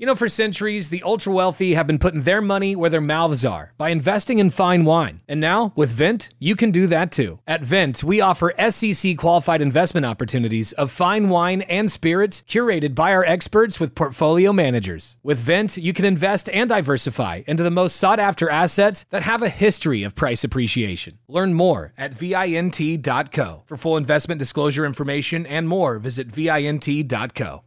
You 0.00 0.06
know, 0.06 0.14
for 0.14 0.28
centuries, 0.28 0.90
the 0.90 1.02
ultra 1.02 1.32
wealthy 1.32 1.74
have 1.74 1.88
been 1.88 1.98
putting 1.98 2.22
their 2.22 2.40
money 2.40 2.76
where 2.76 2.88
their 2.88 3.00
mouths 3.00 3.44
are 3.44 3.72
by 3.76 3.88
investing 3.88 4.38
in 4.38 4.50
fine 4.50 4.84
wine. 4.84 5.22
And 5.26 5.40
now, 5.40 5.72
with 5.74 5.90
Vent, 5.90 6.28
you 6.38 6.54
can 6.54 6.70
do 6.70 6.86
that 6.86 7.10
too. 7.10 7.40
At 7.48 7.64
Vent, 7.64 8.04
we 8.04 8.20
offer 8.20 8.54
SEC 8.70 9.16
qualified 9.16 9.60
investment 9.60 10.06
opportunities 10.06 10.70
of 10.74 10.92
fine 10.92 11.28
wine 11.28 11.62
and 11.62 11.90
spirits 11.90 12.42
curated 12.42 12.94
by 12.94 13.12
our 13.12 13.24
experts 13.24 13.80
with 13.80 13.96
portfolio 13.96 14.52
managers. 14.52 15.16
With 15.24 15.40
Vent, 15.40 15.76
you 15.76 15.92
can 15.92 16.04
invest 16.04 16.48
and 16.50 16.68
diversify 16.68 17.42
into 17.48 17.64
the 17.64 17.68
most 17.68 17.96
sought 17.96 18.20
after 18.20 18.48
assets 18.48 19.04
that 19.10 19.22
have 19.22 19.42
a 19.42 19.48
history 19.48 20.04
of 20.04 20.14
price 20.14 20.44
appreciation. 20.44 21.18
Learn 21.26 21.54
more 21.54 21.92
at 21.98 22.14
VINT.co. 22.14 23.64
For 23.66 23.76
full 23.76 23.96
investment 23.96 24.38
disclosure 24.38 24.86
information 24.86 25.44
and 25.44 25.66
more, 25.66 25.98
visit 25.98 26.28
VINT.co. 26.28 27.64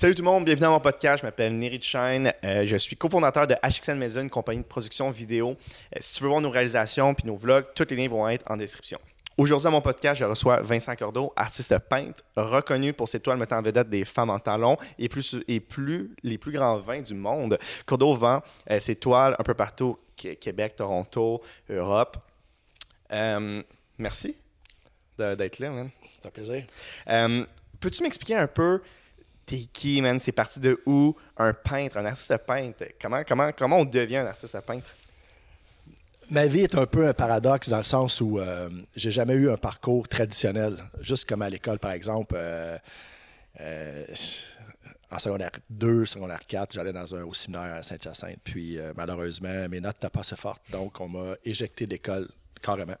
Salut 0.00 0.14
tout 0.14 0.22
le 0.22 0.30
monde, 0.30 0.46
bienvenue 0.46 0.62
dans 0.62 0.70
mon 0.70 0.80
podcast. 0.80 1.20
Je 1.20 1.26
m'appelle 1.26 1.58
Neri 1.58 1.78
Shine. 1.82 2.32
Euh, 2.42 2.64
je 2.64 2.74
suis 2.78 2.96
cofondateur 2.96 3.46
de 3.46 3.54
HXN 3.62 3.98
Media, 3.98 4.22
une 4.22 4.30
compagnie 4.30 4.62
de 4.62 4.66
production 4.66 5.10
vidéo. 5.10 5.50
Euh, 5.94 5.98
si 6.00 6.14
tu 6.14 6.22
veux 6.22 6.30
voir 6.30 6.40
nos 6.40 6.48
réalisations 6.48 7.12
puis 7.12 7.26
nos 7.26 7.36
vlogs, 7.36 7.66
tous 7.74 7.86
les 7.90 7.96
liens 7.96 8.08
vont 8.08 8.26
être 8.26 8.50
en 8.50 8.56
description. 8.56 8.98
Aujourd'hui, 9.36 9.68
à 9.68 9.70
mon 9.70 9.82
podcast, 9.82 10.18
je 10.18 10.24
reçois 10.24 10.62
Vincent 10.62 10.96
Cordeau, 10.96 11.34
artiste 11.36 11.78
peintre, 11.80 12.22
reconnu 12.34 12.94
pour 12.94 13.08
ses 13.10 13.20
toiles 13.20 13.36
mettant 13.36 13.58
en 13.58 13.62
vedette 13.62 13.90
des 13.90 14.06
femmes 14.06 14.30
en 14.30 14.38
talons 14.38 14.78
et, 14.98 15.10
plus, 15.10 15.36
et 15.46 15.60
plus, 15.60 16.14
les 16.22 16.38
plus 16.38 16.52
grands 16.52 16.78
vins 16.80 17.02
du 17.02 17.12
monde. 17.12 17.58
Cordeau 17.84 18.14
vend 18.14 18.40
euh, 18.70 18.80
ses 18.80 18.96
toiles 18.96 19.36
un 19.38 19.42
peu 19.42 19.52
partout, 19.52 19.98
Qu- 20.16 20.34
Québec, 20.36 20.76
Toronto, 20.76 21.42
Europe. 21.68 22.16
Merci 23.98 24.34
d'être 25.18 25.58
là, 25.58 25.68
man. 25.68 25.90
C'est 26.22 26.26
un 26.28 26.30
plaisir. 26.30 26.64
Peux-tu 27.80 28.02
m'expliquer 28.02 28.36
un 28.36 28.46
peu 28.46 28.80
t'es 29.50 29.66
qui, 29.72 30.00
man? 30.00 30.20
C'est 30.20 30.32
parti 30.32 30.60
de 30.60 30.80
où? 30.86 31.16
Un 31.36 31.52
peintre, 31.52 31.96
un 31.96 32.04
artiste 32.04 32.36
peintre. 32.46 32.84
Comment, 33.00 33.22
comment, 33.26 33.50
comment 33.56 33.78
on 33.78 33.84
devient 33.84 34.18
un 34.18 34.26
artiste 34.26 34.60
peintre? 34.60 34.94
Ma 36.30 36.46
vie 36.46 36.60
est 36.60 36.76
un 36.76 36.86
peu 36.86 37.08
un 37.08 37.12
paradoxe 37.12 37.68
dans 37.68 37.78
le 37.78 37.82
sens 37.82 38.20
où 38.20 38.38
euh, 38.38 38.70
j'ai 38.94 39.10
jamais 39.10 39.34
eu 39.34 39.50
un 39.50 39.56
parcours 39.56 40.08
traditionnel. 40.08 40.76
Juste 41.00 41.28
comme 41.28 41.42
à 41.42 41.50
l'école, 41.50 41.80
par 41.80 41.90
exemple, 41.90 42.36
euh, 42.38 42.78
euh, 43.60 44.06
en 45.10 45.18
secondaire 45.18 45.50
2, 45.70 46.06
secondaire 46.06 46.46
4, 46.46 46.72
j'allais 46.72 46.92
dans 46.92 47.16
un, 47.16 47.24
au 47.24 47.34
séminaire 47.34 47.74
à 47.74 47.82
Saint-Hyacinthe. 47.82 48.38
Puis 48.44 48.78
euh, 48.78 48.92
malheureusement, 48.96 49.68
mes 49.68 49.80
notes 49.80 49.96
n'étaient 49.96 50.10
pas 50.10 50.20
assez 50.20 50.36
fortes. 50.36 50.62
Donc, 50.70 51.00
on 51.00 51.08
m'a 51.08 51.34
éjecté 51.44 51.88
d'école 51.88 52.28
carrément. 52.62 52.96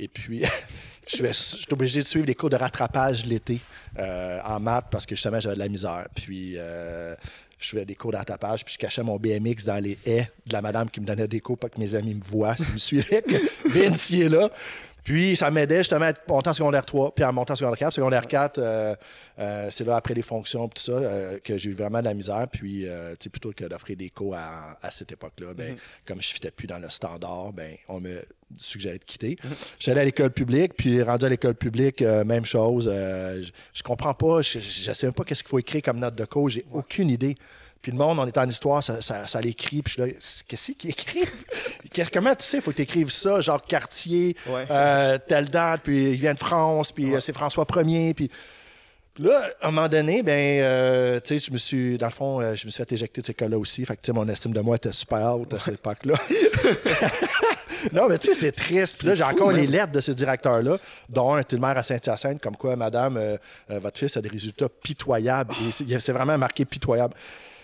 Et 0.00 0.08
puis, 0.08 0.42
je 1.06 1.32
suis 1.32 1.66
obligé 1.70 2.00
de 2.00 2.06
suivre 2.06 2.26
des 2.26 2.34
cours 2.34 2.50
de 2.50 2.56
rattrapage 2.56 3.26
l'été 3.26 3.60
euh, 3.98 4.40
en 4.42 4.58
maths 4.58 4.86
parce 4.90 5.04
que 5.04 5.14
justement, 5.14 5.38
j'avais 5.38 5.54
de 5.54 5.60
la 5.60 5.68
misère. 5.68 6.08
Puis, 6.14 6.54
euh, 6.56 7.14
je 7.58 7.68
faisais 7.68 7.84
des 7.84 7.94
cours 7.94 8.10
de 8.10 8.16
rattrapage, 8.16 8.64
puis 8.64 8.72
je 8.72 8.78
cachais 8.78 9.02
mon 9.02 9.18
BMX 9.18 9.66
dans 9.66 9.82
les 9.82 9.98
haies 10.06 10.30
de 10.46 10.52
la 10.54 10.62
madame 10.62 10.88
qui 10.88 11.00
me 11.00 11.06
donnait 11.06 11.28
des 11.28 11.40
cours 11.40 11.58
pour 11.58 11.70
que 11.70 11.78
mes 11.78 11.94
amis 11.94 12.14
me 12.14 12.24
voient 12.24 12.56
s'ils 12.56 12.72
me 12.72 12.78
suivaient, 12.78 13.22
que 13.22 13.36
Vince 13.68 14.10
est 14.12 14.30
là. 14.30 14.50
Puis, 15.04 15.36
ça 15.36 15.50
m'aidait 15.50 15.78
justement 15.78 16.06
à 16.06 16.12
monter 16.28 16.50
en 16.50 16.54
secondaire 16.54 16.84
3, 16.84 17.14
puis 17.14 17.24
à 17.24 17.32
monter 17.32 17.52
en 17.52 17.56
secondaire 17.56 17.78
4. 17.78 17.94
Secondaire 17.94 18.26
4, 18.26 18.58
euh, 18.58 18.94
euh, 19.38 19.68
c'est 19.70 19.84
là, 19.84 19.96
après 19.96 20.14
les 20.14 20.22
fonctions, 20.22 20.68
tout 20.68 20.82
ça, 20.82 20.92
euh, 20.92 21.38
que 21.42 21.56
j'ai 21.56 21.70
eu 21.70 21.74
vraiment 21.74 22.00
de 22.00 22.04
la 22.04 22.14
misère. 22.14 22.46
Puis, 22.50 22.82
tu 22.82 22.88
sais, 23.18 23.30
plutôt 23.30 23.52
que 23.52 23.64
d'offrir 23.64 23.96
des 23.96 24.10
cours 24.10 24.34
à, 24.34 24.78
à 24.82 24.90
cette 24.90 25.12
époque-là, 25.12 25.54
ben, 25.54 25.76
comme 26.04 26.20
je 26.20 26.28
ne 26.28 26.34
fitais 26.34 26.50
plus 26.50 26.66
dans 26.66 26.78
le 26.78 26.88
standard, 26.88 27.52
ben, 27.52 27.76
on 27.88 28.00
me 28.00 28.22
suggérait 28.56 28.98
de 28.98 29.04
quitter. 29.04 29.36
J'allais 29.78 30.00
à 30.00 30.04
l'école 30.04 30.30
publique, 30.30 30.74
puis 30.76 31.02
rendu 31.02 31.24
à 31.24 31.28
l'école 31.28 31.54
publique, 31.54 32.02
même 32.02 32.44
chose. 32.44 32.90
je, 32.92 33.48
je 33.72 33.82
comprends 33.82 34.14
pas, 34.14 34.42
je 34.42 34.58
ne 34.58 34.94
sais 34.94 35.06
même 35.06 35.14
pas 35.14 35.24
qu'est-ce 35.24 35.42
qu'il 35.42 35.50
faut 35.50 35.58
écrire 35.58 35.82
comme 35.82 35.98
note 35.98 36.16
de 36.16 36.24
cours, 36.24 36.48
j'ai 36.48 36.64
aucune 36.72 37.10
idée. 37.10 37.36
Puis 37.82 37.92
le 37.92 37.98
monde, 37.98 38.18
on 38.18 38.26
est 38.26 38.36
en 38.36 38.46
histoire, 38.48 38.82
ça, 38.82 39.00
ça, 39.00 39.26
ça 39.26 39.40
l'écrit. 39.40 39.80
Puis 39.82 39.94
je 39.96 40.02
suis 40.02 40.12
là, 40.12 40.18
qu'est-ce 40.46 40.72
qu'ils 40.72 40.90
écrivent? 40.90 41.44
Comment 42.12 42.34
tu 42.34 42.42
sais, 42.42 42.58
il 42.58 42.62
faut 42.62 42.70
que 42.72 42.76
tu 42.76 42.82
écrives 42.82 43.10
ça, 43.10 43.40
genre 43.40 43.62
quartier, 43.62 44.36
Ouais. 44.46 44.66
euh, 44.70 45.18
telle 45.26 45.48
date, 45.48 45.80
puis 45.84 46.10
il 46.12 46.16
vient 46.16 46.34
de 46.34 46.38
France, 46.38 46.92
puis 46.92 47.14
euh, 47.14 47.20
c'est 47.20 47.32
François 47.32 47.66
Ier, 47.84 48.14
puis... 48.14 48.30
Puis 49.12 49.24
là, 49.24 49.48
à 49.60 49.66
un 49.68 49.70
moment 49.72 49.88
donné, 49.88 50.22
ben, 50.22 50.62
euh, 50.62 51.18
tu 51.18 51.36
sais, 51.40 51.44
je 51.46 51.50
me 51.52 51.56
suis, 51.56 51.98
dans 51.98 52.06
le 52.06 52.12
fond, 52.12 52.40
euh, 52.40 52.54
je 52.54 52.64
me 52.64 52.70
suis 52.70 52.78
fait 52.82 52.92
éjecter 52.92 53.20
de 53.20 53.26
cette 53.26 53.34
école-là 53.36 53.58
aussi. 53.58 53.84
Fait 53.84 53.96
que, 53.96 54.02
tu 54.02 54.06
sais, 54.06 54.12
mon 54.12 54.26
estime 54.28 54.52
de 54.52 54.60
moi 54.60 54.76
était 54.76 54.92
super 54.92 55.36
haute 55.36 55.52
à 55.52 55.58
cette 55.58 55.74
époque-là. 55.74 56.14
non, 57.92 58.08
mais 58.08 58.18
tu 58.18 58.28
sais, 58.28 58.34
c'est 58.34 58.52
triste. 58.52 58.98
Puis 58.98 59.08
là, 59.08 59.14
j'ai 59.16 59.24
encore 59.24 59.50
les 59.52 59.66
lettres 59.66 59.92
de 59.92 60.00
ce 60.00 60.12
directeur-là, 60.12 60.76
dont 61.08 61.34
un 61.34 61.42
maire 61.58 61.76
à 61.76 61.82
Saint-Hyacinthe, 61.82 62.40
comme 62.40 62.56
quoi, 62.56 62.76
madame, 62.76 63.20
votre 63.68 63.98
fils 63.98 64.16
a 64.16 64.20
des 64.20 64.28
résultats 64.28 64.68
pitoyables. 64.68 65.52
Et 65.66 65.70
c'est- 65.72 65.98
c'est 65.98 66.12
vraiment 66.12 66.38
marqué 66.38 66.64
pitoyable. 66.64 67.14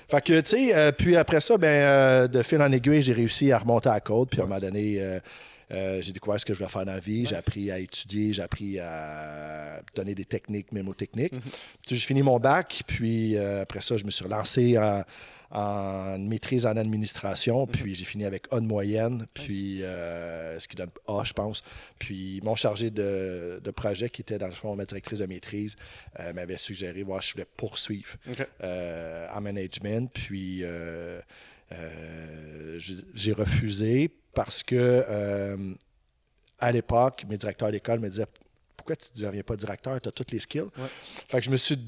Fait 0.08 0.22
que, 0.22 0.40
tu 0.40 0.48
sais, 0.48 0.74
euh, 0.74 0.92
puis 0.92 1.16
après 1.16 1.40
ça, 1.40 1.58
ben, 1.58 1.66
euh, 1.68 2.28
de 2.28 2.42
fil 2.42 2.62
en 2.62 2.70
aiguille, 2.70 3.02
j'ai 3.02 3.12
réussi 3.12 3.50
à 3.50 3.58
remonter 3.58 3.88
à 3.88 3.94
la 3.94 4.00
côte. 4.00 4.30
Puis 4.30 4.40
à 4.40 4.44
un 4.44 4.46
moment 4.46 4.60
donné, 4.60 4.98
euh, 5.00 6.00
j'ai 6.00 6.12
découvert 6.12 6.38
ce 6.40 6.46
que 6.46 6.54
je 6.54 6.58
voulais 6.58 6.70
faire 6.70 6.86
dans 6.86 6.92
la 6.92 7.00
vie. 7.00 7.26
J'ai 7.26 7.34
appris 7.34 7.72
à 7.72 7.78
étudier, 7.80 8.32
j'ai 8.32 8.42
appris 8.42 8.78
à 8.78 9.80
donner 9.96 10.14
des 10.14 10.24
techniques, 10.24 10.70
mémotechniques. 10.70 11.32
Puis 11.32 11.96
j'ai 11.96 12.06
fini 12.06 12.22
mon 12.22 12.38
bac. 12.38 12.82
Puis 12.86 13.36
après 13.36 13.80
ça, 13.80 13.96
je 13.96 14.04
me 14.04 14.10
suis 14.10 14.24
relancé 14.24 14.78
en, 14.78 15.02
en 15.56 16.18
maîtrise 16.18 16.66
en 16.66 16.76
administration. 16.76 17.66
Puis 17.66 17.94
j'ai 17.94 18.04
fini 18.04 18.26
avec 18.26 18.46
A 18.52 18.60
de 18.60 18.66
moyenne. 18.66 19.26
Puis 19.32 19.82
euh, 19.82 20.58
ce 20.58 20.68
qui 20.68 20.76
donne 20.76 20.90
A, 21.08 21.24
je 21.24 21.32
pense. 21.32 21.64
Puis 21.98 22.40
mon 22.44 22.54
chargé 22.54 22.90
de, 22.90 23.60
de 23.64 23.70
projet, 23.70 24.10
qui 24.10 24.20
était 24.20 24.36
dans 24.36 24.48
le 24.48 24.52
fond 24.52 24.76
ma 24.76 24.84
directrice 24.84 25.20
de 25.20 25.26
maîtrise, 25.26 25.76
euh, 26.20 26.34
m'avait 26.34 26.58
suggéré 26.58 27.02
voir 27.02 27.22
si 27.22 27.30
je 27.30 27.34
voulais 27.34 27.48
poursuivre 27.56 28.16
euh, 28.62 29.28
en 29.32 29.40
management. 29.40 30.12
Puis 30.12 30.60
euh, 30.62 31.20
j'ai 33.14 33.32
refusé 33.32 34.10
parce 34.34 34.62
que 34.62 35.74
à 36.58 36.72
l'époque, 36.72 37.24
mes 37.28 37.38
directeurs 37.38 37.70
d'école 37.70 38.00
me 38.00 38.08
disaient 38.10 38.26
Pourquoi 38.76 38.96
tu 38.96 39.08
ne 39.16 39.26
deviens 39.26 39.42
pas 39.42 39.56
directeur? 39.56 39.98
Tu 40.00 40.08
as 40.08 40.12
toutes 40.12 40.32
les 40.32 40.38
skills. 40.38 40.68
Fait 41.28 41.38
que 41.38 41.44
je 41.44 41.50
me 41.50 41.56
suis 41.56 41.78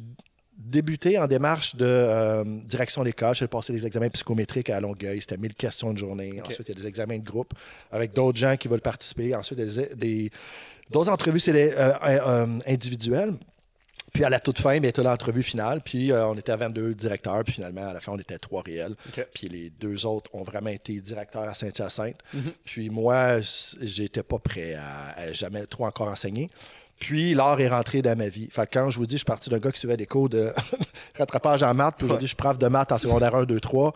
débuté 0.58 1.18
en 1.18 1.26
démarche 1.28 1.76
de 1.76 1.86
euh, 1.86 2.44
direction 2.64 3.04
d'école. 3.04 3.34
J'ai 3.34 3.46
passé 3.46 3.72
des 3.72 3.86
examens 3.86 4.08
psychométriques 4.08 4.70
à 4.70 4.80
Longueuil. 4.80 5.20
C'était 5.20 5.36
1000 5.36 5.54
questions 5.54 5.92
de 5.92 5.98
journée. 5.98 6.40
Ensuite, 6.44 6.68
il 6.68 6.74
y 6.76 6.78
a 6.78 6.82
des 6.82 6.88
examens 6.88 7.18
de 7.18 7.24
groupe 7.24 7.52
avec 7.92 8.12
d'autres 8.12 8.38
gens 8.38 8.56
qui 8.56 8.66
veulent 8.68 8.80
participer. 8.80 9.34
Ensuite, 9.34 9.58
il 9.60 9.66
y 9.66 9.78
a 9.80 9.86
des, 9.86 9.94
des- 9.94 10.30
d'autres 10.90 11.10
entrevues 11.10 11.40
c'est 11.40 11.52
les, 11.52 11.70
euh, 11.72 11.92
euh, 12.02 12.46
individuelles. 12.66 13.34
Puis 14.12 14.24
à 14.24 14.30
la 14.30 14.40
toute 14.40 14.58
fin, 14.58 14.80
tu 14.80 15.00
as 15.00 15.02
l'entrevue 15.04 15.42
finale. 15.44 15.80
Puis 15.84 16.10
euh, 16.10 16.26
on 16.26 16.34
était 16.34 16.50
à 16.50 16.56
22 16.56 16.94
directeurs. 16.94 17.44
Puis 17.44 17.52
finalement, 17.54 17.86
à 17.88 17.92
la 17.92 18.00
fin, 18.00 18.12
on 18.12 18.18
était 18.18 18.38
trois 18.38 18.62
réels. 18.62 18.96
Puis 19.32 19.48
les 19.48 19.70
deux 19.70 20.06
autres 20.06 20.28
ont 20.34 20.42
vraiment 20.42 20.70
été 20.70 21.00
directeurs 21.00 21.42
à 21.44 21.54
Saint-Hyacinthe. 21.54 22.16
Puis 22.64 22.90
moi, 22.90 23.40
j'étais 23.80 24.22
pas 24.24 24.38
prêt 24.38 24.74
à, 24.74 25.10
à 25.20 25.32
jamais 25.32 25.66
trop 25.66 25.84
encore 25.86 26.08
enseigner. 26.08 26.48
Puis 26.98 27.34
l'art 27.34 27.60
est 27.60 27.68
rentré 27.68 28.02
dans 28.02 28.16
ma 28.16 28.28
vie. 28.28 28.48
Fait 28.50 28.66
que 28.66 28.78
quand 28.78 28.90
je 28.90 28.98
vous 28.98 29.06
dis, 29.06 29.14
je 29.14 29.18
suis 29.18 29.24
parti 29.24 29.50
d'un 29.50 29.58
gars 29.58 29.70
qui 29.70 29.78
suivait 29.78 29.96
des 29.96 30.06
cours 30.06 30.28
de 30.28 30.52
rattrapage 31.18 31.62
en 31.62 31.72
maths. 31.74 31.94
Puis 31.96 32.04
aujourd'hui, 32.06 32.26
je 32.26 32.30
suis 32.30 32.36
prof 32.36 32.58
de 32.58 32.66
maths 32.68 32.90
en 32.92 32.98
secondaire 32.98 33.34
1, 33.34 33.44
2, 33.44 33.60
3. 33.60 33.94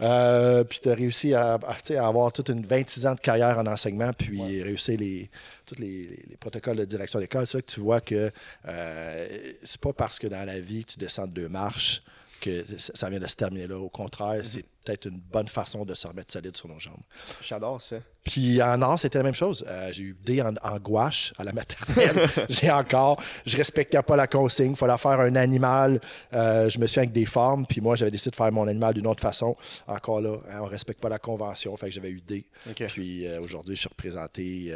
Euh, 0.00 0.64
puis 0.64 0.80
tu 0.82 0.90
as 0.90 0.94
réussi 0.94 1.32
à, 1.34 1.58
avoir 2.00 2.32
toute 2.32 2.48
une 2.48 2.64
26 2.66 3.06
ans 3.06 3.14
de 3.14 3.20
carrière 3.20 3.56
en 3.58 3.66
enseignement, 3.66 4.10
puis 4.16 4.62
réussir 4.62 4.98
les, 4.98 5.30
tous 5.64 5.76
les, 5.78 5.86
les- 5.86 6.24
les 6.30 6.36
protocoles 6.40 6.76
de 6.78 6.84
direction 6.84 7.20
d'école. 7.20 7.46
C'est 7.46 7.58
là 7.58 7.62
que 7.62 7.70
tu 7.70 7.80
vois 7.80 8.00
que 8.00 8.30
euh, 8.68 9.28
c'est 9.62 9.80
pas 9.80 9.92
parce 9.92 10.18
que 10.18 10.26
dans 10.26 10.44
la 10.44 10.58
vie 10.60 10.84
tu 10.84 10.98
descends 10.98 11.26
de 11.26 11.32
deux 11.32 11.48
marches 11.48 12.02
que 12.42 12.64
ça 12.78 13.08
vient 13.08 13.20
de 13.20 13.26
se 13.26 13.36
terminer 13.36 13.66
là. 13.68 13.78
Au 13.78 13.88
contraire, 13.88 14.40
c'est 14.44 14.64
peut-être 14.84 15.06
une 15.06 15.20
bonne 15.20 15.48
façon 15.48 15.84
de 15.84 15.94
se 15.94 16.06
remettre 16.06 16.32
solide 16.32 16.56
sur 16.56 16.68
nos 16.68 16.78
jambes. 16.78 17.00
J'adore 17.40 17.80
ça. 17.80 17.96
Puis 18.24 18.60
en 18.62 18.80
art, 18.82 18.98
c'était 18.98 19.18
la 19.18 19.24
même 19.24 19.34
chose. 19.34 19.64
Euh, 19.68 19.90
j'ai 19.92 20.04
eu 20.04 20.16
des 20.24 20.42
en, 20.42 20.54
en 20.62 20.78
gouache 20.78 21.32
à 21.38 21.44
la 21.44 21.52
maternelle. 21.52 22.28
j'ai 22.48 22.70
encore. 22.70 23.20
Je 23.46 23.56
respectais 23.56 24.00
pas 24.02 24.16
la 24.16 24.26
consigne. 24.26 24.72
Il 24.72 24.76
fallait 24.76 24.98
faire 24.98 25.20
un 25.20 25.34
animal. 25.36 26.00
Euh, 26.32 26.68
je 26.68 26.78
me 26.78 26.86
suis 26.86 26.98
avec 26.98 27.12
des 27.12 27.26
formes. 27.26 27.66
Puis 27.66 27.80
moi, 27.80 27.96
j'avais 27.96 28.10
décidé 28.10 28.30
de 28.30 28.36
faire 28.36 28.50
mon 28.52 28.66
animal 28.66 28.94
d'une 28.94 29.06
autre 29.06 29.22
façon. 29.22 29.56
Encore 29.86 30.20
là, 30.20 30.36
hein, 30.50 30.58
on 30.62 30.66
respecte 30.66 31.00
pas 31.00 31.08
la 31.08 31.18
convention. 31.18 31.76
Fait 31.76 31.86
que 31.86 31.92
j'avais 31.92 32.10
eu 32.10 32.20
des. 32.20 32.44
Puis 32.88 33.26
euh, 33.26 33.40
aujourd'hui, 33.40 33.74
je 33.74 33.80
suis 33.80 33.88
représenté 33.88 34.74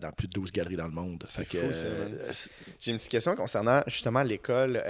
dans 0.00 0.12
plus 0.12 0.28
de 0.28 0.32
12 0.32 0.52
galeries 0.52 0.76
dans 0.76 0.86
le 0.86 0.92
monde. 0.92 1.24
J'ai 2.80 2.90
une 2.90 2.96
petite 2.96 3.10
question 3.10 3.34
concernant 3.34 3.82
justement 3.86 4.22
l'école. 4.22 4.82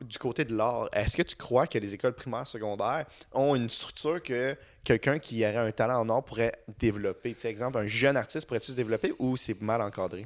Du 0.00 0.18
côté 0.18 0.44
de 0.44 0.54
l'art, 0.54 0.88
est-ce 0.92 1.16
que 1.16 1.22
tu 1.22 1.36
crois 1.36 1.66
que 1.66 1.78
les 1.78 1.94
écoles 1.94 2.14
primaires, 2.14 2.46
secondaires 2.46 3.06
ont 3.32 3.54
une 3.54 3.68
structure 3.68 4.22
que 4.22 4.56
quelqu'un 4.84 5.18
qui 5.18 5.44
aurait 5.44 5.56
un 5.56 5.72
talent 5.72 6.00
en 6.00 6.08
art 6.08 6.24
pourrait 6.24 6.52
développer? 6.78 7.34
Tu 7.34 7.40
sais, 7.40 7.50
exemple, 7.50 7.78
un 7.78 7.86
jeune 7.86 8.16
artiste 8.16 8.46
pourrait-tu 8.46 8.72
se 8.72 8.76
développer 8.76 9.12
ou 9.18 9.36
c'est 9.36 9.60
mal 9.60 9.82
encadré? 9.82 10.24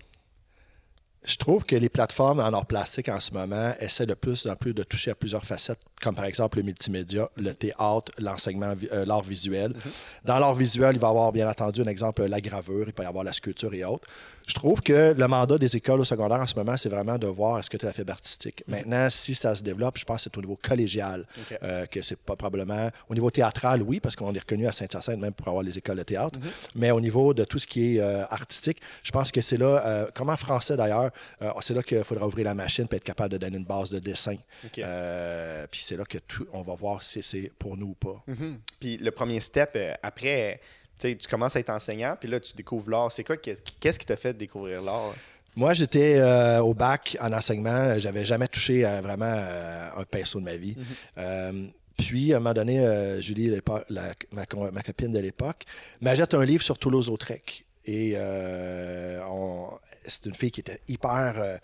Je 1.27 1.37
trouve 1.37 1.65
que 1.65 1.75
les 1.75 1.89
plateformes 1.89 2.39
en 2.39 2.53
art 2.53 2.67
plastique 2.67 3.09
en 3.09 3.19
ce 3.19 3.33
moment 3.33 3.75
essaient 3.81 4.07
de 4.07 4.15
plus 4.15 4.47
en 4.47 4.55
plus 4.55 4.73
de 4.73 4.85
toucher 4.85 5.11
à 5.11 5.17
plusieurs 5.17 5.45
facettes, 5.45 5.81
comme 6.01 6.15
par 6.15 6.25
exemple 6.25 6.59
le 6.59 6.63
multimédia, 6.63 7.29
le 7.37 7.53
théâtre, 7.53 8.13
l'enseignement, 8.19 8.75
euh, 8.93 9.05
l'art 9.05 9.23
visuel. 9.23 9.73
Mhm. 9.73 9.93
Dans 10.25 10.39
l'art 10.39 10.55
visuel, 10.55 10.95
il 10.95 11.01
va 11.01 11.09
y 11.09 11.11
avoir 11.11 11.33
bien 11.33 11.51
entendu 11.51 11.83
un 11.83 11.87
exemple, 11.87 12.25
la 12.27 12.41
gravure, 12.41 12.85
il 12.87 12.93
peut 12.93 13.03
y 13.03 13.07
avoir 13.07 13.25
la 13.25 13.33
sculpture 13.33 13.75
et 13.75 13.85
autres. 13.85 14.07
Je 14.47 14.55
trouve 14.55 14.81
que 14.81 15.13
le 15.13 15.29
mandat 15.29 15.59
des 15.59 15.77
écoles 15.77 16.01
au 16.01 16.05
secondaire 16.05 16.41
en 16.41 16.47
ce 16.47 16.55
moment, 16.55 16.77
c'est 16.77 16.89
vraiment 16.89 17.19
de 17.19 17.27
voir 17.27 17.59
est-ce 17.59 17.69
que 17.69 17.77
tu 17.77 17.85
as 17.85 17.89
la 17.89 17.93
fibre 17.93 18.13
artistique. 18.13 18.63
Mhm. 18.67 18.77
Maintenant, 18.77 19.11
si 19.11 19.35
ça 19.35 19.57
se 19.57 19.63
développe, 19.63 19.99
je 19.99 20.05
pense 20.05 20.19
que 20.19 20.23
c'est 20.25 20.39
au 20.39 20.41
niveau 20.41 20.59
collégial, 20.63 21.27
euh, 21.63 21.85
que 21.87 22.01
c'est 22.01 22.19
pas 22.19 22.37
probablement. 22.37 22.89
Au 23.09 23.15
niveau 23.15 23.31
théâtral, 23.31 23.83
oui, 23.83 23.99
parce 23.99 24.15
qu'on 24.15 24.33
est 24.33 24.39
reconnu 24.39 24.67
à 24.69 24.73
Saint-Hyacinthe 24.73 25.19
même 25.19 25.33
pour 25.33 25.49
avoir 25.49 25.65
les 25.65 25.77
écoles 25.77 25.99
de 25.99 26.05
théâtre. 26.05 26.39
Mhm. 26.39 26.51
Mais 26.77 26.91
au 26.93 27.01
niveau 27.01 27.35
de 27.35 27.43
tout 27.45 27.59
ce 27.59 27.67
qui 27.67 27.97
est 27.97 28.01
euh, 28.01 28.25
artistique, 28.31 28.79
je 29.03 29.11
pense 29.11 29.33
que 29.33 29.41
c'est 29.41 29.57
là, 29.57 29.83
euh, 29.85 30.07
comme 30.15 30.31
en 30.31 30.37
français 30.37 30.77
d'ailleurs, 30.77 31.11
euh, 31.43 31.51
c'est 31.61 31.75
là 31.75 31.83
qu'il 31.83 32.05
faudra 32.05 32.27
ouvrir 32.27 32.45
la 32.45 32.55
machine 32.55 32.87
pour 32.87 32.97
être 32.97 33.05
capable 33.05 33.31
de 33.33 33.39
donner 33.39 33.57
une 33.57 33.65
base 33.65 33.91
de 33.91 33.99
dessin. 33.99 34.37
Puis 34.73 35.81
c'est 35.83 35.97
là 35.97 36.05
que 36.05 36.19
tout, 36.19 36.47
on 36.53 36.63
va 36.63 36.75
voir 36.75 37.03
si 37.03 37.23
c'est 37.23 37.51
pour 37.59 37.77
nous 37.77 37.89
ou 37.89 37.95
pas. 37.95 38.23
Mhm. 38.29 38.61
Puis 38.79 38.97
le 38.99 39.11
premier 39.11 39.41
step, 39.41 39.77
après, 40.03 40.61
tu 40.99 41.17
commences 41.29 41.57
à 41.57 41.61
être 41.61 41.71
enseignant, 41.71 42.15
puis 42.19 42.29
là, 42.29 42.41
tu 42.41 42.55
découvres 42.55 42.91
l'art. 42.91 43.13
C'est 43.13 43.25
quoi, 43.25 43.37
qu'est- 43.37 43.63
qu'est-ce 43.81 43.99
qui 43.99 44.07
t'a 44.07 44.17
fait 44.17 44.33
découvrir 44.35 44.83
l'art? 44.83 45.15
Moi, 45.55 45.73
j'étais 45.73 46.17
euh, 46.19 46.61
au 46.61 46.75
bac 46.75 47.17
en 47.21 47.33
enseignement. 47.33 47.99
J'avais 47.99 48.25
jamais 48.27 48.47
touché 48.49 48.85
à 48.85 49.01
vraiment 49.01 49.25
euh, 49.27 49.89
un 49.97 50.05
pinceau 50.05 50.39
de 50.39 50.45
ma 50.45 50.57
vie. 50.57 50.77
Euh, 51.17 51.67
puis, 51.97 52.35
à 52.35 52.37
un 52.37 52.41
moment 52.41 52.53
donné, 52.53 52.81
euh, 52.87 53.21
Julie, 53.23 53.51
la- 53.89 54.13
ma, 54.33 54.45
co- 54.45 54.71
ma 54.71 54.83
copine 54.83 55.13
de 55.13 55.19
l'époque, 55.19 55.63
m'achète 56.03 56.35
un 56.35 56.45
livre 56.45 56.63
sur 56.63 56.79
Toulouse-Lautrec. 56.79 57.65
Et 57.87 58.13
euh, 58.17 59.21
on- 59.31 59.71
c'est 60.07 60.27
une 60.27 60.35
fille 60.35 60.51
qui 60.51 60.61
était 60.61 60.81
hyper 60.89 61.35
euh, 61.37 61.57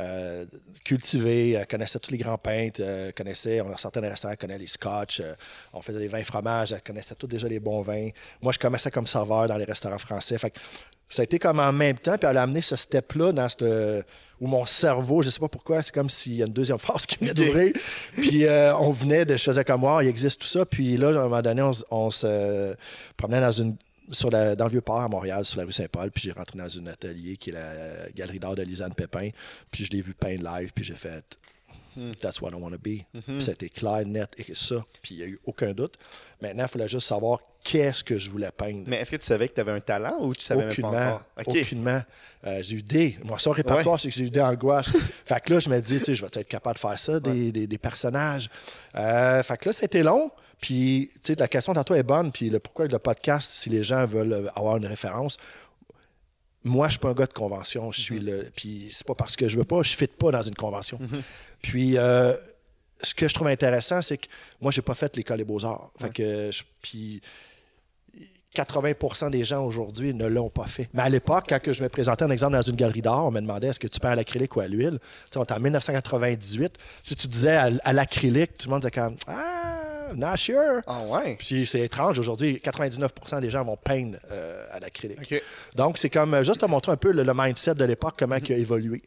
euh, 0.00 0.44
cultivée, 0.84 1.52
elle 1.52 1.66
connaissait 1.66 1.98
tous 1.98 2.10
les 2.10 2.18
grands 2.18 2.38
peintres, 2.38 2.80
euh, 2.82 3.12
connaissait, 3.12 3.60
on 3.60 3.76
sortait 3.76 4.00
des 4.00 4.08
restaurants, 4.08 4.32
elle 4.32 4.38
connaissait 4.38 4.60
les 4.60 4.66
scotch, 4.66 5.22
on 5.72 5.82
faisait 5.82 5.98
des 5.98 6.08
vins 6.08 6.24
fromages, 6.24 6.72
elle 6.72 6.82
connaissait 6.82 7.14
tous 7.14 7.26
déjà 7.26 7.48
les 7.48 7.60
bons 7.60 7.82
vins. 7.82 8.08
Moi, 8.40 8.52
je 8.52 8.58
commençais 8.58 8.90
comme 8.90 9.06
serveur 9.06 9.46
dans 9.46 9.56
les 9.56 9.64
restaurants 9.64 9.98
français. 9.98 10.38
Fait 10.38 10.50
que 10.50 10.58
ça 11.08 11.22
a 11.22 11.24
été 11.24 11.38
comme 11.38 11.58
en 11.58 11.72
même 11.72 11.98
temps, 11.98 12.16
puis 12.16 12.28
elle 12.28 12.36
a 12.36 12.42
amené 12.42 12.62
ce 12.62 12.76
step-là 12.76 13.32
dans 13.32 13.48
cette, 13.48 13.64
où 14.40 14.46
mon 14.46 14.64
cerveau, 14.64 15.22
je 15.22 15.30
sais 15.30 15.40
pas 15.40 15.48
pourquoi, 15.48 15.82
c'est 15.82 15.92
comme 15.92 16.08
s'il 16.08 16.34
y 16.34 16.42
a 16.42 16.46
une 16.46 16.52
deuxième 16.52 16.78
phase 16.80 17.04
qui 17.06 17.16
venait 17.18 17.34
d'ouvrir. 17.34 17.72
Puis 18.14 18.46
on 18.48 18.90
venait 18.90 19.24
de, 19.24 19.36
je 19.36 19.42
faisais 19.42 19.64
comme 19.64 19.80
moi, 19.80 20.02
il 20.04 20.08
existe 20.08 20.40
tout 20.40 20.46
ça. 20.46 20.64
Puis 20.64 20.96
là, 20.96 21.08
à 21.08 21.10
un 21.10 21.22
moment 21.24 21.42
donné, 21.42 21.62
on, 21.62 21.72
on 21.90 22.10
se 22.10 22.74
promenait 23.16 23.40
dans 23.40 23.52
une 23.52 23.76
sur 24.10 24.30
la- 24.30 24.54
dans 24.56 24.64
le 24.64 24.70
Vieux-Port 24.70 25.00
à 25.00 25.08
Montréal, 25.08 25.44
sur 25.44 25.58
la 25.58 25.64
rue 25.66 25.72
Saint-Paul, 25.72 26.10
puis 26.10 26.22
j'ai 26.24 26.32
rentré 26.32 26.58
dans 26.58 26.78
un 26.78 26.86
atelier 26.86 27.36
qui 27.36 27.50
est 27.50 27.54
la 27.54 28.10
galerie 28.14 28.38
d'art 28.38 28.54
de 28.54 28.62
Lisanne 28.62 28.94
Pépin, 28.94 29.30
puis 29.70 29.84
je 29.84 29.90
l'ai 29.92 30.00
vu 30.02 30.14
peindre 30.14 30.44
live, 30.44 30.72
puis 30.74 30.84
j'ai 30.84 30.94
fait 30.94 31.24
That's 32.20 32.40
what 32.40 32.52
I 32.52 32.54
want 32.54 32.70
to 32.70 32.78
be. 32.78 33.02
Puis 33.12 33.40
C'était 33.42 33.68
clair, 33.68 34.06
net, 34.06 34.30
et 34.38 34.54
ça, 34.54 34.76
puis 35.02 35.16
il 35.16 35.18
n'y 35.18 35.22
a 35.24 35.26
eu 35.26 35.38
aucun 35.44 35.72
doute. 35.72 35.96
Maintenant, 36.40 36.62
il 36.64 36.68
fallait 36.68 36.88
juste 36.88 37.06
savoir 37.08 37.40
qu'est-ce 37.64 38.04
que 38.04 38.16
je 38.16 38.30
voulais 38.30 38.50
peindre. 38.56 38.84
Mais 38.86 38.98
est-ce 38.98 39.10
que 39.10 39.16
tu 39.16 39.26
savais 39.26 39.48
que 39.48 39.54
tu 39.54 39.60
avais 39.60 39.72
un 39.72 39.80
talent 39.80 40.16
ou 40.20 40.32
tu 40.32 40.40
savais 40.40 40.60
même 40.62 40.70
Aucunement. 40.70 40.92
pas 40.92 41.26
encore? 41.36 41.56
Aucunement. 41.56 42.00
Euh, 42.46 42.62
j'ai 42.62 42.76
eu 42.76 42.82
des. 42.82 43.18
Moi, 43.24 43.38
ça, 43.40 43.50
répertoire, 43.50 43.98
c'est 44.00 44.08
que 44.08 44.14
j'ai 44.14 44.24
eu 44.24 44.30
des 44.30 44.48
gouache. 44.58 44.86
fait 45.26 45.40
que 45.40 45.52
là, 45.52 45.58
je 45.58 45.68
me 45.68 45.80
dis, 45.80 45.98
tu 45.98 46.04
sais, 46.04 46.14
je 46.14 46.22
vais 46.22 46.28
être 46.32 46.48
capable 46.48 46.74
de 46.76 46.78
faire 46.80 46.98
ça, 46.98 47.18
des, 47.18 47.50
des- 47.50 47.66
des 47.66 47.78
personnages. 47.78 48.48
Euh, 48.94 49.42
fait 49.42 49.56
que 49.58 49.68
là, 49.68 49.78
été 49.82 50.02
long. 50.04 50.30
Puis, 50.60 51.10
tu 51.14 51.32
sais, 51.32 51.34
la 51.38 51.48
question 51.48 51.72
tantôt 51.74 51.94
est 51.94 52.02
bonne. 52.02 52.32
Puis, 52.32 52.50
le 52.50 52.58
pourquoi 52.60 52.86
le 52.86 52.98
podcast, 52.98 53.50
si 53.50 53.70
les 53.70 53.82
gens 53.82 54.04
veulent 54.06 54.32
euh, 54.32 54.48
avoir 54.54 54.76
une 54.76 54.86
référence, 54.86 55.38
moi, 56.64 56.86
je 56.88 56.92
suis 56.92 56.98
pas 57.00 57.08
un 57.08 57.14
gars 57.14 57.26
de 57.26 57.32
convention. 57.32 57.90
Je 57.90 58.00
suis 58.00 58.20
le. 58.20 58.50
Puis, 58.54 58.88
c'est 58.90 59.06
pas 59.06 59.14
parce 59.14 59.36
que 59.36 59.48
je 59.48 59.56
veux 59.56 59.64
pas, 59.64 59.82
je 59.82 59.96
ne 60.00 60.06
pas 60.06 60.30
dans 60.30 60.42
une 60.42 60.54
convention. 60.54 60.98
Puis, 61.62 61.96
euh, 61.96 62.34
ce 63.02 63.14
que 63.14 63.26
je 63.28 63.32
trouve 63.34 63.46
intéressant, 63.48 64.02
c'est 64.02 64.18
que 64.18 64.26
moi, 64.60 64.70
j'ai 64.70 64.82
pas 64.82 64.94
fait 64.94 65.16
l'école 65.16 65.38
des 65.38 65.44
beaux-arts. 65.44 65.90
Fait 65.98 66.12
que, 66.12 66.50
je- 66.50 66.62
puis, 66.82 67.22
80% 68.54 69.30
des 69.30 69.44
gens 69.44 69.64
aujourd'hui 69.64 70.12
ne 70.12 70.26
l'ont 70.26 70.50
pas 70.50 70.66
fait. 70.66 70.88
Mais 70.92 71.02
à 71.02 71.08
l'époque, 71.08 71.44
quand 71.48 71.60
que 71.62 71.72
je 71.72 71.82
me 71.84 71.88
présentais 71.88 72.24
un 72.24 72.30
exemple 72.30 72.54
dans 72.54 72.62
une 72.62 72.74
galerie 72.74 73.00
d'art, 73.00 73.24
on 73.24 73.30
me 73.30 73.40
demandait 73.40 73.68
est-ce 73.68 73.78
que 73.78 73.86
tu 73.86 74.00
peins 74.00 74.10
à 74.10 74.16
l'acrylique 74.16 74.56
ou 74.56 74.60
à 74.60 74.66
l'huile? 74.66 74.98
Tu 75.00 75.06
sais, 75.32 75.38
on 75.38 75.44
était 75.44 75.54
en 75.54 75.60
1998. 75.60 76.76
Si 77.02 77.14
tu 77.14 77.28
disais 77.28 77.54
à, 77.56 77.70
à 77.84 77.92
l'acrylique, 77.92 78.58
tout 78.58 78.66
le 78.66 78.72
monde 78.72 78.80
disait 78.82 78.90
comme 78.90 79.14
Ah, 79.28 79.79
not 80.16 80.36
sure. 80.36 80.82
Ah 80.86 81.02
ouais? 81.02 81.36
Puis 81.38 81.66
c'est 81.66 81.80
étrange, 81.80 82.18
aujourd'hui, 82.18 82.60
99% 82.64 83.40
des 83.40 83.50
gens 83.50 83.64
vont 83.64 83.76
peindre 83.76 84.18
euh, 84.30 84.66
à 84.72 84.80
l'acrylique. 84.80 85.34
Donc, 85.74 85.98
c'est 85.98 86.10
comme 86.10 86.34
euh, 86.34 86.44
juste 86.44 86.60
te 86.60 86.66
montrer 86.66 86.92
un 86.92 86.96
peu 86.96 87.12
le, 87.12 87.22
le 87.22 87.32
mindset 87.34 87.74
de 87.74 87.84
l'époque, 87.84 88.14
comment 88.18 88.36
il 88.36 88.52
a 88.52 88.56
évolué. 88.56 89.02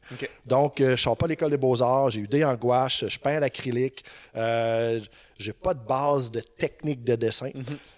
Donc, 0.45 0.79
euh, 0.81 0.87
je 0.87 0.91
ne 0.91 0.95
sors 0.95 1.17
pas 1.17 1.27
l'école 1.27 1.51
des 1.51 1.57
beaux-arts, 1.57 2.11
j'ai 2.11 2.21
eu 2.21 2.27
des 2.27 2.43
en 2.43 2.55
gouache, 2.55 3.05
je 3.07 3.19
peins 3.19 3.37
à 3.37 3.39
l'acrylique, 3.39 4.03
euh, 4.35 4.99
j'ai 5.37 5.53
pas 5.53 5.73
de 5.73 5.79
base 5.85 6.31
de 6.31 6.39
technique 6.39 7.03
de 7.03 7.15
dessin. 7.15 7.49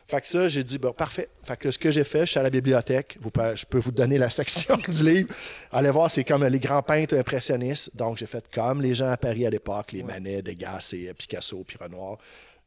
Fait 0.08 0.22
que 0.22 0.28
ça, 0.28 0.48
j'ai 0.48 0.64
dit, 0.64 0.78
bon, 0.78 0.94
parfait. 0.94 1.30
Fait 1.44 1.58
que 1.58 1.72
ce 1.72 1.78
que 1.78 1.92
j'ai 1.92 2.04
fait, 2.04 2.22
je 2.22 2.32
suis 2.32 2.40
à 2.40 2.44
la 2.44 2.50
bibliothèque, 2.50 3.18
vous 3.22 3.32
je 3.56 3.66
peux 3.66 3.80
vous 3.80 3.92
donner 3.92 4.18
la 4.18 4.30
section 4.40 4.78
du 4.78 5.04
livre. 5.04 5.30
Allez 5.72 5.90
voir, 5.90 6.10
c'est 6.12 6.24
comme 6.24 6.46
les 6.46 6.60
grands 6.60 6.84
peintres 6.84 7.18
impressionnistes. 7.18 7.96
Donc, 7.96 8.18
j'ai 8.18 8.26
fait 8.26 8.46
comme 8.54 8.82
les 8.82 8.94
gens 8.94 9.10
à 9.10 9.18
Paris 9.18 9.46
à 9.46 9.50
l'époque, 9.50 9.92
les 9.92 10.04
Manet, 10.04 10.42
Degas 10.42 10.92
et 10.94 11.14
Picasso, 11.14 11.64
puis 11.68 11.78
Renoir. 11.80 12.18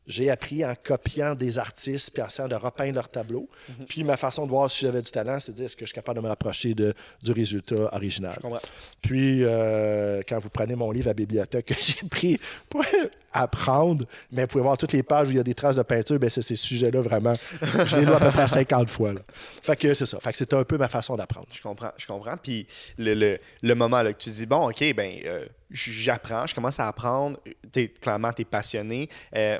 J'ai 0.09 0.31
appris 0.31 0.65
en 0.65 0.73
copiant 0.75 1.35
des 1.35 1.59
artistes 1.59 2.11
puis 2.13 2.23
en 2.23 2.27
essayant 2.27 2.49
de 2.49 2.55
repeindre 2.55 2.95
leurs 2.95 3.09
tableaux. 3.11 3.49
Puis 3.89 4.03
ma 4.03 4.17
façon 4.17 4.47
de 4.47 4.51
voir 4.51 4.71
si 4.71 4.81
j'avais 4.85 5.03
du 5.03 5.11
talent, 5.11 5.39
c'est 5.39 5.53
de 5.53 5.57
dire 5.59 5.67
est-ce 5.67 5.77
que 5.77 5.85
je 5.85 5.91
suis 5.91 5.95
capable 5.95 6.19
de 6.19 6.25
me 6.25 6.29
rapprocher 6.29 6.75
de, 6.75 6.95
du 7.23 7.33
résultat 7.33 7.95
original? 7.95 8.37
comprends. 8.41 8.61
Puis 9.03 9.45
euh, 9.45 10.23
quand 10.29 10.39
vous 10.39 10.51
prenez 10.51 10.75
mon 10.75 10.91
livre 10.91 11.09
à 11.09 11.11
la 11.11 11.15
bibliothèque 11.15 11.67
que 11.67 11.75
j'ai 11.81 12.09
pris 12.09 12.41
pour 12.69 12.85
apprendre, 13.33 14.07
mais 14.33 14.43
vous 14.43 14.49
pouvez 14.49 14.63
voir 14.65 14.77
toutes 14.79 14.93
les 14.93 15.03
pages 15.03 15.29
où 15.29 15.31
il 15.31 15.37
y 15.37 15.41
a 15.41 15.45
des 15.45 15.55
traces 15.55 15.77
de 15.77 15.83
peinture, 15.83 16.19
ben 16.19 16.31
c'est 16.31 16.43
ces 16.43 16.57
sujets-là 16.57 17.03
vraiment. 17.03 17.35
Je 17.85 17.97
les 17.97 18.07
lu 18.07 18.13
à 18.13 18.19
peu 18.19 18.31
près 18.31 18.47
50 18.47 18.89
fois. 18.89 19.13
Là. 19.13 19.21
Fait 19.63 19.77
que 19.77 19.93
c'est 19.95 20.07
ça. 20.07 20.19
Fait 20.21 20.33
que 20.33 20.39
c'est 20.39 20.53
un 20.55 20.65
peu 20.65 20.79
ma 20.79 20.89
façon 20.89 21.17
d'apprendre. 21.17 21.47
Je 21.53 21.61
comprends, 21.61 21.93
je 21.97 22.07
comprends. 22.07 22.37
Puis 22.37 22.67
le, 22.97 23.15
le, 23.15 23.35
le 23.63 23.75
moment 23.75 24.03
là, 24.03 24.13
que 24.13 24.19
tu 24.19 24.31
dis, 24.31 24.47
bon, 24.47 24.71
OK, 24.71 24.95
ben, 24.95 25.19
euh, 25.27 25.47
j'apprends, 25.71 26.47
je 26.47 26.55
commence 26.55 26.81
à 26.81 26.89
apprendre. 26.89 27.39
T'es, 27.71 27.89
clairement, 27.89 28.33
tu 28.33 28.43
es 28.43 28.45
passionné. 28.45 29.09
Euh, 29.37 29.59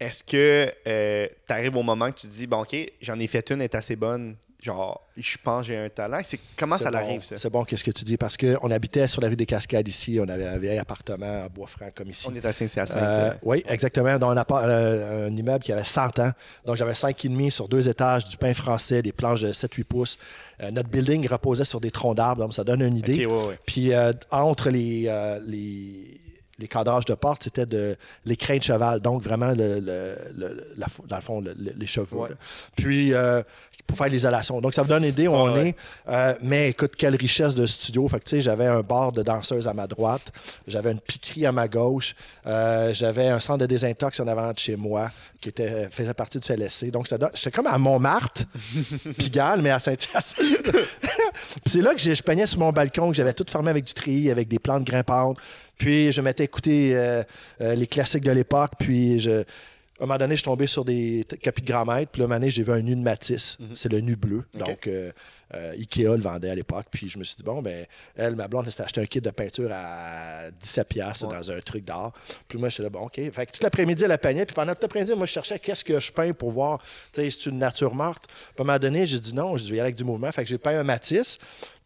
est-ce 0.00 0.24
que 0.24 0.70
tu 0.84 1.52
arrives 1.52 1.76
au 1.76 1.82
moment 1.82 2.10
que 2.10 2.20
tu 2.20 2.26
dis, 2.26 2.46
bon, 2.46 2.62
OK, 2.62 2.76
j'en 3.00 3.18
ai 3.18 3.26
fait 3.26 3.50
une, 3.50 3.60
elle 3.60 3.64
est 3.64 3.74
assez 3.74 3.96
bonne. 3.96 4.36
Genre, 4.62 5.08
je 5.16 5.38
pense 5.42 5.62
que 5.62 5.68
j'ai 5.68 5.78
un 5.78 5.88
talent. 5.88 6.20
C'est, 6.22 6.38
comment 6.54 6.76
ça 6.76 6.90
bon. 6.90 6.98
arrive, 6.98 7.22
ça? 7.22 7.38
C'est 7.38 7.48
bon, 7.48 7.64
qu'est-ce 7.64 7.82
que 7.82 7.90
tu 7.92 8.04
dis? 8.04 8.18
Parce 8.18 8.36
qu'on 8.36 8.70
habitait 8.70 9.06
sur 9.06 9.22
la 9.22 9.28
rue 9.28 9.36
des 9.36 9.46
Cascades 9.46 9.88
ici. 9.88 10.18
On 10.20 10.28
avait 10.28 10.46
un 10.46 10.58
vieil 10.58 10.78
appartement 10.78 11.44
à 11.44 11.48
Bois-Franc 11.48 11.88
comme 11.94 12.08
ici. 12.08 12.26
On 12.30 12.34
est 12.34 12.44
à 12.44 12.52
Saint-Hyacinthe. 12.52 13.02
Euh, 13.02 13.30
euh, 13.30 13.34
oui, 13.42 13.62
exactement. 13.66 14.18
Dans 14.18 14.30
un, 14.30 14.44
euh, 14.50 15.30
immeuble 15.34 15.64
qui 15.64 15.72
avait 15.72 15.84
100 15.84 16.18
ans. 16.18 16.32
Donc, 16.66 16.76
j'avais 16.76 16.92
5,5 16.92 17.50
sur 17.50 17.68
deux 17.68 17.88
étages, 17.88 18.26
du 18.26 18.36
pain 18.36 18.52
français, 18.52 19.00
des 19.00 19.12
planches 19.12 19.40
de 19.40 19.52
7-8 19.52 19.84
pouces. 19.84 20.18
Euh, 20.62 20.70
notre 20.70 20.90
building 20.90 21.26
reposait 21.26 21.64
sur 21.64 21.80
des 21.80 21.90
troncs 21.90 22.16
d'arbres, 22.16 22.42
donc 22.42 22.52
ça 22.52 22.64
donne 22.64 22.82
une 22.82 22.96
idée. 22.96 23.24
OK, 23.24 23.32
ouais, 23.32 23.48
ouais. 23.48 23.58
Puis, 23.66 23.94
euh, 23.94 24.12
entre 24.30 24.68
les, 24.70 25.04
euh, 25.06 25.40
les, 25.46 26.20
les 26.60 26.68
cadrages 26.68 27.04
de 27.06 27.14
porte, 27.14 27.42
c'était 27.44 27.66
de 27.66 27.96
l'écrin 28.24 28.56
de 28.58 28.62
cheval. 28.62 29.00
Donc, 29.00 29.22
vraiment, 29.22 29.50
le, 29.52 29.80
le- 29.80 30.16
le- 30.36 30.66
la- 30.76 30.86
dans 31.08 31.16
le 31.16 31.22
fond, 31.22 31.40
le- 31.40 31.54
le- 31.58 31.72
les 31.76 31.86
chevaux. 31.86 32.22
Ouais. 32.24 32.28
Puis, 32.76 33.14
euh, 33.14 33.42
pour 33.86 33.96
faire 33.98 34.08
l'isolation. 34.08 34.60
Donc, 34.60 34.72
ça 34.72 34.82
vous 34.82 34.88
donne 34.88 35.02
une 35.02 35.08
idée 35.10 35.26
où 35.26 35.32
on 35.32 35.52
ouais. 35.52 35.70
est. 35.70 35.76
Euh, 36.08 36.34
mais 36.42 36.68
écoute, 36.70 36.92
quelle 36.96 37.16
richesse 37.16 37.56
de 37.56 37.66
studio. 37.66 38.06
Fait 38.08 38.20
que, 38.20 38.24
tu 38.24 38.30
sais, 38.30 38.40
j'avais 38.40 38.66
un 38.66 38.82
bar 38.82 39.10
de 39.10 39.22
danseuse 39.22 39.66
à 39.66 39.74
ma 39.74 39.88
droite, 39.88 40.30
j'avais 40.68 40.92
une 40.92 41.00
piquerie 41.00 41.44
à 41.46 41.50
ma 41.50 41.66
gauche, 41.66 42.14
euh, 42.46 42.92
j'avais 42.94 43.26
un 43.26 43.40
centre 43.40 43.58
de 43.58 43.66
désintox 43.66 44.20
en 44.20 44.28
avant 44.28 44.52
de 44.52 44.58
chez 44.58 44.76
moi 44.76 45.10
qui 45.40 45.48
était, 45.48 45.88
faisait 45.90 46.14
partie 46.14 46.38
du 46.38 46.46
CLSC. 46.46 46.92
Donc, 46.92 47.08
ça 47.08 47.18
donne- 47.18 47.30
j'étais 47.34 47.50
comme 47.50 47.66
à 47.66 47.78
Montmartre, 47.78 48.42
Pigalle, 49.18 49.60
mais 49.62 49.70
à 49.70 49.80
Saint-Hyacinthe. 49.80 50.70
Puis 50.70 51.72
c'est 51.72 51.82
là 51.82 51.92
que 51.94 52.00
je 52.00 52.22
peignais 52.22 52.46
sur 52.46 52.60
mon 52.60 52.70
balcon, 52.70 53.10
que 53.10 53.16
j'avais 53.16 53.32
tout 53.32 53.46
fermé 53.50 53.70
avec 53.70 53.84
du 53.84 53.94
treillis, 53.94 54.30
avec 54.30 54.46
des 54.46 54.58
plantes 54.60 54.84
grimpantes. 54.84 55.36
Puis 55.80 56.12
je 56.12 56.20
m'étais 56.20 56.44
écouté 56.44 56.94
euh, 56.94 57.22
euh, 57.62 57.74
les 57.74 57.86
classiques 57.86 58.22
de 58.22 58.30
l'époque. 58.32 58.72
Puis 58.78 59.18
je, 59.18 59.30
à 59.30 60.04
un 60.04 60.06
moment 60.06 60.18
donné, 60.18 60.34
je 60.34 60.40
suis 60.40 60.44
tombé 60.44 60.66
sur 60.66 60.84
des 60.84 61.26
copies 61.42 61.62
de 61.62 61.72
grand. 61.72 61.86
Puis 61.86 61.94
là, 61.94 62.04
un 62.24 62.28
moment 62.28 62.34
donné, 62.34 62.50
j'ai 62.50 62.62
vu 62.62 62.70
un 62.70 62.82
nu 62.82 62.94
de 62.94 63.00
Matisse. 63.00 63.56
C'est 63.72 63.90
le 63.90 64.00
nu 64.00 64.14
bleu. 64.14 64.44
Donc, 64.52 64.86
euh, 64.86 65.10
euh, 65.54 65.72
Ikea 65.72 66.16
le 66.16 66.20
vendait 66.20 66.50
à 66.50 66.54
l'époque. 66.54 66.84
Puis 66.90 67.08
je 67.08 67.18
me 67.18 67.24
suis 67.24 67.36
dit, 67.36 67.42
bon, 67.42 67.62
ben, 67.62 67.86
elle, 68.14 68.36
ma 68.36 68.46
blonde, 68.46 68.64
elle 68.66 68.70
s'était 68.72 68.82
acheté 68.82 69.00
un 69.00 69.06
kit 69.06 69.22
de 69.22 69.30
peinture 69.30 69.70
à 69.72 70.50
17$ 70.62 70.84
piastres 70.84 71.26
Ouais. 71.26 71.34
dans 71.34 71.50
un 71.50 71.60
truc 71.60 71.86
d'art. 71.86 72.12
Puis 72.46 72.58
moi, 72.58 72.68
je 72.68 72.74
suis 72.74 72.82
là, 72.82 72.90
bon, 72.90 73.00
OK. 73.06 73.14
Fait 73.14 73.46
que 73.46 73.52
tout 73.52 73.62
l'après-midi, 73.62 74.04
elle 74.04 74.12
a 74.12 74.18
peigné. 74.18 74.44
Puis 74.44 74.54
pendant 74.54 74.74
tout 74.74 74.82
l'après-midi, 74.82 75.14
moi, 75.14 75.24
je 75.24 75.32
cherchais 75.32 75.58
qu'est-ce 75.58 75.82
que 75.82 75.98
je 75.98 76.12
peins 76.12 76.34
pour 76.34 76.50
voir, 76.50 76.78
tu 77.10 77.22
sais, 77.22 77.30
c'est 77.30 77.48
une 77.48 77.58
nature 77.58 77.94
morte. 77.94 78.26
Puis 78.26 78.36
à 78.58 78.62
un 78.62 78.64
moment 78.66 78.78
donné, 78.78 79.06
j'ai 79.06 79.18
dit 79.18 79.34
non, 79.34 79.56
je 79.56 79.64
vais 79.64 79.70
y 79.70 79.72
aller 79.80 79.80
avec 79.80 79.96
du 79.96 80.04
mouvement. 80.04 80.30
Fait 80.30 80.42
que 80.44 80.48
j'ai 80.50 80.58
peint 80.58 80.78
un 80.78 80.84
Matisse. 80.84 81.38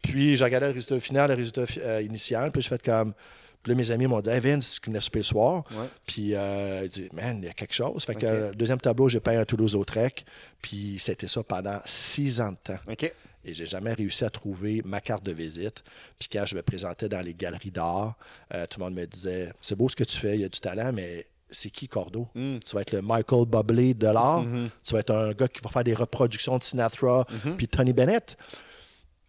Puis 0.02 0.36
j'ai 0.36 0.44
regardé 0.44 0.66
le 0.66 0.72
résultat 0.72 0.98
final, 0.98 1.30
le 1.30 1.36
résultat 1.36 1.64
euh, 1.78 2.02
initial. 2.02 2.50
Puis 2.50 2.60
j'ai 2.60 2.70
fait 2.70 2.82
comme. 2.82 3.14
Puis 3.64 3.72
là, 3.72 3.76
mes 3.76 3.90
amis 3.90 4.06
m'ont 4.06 4.20
dit, 4.20 4.28
hey 4.28 4.40
Vince, 4.40 4.78
tu 4.78 4.90
venais 4.90 5.00
souper 5.00 5.20
le 5.20 5.24
soir? 5.24 5.64
Ouais. 5.70 5.86
Puis, 6.04 6.34
euh, 6.34 6.82
il 6.84 6.90
dit, 6.90 7.08
man, 7.14 7.38
il 7.40 7.46
y 7.46 7.48
a 7.48 7.54
quelque 7.54 7.72
chose. 7.72 8.04
Fait 8.04 8.14
que, 8.14 8.26
euh, 8.26 8.52
deuxième 8.52 8.78
tableau, 8.78 9.08
j'ai 9.08 9.20
peint 9.20 9.40
un 9.40 9.46
Toulouse-Lautrec. 9.46 10.26
Puis, 10.60 10.98
c'était 10.98 11.28
ça 11.28 11.42
pendant 11.42 11.80
six 11.86 12.42
ans 12.42 12.50
de 12.50 12.58
temps. 12.62 12.78
OK. 12.86 13.10
Et 13.46 13.52
j'ai 13.54 13.64
jamais 13.64 13.94
réussi 13.94 14.22
à 14.24 14.28
trouver 14.28 14.82
ma 14.84 15.00
carte 15.00 15.24
de 15.24 15.32
visite. 15.32 15.82
Puis 16.18 16.28
quand 16.32 16.44
je 16.46 16.56
me 16.56 16.62
présentais 16.62 17.08
dans 17.08 17.20
les 17.20 17.34
galeries 17.34 17.70
d'art, 17.70 18.16
euh, 18.54 18.66
tout 18.66 18.80
le 18.80 18.84
monde 18.84 18.94
me 18.94 19.06
disait 19.06 19.52
C'est 19.60 19.76
beau 19.76 19.88
ce 19.88 19.96
que 19.96 20.04
tu 20.04 20.16
fais, 20.18 20.36
il 20.36 20.40
y 20.40 20.44
a 20.44 20.48
du 20.48 20.60
talent, 20.60 20.92
mais 20.94 21.26
c'est 21.50 21.68
qui 21.68 21.86
Cordo? 21.86 22.28
Mm. 22.34 22.58
Tu 22.60 22.74
vas 22.74 22.80
être 22.80 22.92
le 22.92 23.02
Michael 23.02 23.44
Bublé 23.46 23.92
de 23.92 24.06
l'art. 24.06 24.44
Mm-hmm. 24.44 24.68
Tu 24.82 24.92
vas 24.94 25.00
être 25.00 25.14
un 25.14 25.32
gars 25.32 25.48
qui 25.48 25.60
va 25.62 25.68
faire 25.68 25.84
des 25.84 25.92
reproductions 25.92 26.56
de 26.56 26.62
Sinatra 26.62 27.26
puis 27.58 27.68
Tony 27.68 27.92
Bennett. 27.92 28.38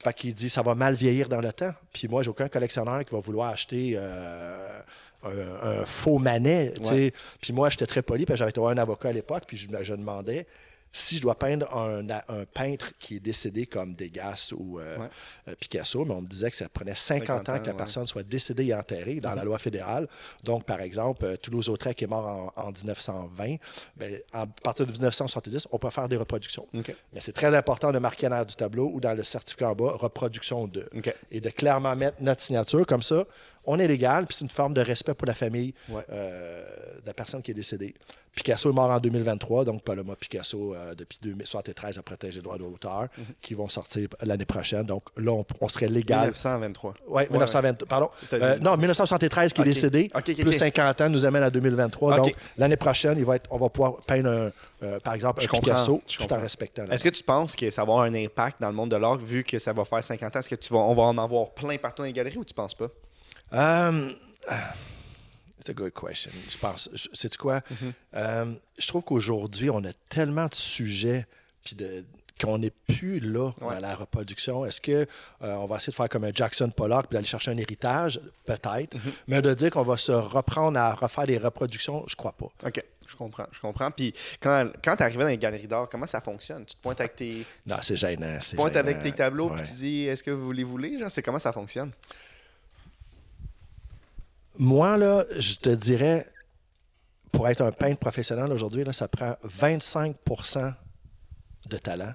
Fait 0.03 0.13
qu'il 0.13 0.33
dit 0.33 0.49
ça 0.49 0.61
va 0.61 0.75
mal 0.75 0.93
vieillir 0.93 1.29
dans 1.29 1.41
le 1.41 1.51
temps. 1.51 1.73
Puis 1.93 2.07
moi, 2.07 2.21
j'ai 2.23 2.29
aucun 2.29 2.47
collectionneur 2.47 3.03
qui 3.05 3.13
va 3.13 3.19
vouloir 3.19 3.49
acheter 3.49 3.93
euh, 3.95 4.79
un, 5.23 5.79
un 5.79 5.85
faux 5.85 6.19
manet. 6.19 6.73
Ouais. 6.91 7.13
Puis 7.41 7.53
moi, 7.53 7.69
j'étais 7.69 7.85
très 7.87 8.01
poli, 8.01 8.25
parce 8.25 8.39
que 8.39 8.45
j'avais 8.45 8.67
un 8.67 8.77
avocat 8.77 9.09
à 9.09 9.13
l'époque, 9.13 9.43
puis 9.47 9.57
je 9.57 9.93
demandais 9.95 10.47
si 10.97 11.17
je 11.17 11.21
dois 11.21 11.35
peindre 11.35 11.71
un, 11.75 12.07
un 12.09 12.45
peintre 12.53 12.93
qui 12.99 13.17
est 13.17 13.19
décédé 13.19 13.65
comme 13.65 13.93
Degas 13.93 14.53
ou 14.57 14.79
euh, 14.79 14.97
Ouais. 14.97 15.07
euh, 15.49 15.55
Picasso, 15.59 16.05
mais 16.05 16.13
on 16.13 16.21
me 16.21 16.27
disait 16.27 16.49
que 16.49 16.55
ça 16.55 16.69
prenait 16.69 16.93
50, 16.95 17.27
50 17.27 17.49
ans 17.49 17.59
que 17.59 17.65
la 17.65 17.71
ouais. 17.71 17.77
personne 17.77 18.07
soit 18.07 18.23
décédée 18.23 18.65
et 18.67 18.73
enterrée 18.73 19.19
dans 19.19 19.33
la 19.35 19.43
loi 19.43 19.59
fédérale. 19.59 20.07
Donc, 20.43 20.63
par 20.63 20.79
exemple, 20.79 21.25
euh, 21.25 21.35
Toulouse-Lautrec 21.37 22.01
est 22.01 22.07
mort 22.07 22.53
en, 22.55 22.67
en 22.67 22.71
1920. 22.71 23.55
Ben, 23.97 24.19
à 24.31 24.45
partir 24.45 24.85
de 24.85 24.91
1970, 24.91 25.67
on 25.71 25.77
peut 25.77 25.89
faire 25.89 26.07
des 26.07 26.17
reproductions. 26.17 26.67
Mais 26.73 27.19
c'est 27.19 27.33
très 27.33 27.53
important 27.53 27.91
de 27.91 27.99
marquer 27.99 28.27
en 28.27 28.31
arrière 28.31 28.45
du 28.45 28.55
tableau 28.55 28.89
ou 28.93 28.99
dans 29.01 29.13
le 29.13 29.23
certificat 29.23 29.71
en 29.71 29.75
bas, 29.75 29.91
reproduction 29.97 30.67
de. 30.67 30.87
Et 31.31 31.41
de 31.41 31.49
clairement 31.49 31.95
mettre 31.95 32.17
notre 32.21 32.41
signature. 32.41 32.85
Comme 32.85 33.01
ça, 33.03 33.25
on 33.67 33.79
est 33.79 33.87
légal, 33.87 34.25
puis 34.25 34.35
c'est 34.37 34.45
une 34.45 34.49
forme 34.51 34.73
de 34.73 34.81
respect 34.81 35.13
pour 35.13 35.27
la 35.27 35.35
famille 35.35 35.73
Ouais. 35.89 36.03
euh, 36.11 36.63
de 37.01 37.07
la 37.07 37.13
personne 37.13 37.41
qui 37.41 37.51
est 37.51 37.55
décédée. 37.55 37.93
Picasso 38.35 38.69
est 38.69 38.73
mort 38.73 38.89
en 38.91 38.99
2023, 38.99 39.63
donc 39.63 39.81
Paloma 39.83 40.13
Picasso, 40.17 40.75
euh, 40.75 40.93
depuis 40.93 41.17
2073, 41.21 41.97
a 41.97 42.01
protégé 42.03 42.37
les 42.39 42.41
droits 42.41 42.57
d'auteur, 42.57 43.07
Mhm. 43.17 43.23
qui 43.41 43.53
vont 43.53 43.69
sortir 43.69 44.09
l'année 44.21 44.43
prochaine. 44.45 44.83
Donc 44.83 45.03
là, 45.15 45.31
on, 45.31 45.45
on 45.61 45.67
serait 45.69 45.87
légal. 45.87 46.31
1923. 46.31 46.95
Oui, 47.07 47.23
1920, 47.29 47.85
pardon. 47.85 48.09
T'as 48.29 48.37
Euh, 48.37 48.57
non, 48.59 48.75
1973 48.75 49.53
qui 49.53 49.61
est 49.61 49.63
décédé, 49.63 50.09
plus 50.09 50.47
ok. 50.47 50.53
50 50.53 50.99
ans 51.01 51.09
nous 51.09 51.25
amène 51.25 51.43
à 51.43 51.49
2023. 51.49 52.17
Ok. 52.19 52.25
Donc 52.25 52.35
l'année 52.57 52.75
prochaine, 52.75 53.17
il 53.17 53.23
va 53.23 53.37
être, 53.37 53.47
on 53.51 53.57
va 53.57 53.69
pouvoir 53.69 54.01
peindre, 54.05 54.51
un, 54.81 54.99
par 54.99 55.13
exemple, 55.13 55.41
Je 55.41 55.47
un 55.47 55.51
Picasso, 55.59 56.01
je 56.05 56.17
tout 56.17 56.33
en 56.33 56.39
respectant. 56.41 56.83
Est-ce 56.91 57.05
que 57.05 57.09
tu 57.09 57.23
penses 57.23 57.55
que 57.55 57.69
ça 57.69 57.83
va 57.85 57.93
avoir 57.93 58.01
un 58.01 58.13
impact 58.15 58.59
dans 58.59 58.67
le 58.69 58.75
monde 58.75 58.91
de 58.91 58.97
l'art 58.97 59.17
vu 59.17 59.45
que 59.45 59.59
ça 59.59 59.71
va 59.71 59.85
faire 59.85 60.03
50 60.03 60.35
ans? 60.35 60.39
Est-ce 60.39 60.49
que 60.49 60.55
tu 60.55 60.73
vas, 60.73 60.79
on 60.79 60.93
va 60.93 61.03
en 61.03 61.17
avoir 61.17 61.51
plein 61.51 61.77
partout 61.77 62.01
dans 62.01 62.07
les 62.07 62.13
galeries 62.13 62.37
ou 62.37 62.43
tu 62.43 62.53
penses 62.53 62.73
pas? 62.75 62.87
Um, 63.51 64.13
it's 65.59 65.69
a 65.69 65.73
good 65.73 65.93
question. 65.93 66.31
Je 66.49 66.57
pense. 66.57 66.89
Sais-tu 67.13 67.37
quoi? 67.37 67.61
Um, 68.13 68.57
je 68.77 68.87
trouve 68.87 69.03
qu'aujourd'hui, 69.03 69.69
on 69.69 69.83
a 69.85 69.93
tellement 70.09 70.47
de 70.47 70.55
sujets 70.55 71.25
puis 71.63 71.75
de 71.75 72.03
qu'on 72.37 72.57
n'est 72.57 72.69
plus 72.87 73.21
là 73.21 73.53
Ouais. 73.61 73.75
dans 73.75 73.79
la 73.79 73.95
reproduction. 73.95 74.65
Est-ce 74.65 74.81
que 74.81 74.91
euh, 74.91 75.53
on 75.55 75.67
va 75.67 75.77
essayer 75.77 75.91
de 75.91 75.95
faire 75.95 76.09
comme 76.09 76.25
un 76.25 76.33
Jackson 76.33 76.69
Pollock 76.69 77.07
puis 77.07 77.13
d'aller 77.15 77.25
chercher 77.25 77.51
un 77.51 77.57
héritage? 77.57 78.19
Peut-être. 78.45 78.97
Mais 79.27 79.41
de 79.41 79.53
dire 79.53 79.69
qu'on 79.71 79.83
va 79.83 79.95
se 79.95 80.11
reprendre 80.11 80.77
à 80.77 80.93
refaire 80.95 81.25
des 81.27 81.37
reproductions, 81.37 82.03
je 82.07 82.15
crois 82.17 82.33
pas. 82.33 82.47
OK, 82.67 82.83
je 83.07 83.15
comprends, 83.15 83.45
je 83.53 83.59
comprends. 83.61 83.89
Puis 83.89 84.13
quand, 84.41 84.69
quand 84.83 84.97
tu 84.97 85.03
arrivé 85.03 85.23
dans 85.23 85.29
les 85.29 85.37
galeries 85.37 85.67
d'art, 85.67 85.87
comment 85.87 86.07
ça 86.07 86.19
fonctionne? 86.19 86.65
Tu 86.65 86.75
te 86.75 86.81
pointes 86.81 86.99
avec 86.99 87.15
tes, 87.15 87.45
Non, 87.65 87.77
c'est 87.81 87.95
gênant. 87.95 88.37
tu 88.37 88.49
te 88.49 88.55
pointes 88.57 88.73
gênant. 88.73 88.79
avec 88.89 89.01
tes 89.01 89.13
tableaux 89.13 89.49
Ouais. 89.51 89.55
puis 89.61 89.67
tu 89.69 89.73
dis 89.75 90.03
est-ce 90.03 90.21
que 90.21 90.31
vous 90.31 90.51
les 90.51 90.65
voulez? 90.65 90.99
Genre, 90.99 91.09
c'est 91.09 91.21
comment 91.23 91.39
ça 91.39 91.53
fonctionne? 91.53 91.91
Moi, 94.57 94.97
là, 94.97 95.25
je 95.37 95.55
te 95.55 95.69
dirais, 95.69 96.27
pour 97.31 97.47
être 97.49 97.61
un 97.61 97.71
peintre 97.71 97.99
professionnel 97.99 98.51
aujourd'hui, 98.51 98.83
là, 98.83 98.93
ça 98.93 99.07
prend 99.07 99.35
25% 99.45 100.73
de 101.67 101.77
talent, 101.77 102.13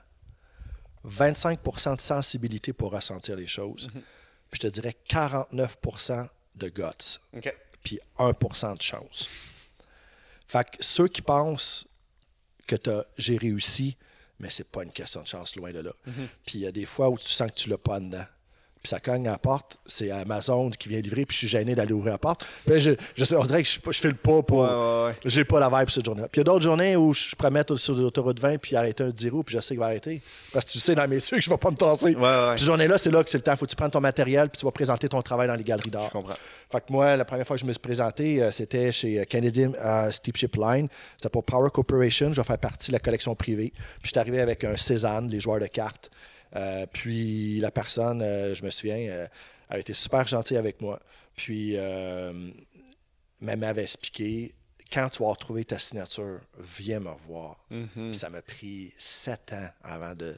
25% 1.06 1.96
de 1.96 2.00
sensibilité 2.00 2.72
pour 2.72 2.92
ressentir 2.92 3.36
les 3.36 3.46
choses, 3.46 3.90
puis 4.50 4.60
je 4.62 4.68
te 4.68 4.72
dirais 4.72 4.96
49% 5.08 6.28
de 6.56 6.68
guts, 6.68 7.18
puis 7.82 7.98
1% 8.18 8.76
de 8.76 8.82
chance. 8.82 9.28
Fait 10.46 10.68
que 10.68 10.82
ceux 10.82 11.08
qui 11.08 11.22
pensent 11.22 11.86
que 12.66 12.76
t'as- 12.76 13.04
j'ai 13.18 13.36
réussi, 13.36 13.96
mais 14.38 14.50
c'est 14.50 14.68
pas 14.68 14.82
une 14.82 14.92
question 14.92 15.22
de 15.22 15.26
chance, 15.26 15.54
loin 15.56 15.72
de 15.72 15.80
là. 15.80 15.92
Puis 16.44 16.58
il 16.58 16.60
y 16.60 16.66
a 16.66 16.72
des 16.72 16.86
fois 16.86 17.08
où 17.10 17.18
tu 17.18 17.28
sens 17.28 17.50
que 17.50 17.56
tu 17.56 17.68
l'as 17.68 17.78
pas 17.78 18.00
dedans. 18.00 18.24
Puis 18.80 18.88
ça 18.88 18.98
cogne 18.98 19.28
à 19.28 19.32
la 19.32 19.38
porte, 19.38 19.78
c'est 19.84 20.10
Amazon 20.10 20.70
qui 20.70 20.88
vient 20.88 21.00
livrer, 21.00 21.26
puis 21.26 21.34
je 21.34 21.38
suis 21.40 21.48
gêné 21.48 21.74
d'aller 21.74 21.92
ouvrir 21.92 22.12
la 22.12 22.18
porte. 22.18 22.46
Puis 22.64 22.72
là, 22.72 22.78
je, 22.78 22.92
je 23.14 23.34
on 23.36 23.44
dirait 23.44 23.62
que 23.62 23.68
je, 23.68 23.78
je 23.90 23.98
fais 23.98 24.08
le 24.08 24.14
pas 24.14 24.42
pour. 24.42 24.60
Ouais, 24.60 24.68
ouais, 24.68 25.06
ouais. 25.08 25.14
J'ai 25.26 25.44
pas 25.44 25.60
la 25.60 25.68
vibe 25.68 25.90
cette 25.90 26.06
journée-là. 26.06 26.28
Puis 26.28 26.40
il 26.40 26.44
y 26.46 26.48
a 26.48 26.50
d'autres 26.50 26.64
journées 26.64 26.96
où 26.96 27.12
je 27.12 27.36
pourrais 27.36 27.50
mettre 27.50 27.76
sur 27.76 27.94
l'autoroute 27.94 28.40
20 28.40 28.56
puis 28.56 28.76
arrêter 28.76 29.04
un 29.04 29.10
10 29.10 29.28
roues, 29.28 29.42
puis 29.42 29.54
je 29.54 29.60
sais 29.60 29.74
qu'il 29.74 29.80
va 29.80 29.86
arrêter. 29.86 30.22
Parce 30.52 30.64
que 30.64 30.70
tu 30.70 30.78
sais 30.78 30.94
dans 30.94 31.06
mes 31.06 31.16
yeux 31.16 31.36
que 31.36 31.40
je 31.40 31.50
vais 31.50 31.58
pas 31.58 31.70
me 31.70 31.76
tasser. 31.76 32.16
Cette 32.56 32.66
journée-là, 32.66 32.96
c'est 32.96 33.10
là 33.10 33.22
que 33.22 33.30
c'est 33.30 33.38
le 33.38 33.44
temps. 33.44 33.54
Faut 33.56 33.66
que 33.66 33.70
tu 33.70 33.76
prennes 33.76 33.90
ton 33.90 34.00
matériel, 34.00 34.48
puis 34.48 34.58
tu 34.58 34.64
vas 34.64 34.72
présenter 34.72 35.08
ton 35.08 35.20
travail 35.20 35.48
dans 35.48 35.56
les 35.56 35.64
galeries 35.64 35.90
d'art. 35.90 36.06
Je 36.06 36.10
comprends. 36.10 36.34
Fait 36.72 36.80
que 36.80 36.92
moi, 36.92 37.16
la 37.16 37.24
première 37.24 37.46
fois 37.46 37.56
que 37.56 37.60
je 37.60 37.66
me 37.66 37.72
suis 37.72 37.80
présenté, 37.80 38.42
euh, 38.42 38.50
c'était 38.50 38.92
chez 38.92 39.20
euh, 39.20 39.24
Canadian 39.24 39.72
euh, 39.78 40.10
Steepship 40.10 40.56
Line. 40.56 40.88
C'était 41.16 41.28
pour 41.28 41.44
Power 41.44 41.68
Corporation. 41.70 42.32
Je 42.32 42.40
vais 42.40 42.46
faire 42.46 42.58
partie 42.58 42.90
de 42.90 42.94
la 42.94 43.00
collection 43.00 43.34
privée. 43.34 43.72
Puis 43.74 44.04
je 44.04 44.08
suis 44.08 44.18
arrivé 44.18 44.40
avec 44.40 44.64
un 44.64 44.76
Cézanne, 44.76 45.28
les 45.28 45.40
joueurs 45.40 45.60
de 45.60 45.66
cartes. 45.66 46.10
Euh, 46.56 46.86
puis 46.90 47.60
la 47.60 47.70
personne, 47.70 48.22
euh, 48.22 48.54
je 48.54 48.64
me 48.64 48.70
souviens, 48.70 49.08
euh, 49.08 49.26
avait 49.68 49.80
été 49.80 49.92
super 49.92 50.26
gentille 50.26 50.56
avec 50.56 50.80
moi. 50.80 51.00
Puis 51.36 51.76
mais 53.42 53.56
m'avait 53.56 53.82
expliqué 53.82 54.54
quand 54.92 55.08
tu 55.08 55.22
vas 55.22 55.30
retrouver 55.30 55.64
ta 55.64 55.78
signature, 55.78 56.40
viens 56.58 57.00
me 57.00 57.08
revoir. 57.10 57.64
Puis 57.68 58.14
ça 58.14 58.28
m'a 58.28 58.42
pris 58.42 58.92
sept 58.96 59.52
ans 59.54 59.68
avant 59.82 60.14
de 60.14 60.36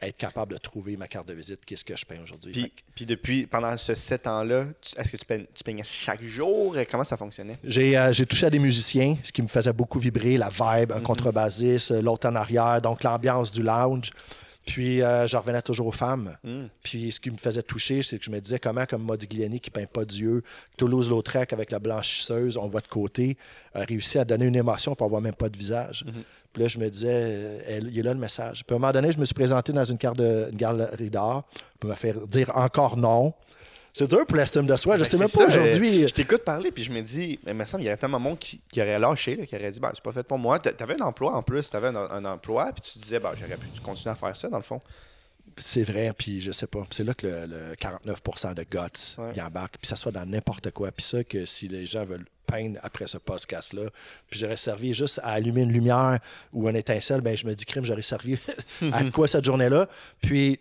être 0.00 0.16
capable 0.16 0.52
de 0.52 0.58
trouver 0.58 0.96
ma 0.96 1.08
carte 1.08 1.26
de 1.28 1.34
visite, 1.34 1.64
qu'est-ce 1.64 1.84
que 1.84 1.96
je 1.96 2.04
peins 2.04 2.22
aujourd'hui. 2.22 2.52
Puis, 2.52 2.70
que 2.70 2.82
puis 2.94 3.06
depuis, 3.06 3.46
pendant 3.46 3.76
ce 3.76 3.94
7 3.94 4.26
ans-là, 4.26 4.66
est-ce 4.96 5.10
que 5.10 5.16
tu, 5.16 5.24
peignes, 5.24 5.46
tu 5.52 5.64
peignais 5.64 5.82
chaque 5.84 6.22
jour? 6.22 6.76
Comment 6.90 7.04
ça 7.04 7.16
fonctionnait? 7.16 7.58
J'ai 7.64 7.96
euh, 7.96 8.12
touché 8.12 8.46
à 8.46 8.50
des 8.50 8.58
musiciens, 8.58 9.16
ce 9.22 9.32
qui 9.32 9.42
me 9.42 9.48
faisait 9.48 9.72
beaucoup 9.72 9.98
vibrer, 9.98 10.38
la 10.38 10.48
vibe, 10.48 10.92
un 10.92 11.00
contrebassiste, 11.00 11.90
euh, 11.90 12.02
l'autre 12.02 12.28
en 12.28 12.36
arrière, 12.36 12.80
donc 12.80 13.02
l'ambiance 13.02 13.50
du 13.50 13.62
lounge. 13.62 14.12
Puis 14.68 15.00
euh, 15.00 15.26
je 15.26 15.34
revenais 15.34 15.62
toujours 15.62 15.86
aux 15.86 15.92
femmes. 15.92 16.36
Puis 16.82 17.10
ce 17.10 17.20
qui 17.20 17.30
me 17.30 17.38
faisait 17.38 17.62
toucher, 17.62 18.02
c'est 18.02 18.18
que 18.18 18.24
je 18.24 18.30
me 18.30 18.38
disais 18.38 18.58
comment, 18.58 18.84
comme 18.84 19.02
Modigliani 19.02 19.60
qui 19.60 19.70
peint 19.70 19.86
pas 19.86 20.04
Dieu, 20.04 20.42
Toulouse-Lautrec 20.76 21.54
avec 21.54 21.70
la 21.70 21.78
blanchisseuse, 21.78 22.58
on 22.58 22.68
voit 22.68 22.82
de 22.82 22.86
côté, 22.86 23.38
a 23.74 23.80
réussi 23.80 24.18
à 24.18 24.26
donner 24.26 24.44
une 24.44 24.56
émotion 24.56 24.94
pour 24.94 25.06
avoir 25.06 25.22
même 25.22 25.34
pas 25.34 25.48
de 25.48 25.56
visage. 25.56 26.04
Puis 26.52 26.62
là, 26.62 26.68
je 26.68 26.78
me 26.78 26.90
disais, 26.90 27.08
euh, 27.12 27.80
il 27.82 27.98
est 27.98 28.02
là 28.02 28.12
le 28.12 28.20
message. 28.20 28.62
Puis 28.66 28.74
à 28.74 28.76
un 28.76 28.78
moment 28.78 28.92
donné, 28.92 29.10
je 29.10 29.18
me 29.18 29.24
suis 29.24 29.34
présenté 29.34 29.72
dans 29.72 29.84
une, 29.84 29.96
carte 29.96 30.18
de, 30.18 30.48
une 30.50 30.58
galerie 30.58 31.10
d'art 31.10 31.44
pour 31.80 31.88
me 31.88 31.94
faire 31.94 32.26
dire 32.26 32.52
encore 32.54 32.98
non. 32.98 33.32
C'est 33.98 34.06
dur 34.08 34.24
pour 34.26 34.36
l'estime 34.36 34.66
de 34.66 34.76
soi. 34.76 34.96
Je 34.96 35.02
Ben, 35.02 35.08
sais 35.10 35.18
même 35.18 35.28
pas 35.28 35.46
aujourd'hui. 35.46 36.04
euh, 36.04 36.06
Je 36.06 36.14
t'écoute 36.14 36.42
parler, 36.44 36.70
puis 36.70 36.84
je 36.84 36.92
me 36.92 37.00
dis, 37.00 37.38
mais 37.44 37.52
il 37.52 37.56
me 37.56 37.64
semble 37.64 37.80
qu'il 37.80 37.86
y 37.88 37.90
aurait 37.90 37.96
tellement 37.96 38.18
de 38.18 38.22
monde 38.24 38.38
qui, 38.38 38.60
qui 38.70 38.80
aurait 38.80 38.98
lâché, 38.98 39.34
là, 39.36 39.44
qui 39.46 39.56
aurait 39.56 39.70
dit, 39.70 39.80
ben, 39.80 39.90
c'est 39.92 40.02
pas 40.02 40.12
fait 40.12 40.22
pour 40.22 40.38
moi. 40.38 40.58
T'a- 40.58 40.72
T'avais 40.72 40.94
un 41.00 41.04
emploi 41.06 41.34
en 41.34 41.42
plus, 41.42 41.68
t'avais 41.68 41.88
un, 41.88 41.96
un 41.96 42.24
emploi, 42.24 42.70
puis 42.72 42.82
tu 42.92 42.98
disais, 42.98 43.18
ben, 43.18 43.32
j'aurais 43.38 43.56
pu 43.56 43.66
continuer 43.84 44.12
à 44.12 44.14
faire 44.14 44.36
ça, 44.36 44.48
dans 44.48 44.56
le 44.58 44.62
fond. 44.62 44.80
C'est 45.56 45.82
vrai, 45.82 46.12
puis 46.16 46.40
je 46.40 46.52
sais 46.52 46.68
pas. 46.68 46.86
C'est 46.90 47.02
là 47.02 47.14
que 47.14 47.26
le, 47.26 47.46
le 47.46 47.74
49% 47.74 48.54
de 48.54 48.62
guts 48.62 49.16
Ouais. 49.18 49.34
y 49.34 49.42
embarque, 49.42 49.78
puis 49.78 49.88
ça 49.88 49.96
soit 49.96 50.12
dans 50.12 50.24
n'importe 50.24 50.70
quoi. 50.70 50.92
Puis 50.92 51.02
ça, 51.04 51.24
que 51.24 51.44
si 51.44 51.66
les 51.66 51.84
gens 51.84 52.04
veulent 52.04 52.26
peindre 52.46 52.78
après 52.84 53.08
ce 53.08 53.18
podcast-là, 53.18 53.82
puis 54.30 54.38
j'aurais 54.38 54.56
servi 54.56 54.94
juste 54.94 55.18
à 55.24 55.32
allumer 55.32 55.62
une 55.62 55.72
lumière 55.72 56.18
ou 56.52 56.68
un 56.68 56.74
étincelle, 56.74 57.20
ben 57.22 57.36
je 57.36 57.44
me 57.46 57.54
dis, 57.54 57.64
crime, 57.64 57.84
j'aurais 57.84 58.02
servi 58.02 58.38
à 58.92 59.02
quoi 59.10 59.26
cette 59.26 59.44
journée-là? 59.44 59.88
Puis 60.20 60.60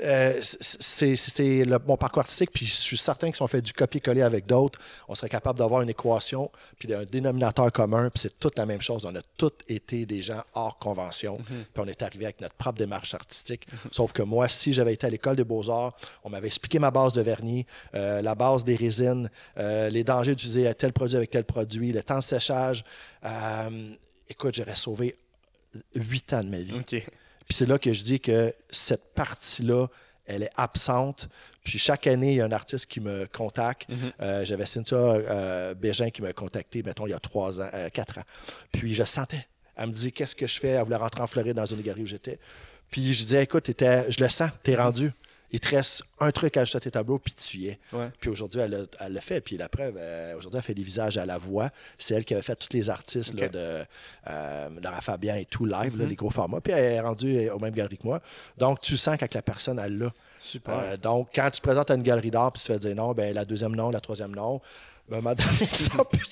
euh, 0.00 0.38
c'est 0.40 1.64
mon 1.86 1.96
parcours 1.96 2.20
artistique, 2.20 2.50
puis 2.52 2.66
je 2.66 2.72
suis 2.72 2.96
certain 2.96 3.30
que 3.30 3.36
si 3.36 3.42
on 3.42 3.46
fait 3.46 3.60
du 3.60 3.72
copier-coller 3.72 4.22
avec 4.22 4.46
d'autres, 4.46 4.78
on 5.08 5.14
serait 5.14 5.28
capable 5.28 5.58
d'avoir 5.58 5.82
une 5.82 5.90
équation, 5.90 6.50
puis 6.78 6.92
un 6.94 7.04
dénominateur 7.04 7.72
commun, 7.72 8.10
puis 8.10 8.20
c'est 8.20 8.38
toute 8.38 8.58
la 8.58 8.66
même 8.66 8.80
chose. 8.80 9.04
On 9.04 9.14
a 9.14 9.22
tous 9.36 9.52
été 9.68 10.06
des 10.06 10.22
gens 10.22 10.42
hors 10.54 10.78
convention, 10.78 11.38
puis 11.38 11.66
on 11.76 11.86
est 11.86 12.02
arrivé 12.02 12.26
avec 12.26 12.40
notre 12.40 12.54
propre 12.54 12.78
démarche 12.78 13.14
artistique. 13.14 13.66
Sauf 13.90 14.12
que 14.12 14.22
moi, 14.22 14.48
si 14.48 14.72
j'avais 14.72 14.94
été 14.94 15.06
à 15.06 15.10
l'école 15.10 15.36
des 15.36 15.44
beaux-arts, 15.44 15.96
on 16.24 16.30
m'avait 16.30 16.46
expliqué 16.46 16.78
ma 16.78 16.90
base 16.90 17.12
de 17.12 17.22
vernis, 17.22 17.66
euh, 17.94 18.22
la 18.22 18.34
base 18.34 18.64
des 18.64 18.76
résines, 18.76 19.30
euh, 19.58 19.88
les 19.88 20.04
dangers 20.04 20.34
d'utiliser 20.34 20.72
tel 20.74 20.92
produit 20.92 21.16
avec 21.16 21.30
tel 21.30 21.44
produit, 21.44 21.92
le 21.92 22.02
temps 22.02 22.18
de 22.18 22.22
séchage. 22.22 22.84
Écoute, 24.28 24.54
j'aurais 24.54 24.74
sauvé 24.74 25.16
huit 25.94 26.32
ans 26.32 26.44
de 26.44 26.48
ma 26.48 26.58
vie. 26.58 26.74
OK. 26.78 27.04
Puis 27.48 27.56
c'est 27.56 27.66
là 27.66 27.78
que 27.78 27.92
je 27.92 28.04
dis 28.04 28.20
que 28.20 28.54
cette 28.68 29.14
partie-là, 29.14 29.86
elle 30.26 30.42
est 30.42 30.50
absente. 30.56 31.28
Puis 31.64 31.78
chaque 31.78 32.06
année, 32.06 32.32
il 32.32 32.36
y 32.36 32.40
a 32.40 32.44
un 32.44 32.52
artiste 32.52 32.86
qui 32.86 33.00
me 33.00 33.26
contacte. 33.26 33.86
Euh, 34.20 34.44
J'avais 34.44 34.66
Cynthia 34.66 34.96
euh, 34.96 35.74
Bégin 35.74 36.10
qui 36.10 36.20
m'a 36.20 36.32
contacté, 36.34 36.82
mettons, 36.82 37.06
il 37.06 37.10
y 37.10 37.14
a 37.14 37.18
trois 37.18 37.60
ans, 37.60 37.68
euh, 37.72 37.88
quatre 37.88 38.18
ans. 38.18 38.24
Puis 38.70 38.94
je 38.94 39.04
sentais. 39.04 39.46
Elle 39.76 39.88
me 39.88 39.92
dit 39.92 40.12
Qu'est-ce 40.12 40.34
que 40.34 40.46
je 40.46 40.60
fais? 40.60 40.68
Elle 40.68 40.84
voulait 40.84 40.96
rentrer 40.96 41.22
en 41.22 41.26
Floride 41.26 41.56
dans 41.56 41.64
une 41.64 41.80
galerie 41.80 42.02
où 42.02 42.06
j'étais. 42.06 42.38
Puis 42.90 43.12
je 43.14 43.22
disais 43.22 43.42
Écoute, 43.42 43.70
je 43.80 44.22
le 44.22 44.28
sens, 44.28 44.50
t'es 44.62 44.76
rendu. 44.76 45.12
Il 45.50 45.60
te 45.60 45.68
reste 45.70 46.02
un 46.20 46.30
truc 46.30 46.56
à 46.56 46.60
ajouter 46.60 46.76
à 46.76 46.80
tes 46.80 46.90
tableaux, 46.90 47.18
puis 47.18 47.32
tu 47.32 47.56
y 47.56 47.68
es. 47.68 47.78
Ouais. 47.92 48.10
Puis 48.20 48.28
aujourd'hui, 48.28 48.60
elle, 48.60 48.86
elle 49.00 49.12
le 49.14 49.20
fait. 49.20 49.40
Puis 49.40 49.56
la 49.56 49.68
preuve, 49.68 49.94
euh, 49.96 50.36
aujourd'hui, 50.36 50.58
elle 50.58 50.64
fait 50.64 50.74
des 50.74 50.82
visages 50.82 51.16
à 51.16 51.24
la 51.24 51.38
voix. 51.38 51.70
C'est 51.96 52.14
elle 52.14 52.24
qui 52.24 52.34
avait 52.34 52.42
fait 52.42 52.56
tous 52.56 52.68
les 52.72 52.90
artistes 52.90 53.38
là, 53.38 53.46
Ok. 53.46 53.52
de 53.52 53.84
euh, 54.28 54.68
Lara 54.82 55.00
Fabian 55.00 55.36
et 55.36 55.46
tout 55.46 55.64
live, 55.64 55.96
là, 55.98 56.04
les 56.04 56.16
gros 56.16 56.30
formats. 56.30 56.60
Puis 56.60 56.72
elle 56.72 56.92
est 56.92 57.00
rendue 57.00 57.48
au 57.48 57.58
même 57.58 57.72
galerie 57.74 57.96
que 57.96 58.06
moi. 58.06 58.20
Donc, 58.58 58.80
tu 58.80 58.96
sens 58.96 59.16
quand 59.18 59.32
la 59.32 59.42
personne, 59.42 59.78
elle 59.78 59.96
l'a. 59.96 60.12
Super. 60.38 60.78
Euh, 60.78 60.96
donc, 60.96 61.28
quand 61.34 61.50
tu 61.50 61.60
te 61.60 61.66
présentes 61.66 61.90
à 61.90 61.94
une 61.94 62.02
galerie 62.02 62.30
d'art, 62.30 62.52
puis 62.52 62.60
tu 62.60 62.68
te 62.68 62.72
fais 62.74 62.78
dire 62.78 62.94
non, 62.94 63.12
ben 63.12 63.34
la 63.34 63.44
deuxième 63.44 63.74
non, 63.74 63.90
la 63.90 64.00
troisième 64.00 64.34
non, 64.34 64.60
ben, 65.08 65.22
de 65.34 65.42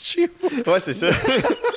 chez 0.02 0.26
vous. 0.40 0.70
Ouais, 0.70 0.80
c'est 0.80 0.92
ça. 0.92 1.08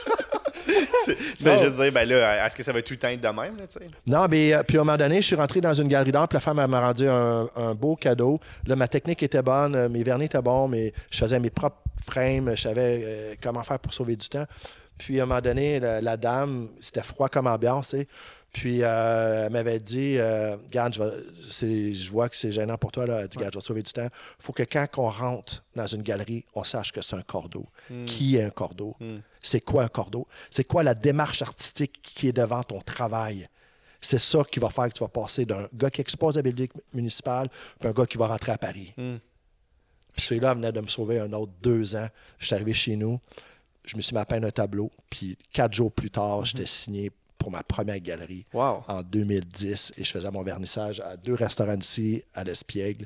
tu 1.06 1.16
tu 1.16 1.44
fais 1.44 1.60
juste 1.60 1.76
dire, 1.76 1.92
ben 1.92 2.08
là, 2.08 2.46
est-ce 2.46 2.56
que 2.56 2.64
ça 2.64 2.72
va 2.72 2.82
tout 2.82 2.94
le 2.94 3.00
temps 3.00 3.08
être 3.10 3.22
de 3.22 3.28
même, 3.28 3.58
là? 3.58 3.66
Non, 4.08 4.28
mais 4.30 4.54
euh, 4.54 4.64
puis 4.64 4.78
à 4.78 4.82
un 4.82 4.84
moment 4.84 4.98
donné, 4.98 5.18
je 5.22 5.28
suis 5.28 5.36
rentré 5.36 5.62
dans 5.62 5.74
une 5.74 5.88
galerie 5.88 6.12
d'art, 6.12 6.28
puis 6.28 6.36
la 6.36 6.42
femme 6.42 6.66
m'a 6.66 6.82
rendu 6.82 7.08
un, 7.08 7.50
un 7.56 7.74
beau 7.74 7.96
cadeau. 7.96 8.40
Là, 8.66 8.76
ma 8.76 8.88
technique 8.88 9.22
était 9.24 9.42
bonne, 9.42 9.76
euh, 9.76 9.90
mes 9.90 10.04
vernis 10.04 10.26
étaient 10.26 10.42
bons, 10.42 10.68
mais 10.68 10.94
je 11.12 11.20
faisais 11.20 11.40
mes 11.40 11.50
propres 11.50 11.82
frames, 12.06 12.52
je 12.56 12.62
savais 12.62 13.02
euh, 13.04 13.36
comment 13.42 13.64
faire 13.64 13.80
pour 13.80 13.94
sauver 13.94 14.16
du 14.16 14.28
temps. 14.28 14.46
Puis 14.98 15.20
à 15.20 15.24
un 15.24 15.26
moment 15.26 15.42
donné, 15.42 15.80
la, 15.80 16.02
la 16.02 16.18
dame, 16.18 16.70
c'était 16.80 17.04
froid 17.04 17.30
comme 17.30 17.48
ambiance, 17.48 17.90
tu 17.90 17.98
sais. 17.98 18.08
Puis 18.52 18.84
euh, 18.84 19.46
elle 19.46 19.52
m'avait 19.52 19.80
dit, 19.80 20.18
euh, 20.18 20.56
Regarde, 20.58 20.96
je, 20.96 22.12
vois 22.12 22.30
que 22.30 22.36
c'est 22.36 22.52
gênant 22.52 22.78
pour 22.78 22.92
toi, 22.92 23.06
là. 23.06 23.22
Elle 23.22 23.28
dit, 23.28 23.38
Regarde, 23.38 23.54
je 23.54 23.60
vais 23.60 23.62
te 23.62 23.68
sauver 23.68 23.84
du 23.84 23.92
temps. 23.92 24.08
Il 24.40 24.44
faut 24.44 24.54
que 24.54 24.64
quand 24.64 24.88
on 24.98 25.10
rentre 25.10 25.64
dans 25.76 25.86
une 25.86 26.02
galerie, 26.02 26.46
on 26.56 26.64
sache 26.64 26.92
que 26.92 27.02
c'est 27.02 27.16
un 27.16 27.22
cordeau. 27.22 27.68
Qui 28.06 28.38
est 28.38 28.44
un 28.44 28.50
cordeau? 28.50 28.96
C'est 29.40 29.62
quoi 29.62 29.84
un 29.84 29.88
cordeau? 29.88 30.28
C'est 30.50 30.64
quoi 30.64 30.84
la 30.84 30.96
démarche 30.96 31.42
artistique 31.42 32.00
qui 32.02 32.28
est 32.28 32.34
devant 32.34 32.64
ton 32.64 32.82
travail? 32.82 33.48
C'est 34.02 34.20
ça 34.20 34.44
qui 34.50 34.60
va 34.60 34.70
faire 34.70 34.88
que 34.88 34.94
tu 34.94 35.04
vas 35.04 35.10
passer 35.10 35.46
d'un 35.46 35.68
gars 35.74 35.90
qui 35.90 36.02
expose 36.02 36.38
à 36.38 36.40
la 36.40 36.44
bibliothèque 36.44 36.82
municipale 36.94 37.50
puis 37.80 37.90
un 37.90 37.92
gars 37.92 38.06
qui 38.06 38.18
va 38.18 38.28
rentrer 38.28 38.54
à 38.54 38.58
Paris. 38.58 38.94
Puis 38.96 40.26
celui-là 40.26 40.54
venait 40.54 40.72
de 40.72 40.82
me 40.82 40.88
sauver 40.88 41.20
un 41.20 41.32
autre 41.34 41.52
deux 41.62 41.96
ans. 41.96 42.08
Je 42.40 42.46
suis 42.46 42.56
arrivé 42.56 42.74
chez 42.74 42.96
nous, 42.96 43.20
je 43.86 43.98
me 43.98 44.02
suis 44.02 44.14
mis 44.14 44.20
à 44.20 44.26
peindre 44.26 44.48
un 44.48 44.52
tableau, 44.52 44.92
puis 45.10 45.38
quatre 45.52 45.74
jours 45.74 45.92
plus 45.92 46.12
tard, 46.12 46.46
j'étais 46.46 46.66
signé 46.66 47.12
pour 47.40 47.50
ma 47.50 47.64
première 47.64 48.00
galerie 48.00 48.46
Wow. 48.54 48.84
en 48.88 49.02
2010 49.02 49.94
et 49.98 50.04
je 50.04 50.12
faisais 50.12 50.30
mon 50.30 50.44
vernissage 50.44 51.00
à 51.00 51.18
deux 51.18 51.34
restaurants 51.34 51.78
ici, 51.80 52.22
à 52.36 52.44
l'Espiègle. 52.44 53.06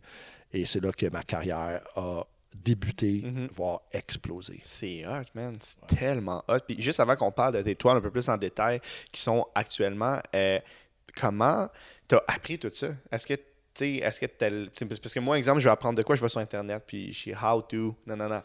Et 0.52 0.66
c'est 0.66 0.82
là 0.84 0.92
que 0.92 1.06
ma 1.10 1.24
carrière 1.24 1.82
a 1.96 2.24
débuté, 2.54 3.24
voire 3.54 3.82
explosé. 3.92 4.60
C'est 4.63 5.06
hot, 5.08 5.24
man. 5.34 5.56
C'est 5.60 5.86
tellement 5.88 6.44
hot. 6.48 6.60
Puis 6.68 6.82
juste 6.82 7.00
avant 7.00 7.16
qu'on 7.16 7.32
parle 7.32 7.54
de 7.56 7.62
tes 7.62 7.75
toiles 7.75 7.98
un 7.98 8.02
peu 8.02 8.12
plus 8.12 8.28
en 8.30 8.38
détail, 8.38 8.80
qui 9.12 9.22
sont 9.22 9.46
actuellement, 9.56 10.20
euh, 10.36 10.60
comment 11.20 11.68
tu 12.08 12.16
as 12.16 12.24
appris 12.28 12.60
tout 12.60 12.70
ça? 12.74 12.90
Est-ce 13.12 13.25
que 13.28 13.34
tu 13.34 13.42
sais, 13.74 13.92
est-ce 13.96 14.20
que 14.20 14.28
parce 14.86 15.13
que 15.13 15.20
moi, 15.20 15.36
exemple, 15.38 15.60
je 15.60 15.66
vais 15.66 15.72
apprendre 15.72 15.98
de 15.98 16.04
quoi, 16.04 16.16
je 16.16 16.22
vais 16.22 16.30
sur 16.30 16.40
Internet, 16.40 16.84
puis 16.86 17.12
je 17.12 17.18
suis 17.18 17.34
how 17.34 17.60
to, 17.63 17.96
non, 18.06 18.16
non, 18.16 18.30
non. 18.30 18.42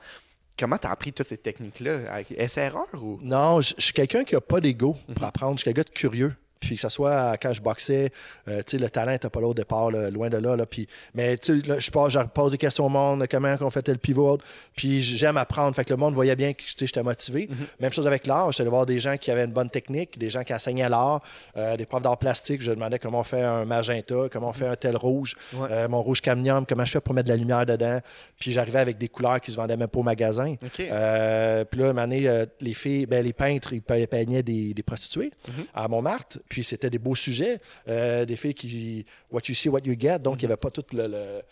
Comment 0.59 0.77
tu 0.79 0.87
as 0.87 0.91
appris 0.91 1.13
toutes 1.13 1.27
ces 1.27 1.37
techniques-là? 1.37 2.13
Avec 2.13 2.33
erreur 2.59 2.87
ou? 2.95 3.19
Non, 3.23 3.61
je 3.61 3.75
je 3.79 3.85
suis 3.85 3.93
quelqu'un 3.93 4.25
qui 4.25 4.35
n'a 4.35 4.41
pas 4.41 4.61
d'ego 4.61 4.97
pour 5.15 5.25
apprendre. 5.25 5.57
Je 5.57 5.63
suis 5.63 5.73
quelqu'un 5.73 5.89
de 5.89 5.95
curieux. 5.97 6.35
Puis 6.61 6.77
que 6.77 6.81
ce 6.83 6.89
soit 6.89 7.37
quand 7.39 7.53
je 7.53 7.61
boxais, 7.63 8.11
euh, 8.49 8.63
le 8.73 8.89
talent 8.89 9.13
n'était 9.13 9.31
pas 9.31 9.41
là 9.41 9.47
au 9.49 9.55
départ, 9.55 9.91
là, 9.91 10.11
loin 10.11 10.29
de 10.29 10.37
là. 10.39 10.57
là. 10.57 10.67
Puis, 10.67 10.87
mais 11.15 11.37
tu 11.39 11.61
sais, 11.61 11.67
là, 11.69 11.79
je 11.79 11.91
pose, 11.91 12.13
je 12.13 12.19
pose 12.21 12.53
des 12.53 12.59
questions 12.59 12.87
au 12.87 12.89
monde, 12.89 13.25
comment 13.31 13.55
on 13.61 13.71
fait 13.71 13.87
le 13.89 13.97
pivot. 13.97 14.39
Puis 14.77 15.01
j'aime 15.01 15.37
apprendre. 15.37 15.75
Fait 15.75 15.85
que 15.85 15.91
le 15.91 15.97
monde 15.97 16.15
voyait 16.15 16.37
bien 16.37 16.53
que 16.53 16.63
j'étais 16.77 17.03
motivé. 17.03 17.49
Même 17.81 17.93
chose 17.93 18.07
avec 18.07 18.27
l'art. 18.27 18.51
J'étais 18.53 18.63
allé 18.63 18.71
voir 18.71 18.87
des 18.87 18.99
gens 18.99 19.17
qui 19.17 19.31
avaient 19.31 19.45
une 19.45 19.53
bonne 19.53 19.71
technique, 19.71 20.19
des 20.19 20.31
gens 20.31 20.43
qui 20.45 20.53
enseignaient 20.55 20.89
l'art, 20.89 21.23
euh, 21.57 21.77
des 21.77 21.87
profs 21.87 22.03
d'art 22.03 22.19
plastique. 22.19 22.61
Je 22.63 22.73
demandais 22.73 22.99
comment 22.99 23.21
on 23.21 23.25
fait 23.25 23.43
un 23.43 23.65
magenta, 23.65 24.15
comment 24.33 24.49
on 24.49 24.53
fait 24.53 24.67
un 24.69 24.77
tel 24.77 24.97
rouge, 24.97 25.37
euh, 25.71 25.89
mon 25.89 26.03
rouge 26.03 26.21
cadmium, 26.21 26.65
comment 26.67 26.85
je 26.85 26.93
fais 26.93 27.01
pour 27.01 27.15
mettre 27.15 27.27
de 27.29 27.33
la 27.33 27.37
lumière 27.39 27.65
dedans. 27.67 28.01
Puis 28.39 28.53
j'arrivais 28.53 28.81
avec 28.81 28.99
des 28.99 29.09
couleurs 29.09 29.41
qui 29.41 29.51
se 29.51 29.57
vendaient 29.57 29.77
même 29.77 29.89
pas 29.89 29.99
au 30.01 30.03
magasin. 30.03 30.55
Euh, 30.91 31.65
puis 31.65 31.81
là, 31.81 31.87
à 31.87 31.91
un 31.91 31.93
moment 31.93 32.07
donné, 32.07 32.29
euh, 32.29 32.47
les 32.61 32.75
filles, 32.75 33.07
ben, 33.07 33.25
les 33.25 33.33
peintres, 33.33 33.73
ils 33.73 33.83
pe- 33.83 34.07
peignaient 34.07 34.43
des, 34.43 34.75
des 34.75 34.83
prostituées 34.83 35.31
à 35.75 35.89
Montmartre. 35.89 36.39
Puis 36.49 36.65
c'était 36.65 36.89
des 36.91 36.99
beaux 36.99 37.15
sujets. 37.15 37.61
Euh, 37.89 38.25
des 38.25 38.37
filles 38.37 38.55
qui, 38.55 39.05
what 39.31 39.43
you 39.49 39.55
see, 39.55 39.69
what 39.69 39.81
you 39.85 39.95
get. 39.99 40.19
Donc, 40.21 40.41
il 40.43 40.47
n'y 40.47 40.53
avait 40.53 40.57
pas 40.57 40.71
tout 40.71 40.85
le, 40.93 41.43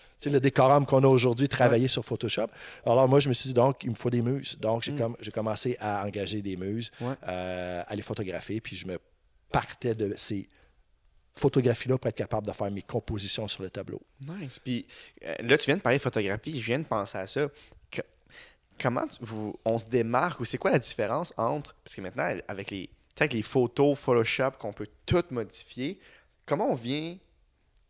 décorum 0.40 0.87
qu'on 0.87 1.03
a 1.05 1.07
aujourd'hui 1.09 1.49
travaillé 1.49 1.87
sur 1.88 2.05
Photoshop. 2.05 2.47
Alors, 2.85 3.07
moi, 3.09 3.20
je 3.20 3.29
me 3.29 3.35
suis 3.35 3.49
dit, 3.49 3.55
donc, 3.55 3.85
il 3.85 3.90
me 3.90 3.94
faut 3.94 4.11
des 4.11 4.23
muses. 4.23 4.57
Donc, 4.59 4.83
j'ai 4.85 4.94
j'ai 5.20 5.31
commencé 5.31 5.77
à 5.81 6.05
engager 6.07 6.40
des 6.42 6.57
muses, 6.57 6.90
Ouais. 7.01 7.14
euh, 7.29 7.83
à 7.87 7.94
les 7.94 8.03
photographier. 8.03 8.61
Puis 8.61 8.77
je 8.77 8.87
me 8.87 8.99
partais 9.53 9.94
de 9.94 10.14
ces 10.16 10.49
photographies-là 11.38 11.99
pour 11.99 12.09
être 12.09 12.16
capable 12.16 12.47
de 12.47 12.53
faire 12.53 12.70
mes 12.70 12.83
compositions 12.83 13.47
sur 13.49 13.62
le 13.62 13.70
tableau. 13.70 14.01
Nice. 14.27 14.59
Puis 14.59 14.87
euh, 15.25 15.35
là, 15.40 15.59
tu 15.59 15.66
viens 15.66 15.77
de 15.77 15.83
parler 15.83 15.99
de 15.99 16.03
photographie, 16.03 16.59
je 16.61 16.64
viens 16.66 16.79
de 16.79 16.85
penser 16.85 17.18
à 17.18 17.27
ça. 17.27 17.49
Que- 17.90 18.01
comment 18.81 19.07
tu- 19.07 19.18
vous, 19.20 19.55
on 19.64 19.77
se 19.79 19.87
démarque 19.87 20.40
ou 20.40 20.44
c'est 20.47 20.57
quoi 20.59 20.70
la 20.70 20.79
différence 20.79 21.35
entre. 21.37 21.75
Parce 21.85 21.94
que 21.94 22.01
maintenant, 22.01 22.35
avec 22.49 22.70
les, 22.70 22.88
sais, 23.16 23.24
avec 23.24 23.33
les 23.35 23.42
photos 23.42 23.98
Photoshop 23.98 24.52
qu'on 24.59 24.72
peut 24.72 24.88
toutes 25.05 25.31
modifier, 25.31 25.98
comment 26.44 26.70
on 26.70 26.74
vient 26.74 27.16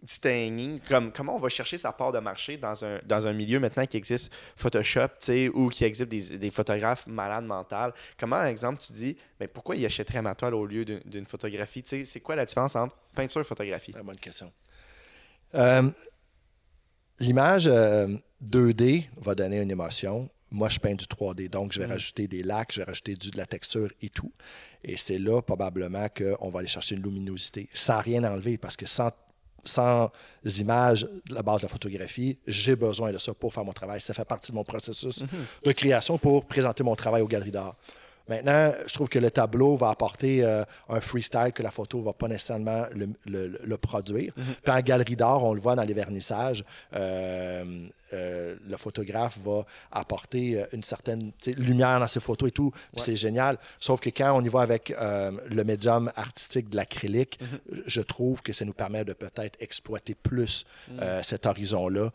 distinguer, 0.02 0.80
comme, 0.88 1.10
comment 1.12 1.36
on 1.36 1.38
va 1.38 1.48
chercher 1.48 1.78
sa 1.78 1.92
part 1.92 2.12
de 2.12 2.18
marché 2.18 2.56
dans 2.56 2.84
un, 2.84 3.00
dans 3.04 3.26
un 3.26 3.32
milieu 3.32 3.58
maintenant 3.58 3.86
qui 3.86 3.96
existe 3.96 4.32
Photoshop, 4.56 5.08
ou 5.54 5.68
qui 5.68 5.84
existe 5.84 6.08
des, 6.08 6.38
des 6.38 6.50
photographes 6.50 7.06
malades 7.06 7.44
mentales? 7.44 7.92
Comment, 8.18 8.36
par 8.36 8.46
exemple, 8.46 8.78
tu 8.80 8.92
dis, 8.92 9.16
mais 9.40 9.48
pourquoi 9.48 9.76
il 9.76 9.84
achèterait 9.84 10.22
ma 10.22 10.34
toile 10.34 10.54
au 10.54 10.66
lieu 10.66 10.84
d'une 10.84 11.26
photographie? 11.26 11.82
C'est 11.84 12.20
quoi 12.20 12.36
la 12.36 12.44
différence 12.44 12.76
entre 12.76 12.96
peinture 13.14 13.40
et 13.40 13.44
photographie? 13.44 13.92
Très 13.92 14.02
bonne 14.02 14.18
question. 14.18 14.52
Euh, 15.54 15.90
L'image 17.18 17.66
euh, 17.66 18.08
2D 18.44 19.06
va 19.16 19.34
donner 19.34 19.62
une 19.62 19.70
émotion. 19.70 20.28
Moi, 20.56 20.68
je 20.70 20.78
peins 20.78 20.94
du 20.94 21.04
3D, 21.04 21.50
donc 21.50 21.72
je 21.72 21.80
vais 21.80 21.86
rajouter 21.86 22.26
des 22.26 22.42
lacs, 22.42 22.72
je 22.72 22.80
vais 22.80 22.84
rajouter 22.84 23.14
du, 23.14 23.30
de 23.30 23.36
la 23.36 23.44
texture 23.46 23.90
et 24.00 24.08
tout. 24.08 24.32
Et 24.82 24.96
c'est 24.96 25.18
là, 25.18 25.42
probablement, 25.42 26.06
qu'on 26.08 26.48
va 26.48 26.60
aller 26.60 26.68
chercher 26.68 26.94
une 26.96 27.02
luminosité, 27.02 27.68
sans 27.74 28.00
rien 28.00 28.24
enlever, 28.24 28.56
parce 28.56 28.76
que 28.76 28.86
sans, 28.86 29.10
sans 29.62 30.10
images 30.58 31.02
de 31.28 31.34
la 31.34 31.42
base 31.42 31.58
de 31.60 31.66
la 31.66 31.68
photographie, 31.68 32.38
j'ai 32.46 32.74
besoin 32.76 33.12
de 33.12 33.18
ça 33.18 33.34
pour 33.34 33.52
faire 33.52 33.64
mon 33.64 33.72
travail. 33.74 34.00
Ça 34.00 34.14
fait 34.14 34.24
partie 34.24 34.50
de 34.52 34.56
mon 34.56 34.64
processus 34.64 35.22
de 35.64 35.72
création 35.72 36.16
pour 36.18 36.46
présenter 36.46 36.82
mon 36.82 36.96
travail 36.96 37.20
aux 37.22 37.28
galeries 37.28 37.50
d'art. 37.50 37.76
Maintenant, 38.28 38.72
je 38.88 38.92
trouve 38.92 39.08
que 39.08 39.20
le 39.20 39.30
tableau 39.30 39.76
va 39.76 39.90
apporter 39.90 40.42
euh, 40.42 40.64
un 40.88 41.00
freestyle 41.00 41.52
que 41.54 41.62
la 41.62 41.70
photo 41.70 42.00
ne 42.00 42.04
va 42.06 42.12
pas 42.12 42.26
nécessairement 42.26 42.86
le, 42.92 43.08
le- 43.24 43.60
le 43.62 43.76
produire. 43.76 44.32
Puis 44.34 44.72
en 44.72 44.80
galerie 44.80 45.14
d'art, 45.14 45.44
on 45.44 45.54
le 45.54 45.60
voit 45.60 45.76
dans 45.76 45.84
les 45.84 45.94
vernissages, 45.94 46.64
euh, 46.94 47.86
euh, 48.12 48.56
le 48.68 48.76
photographe 48.76 49.38
va 49.44 49.64
apporter 49.90 50.60
euh, 50.60 50.66
une 50.72 50.82
certaine 50.82 51.32
lumière 51.56 52.00
dans 52.00 52.06
ses 52.06 52.20
photos 52.20 52.48
et 52.48 52.52
tout. 52.52 52.72
C'est 52.94 53.16
génial. 53.16 53.58
Sauf 53.78 54.00
que 54.00 54.10
quand 54.10 54.32
on 54.36 54.44
y 54.44 54.48
va 54.48 54.60
avec 54.60 54.90
euh, 54.90 55.32
le 55.48 55.64
médium 55.64 56.10
artistique 56.16 56.68
de 56.68 56.76
l'acrylique, 56.76 57.38
je 57.86 58.00
trouve 58.00 58.42
que 58.42 58.52
ça 58.52 58.64
nous 58.64 58.72
permet 58.72 59.04
de 59.04 59.12
peut-être 59.12 59.56
exploiter 59.60 60.14
plus 60.14 60.64
euh, 61.00 61.22
cet 61.22 61.46
horizon-là, 61.46 62.12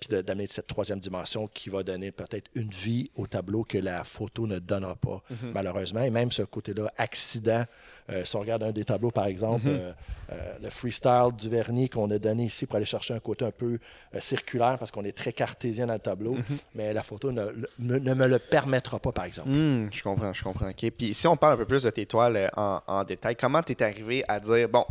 puis 0.00 0.22
d'amener 0.22 0.46
cette 0.46 0.66
troisième 0.66 0.98
dimension 0.98 1.46
qui 1.48 1.70
va 1.70 1.82
donner 1.82 2.12
peut-être 2.12 2.50
une 2.54 2.70
vie 2.70 3.10
au 3.16 3.26
tableau 3.26 3.64
que 3.64 3.78
la 3.78 4.04
photo 4.04 4.46
ne 4.46 4.58
donnera 4.58 4.96
pas, 4.96 5.22
malheureusement. 5.54 6.02
Et 6.02 6.10
même 6.10 6.30
ce 6.30 6.42
côté-là, 6.42 6.92
accident, 6.98 7.64
euh, 8.10 8.24
si 8.24 8.36
on 8.36 8.40
regarde 8.40 8.62
un 8.62 8.72
des 8.72 8.84
tableaux, 8.84 9.10
par 9.10 9.26
exemple, 9.26 9.66
euh, 9.66 9.92
euh, 10.32 10.52
le 10.62 10.70
freestyle 10.70 11.30
du 11.38 11.48
vernis 11.48 11.88
qu'on 11.88 12.10
a 12.10 12.18
donné 12.18 12.44
ici 12.44 12.66
pour 12.66 12.76
aller 12.76 12.84
chercher 12.84 13.14
un 13.14 13.20
côté 13.20 13.44
un 13.44 13.50
peu 13.50 13.78
circulaire 14.18 14.76
parce 14.78 14.90
qu'on 14.90 15.04
est 15.04 15.16
très 15.16 15.32
cartésien 15.32 15.86
dans 15.86 15.94
le 15.94 15.98
tableau, 15.98 16.36
mais 16.74 16.92
la 16.92 17.02
photo 17.02 17.32
ne, 17.32 17.46
ne- 17.78 17.98
ne 17.98 18.14
me 18.14 18.26
le 18.26 18.38
permettra 18.38 18.98
pas, 18.98 19.12
par 19.12 19.24
exemple. 19.24 19.50
Hmm, 19.50 19.88
je 19.92 20.02
comprends, 20.02 20.32
je 20.32 20.42
comprends. 20.42 20.70
Puis 20.72 21.14
si 21.14 21.26
on 21.26 21.36
parle 21.36 21.54
un 21.54 21.56
peu 21.56 21.66
plus 21.66 21.82
de 21.82 21.90
tes 21.90 22.06
toiles 22.06 22.50
en, 22.56 22.80
en 22.86 23.04
détail, 23.04 23.36
comment 23.36 23.62
tu 23.62 23.72
es 23.72 23.82
arrivé 23.82 24.24
à 24.28 24.40
dire, 24.40 24.68
bon, 24.68 24.84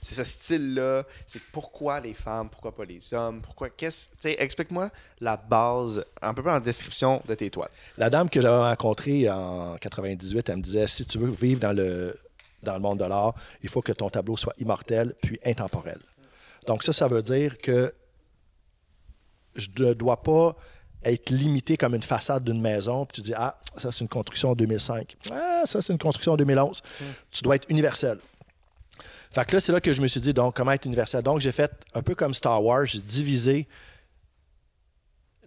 c'est 0.00 0.16
ce 0.16 0.24
style-là, 0.24 1.04
c'est 1.26 1.40
pourquoi 1.52 2.00
les 2.00 2.12
femmes, 2.14 2.48
pourquoi 2.50 2.74
pas 2.74 2.84
les 2.84 3.14
hommes, 3.14 3.40
pourquoi, 3.40 3.70
qu'est-ce, 3.70 4.08
tu 4.20 4.28
explique-moi 4.30 4.90
la 5.20 5.36
base, 5.36 6.04
un 6.20 6.34
peu 6.34 6.42
plus 6.42 6.50
en 6.50 6.58
description 6.60 7.22
de 7.28 7.34
tes 7.36 7.50
toiles. 7.50 7.70
La 7.98 8.10
dame 8.10 8.28
que 8.28 8.40
j'avais 8.40 8.56
rencontrée 8.56 9.30
en 9.30 9.76
98, 9.76 10.48
elle 10.48 10.56
me 10.56 10.62
disait 10.62 10.86
si 10.88 11.06
tu 11.06 11.18
veux 11.18 11.30
vivre 11.30 11.60
dans 11.60 11.72
le, 11.72 12.16
dans 12.62 12.74
le 12.74 12.80
monde 12.80 12.98
de 12.98 13.04
l'art, 13.04 13.34
il 13.62 13.68
faut 13.68 13.82
que 13.82 13.92
ton 13.92 14.10
tableau 14.10 14.36
soit 14.36 14.54
immortel 14.58 15.14
puis 15.22 15.38
intemporel. 15.44 15.98
Donc, 16.66 16.82
ça, 16.82 16.92
ça 16.92 17.08
veut 17.08 17.22
dire 17.22 17.58
que 17.58 17.92
je 19.54 19.68
ne 19.78 19.92
dois 19.94 20.22
pas 20.22 20.56
être 21.04 21.30
limité 21.30 21.76
comme 21.76 21.94
une 21.94 22.02
façade 22.02 22.44
d'une 22.44 22.60
maison, 22.60 23.04
puis 23.04 23.16
tu 23.16 23.20
dis 23.22 23.34
Ah, 23.34 23.58
ça, 23.76 23.90
c'est 23.90 24.00
une 24.00 24.08
construction 24.08 24.50
en 24.50 24.54
2005. 24.54 25.16
Ah, 25.32 25.62
ça, 25.64 25.82
c'est 25.82 25.92
une 25.92 25.98
construction 25.98 26.32
en 26.32 26.36
2011. 26.36 26.80
Tu 27.30 27.42
dois 27.42 27.56
être 27.56 27.68
universel. 27.68 28.18
Fait 29.32 29.46
que 29.46 29.56
là, 29.56 29.60
c'est 29.60 29.72
là 29.72 29.80
que 29.80 29.92
je 29.92 30.02
me 30.02 30.06
suis 30.06 30.20
dit, 30.20 30.34
donc, 30.34 30.54
comment 30.54 30.72
être 30.72 30.84
universel? 30.84 31.22
Donc, 31.22 31.40
j'ai 31.40 31.52
fait 31.52 31.72
un 31.94 32.02
peu 32.02 32.14
comme 32.14 32.34
Star 32.34 32.62
Wars, 32.62 32.84
j'ai 32.84 33.00
divisé 33.00 33.66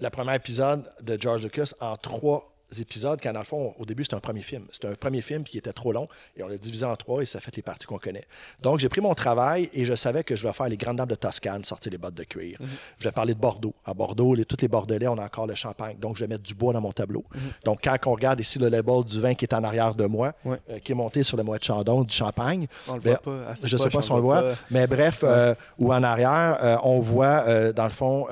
le 0.01 0.09
premier 0.09 0.35
épisode 0.35 0.91
de 1.01 1.17
George 1.21 1.43
Lucas 1.43 1.71
en 1.79 1.95
trois 1.95 2.54
épisodes 2.79 3.19
quand, 3.21 3.31
dans 3.33 3.39
le 3.39 3.45
fond, 3.45 3.73
au 3.77 3.85
début, 3.85 4.03
c'était 4.03 4.15
un 4.15 4.19
premier 4.19 4.41
film. 4.41 4.65
C'était 4.71 4.87
un 4.87 4.95
premier 4.95 5.21
film 5.21 5.43
qui 5.43 5.57
était 5.57 5.73
trop 5.73 5.91
long 5.91 6.07
et 6.35 6.43
on 6.43 6.47
l'a 6.47 6.57
divisé 6.57 6.85
en 6.85 6.95
trois 6.95 7.21
et 7.21 7.25
ça 7.25 7.39
fait 7.39 7.55
les 7.55 7.61
parties 7.61 7.85
qu'on 7.85 7.97
connaît. 7.97 8.23
Donc, 8.61 8.79
j'ai 8.79 8.89
pris 8.89 9.01
mon 9.01 9.13
travail 9.13 9.69
et 9.73 9.85
je 9.85 9.93
savais 9.93 10.23
que 10.23 10.35
je 10.35 10.45
vais 10.47 10.53
faire 10.53 10.67
les 10.67 10.77
grandes 10.77 10.97
dames 10.97 11.07
de 11.07 11.15
Toscane, 11.15 11.63
sortir 11.63 11.91
les 11.91 11.97
bottes 11.97 12.15
de 12.15 12.23
cuir. 12.23 12.57
Je 12.99 13.03
vais 13.03 13.11
parler 13.11 13.33
de 13.33 13.39
Bordeaux. 13.39 13.73
À 13.85 13.93
Bordeaux, 13.93 14.33
les, 14.35 14.45
tous 14.45 14.57
les 14.61 14.67
Bordelais, 14.67 15.07
on 15.07 15.17
a 15.17 15.23
encore 15.25 15.47
le 15.47 15.55
champagne. 15.55 15.97
Donc, 15.99 16.15
je 16.17 16.21
vais 16.23 16.27
mettre 16.27 16.43
du 16.43 16.53
bois 16.53 16.73
dans 16.73 16.81
mon 16.81 16.91
tableau. 16.91 17.23
Donc, 17.63 17.79
quand 17.83 17.95
on 18.07 18.11
regarde 18.13 18.39
ici 18.39 18.59
le 18.59 18.69
label 18.69 19.03
du 19.03 19.21
vin 19.21 19.33
qui 19.35 19.45
est 19.45 19.53
en 19.53 19.63
arrière 19.63 19.95
de 19.95 20.05
moi, 20.05 20.33
Ouais. 20.43 20.57
euh, 20.69 20.79
qui 20.79 20.91
est 20.91 20.95
monté 20.95 21.23
sur 21.23 21.37
le 21.37 21.43
mois 21.43 21.57
de 21.57 21.63
Chandon, 21.63 22.03
du 22.03 22.13
champagne, 22.13 22.67
On 22.87 22.95
le 22.95 22.99
ben, 22.99 23.17
pas. 23.17 23.53
Je 23.63 23.77
sais 23.77 23.83
poche, 23.83 23.93
pas 23.93 24.01
si 24.01 24.11
on 24.11 24.15
le 24.17 24.21
voit, 24.21 24.41
pas. 24.41 24.53
mais 24.71 24.87
bref, 24.87 25.21
euh, 25.23 25.55
ou 25.77 25.93
en 25.93 26.03
arrière, 26.03 26.57
euh, 26.61 26.77
on 26.83 26.99
voit, 26.99 27.71
dans 27.73 27.85
le 27.85 27.89
fond, 27.89 28.27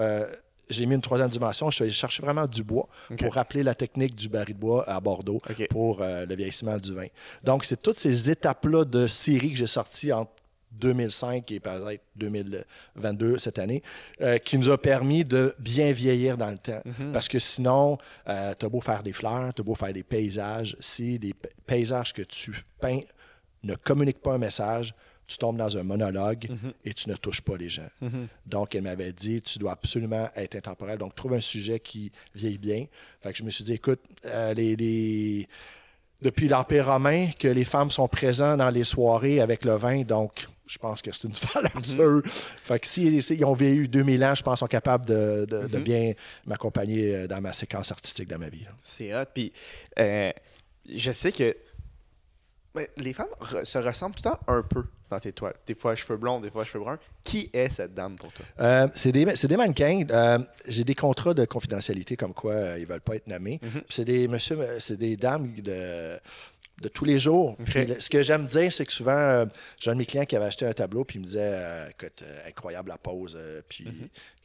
j'ai 0.70 0.86
mis 0.86 0.96
une 0.96 1.02
troisième 1.02 1.30
dimension. 1.30 1.70
Je 1.70 1.76
suis 1.76 1.84
allé 1.84 1.92
chercher 1.92 2.22
vraiment 2.24 2.48
du 2.48 2.64
bois 2.64 2.88
pour 3.18 3.34
rappeler 3.34 3.64
la 3.64 3.76
technique 3.76 4.16
du 4.16 4.30
baril 4.30 4.56
de 4.56 4.60
bois 4.60 4.88
à 4.90 5.00
Bordeaux 5.00 5.42
pour 5.70 6.02
euh, 6.02 6.26
le 6.26 6.36
vieillissement 6.36 6.78
du 6.78 6.94
vin. 6.94 7.08
Donc, 7.44 7.66
c'est 7.66 7.82
toutes 7.82 7.98
ces 7.98 8.30
étapes-là 8.30 8.86
de 8.86 9.08
série 9.08 9.52
que 9.52 9.58
j'ai 9.58 9.68
sorties 9.68 10.12
entre 10.14 10.32
2005 10.72 11.52
et 11.52 11.60
peut-être 11.60 12.02
2022 12.16 13.38
cette 13.38 13.60
année, 13.60 13.84
euh, 14.22 14.38
qui 14.40 14.58
nous 14.58 14.70
a 14.70 14.78
permis 14.78 15.24
de 15.24 15.54
bien 15.60 15.92
vieillir 15.92 16.38
dans 16.38 16.50
le 16.50 16.58
temps. 16.58 16.82
Parce 17.12 17.28
que 17.28 17.40
sinon, 17.40 17.98
euh, 18.28 18.54
tu 18.58 18.66
as 18.66 18.70
beau 18.70 18.82
faire 18.82 19.04
des 19.04 19.14
fleurs, 19.14 19.54
tu 19.54 19.62
as 19.62 19.64
beau 19.64 19.76
faire 19.76 19.94
des 19.94 20.04
paysages, 20.04 20.76
si 20.80 21.20
pa- 21.40 21.50
paysages 21.66 22.14
que 22.14 22.24
tu 22.24 22.54
peins 22.82 23.02
ne 23.64 23.76
communiquent 23.76 24.22
pas 24.22 24.34
un 24.34 24.38
message, 24.40 24.94
tu 25.28 25.38
tombes 25.38 25.58
dans 25.58 25.78
un 25.78 25.84
monologue 25.84 26.50
et 26.84 26.94
tu 26.94 27.10
ne 27.10 27.16
touches 27.16 27.42
pas 27.42 27.56
les 27.58 27.70
gens. 27.70 27.88
Donc, 28.46 28.76
elle 28.76 28.84
m'avait 28.84 29.14
dit, 29.14 29.42
tu 29.42 29.58
dois 29.60 29.72
absolument 29.72 30.30
être 30.36 30.56
intemporel. 30.56 30.98
Donc, 30.98 31.16
trouve 31.16 31.34
un 31.34 31.40
sujet 31.40 31.80
qui 31.80 32.12
vieillit 32.36 32.58
bien. 32.58 32.86
Fait 33.22 33.32
que 33.32 33.38
je 33.38 33.44
me 33.44 33.50
suis 33.50 33.64
dit, 33.64 33.74
écoute, 33.74 34.02
euh, 34.26 34.54
les- 34.54 34.76
les 34.76 35.48
depuis 36.22 36.48
l'Empire 36.48 36.86
romain 36.86 37.30
que 37.38 37.50
les 37.50 37.66
femmes 37.66 37.92
sont 37.92 38.08
présentes 38.08 38.60
dans 38.60 38.70
les 38.70 38.86
soirées 38.86 39.42
avec 39.42 39.66
le 39.66 39.74
vin, 39.76 40.04
donc 40.04 40.48
je 40.66 40.78
pense 40.78 41.02
que 41.02 41.12
c'est 41.12 41.28
une 41.28 41.34
valeur 41.54 41.84
sûre. 41.84 42.22
Fait 42.26 42.80
que 42.80 42.88
si, 42.88 43.22
si 43.22 43.36
ils 43.36 43.44
ont 43.44 43.54
vécu 43.54 43.90
2000 43.90 44.24
ans, 44.24 44.34
je 44.34 44.42
pense 44.42 44.54
qu'ils 44.60 44.66
sont 44.66 44.68
capables 44.68 45.06
de, 45.06 45.46
de- 45.50 45.68
de 45.68 45.80
bien 45.80 46.14
m'accompagner 46.46 47.14
euh, 47.16 47.28
dans 47.28 47.42
ma 47.42 47.52
séquence 47.52 47.92
artistique 47.92 48.30
dans 48.30 48.40
ma 48.40 48.48
vie. 48.48 48.66
C'est 48.82 49.14
hot. 49.14 49.26
Puis, 49.34 49.52
euh, 50.00 50.32
je 50.90 51.12
sais 51.12 51.34
que 51.34 51.56
les 52.98 53.14
femmes 53.14 53.28
se 53.64 53.78
ressemblent 53.78 54.16
tout 54.16 54.24
le 54.26 54.32
temps 54.32 54.40
un 54.48 54.64
peu 54.64 54.84
dans 55.14 55.20
tes 55.20 55.32
toiles. 55.32 55.54
Des 55.66 55.76
fois, 55.76 55.96
cheveux 55.96 56.18
blonds, 56.18 56.40
des 56.42 56.50
fois, 56.50 56.66
cheveux 56.66 56.84
bruns. 56.84 57.00
Qui 57.24 57.50
est 57.54 57.70
cette 57.70 57.94
dame 57.94 58.16
pour 58.16 58.32
toi? 58.34 58.46
Euh, 58.60 58.88
c'est 58.96 59.12
des, 59.12 59.26
des 59.26 59.58
mannequins. 59.58 60.04
Euh, 60.10 60.40
j'ai 60.68 60.84
des 60.84 60.96
contrats 60.96 61.34
de 61.34 61.46
confidentialité 61.46 62.16
comme 62.18 62.34
quoi 62.34 62.54
euh, 62.54 62.78
ils 62.80 62.86
veulent 62.86 63.02
pas 63.02 63.16
être 63.16 63.28
nommés. 63.28 63.60
Puis 63.60 63.72
C'est 63.90 64.06
des 64.06 64.28
monsieur, 64.28 64.58
c'est 64.80 64.98
des 64.98 65.16
dames 65.16 65.54
de, 65.54 66.20
de 66.82 66.88
tous 66.90 67.06
les 67.06 67.20
jours. 67.20 67.56
Puis 67.66 67.88
ce 68.00 68.10
que 68.10 68.24
j'aime 68.24 68.48
dire, 68.48 68.72
c'est 68.72 68.86
que 68.86 68.92
souvent, 68.94 69.46
j'ai 69.80 69.92
un 69.92 69.94
de 69.94 70.00
mes 70.00 70.06
clients 70.06 70.26
qui 70.26 70.36
avait 70.36 70.46
acheté 70.46 70.66
un 70.66 70.74
tableau, 70.74 71.04
puis 71.06 71.18
il 71.18 71.22
me 71.22 71.26
disait 71.26 71.90
Écoute, 71.92 72.24
incroyable 72.48 72.90
la 72.90 72.98
pose. 72.98 73.38
puis 73.70 73.88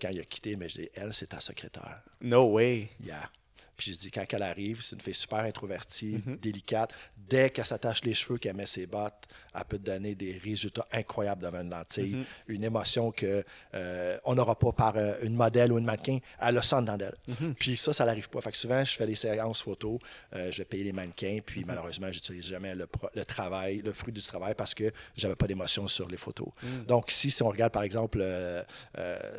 quand 0.01 0.09
il 0.11 0.21
a 0.21 0.25
quitté, 0.25 0.57
mais 0.57 0.69
je 0.69 0.83
dis 0.83 0.89
Elle, 0.95 1.13
c'est 1.13 1.29
ta 1.29 1.41
secrétaire. 1.41 2.03
No 2.21 2.45
way. 2.53 2.91
Yeah. 3.05 3.31
Puis 3.79 3.95
je 3.95 3.99
dis, 3.99 4.11
quand 4.11 4.25
elle 4.31 4.43
arrive, 4.43 4.83
c'est 4.83 4.97
une 4.97 5.01
fille 5.01 5.15
super 5.15 5.39
introvertie, 5.39 6.23
délicate. 6.43 6.93
Dès 7.17 7.49
qu'elle 7.51 7.65
s'attache 7.65 8.03
les 8.05 8.13
cheveux, 8.13 8.37
qu'elle 8.39 8.57
met 8.57 8.67
ses 8.67 8.87
bottes, 8.87 9.25
elle 9.55 9.65
peut 9.65 9.79
te 9.79 9.85
donner 9.85 10.15
des 10.15 10.37
résultats 10.43 10.87
incroyables 10.93 11.43
devant 11.43 11.61
une 11.61 11.71
lentille. 11.71 12.25
Une 12.49 12.65
émotion 12.65 13.13
que 13.13 13.45
euh, 13.75 14.19
on 14.25 14.35
n'aura 14.35 14.59
pas 14.59 14.73
par 14.73 14.95
euh, 14.97 15.15
une 15.23 15.35
modèle 15.35 15.73
ou 15.73 15.79
une 15.79 15.85
mannequin. 15.85 16.19
Elle 16.41 16.57
le 16.57 16.63
sent 16.63 16.83
dans 16.83 16.97
d'elle. 16.97 17.15
Puis 17.59 17.77
ça, 17.77 17.93
ça 17.93 18.05
n'arrive 18.05 18.29
pas. 18.29 18.41
Fait 18.41 18.51
que 18.51 18.57
souvent, 18.57 18.85
je 18.85 18.97
fais 18.97 19.07
des 19.07 19.15
séances 19.15 19.63
photo, 19.63 19.99
euh, 20.35 20.51
je 20.51 20.59
vais 20.59 20.65
payer 20.65 20.85
les 20.85 20.93
mannequins, 20.93 21.39
puis 21.45 21.65
malheureusement, 21.65 22.11
j'utilise 22.11 22.47
jamais 22.49 22.75
le, 22.75 22.87
pro- 22.89 23.11
le 23.15 23.25
travail, 23.25 23.79
le 23.85 23.93
fruit 23.93 24.13
du 24.13 24.23
travail 24.23 24.55
parce 24.57 24.75
que 24.75 24.91
j'avais 25.17 25.37
pas 25.37 25.47
d'émotion 25.47 25.87
sur 25.87 26.09
les 26.09 26.17
photos. 26.17 26.49
Donc 26.89 27.13
ici, 27.13 27.31
si 27.31 27.43
on 27.45 27.49
regarde 27.49 27.73
par 27.73 27.85
exemple 27.85 28.19
euh, 28.23 28.63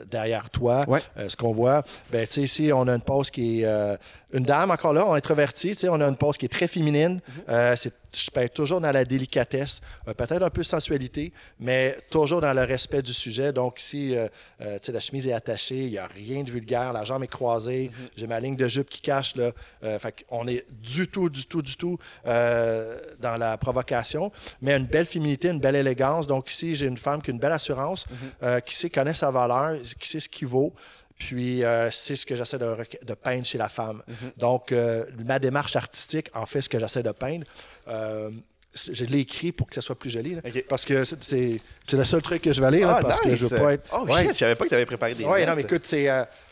derrière 0.06 0.50
toi, 0.50 0.86
Ouais. 0.88 1.02
ce 1.28 1.36
qu'on 1.36 1.54
voit, 1.54 1.84
ben, 2.12 2.26
tu 2.26 2.34
sais, 2.34 2.42
ici, 2.44 2.72
on 2.74 2.88
a 2.88 2.94
une 2.96 3.02
pose 3.02 3.30
qui 3.32 3.62
est 3.64 3.98
une 4.32 4.44
dame, 4.44 4.72
encore 4.72 4.94
là, 4.94 5.06
on 5.06 5.16
est 5.16 5.18
introverti, 5.18 5.70
tu 5.70 5.76
sais, 5.76 5.90
on 5.90 6.00
a 6.02 6.08
une 6.08 6.18
pose 6.18 6.38
qui 6.38 6.46
est 6.46 6.50
très 6.50 6.68
féminine. 6.68 7.20
Euh, 7.48 7.76
c'est, 7.76 7.94
je 8.16 8.32
peins 8.32 8.48
toujours 8.48 8.82
dans 8.82 8.92
la 8.92 9.06
délicatesse, 9.06 9.82
euh, 10.08 10.14
peut-être 10.14 10.44
un 10.44 10.50
peu 10.50 10.64
sensualité, 10.64 11.32
mais 11.60 11.98
toujours 12.10 12.42
dans 12.42 12.54
le 12.54 12.64
respect 12.64 13.02
du 13.02 13.14
sujet. 13.14 13.54
Donc, 13.54 13.78
si 13.78 14.16
euh, 14.16 14.28
euh, 14.62 14.80
la 14.88 15.00
chemise 15.00 15.28
est 15.28 15.34
attachée, 15.34 15.86
il 15.86 15.92
n'y 15.92 15.98
a 15.98 16.08
rien 16.08 16.44
de 16.44 16.52
vulgaire, 16.52 16.92
la 16.94 17.04
jambe 17.04 17.24
est 17.24 17.28
croisée, 17.28 17.92
j'ai 18.16 18.28
ma 18.28 18.40
ligne 18.40 18.56
de 18.56 18.68
jupe 18.68 18.90
qui 18.90 19.02
cache, 19.02 19.36
là. 19.36 19.52
Euh, 19.84 20.00
fait 20.00 20.26
qu'on 20.28 20.48
est 20.48 20.66
du 20.72 21.08
tout, 21.08 21.30
du 21.30 21.46
tout, 21.46 21.62
du 21.62 21.76
tout 21.76 21.98
euh, 22.26 23.00
dans 23.20 23.38
la 23.38 23.58
provocation, 23.58 24.32
mais 24.62 24.76
une 24.76 24.86
belle 24.86 25.06
féminité, 25.06 25.50
une 25.50 25.60
belle 25.60 25.76
élégance. 25.76 26.28
Donc, 26.28 26.52
ici, 26.52 26.76
j'ai 26.76 26.88
une 26.88 26.98
femme 26.98 27.22
qui 27.22 27.32
a 27.32 27.34
une 27.34 27.40
belle 27.40 27.52
assurance, 27.52 28.06
euh, 28.44 28.60
qui 28.60 28.76
sait 28.76 28.90
connaître 28.90 29.20
sa 29.20 29.32
valeur, 29.32 29.76
qui 30.00 30.10
sait 30.10 30.20
ce 30.20 30.30
qu'il 30.30 30.48
vaut. 30.48 30.74
Puis 31.20 31.64
euh, 31.64 31.92
c'est 31.92 32.16
ce 32.16 32.26
que 32.26 32.36
j'essaie 32.36 32.58
de, 32.58 33.14
peindre 33.14 33.46
chez 33.46 33.60
la 33.60 33.70
femme. 33.70 34.02
Donc, 34.38 34.72
euh, 34.72 35.06
ma 35.24 35.38
démarche 35.38 35.76
artistique 35.76 36.30
en 36.34 36.48
fait 36.48 36.62
ce 36.62 36.70
que 36.70 36.80
j'essaie 36.80 37.04
de 37.04 37.12
peindre. 37.12 37.46
Euh, 37.90 38.32
je 38.74 39.04
l'ai 39.04 39.20
écrit 39.20 39.52
pour 39.52 39.68
que 39.68 39.76
ça 39.76 39.82
soit 39.82 39.98
plus 40.00 40.10
joli. 40.12 40.36
là. 40.36 40.42
Parce 40.70 40.86
que 40.86 41.04
c'est- 41.04 41.58
le 41.92 42.04
seul 42.04 42.22
truc 42.22 42.42
que 42.42 42.54
je 42.54 42.62
vais 42.62 42.72
lire, 42.72 42.88
là, 42.88 43.00
parce 43.02 43.20
que 43.20 43.36
je 43.36 43.46
veux 43.46 43.58
pas 43.58 43.74
être. 43.74 43.90
Oh 43.94 44.06
Ouais. 44.08 44.24
shit, 44.28 44.34
je 44.34 44.38
savais 44.38 44.56
pas 44.56 44.64
que 44.64 44.70
tu 44.70 44.76
avais 44.76 44.86
préparé 44.86 45.14
des 45.14 45.26
Oui, 45.26 45.46
non, 45.46 45.56
mais 45.56 45.64
écoute, 45.64 45.84
c'est 45.84 46.08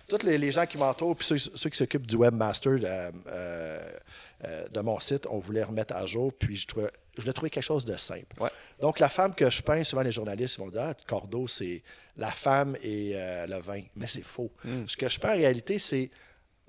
tous 0.09 0.23
les, 0.25 0.37
les 0.37 0.51
gens 0.51 0.65
qui 0.65 0.77
m'entourent, 0.77 1.15
puis 1.15 1.25
ceux, 1.25 1.37
ceux 1.37 1.69
qui 1.69 1.77
s'occupent 1.77 2.07
du 2.07 2.17
webmaster 2.17 2.73
de 2.79 4.81
mon 4.81 4.99
site, 4.99 5.27
on 5.29 5.39
voulait 5.39 5.63
remettre 5.63 5.95
à 5.95 6.05
jour, 6.05 6.31
puis 6.37 6.55
je, 6.55 6.67
trouvais, 6.67 6.89
je 7.17 7.23
voulais 7.23 7.33
trouver 7.33 7.49
quelque 7.49 7.63
chose 7.63 7.85
de 7.85 7.95
simple. 7.95 8.39
Ouais. 8.39 8.49
Donc, 8.79 8.99
la 8.99 9.09
femme 9.09 9.33
que 9.33 9.49
je 9.49 9.61
peins, 9.61 9.83
souvent 9.83 10.03
les 10.03 10.11
journalistes 10.11 10.59
vont 10.59 10.69
dire 10.69 10.81
Ah, 10.81 10.93
Cordeau, 11.07 11.47
c'est 11.47 11.81
la 12.15 12.31
femme 12.31 12.77
et 12.81 13.13
euh, 13.15 13.47
le 13.47 13.57
vin. 13.57 13.81
Mais 13.95 14.07
c'est 14.07 14.23
faux. 14.23 14.51
Ce 14.85 14.95
que 14.95 15.09
je 15.09 15.19
peins 15.19 15.33
en 15.33 15.37
réalité, 15.37 15.79
c'est 15.79 16.09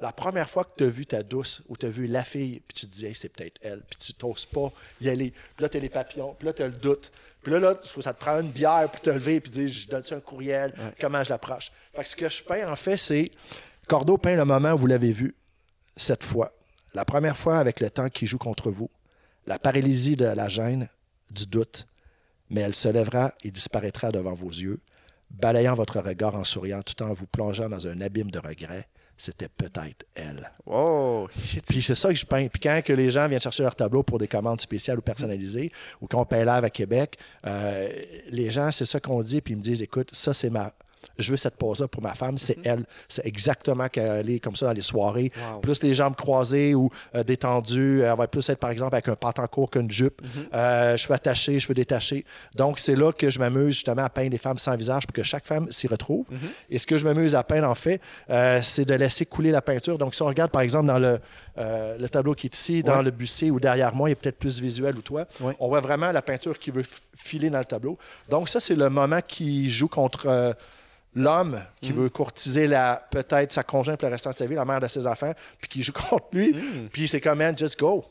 la 0.01 0.13
première 0.13 0.49
fois 0.49 0.65
que 0.65 0.71
tu 0.77 0.85
as 0.85 0.89
vu 0.89 1.07
ta 1.07 1.23
douce 1.23 1.63
ou 1.69 1.77
tu 1.77 1.87
as 1.87 1.91
vu 1.91 2.07
la 2.07 2.25
fille, 2.25 2.61
puis 2.67 2.75
tu 2.75 2.87
te 2.87 2.93
dis, 2.93 3.07
Hey, 3.07 3.15
c'est 3.15 3.29
peut-être 3.29 3.59
elle, 3.63 3.83
puis 3.83 3.99
tu 3.99 4.15
t'oses 4.15 4.47
pas 4.47 4.73
y 5.01 5.09
aller. 5.09 5.31
Puis 5.31 5.63
là, 5.63 5.69
tu 5.69 5.77
as 5.77 5.81
les 5.81 5.89
papillons, 5.89 6.35
puis 6.39 6.47
là, 6.47 6.53
tu 6.53 6.63
as 6.63 6.67
le 6.67 6.73
doute. 6.73 7.13
Puis 7.43 7.53
là, 7.53 7.61
là, 7.61 7.75
faut, 7.85 8.01
ça 8.01 8.15
te 8.15 8.21
prend 8.21 8.41
une 8.41 8.51
bière 8.51 8.89
pour 8.91 9.01
te 9.01 9.11
lever, 9.11 9.41
puis 9.41 9.51
dire, 9.51 9.69
je 9.69 9.89
donne-tu 9.89 10.15
un 10.15 10.21
courriel, 10.21 10.73
comment 11.01 11.23
je 11.25 11.31
l'approche. 11.31 11.71
Fait 11.95 12.03
que 12.03 12.09
ce 12.09 12.17
que 12.17 12.29
je 12.29 12.43
peins, 12.43 12.71
en 12.71 12.77
fait, 12.77 12.97
c'est 12.97 13.31
Cordeau 13.87 14.19
peint 14.19 14.37
le 14.37 14.45
moment 14.45 14.73
où 14.73 14.79
vous 14.79 14.87
l'avez 14.87 15.13
vu, 15.13 15.35
cette 15.97 16.23
fois. 16.23 16.53
La 16.95 17.05
première 17.05 17.37
fois 17.37 17.59
avec 17.59 17.81
le 17.81 17.91
temps 17.91 18.09
qui 18.09 18.27
joue 18.27 18.39
contre 18.39 18.71
vous, 18.71 18.91
la 19.49 19.59
paralysie 19.59 20.15
de 20.15 20.27
la 20.27 20.49
gêne, 20.49 20.89
du 21.31 21.47
doute, 21.47 21.87
mais 22.51 22.61
elle 22.61 22.75
se 22.75 22.89
lèvera 22.89 23.33
et 23.43 23.51
disparaîtra 23.51 24.13
devant 24.13 24.35
vos 24.35 24.51
yeux, 24.51 24.79
balayant 25.31 25.75
votre 25.75 26.01
regard 26.01 26.35
en 26.35 26.45
souriant 26.45 26.83
tout 26.83 27.03
en 27.03 27.15
vous 27.15 27.27
plongeant 27.27 27.69
dans 27.69 27.87
un 27.87 28.01
abîme 28.03 28.31
de 28.31 28.39
regrets. 28.39 28.87
C'était 29.17 29.49
peut-être 29.49 30.05
elle. 30.15 30.49
Oh, 30.67 31.27
shit. 31.43 31.65
Puis 31.67 31.83
c'est 31.83 31.97
ça 31.97 32.11
que 32.11 32.15
je 32.15 32.25
peins. 32.25 32.47
Puis 32.47 32.61
quand 32.61 32.81
que 32.85 32.93
les 32.93 33.11
gens 33.11 33.27
viennent 33.27 33.41
chercher 33.41 33.65
leur 33.65 33.75
tableau 33.75 34.05
pour 34.05 34.19
des 34.19 34.29
commandes 34.29 34.61
spéciales 34.61 34.99
ou 34.99 35.03
personnalisées, 35.03 35.73
ou 36.01 36.07
qu'on 36.07 36.25
peint 36.25 36.45
live 36.45 36.65
à 36.65 36.71
Québec, 36.71 37.19
euh, 37.47 37.89
les 38.31 38.51
gens, 38.51 38.71
c'est 38.71 38.85
ça 38.85 39.01
qu'on 39.01 39.23
dit, 39.23 39.41
puis 39.41 39.55
ils 39.55 39.57
me 39.57 39.63
disent, 39.63 39.83
écoute, 39.83 40.11
ça 40.13 40.35
c'est 40.35 40.51
ma... 40.51 40.73
Je 41.19 41.31
veux 41.33 41.37
cette 41.37 41.57
pose-là 41.57 41.89
pour 41.89 42.01
ma 42.03 42.15
femme, 42.15 42.39
c'est 42.39 42.59
elle. 42.65 42.85
C'est 43.09 43.27
exactement 43.27 43.89
qu'elle 43.89 44.31
est 44.31 44.39
comme 44.39 44.55
ça 44.55 44.67
dans 44.67 44.73
les 44.73 44.83
soirées. 44.83 45.33
Wow. 45.55 45.59
Plus 45.61 45.83
les 45.83 45.93
jambes 45.95 46.15
croisées 46.15 46.75
ou 46.77 46.91
euh, 47.15 47.25
détendues. 47.25 48.03
Elle 48.03 48.17
va 48.17 48.29
plus 48.29 48.49
être, 48.49 48.59
par 48.59 48.71
exemple, 48.71 48.95
avec 48.95 49.09
un 49.09 49.17
pantalon 49.17 49.49
court 49.49 49.71
qu'une 49.71 49.91
jupe. 49.91 50.23
Euh, 50.55 50.97
cheveux 50.97 51.15
attachés, 51.15 51.59
cheveux 51.59 51.75
détachés. 51.75 52.25
Donc, 52.55 52.79
c'est 52.79 52.95
là 52.95 53.11
que 53.13 53.31
je 53.31 53.39
m'amuse 53.41 53.75
justement 53.75 54.05
à 54.05 54.09
peindre 54.11 54.31
des 54.31 54.39
femmes 54.39 54.59
sans 54.59 54.77
visage 54.77 55.07
pour 55.07 55.13
que 55.13 55.23
chaque 55.25 55.45
femme 55.47 55.71
s'y 55.73 55.89
retrouve. 55.89 56.29
Et 56.71 56.79
ce 56.79 56.87
que 56.87 56.97
je 56.97 57.05
m'amuse 57.05 57.35
à 57.35 57.43
peindre, 57.43 57.69
en 57.69 57.75
fait, 57.75 58.01
euh, 58.31 58.61
c'est 58.63 58.85
de 58.85 58.95
laisser 58.95 59.27
couler 59.27 59.51
la 59.51 59.63
peinture. 59.63 59.99
Donc, 59.99 60.15
si 60.15 60.23
on 60.23 60.27
regarde, 60.27 60.51
par 60.53 60.63
exemple, 60.63 60.87
dans 60.87 60.99
le, 61.01 61.19
le 61.57 62.07
tableau 62.09 62.35
qui 62.35 62.47
est 62.47 62.55
ici, 62.55 62.83
dans 62.85 62.99
Ouais. 62.99 63.03
le 63.03 63.11
bustier 63.11 63.51
ou 63.51 63.59
derrière 63.61 63.95
moi, 63.95 64.09
il 64.09 64.13
est 64.13 64.15
peut-être 64.15 64.39
plus 64.39 64.61
visuel 64.61 64.97
ou 64.97 65.03
toi, 65.03 65.25
Ouais. 65.41 65.55
on 65.59 65.69
voit 65.69 65.81
vraiment 65.81 66.13
la 66.13 66.23
peinture 66.23 66.59
qui 66.59 66.71
veut 66.71 66.85
filer 67.17 67.51
dans 67.51 67.59
le 67.59 67.65
tableau. 67.65 67.99
Donc, 68.29 68.49
ça, 68.49 68.61
c'est 68.61 68.75
le 68.77 68.89
moment 68.89 69.21
qui 69.27 69.69
joue 69.69 69.89
contre 69.89 70.55
l'homme 71.15 71.63
qui 71.81 71.93
veut 71.93 72.09
courtiser 72.09 72.67
la 72.67 73.07
peut-être 73.11 73.53
sa 73.53 73.63
conjointe 73.63 73.99
pour 73.99 74.09
le 74.09 74.13
restant 74.13 74.31
de 74.31 74.37
sa 74.37 74.47
vie, 74.47 74.55
la 74.55 74.65
mère 74.65 74.81
de 74.81 74.89
ses 74.89 75.07
enfants, 75.07 75.33
puis 75.61 75.69
qui 75.69 75.83
joue 75.83 75.93
contre 76.11 76.29
lui. 76.33 76.55
Puis 76.93 77.09
c'est 77.09 77.21
comme, 77.21 77.39
man, 77.39 77.57
just 77.57 77.79
go. 77.79 78.05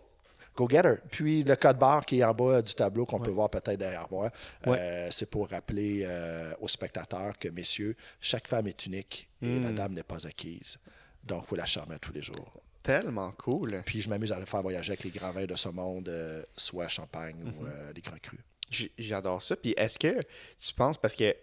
Go 0.56 0.68
get 0.68 0.86
her. 0.86 0.98
Puis 1.12 1.44
le 1.44 1.56
code 1.56 1.78
barre 1.78 2.04
qui 2.06 2.20
est 2.20 2.24
en 2.24 2.34
bas 2.34 2.62
du 2.64 2.74
tableau, 2.74 3.06
qu'on 3.06 3.20
peut 3.20 3.30
voir 3.30 3.50
peut-être 3.50 3.78
derrière 3.78 4.08
moi, 4.10 4.32
euh, 4.66 5.08
c'est 5.12 5.30
pour 5.30 5.48
rappeler 5.50 6.04
euh, 6.04 6.54
aux 6.60 6.68
spectateurs 6.68 7.38
que, 7.38 7.48
messieurs, 7.50 7.96
chaque 8.20 8.48
femme 8.48 8.68
est 8.68 8.86
unique 8.88 9.30
et 9.42 9.60
la 9.60 9.72
dame 9.72 9.94
n'est 9.94 10.04
pas 10.04 10.26
acquise. 10.26 10.78
Donc, 11.24 11.44
il 11.46 11.48
faut 11.50 11.56
la 11.56 11.66
charmer 11.66 12.00
tous 12.00 12.14
les 12.14 12.22
jours. 12.24 12.52
Tellement 12.88 13.32
cool. 13.34 13.82
Puis 13.86 14.00
je 14.00 14.10
m'amuse 14.10 14.32
à 14.32 14.40
le 14.40 14.46
faire 14.46 14.62
voyager 14.62 14.94
avec 14.94 15.04
les 15.04 15.12
grands 15.12 15.32
vins 15.32 15.46
de 15.46 15.56
ce 15.56 15.68
monde, 15.68 16.08
euh, 16.08 16.42
soit 16.56 16.88
champagne 16.88 17.36
ou 17.44 17.66
euh, 17.66 17.92
les 17.94 18.02
grands 18.02 18.18
crus. 18.22 18.40
J'adore 18.98 19.42
ça. 19.42 19.56
Puis 19.56 19.74
est-ce 19.78 19.98
que 19.98 20.20
tu 20.58 20.74
penses, 20.74 20.98
parce 20.98 21.16
que 21.16 21.36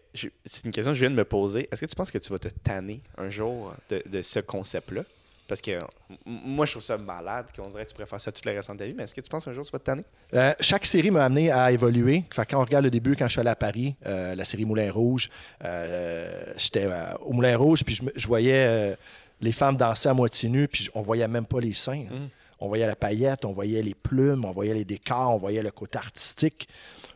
c'est 0.45 0.65
une 0.65 0.73
question 0.73 0.93
que 0.93 0.97
je 0.97 1.01
viens 1.01 1.11
de 1.11 1.17
me 1.17 1.25
poser, 1.25 1.69
est-ce 1.73 1.81
que 1.81 1.87
tu 1.87 1.97
penses 1.97 2.11
que 2.11 2.19
tu 2.19 2.31
vas 2.31 2.39
te 2.39 2.49
tanner 2.49 3.01
un 3.17 3.31
jour 3.31 3.75
de, 3.89 4.03
de 4.07 4.23
ce 4.23 4.41
concept-là? 4.41 5.05
Parce 5.47 5.61
que 5.61 5.79
moi, 6.25 6.65
je 6.65 6.73
trouve 6.73 6.83
ça 6.83 6.97
malade 6.97 7.47
qu'on 7.55 7.69
dirait 7.69 7.85
que 7.85 7.91
tu 7.91 7.95
pourrais 7.95 8.07
faire 8.07 8.21
ça 8.21 8.33
toute 8.33 8.45
la 8.47 8.53
reste 8.53 8.71
de 8.71 8.77
ta 8.77 8.85
vie. 8.85 8.95
Mais 8.97 9.03
est-ce 9.03 9.15
que 9.15 9.21
tu 9.21 9.29
penses 9.29 9.47
un 9.47 9.53
jour, 9.53 9.65
ça 9.65 9.73
va 9.73 9.79
te 9.79 9.85
tanner? 9.85 10.05
Euh, 10.33 10.55
chaque 10.61 10.87
série 10.87 11.11
m'a 11.11 11.25
amené 11.25 11.51
à 11.51 11.71
évoluer. 11.71 12.25
Fait 12.31 12.47
quand 12.47 12.59
on 12.61 12.65
regarde 12.65 12.85
le 12.85 12.91
début, 12.91 13.15
quand 13.15 13.27
je 13.27 13.33
suis 13.33 13.41
allé 13.41 13.51
à 13.51 13.57
Paris, 13.57 13.95
euh, 14.07 14.35
la 14.35 14.45
série 14.45 14.65
Moulin 14.65 14.91
Rouge, 14.91 15.29
euh, 15.63 16.45
j'étais 16.57 16.87
euh, 16.87 17.13
au 17.21 17.33
Moulin 17.35 17.57
Rouge, 17.59 17.85
puis 17.85 18.01
je, 18.15 18.27
voyais 18.27 18.67
euh, 18.67 18.97
les 19.43 19.53
femmes 19.53 19.77
danser 19.77 20.09
à 20.09 20.15
moitié 20.15 20.49
nues, 20.49 20.69
puis 20.69 20.89
on 20.95 21.03
voyait 21.03 21.29
même 21.29 21.47
pas 21.47 21.61
les 21.61 21.75
seins. 21.75 22.07
On 22.65 22.69
voyait 22.69 22.87
la 22.87 22.97
paillette, 22.97 23.45
on 23.45 23.53
voyait 23.53 23.83
les 23.83 23.95
plumes, 23.95 24.45
on 24.45 24.53
voyait 24.53 24.75
les 24.75 24.85
décors, 24.87 25.35
on 25.35 25.39
voyait 25.39 25.63
le 25.63 25.71
côté 25.71 25.99
artistique. 25.99 26.67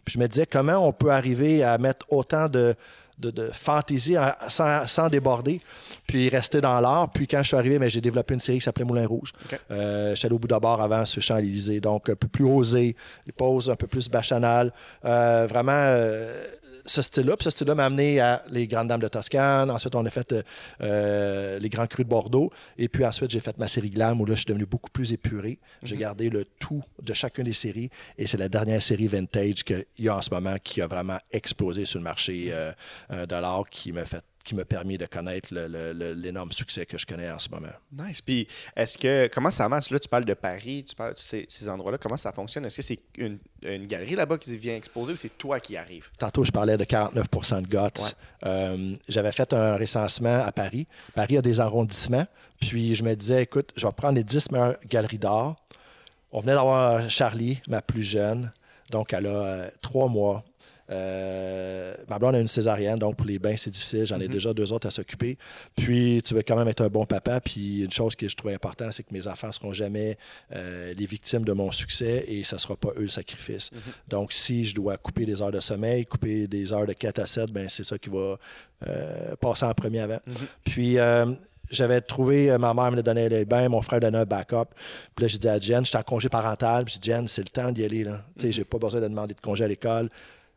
Puis 0.05 0.15
je 0.15 0.19
me 0.19 0.29
disais, 0.29 0.47
comment 0.47 0.87
on 0.87 0.93
peut 0.93 1.11
arriver 1.11 1.63
à 1.63 1.79
mettre 1.79 2.07
autant 2.11 2.49
de, 2.49 2.75
de, 3.19 3.31
de 3.31 3.49
fantaisie 3.53 4.17
sans, 4.49 4.87
sans 4.87 5.09
déborder, 5.09 5.61
puis 6.07 6.29
rester 6.29 6.61
dans 6.61 6.79
l'art? 6.81 7.11
Puis 7.13 7.27
quand 7.27 7.43
je 7.43 7.49
suis 7.49 7.57
arrivé, 7.57 7.79
ben, 7.79 7.89
j'ai 7.89 8.01
développé 8.01 8.35
une 8.35 8.41
série 8.41 8.59
qui 8.59 8.65
s'appelait 8.65 8.85
Moulin 8.85 9.07
Rouge. 9.07 9.33
OK. 9.47 9.59
Euh, 9.71 10.11
je 10.11 10.15
suis 10.17 10.27
allé 10.27 10.35
au 10.35 10.39
bout 10.39 10.49
d'abord 10.49 10.81
avant 10.83 11.05
sur 11.05 11.23
Champs-Élysées, 11.23 11.81
donc 11.81 12.11
un 12.11 12.17
peu 12.17 12.29
plus 12.29 12.45
osé, 12.45 12.95
les 13.27 13.33
poses 13.33 13.71
un 13.71 13.77
peu 13.77 13.87
plus 13.87 14.09
bacchanales. 14.09 14.73
Euh, 15.05 15.47
vraiment, 15.49 15.73
euh, 15.73 16.45
ce 16.89 17.03
style-là. 17.03 17.37
Puis 17.37 17.45
ce 17.45 17.51
style-là 17.51 17.75
m'a 17.75 17.85
amené 17.85 18.21
à 18.21 18.43
les 18.51 18.67
Grandes 18.67 18.89
Dames 18.89 19.01
de 19.01 19.09
Toscane. 19.09 19.71
Ensuite, 19.71 19.95
on 19.95 20.05
a 20.05 20.11
fait 20.11 20.33
euh, 20.33 20.43
euh, 20.81 21.59
les 21.59 21.69
Grands 21.69 21.87
Crus 21.87 22.05
de 22.05 22.11
Bordeaux. 22.11 22.51
Et 22.77 22.89
puis 22.89 23.05
ensuite, 23.05 23.31
j'ai 23.31 23.41
fait 23.41 23.57
ma 23.59 23.69
série 23.69 23.91
Glam 23.91 24.21
où 24.21 24.27
là, 24.27 24.35
je 24.35 24.41
suis 24.41 24.47
devenu 24.47 24.67
beaucoup 24.67 24.91
plus 24.91 25.13
épuré. 25.13 25.59
J'ai 25.83 25.97
gardé 25.97 26.31
le 26.31 26.45
tout 26.45 26.83
de 27.03 27.13
chacune 27.15 27.45
des 27.45 27.53
séries. 27.53 27.91
Et 28.17 28.27
c'est 28.27 28.39
la 28.39 28.49
dernière 28.49 28.83
série 28.83 29.07
vintage 29.07 29.65
qu'il 29.65 29.85
y 29.99 30.09
a 30.09 30.17
en 30.17 30.23
ce 30.23 30.31
moment 30.33 30.57
qui 30.63 30.81
a 30.81 30.87
vraiment 30.87 31.19
explosé 31.31 31.85
sur 31.85 31.99
le 31.99 32.05
marché 32.05 32.49
euh, 32.51 32.73
euh, 33.11 33.27
de 33.27 33.35
l'art 33.35 33.65
qui 33.71 33.93
m'a 33.93 34.05
fait 34.05 34.25
qui 34.49 34.55
m'a 34.55 34.65
permis 34.65 34.97
de 34.97 35.05
connaître 35.05 35.55
l'énorme 35.55 36.51
succès 36.53 36.87
que 36.87 36.97
je 36.97 37.05
connais 37.05 37.31
en 37.31 37.39
ce 37.39 37.51
moment. 37.51 37.69
Nice. 37.93 38.23
Puis, 38.23 38.49
est-ce 38.75 38.97
que, 38.97 39.29
comment 39.29 39.51
ça 39.51 39.69
marche? 39.69 39.91
Là, 39.91 39.99
tu 39.99 40.09
parles 40.09 40.25
de 40.25 40.33
Paris, 40.33 40.85
tu 40.89 40.95
parles 40.95 41.13
de 41.13 41.19
tous 41.19 41.25
ces, 41.25 41.45
ces 41.49 41.69
endroits-là. 41.69 41.99
Comment 41.99 42.17
ça 42.17 42.33
fonctionne? 42.33 42.65
Est-ce 42.65 42.79
que 42.79 42.83
c'est 42.83 42.99
une, 43.19 43.39
une 43.63 43.87
galerie 43.87 44.15
là-bas 44.15 44.39
qui 44.39 44.57
vient 44.57 44.75
exposer 44.75 45.13
ou 45.13 45.17
c'est 45.17 45.37
toi 45.37 45.61
qui 45.61 45.77
arrive? 45.77 46.09
Tantôt, 46.19 46.45
je 46.45 46.51
parlais 46.51 46.79
de 46.79 46.85
49% 46.85 47.63
de 47.63 47.69
GOTS. 47.69 48.01
Ouais. 48.01 48.49
Euh, 48.49 48.95
J'avais 49.09 49.33
fait 49.33 49.53
un 49.53 49.77
recensement 49.77 50.43
à 50.43 50.51
Paris. 50.51 50.87
Paris 51.15 51.37
a 51.37 51.43
des 51.43 51.61
arrondissements. 51.61 52.27
Puis 52.59 52.95
je 52.95 53.05
me 53.05 53.15
disais, 53.15 53.43
écoute, 53.43 53.73
je 53.77 53.87
vais 53.87 53.93
prendre 53.93 54.15
les 54.15 54.25
10 54.25 54.51
meilleures 54.51 54.77
galeries 54.89 55.19
d'art. 55.19 55.57
On 56.33 56.41
venait 56.41 56.55
d'avoir 56.55 57.09
Charlie, 57.11 57.61
ma 57.69 57.83
plus 57.83 58.03
jeune. 58.03 58.51
Donc, 58.91 59.13
elle 59.13 59.27
a 59.27 59.31
euh, 59.31 59.71
trois 59.83 60.09
mois. 60.09 60.43
Euh, 60.91 61.95
ma 62.09 62.19
blonde 62.19 62.37
a 62.37 62.41
une 62.41 62.49
césarienne, 62.49 62.99
donc 62.99 63.17
pour 63.17 63.27
les 63.27 63.39
bains, 63.39 63.57
c'est 63.57 63.71
difficile. 63.71 64.07
J'en 64.07 64.21
ai 64.21 64.29
déjà 64.29 64.55
deux 64.55 64.73
autres 64.73 64.87
à 64.87 64.91
s'occuper. 64.91 65.37
Puis, 65.77 66.23
tu 66.25 66.35
veux 66.35 66.43
quand 66.43 66.57
même 66.57 66.69
être 66.69 66.83
un 66.83 66.89
bon 66.89 67.05
papa. 67.05 67.41
Puis, 67.41 67.83
une 67.83 67.93
chose 67.93 68.17
que 68.17 68.29
je 68.29 68.37
trouvais 68.37 68.55
importante, 68.55 68.93
c'est 68.93 69.03
que 69.03 69.13
mes 69.13 69.27
enfants 69.27 69.49
ne 69.49 69.53
seront 69.53 69.73
jamais 69.73 70.17
euh, 70.55 70.95
les 70.95 71.07
victimes 71.07 71.45
de 71.45 71.53
mon 71.53 71.71
succès 71.71 72.25
et 72.29 72.43
ce 72.43 72.55
ne 72.55 72.61
sera 72.61 72.77
pas 72.77 72.91
eux 72.97 73.03
le 73.03 73.09
sacrifice. 73.09 73.71
Donc, 74.09 74.33
si 74.33 74.65
je 74.65 74.75
dois 74.75 74.97
couper 74.97 75.27
des 75.27 75.43
heures 75.43 75.53
de 75.53 75.61
sommeil, 75.61 76.07
couper 76.07 76.47
des 76.47 76.73
heures 76.73 76.87
de 76.87 76.93
4 76.93 77.19
à 77.19 77.27
7, 77.27 77.53
ben, 77.53 77.69
c'est 77.69 77.85
ça 77.85 77.99
qui 77.99 78.09
va 78.09 78.39
euh, 78.87 79.37
passer 79.37 79.67
en 79.67 79.75
premier 79.75 80.01
avant. 80.01 80.21
Puis, 80.65 80.99
euh, 80.99 81.27
j'avais 81.71 82.01
trouvé, 82.01 82.57
ma 82.59 82.73
mère 82.73 82.91
me 82.93 83.03
donnait 83.03 83.29
les 83.29 83.45
bains, 83.45 83.69
mon 83.69 83.83
frère 83.83 84.01
donnait 84.01 84.19
un 84.19 84.25
backup. 84.25 84.71
Puis 85.15 85.25
là, 85.25 85.29
j'ai 85.29 85.39
dit 85.39 85.49
à 85.49 85.59
Jen, 85.59 85.85
j'étais 85.85 85.99
en 85.99 86.03
congé 86.03 86.31
parental. 86.31 86.87
Puis 86.87 86.95
j'ai 86.95 87.01
dit, 87.01 87.11
Jen, 87.11 87.29
c'est 87.29 87.43
le 87.43 87.49
temps 87.49 87.71
d'y 87.71 87.85
aller. 87.85 88.05
Là. 88.05 88.23
Tu 88.39 88.47
sais, 88.47 88.53
j'ai 88.53 88.65
pas 88.65 88.79
besoin 88.79 89.03
de 89.03 89.09
demander 89.09 89.35
de 89.35 89.41
congé 89.41 89.65
à 89.65 89.69
l'école. 89.69 90.09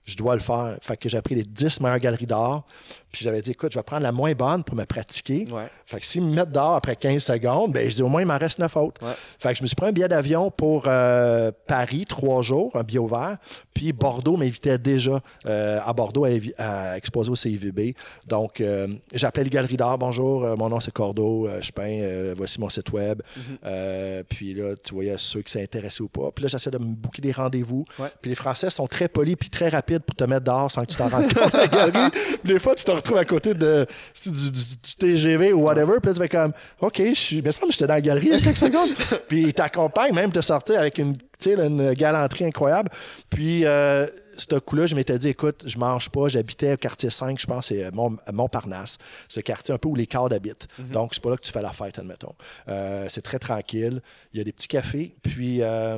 Je 0.03 0.17
dois 0.17 0.33
le 0.35 0.41
faire. 0.41 0.77
Fait 0.81 0.97
que 0.97 1.07
j'ai 1.07 1.21
pris 1.21 1.35
les 1.35 1.43
10 1.43 1.81
meilleures 1.81 1.99
galeries 1.99 2.25
d'art. 2.25 2.63
Puis 3.11 3.23
j'avais 3.23 3.41
dit, 3.41 3.51
écoute, 3.51 3.73
je 3.73 3.77
vais 3.79 3.83
prendre 3.83 4.03
la 4.03 4.11
moins 4.11 4.33
bonne 4.33 4.63
pour 4.63 4.75
me 4.75 4.85
pratiquer. 4.85 5.45
Ouais. 5.51 5.67
Fait 5.85 5.99
que 5.99 6.05
s'ils 6.05 6.23
me 6.23 6.33
mettent 6.33 6.51
dehors 6.51 6.75
après 6.75 6.95
15 6.95 7.21
secondes, 7.21 7.73
ben, 7.73 7.89
je 7.89 7.95
dis 7.95 8.01
au 8.01 8.07
moins, 8.07 8.21
il 8.21 8.27
m'en 8.27 8.37
reste 8.37 8.59
9 8.59 8.77
autres. 8.77 9.05
Ouais. 9.05 9.13
Fait 9.37 9.49
que 9.49 9.57
je 9.57 9.61
me 9.61 9.67
suis 9.67 9.75
pris 9.75 9.87
un 9.87 9.91
billet 9.91 10.07
d'avion 10.07 10.49
pour 10.49 10.85
euh, 10.87 11.51
Paris, 11.67 12.05
trois 12.07 12.41
jours, 12.41 12.75
un 12.75 12.83
billet 12.83 12.99
ouvert. 12.99 13.37
Puis 13.73 13.93
Bordeaux 13.93 14.37
m'invitait 14.37 14.77
déjà 14.77 15.19
euh, 15.45 15.79
à 15.83 15.93
Bordeaux 15.93 16.25
à, 16.57 16.97
exposer 16.97 17.31
au 17.31 17.35
CIVB. 17.35 17.95
Donc, 18.27 18.61
euh, 18.61 18.87
j'appelais 19.13 19.43
les 19.43 19.49
galeries 19.49 19.77
d'art. 19.77 19.97
Bonjour, 19.97 20.41
mon 20.57 20.69
nom 20.69 20.79
c'est 20.79 20.93
Cordo, 20.93 21.49
je 21.61 21.71
peins, 21.71 22.33
voici 22.35 22.59
mon 22.59 22.69
site 22.69 22.91
web. 22.91 23.21
Euh, 23.63 24.23
puis 24.27 24.53
là, 24.53 24.75
tu 24.75 24.93
voyais 24.93 25.15
ceux 25.17 25.41
qui 25.41 25.51
s'intéressaient 25.51 26.01
ou 26.03 26.09
pas. 26.09 26.31
Puis 26.31 26.43
là, 26.43 26.49
j'essaie 26.49 26.71
de 26.71 26.77
me 26.77 26.93
booker 26.95 27.21
des 27.21 27.31
rendez-vous. 27.31 27.85
Ouais. 27.99 28.09
Puis 28.21 28.29
les 28.29 28.35
Français 28.35 28.69
sont 28.69 28.87
très 28.87 29.07
polis 29.07 29.35
puis 29.35 29.49
très 29.49 29.69
rapides 29.69 29.90
pour 29.99 30.15
te 30.15 30.23
mettre 30.23 30.43
dehors 30.45 30.71
sans 30.71 30.81
que 30.81 30.87
tu 30.91 30.95
t'en 30.97 31.09
rendes 31.09 31.33
compte 31.33 31.53
la 31.53 31.67
galerie. 31.67 32.11
Puis 32.11 32.53
des 32.53 32.59
fois, 32.59 32.75
tu 32.75 32.83
te 32.83 32.91
retrouves 32.91 33.17
à 33.17 33.25
côté 33.25 33.53
de, 33.53 33.85
du, 34.23 34.31
du- 34.31 34.51
du 34.51 34.95
TGV 34.97 35.53
ou 35.53 35.61
whatever. 35.63 35.93
Puis 36.01 36.07
là, 36.09 36.13
tu 36.13 36.19
fais 36.21 36.29
comme, 36.29 36.53
OK, 36.79 37.01
je 37.03 37.13
suis, 37.13 37.37
il 37.37 37.43
me 37.45 37.51
semble 37.51 37.67
que 37.67 37.73
j'étais 37.73 37.87
dans 37.87 37.93
la 37.95 38.01
galerie 38.01 38.27
il 38.27 38.33
y 38.33 38.35
a 38.35 38.39
quelques 38.39 38.57
secondes. 38.57 38.89
Puis 39.27 39.41
ils 39.43 39.53
t'accompagnent 39.53 40.13
même 40.15 40.31
te 40.31 40.41
sortir 40.41 40.79
avec 40.79 40.97
une, 40.97 41.15
une 41.45 41.93
galanterie 41.93 42.45
incroyable. 42.45 42.89
Puis, 43.29 43.65
euh, 43.65 44.07
ce 44.37 44.55
coup-là, 44.55 44.87
je 44.87 44.95
m'étais 44.95 45.17
dit, 45.19 45.27
écoute, 45.29 45.63
je 45.67 45.77
mange 45.77 46.09
pas. 46.09 46.29
J'habitais 46.29 46.73
au 46.73 46.77
quartier 46.77 47.09
5, 47.09 47.39
je 47.39 47.45
pense, 47.45 47.67
c'est 47.67 47.91
Mont- 47.91 48.17
Montparnasse. 48.31 48.97
C'est 49.27 49.41
le 49.41 49.43
quartier 49.43 49.73
un 49.73 49.77
peu 49.77 49.89
où 49.89 49.95
les 49.95 50.07
cadres 50.07 50.33
habitent. 50.33 50.67
Donc, 50.79 51.13
c'est 51.13 51.21
pas 51.21 51.31
là 51.31 51.37
que 51.37 51.41
tu 51.43 51.51
fais 51.51 51.61
la 51.61 51.73
fête, 51.73 51.99
admettons. 51.99 52.33
Euh, 52.69 53.05
c'est 53.09 53.21
très 53.21 53.39
tranquille. 53.39 54.01
Il 54.33 54.37
y 54.37 54.41
a 54.41 54.43
des 54.45 54.53
petits 54.53 54.69
cafés. 54.69 55.13
Puis, 55.21 55.61
euh, 55.61 55.97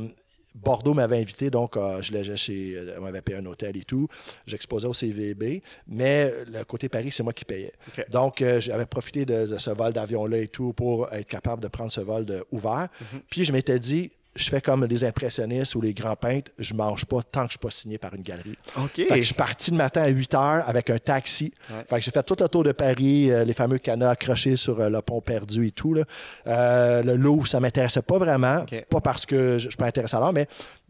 Bordeaux 0.56 0.94
m'avait 0.94 1.18
invité, 1.20 1.50
donc 1.50 1.78
euh, 1.78 2.02
je 2.02 2.14
logeais 2.14 2.36
chez. 2.38 2.76
euh, 2.76 2.96
On 3.00 3.02
m'avait 3.02 3.22
payé 3.22 3.38
un 3.40 3.46
hôtel 3.46 3.76
et 3.76 3.84
tout. 3.84 4.08
J'exposais 4.46 4.88
au 4.88 4.94
CVB, 4.94 5.62
mais 5.88 6.32
le 6.48 6.64
côté 6.64 6.90
Paris, 6.90 7.12
c'est 7.12 7.24
moi 7.24 7.34
qui 7.34 7.44
payais. 7.46 7.74
Donc, 8.12 8.42
euh, 8.42 8.60
j'avais 8.60 8.86
profité 8.86 9.26
de, 9.26 9.48
de 9.48 9.58
ce 9.58 9.72
vol 9.72 9.94
d'avion-là 9.94 10.38
et 10.38 10.48
tout 10.48 10.74
pour 10.74 11.12
être 11.12 11.28
capable 11.28 11.62
de 11.62 11.68
prendre 11.68 11.92
ce 11.92 12.02
vol 12.02 12.26
de 12.26 12.46
ouvert. 12.52 12.88
Puis, 13.30 13.44
je 13.44 13.52
m'étais 13.52 13.80
dit, 13.80 14.12
je 14.36 14.50
fais 14.50 14.62
comme 14.62 14.86
les 14.86 15.04
impressionnistes 15.04 15.76
ou 15.76 15.82
les 15.82 15.94
grands 15.94 16.16
peintres, 16.16 16.52
je 16.58 16.74
mange 16.74 17.06
pas 17.06 17.22
tant 17.22 17.42
que 17.44 17.48
je 17.50 17.52
suis 17.52 17.60
pas 17.60 17.70
signé 17.72 17.98
par 17.98 18.14
une 18.16 18.24
galerie. 18.24 18.58
OK. 18.78 18.96
Fait 18.96 19.06
que 19.08 19.16
je 19.18 19.22
suis 19.24 19.34
parti 19.34 19.72
le 19.72 19.78
matin 19.78 20.02
à 20.02 20.08
8 20.08 20.34
heures 20.34 20.64
avec 20.68 20.90
un 20.90 20.98
taxi. 20.98 21.54
Ouais. 21.70 21.78
Fait 21.90 21.96
que 21.98 22.02
j'ai 22.02 22.12
fait 22.12 22.24
tout 22.24 22.36
le 22.40 22.48
tour 22.50 22.64
de 22.64 22.72
Paris, 22.72 23.32
euh, 23.32 23.44
les 23.46 23.54
fameux 23.54 23.78
canaux 23.78 24.08
accrochés 24.08 24.56
sur 24.56 24.80
euh, 24.80 24.90
le 24.90 25.02
pont 25.02 25.22
perdu 25.22 25.68
et 25.68 25.72
tout. 25.72 25.94
là. 25.94 26.04
Euh, 26.48 27.04
le 27.04 27.16
Louvre, 27.16 27.48
ça 27.48 27.60
m'intéressait 27.60 28.02
pas 28.02 28.18
vraiment. 28.18 28.66
Pas 28.90 29.02
parce 29.02 29.26
que 29.26 29.54
je, 29.60 29.66
je 29.66 29.70
suis 29.70 29.78
pas 29.78 29.86
intéressé 29.88 30.16
à 30.16 30.20
l'art, 30.20 30.34
mais 30.34 30.48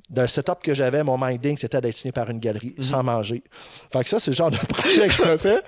dans 0.10 0.22
le 0.24 0.28
setup 0.28 0.60
que 0.62 0.74
j'avais, 0.74 1.02
mon 1.02 1.18
minding, 1.18 1.58
c'était 1.58 1.80
d'être 1.82 1.96
signé 1.96 2.12
par 2.12 2.30
une 2.30 2.38
galerie 2.40 2.76
Mhm. 2.78 2.84
sans 2.84 3.04
manger. 3.04 3.42
Fait 3.92 4.04
que 4.04 4.10
ça, 4.10 4.20
c'est 4.20 4.32
le 4.32 4.36
genre 4.36 4.52
de 4.52 4.58
projet 4.68 5.08
que 5.08 5.14
je 5.14 5.24
me 5.24 5.38
fais. 5.38 5.62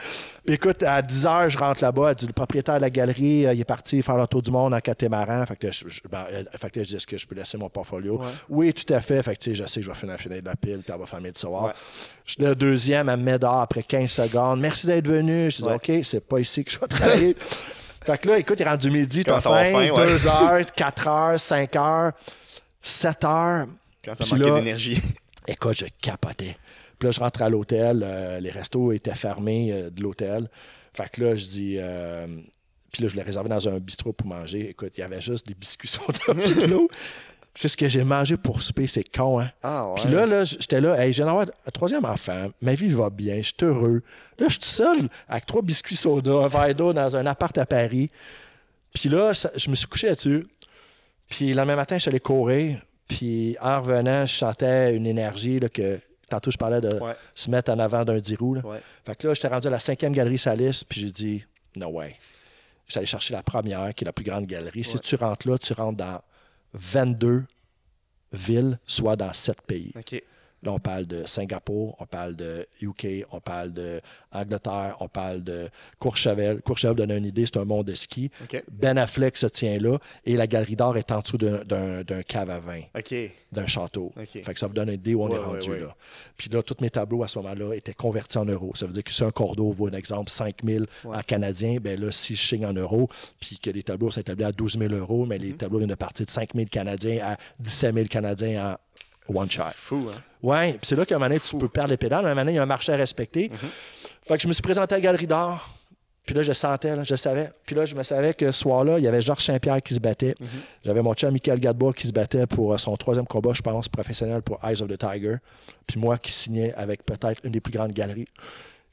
Puis 0.46 0.56
écoute, 0.56 0.84
à 0.84 1.02
10 1.02 1.26
heures, 1.26 1.50
je 1.50 1.58
rentre 1.58 1.82
là-bas. 1.82 2.10
Elle 2.10 2.16
dit, 2.16 2.28
le 2.28 2.34
propriétaire 2.34 2.76
de 2.76 2.82
la 2.82 2.90
galerie, 2.90 3.48
il 3.52 3.60
est 3.60 3.64
parti 3.66 4.02
faire 4.02 4.18
le 4.18 4.28
tour 4.28 4.42
du 4.42 4.52
monde 4.52 4.74
en 4.74 4.80
catamaran. 4.80 5.44
Fait 5.46 5.56
que, 5.56 5.72
je, 5.72 5.88
je- 5.88 6.02
ben, 6.12 6.26
fait 6.58 6.70
que 6.70 6.80
là, 6.80 6.84
je 6.84 6.90
dis, 6.90 6.96
est-ce 6.98 7.08
que 7.08 7.18
je 7.18 7.26
peux 7.26 7.34
laisser 7.34 7.58
mon 7.58 7.65
portfolio? 7.70 8.20
Ouais. 8.20 8.28
Oui, 8.50 8.74
tout 8.74 8.94
à 8.94 9.02
fait. 9.02 9.22
Fait 9.24 9.36
que, 9.36 9.42
tu 9.42 9.50
sais, 9.52 9.56
je 9.56 9.68
sais 9.68 9.80
que 9.80 9.86
je 9.86 9.92
vais 9.92 9.98
finir 9.98 10.18
finir 10.18 10.42
de 10.42 10.46
la 10.46 10.56
pile, 10.56 10.80
puis 10.84 10.94
elle 10.94 11.00
va 11.00 11.06
fermer 11.06 11.30
le 11.30 11.36
soir. 11.36 11.66
Ouais. 11.66 11.72
Je 12.26 12.34
suis 12.34 12.44
le 12.44 12.56
deuxième, 12.56 13.10
elle 13.10 13.18
me 13.18 13.24
met 13.24 13.40
dehors 13.40 13.62
après 13.62 13.84
15 13.84 14.10
secondes. 14.10 14.60
Merci 14.60 14.88
d'être 14.88 15.08
venu. 15.08 15.50
Je 15.52 15.58
dis. 15.58 15.64
OK, 15.64 15.92
c'est 16.04 16.26
pas 16.26 16.40
ici 16.40 16.64
que 16.64 16.72
je 16.72 16.80
vais 16.80 16.88
travailler. 16.88 17.36
fait 18.06 18.18
que 18.18 18.28
là, 18.30 18.38
écoute, 18.40 18.60
il 18.60 18.64
est 18.64 18.70
rendu 18.70 18.92
midi, 18.92 19.24
t'as 19.24 19.40
faim, 19.42 19.64
faim, 19.66 19.92
ouais. 19.92 20.08
2 20.08 20.28
heures, 20.28 20.66
4 20.76 21.08
heures, 21.08 21.40
5 21.40 21.76
heures, 21.76 22.12
7 22.82 23.24
heures. 23.24 23.66
Quand 24.04 24.16
ça 24.16 24.36
manquait 24.36 24.52
d'énergie. 24.52 25.02
Écoute, 25.48 25.78
je 25.78 25.86
capotais. 26.02 26.58
Puis 26.98 27.08
là, 27.08 27.12
je 27.12 27.20
rentre 27.20 27.42
à 27.42 27.50
l'hôtel. 27.50 28.02
euh, 28.04 28.40
les 28.40 28.50
restos 28.52 28.92
étaient 28.92 29.16
fermés 29.16 29.72
euh, 29.72 29.90
de 29.90 30.02
l'hôtel. 30.02 30.50
Fait 30.94 31.10
que 31.12 31.24
là, 31.24 31.36
je 31.36 31.46
dis. 31.46 31.76
euh, 31.78 32.26
puis 32.92 33.04
là, 33.04 33.10
je 33.10 33.16
l'ai 33.18 33.24
réservé 33.24 33.50
dans 33.50 33.68
un 33.68 33.78
bistrot 33.80 34.14
pour 34.14 34.28
manger. 34.28 34.70
Écoute, 34.70 34.94
il 34.98 35.02
y 35.02 35.04
avait 35.04 35.20
juste 35.20 35.46
des 35.48 35.54
biscuits 35.54 35.90
soda 35.90 36.34
puis 36.34 36.56
de 36.56 36.66
l'eau. 36.68 36.90
C'est 37.58 37.70
ce 37.70 37.78
que 37.78 37.88
j'ai 37.88 38.04
mangé 38.04 38.36
pour 38.36 38.62
souper. 38.62 38.86
C'est 38.86 39.04
con, 39.06 39.40
hein? 39.40 39.50
Ah 39.64 39.88
ouais. 39.88 39.94
Puis 40.02 40.12
là, 40.12 40.26
là, 40.26 40.44
j'étais 40.44 40.82
là, 40.82 41.02
hey, 41.02 41.14
je 41.14 41.18
viens 41.18 41.28
d'avoir 41.28 41.46
un 41.66 41.72
troisième 41.72 42.04
enfant, 42.04 42.50
ma 42.62 42.74
vie 42.74 42.90
va 42.90 43.10
bien, 43.10 43.38
je 43.38 43.44
suis 43.44 43.56
heureux. 43.62 44.02
Là, 44.38 44.48
je 44.48 44.52
suis 44.54 44.60
tout 44.60 44.66
seul 44.66 45.08
avec 45.30 45.46
trois 45.46 45.62
biscuits 45.62 45.96
soda, 45.96 46.32
un 46.34 46.48
verre 46.48 46.76
d'eau 46.76 46.92
dans 46.92 47.16
un 47.16 47.26
appart 47.26 47.58
à 47.58 47.66
Paris. 47.66 48.10
Puis 48.94 49.08
là, 49.10 49.32
je 49.34 49.70
me 49.70 49.76
suis 49.76 49.88
couché 49.88 50.08
là-dessus. 50.08 50.46
Puis 51.30 51.50
le 51.50 51.56
lendemain 51.56 51.78
matin, 51.78 51.96
je 51.96 52.02
suis 52.02 52.10
allé 52.10 52.20
courir. 52.20 52.82
Puis 53.08 53.56
en 53.62 53.82
revenant, 53.82 54.26
je 54.26 54.34
sentais 54.36 54.96
une 54.96 55.08
énergie 55.08 55.60
là, 55.60 55.70
que 55.70 56.00
tantôt 56.30 56.52
je 56.52 56.58
parlais 56.58 56.82
de 56.82 57.00
Ouais. 57.00 57.14
se 57.34 57.50
mettre 57.52 57.72
en 57.72 57.80
avant 57.80 58.04
d'un 58.04 58.18
10 58.18 58.36
roues. 58.36 58.56
là. 58.56 58.62
Ouais. 58.66 58.82
Fait 59.06 59.16
que 59.16 59.28
là, 59.28 59.34
j'étais 59.34 59.48
rendu 59.48 59.68
à 59.68 59.72
la 59.72 59.80
cinquième 59.80 60.12
galerie 60.12 60.38
Salis, 60.38 60.82
puis 60.90 61.02
j'ai 61.02 61.12
dit, 61.12 61.46
no 61.76 61.88
way. 61.88 62.16
J'étais 62.88 63.00
allé 63.00 63.08
chercher 63.08 63.34
la 63.34 63.44
première, 63.44 63.94
qui 63.96 64.04
est 64.04 64.08
la 64.08 64.14
plus 64.14 64.26
grande 64.26 64.46
galerie. 64.46 64.84
Si 64.84 65.00
tu 65.00 65.16
rentres 65.16 65.48
là, 65.48 65.58
tu 65.58 65.72
rentres 65.74 65.98
dans 65.98 66.20
22 66.74 67.46
villes, 68.32 68.80
soit 68.86 69.16
dans 69.16 69.34
7 69.34 69.62
pays. 69.62 69.92
OK. 69.96 70.22
Là, 70.66 70.72
on 70.72 70.80
parle 70.80 71.06
de 71.06 71.26
Singapour, 71.28 71.96
on 72.00 72.06
parle 72.08 72.36
de 72.36 72.68
UK, 72.82 73.26
on 73.32 73.40
parle 73.40 73.72
de 73.72 74.02
Angleterre, 74.32 74.96
on 75.00 75.08
parle 75.08 75.44
de 75.44 75.70
Courchevel. 76.00 76.62
Courchevel, 76.64 76.96
donne 76.96 77.12
une 77.12 77.26
idée, 77.26 77.46
c'est 77.46 77.58
un 77.58 77.66
monde 77.66 77.86
de 77.86 77.94
ski. 77.94 78.32
Ben 78.72 78.98
Affleck 78.98 79.38
se 79.38 79.46
tient 79.46 79.78
là 79.80 79.98
et 80.26 80.36
la 80.36 80.48
galerie 80.48 80.76
d'art 80.76 80.98
est 80.98 81.12
en 81.12 81.20
dessous 81.20 81.38
d'un- 81.38 82.04
cave 82.28 82.50
à 82.50 82.60
vin 82.60 82.82
d'un 83.52 83.68
château. 83.68 84.12
Fait 84.26 84.54
que 84.54 84.60
ça 84.60 84.68
vous 84.68 84.74
donne 84.74 84.90
une 84.90 84.96
idée 84.96 85.14
où 85.16 85.24
on 85.24 85.30
Ouais, 85.30 85.36
est 85.36 85.40
rendu 85.40 85.70
ouais. 85.70 85.80
là. 85.80 85.96
Puis 86.36 86.50
là, 86.50 86.62
tous 86.62 86.76
mes 86.82 86.90
tableaux 86.90 87.24
à 87.24 87.28
ce 87.30 87.40
moment-là 87.40 87.74
étaient 87.76 87.94
convertis 87.94 88.38
en 88.38 88.46
euros. 88.46 88.72
Ça 88.76 88.86
veut 88.86 88.92
dire 88.92 89.04
que 89.04 89.12
si 89.14 89.24
un 89.24 89.32
cordeau 89.32 89.72
vaut 89.72 89.88
un 89.88 89.92
exemple 89.94 90.30
5 90.30 90.58
000 90.64 90.86
en 91.06 91.22
canadien, 91.22 91.78
ben 91.80 91.98
là, 92.00 92.12
si 92.12 92.36
je 92.36 92.46
signe 92.48 92.66
en 92.66 92.74
euros, 92.74 93.08
puis 93.40 93.58
que 93.58 93.70
les 93.70 93.84
tableaux 93.84 94.12
sont 94.12 94.20
établis 94.20 94.44
à 94.44 94.52
12 94.52 94.78
000 94.78 94.94
euros, 94.94 95.26
mais 95.26 95.38
les 95.38 95.52
Mhm. 95.52 95.58
tableaux 95.58 95.78
viennent 95.78 95.90
de 95.90 95.96
partir 95.96 96.26
de 96.26 96.32
5 96.32 96.50
000 96.54 96.68
canadiens 96.70 97.20
à 97.24 97.38
17 97.60 97.94
000 97.96 98.08
canadiens 98.08 98.72
en 98.74 98.78
one 99.34 99.50
shot. 99.50 99.64
C'est 99.68 99.76
fou, 99.76 100.08
hein? 100.14 100.20
Ouais, 100.42 100.74
puis 100.74 100.82
c'est 100.84 100.96
là 100.96 101.06
qu'à 101.06 101.16
un 101.16 101.18
moment 101.18 101.30
donné, 101.30 101.40
tu 101.40 101.58
peux 101.58 101.70
perdre 101.70 101.90
les 101.92 101.98
pédales. 101.98 102.26
À 102.26 102.28
un 102.28 102.32
moment 102.32 102.42
donné, 102.42 102.54
il 102.54 102.56
y 102.56 102.60
a 102.60 102.64
un 102.64 102.68
marché 102.68 102.92
à 102.92 102.96
respecter. 102.98 103.52
Fait 104.24 104.36
que 104.36 104.42
je 104.42 104.48
me 104.48 104.54
suis 104.54 104.62
présenté 104.62 104.94
à 104.94 104.98
la 104.98 105.02
galerie 105.02 105.28
d'art. 105.28 105.76
Puis 106.26 106.34
là, 106.34 106.42
je 106.42 106.54
sentais, 106.54 106.96
là, 106.96 107.04
je 107.04 107.16
savais. 107.16 107.52
Puis 107.66 107.76
là, 107.76 107.86
je 107.86 107.94
me 107.96 108.02
savais 108.02 108.34
que 108.34 108.52
ce 108.52 108.60
soir-là, 108.60 108.98
il 108.98 109.04
y 109.04 109.08
avait 109.08 109.22
Georges 109.22 109.44
Saint-Pierre 109.44 109.82
qui 109.84 109.94
se 109.94 110.00
battait. 110.00 110.36
J'avais 110.84 111.02
mon 111.04 111.14
chum 111.14 111.32
Michael 111.32 111.60
Gadebois 111.60 111.94
qui 111.94 112.08
se 112.08 112.14
battait 112.14 112.48
pour 112.48 112.74
euh, 112.74 112.78
son 112.78 112.96
troisième 112.96 113.28
combat, 113.28 113.54
je 113.54 113.62
pense, 113.62 113.88
professionnel 113.88 114.42
pour 114.42 114.60
Eyes 114.64 114.82
of 114.82 114.88
the 114.88 114.98
Tiger. 114.98 115.36
Puis 115.86 116.00
moi 116.00 116.18
qui 116.18 116.32
signais 116.32 116.74
avec 116.74 117.06
peut-être 117.06 117.42
une 117.44 117.52
des 117.52 117.62
plus 117.62 117.72
grandes 117.72 117.94
galeries. 117.94 118.28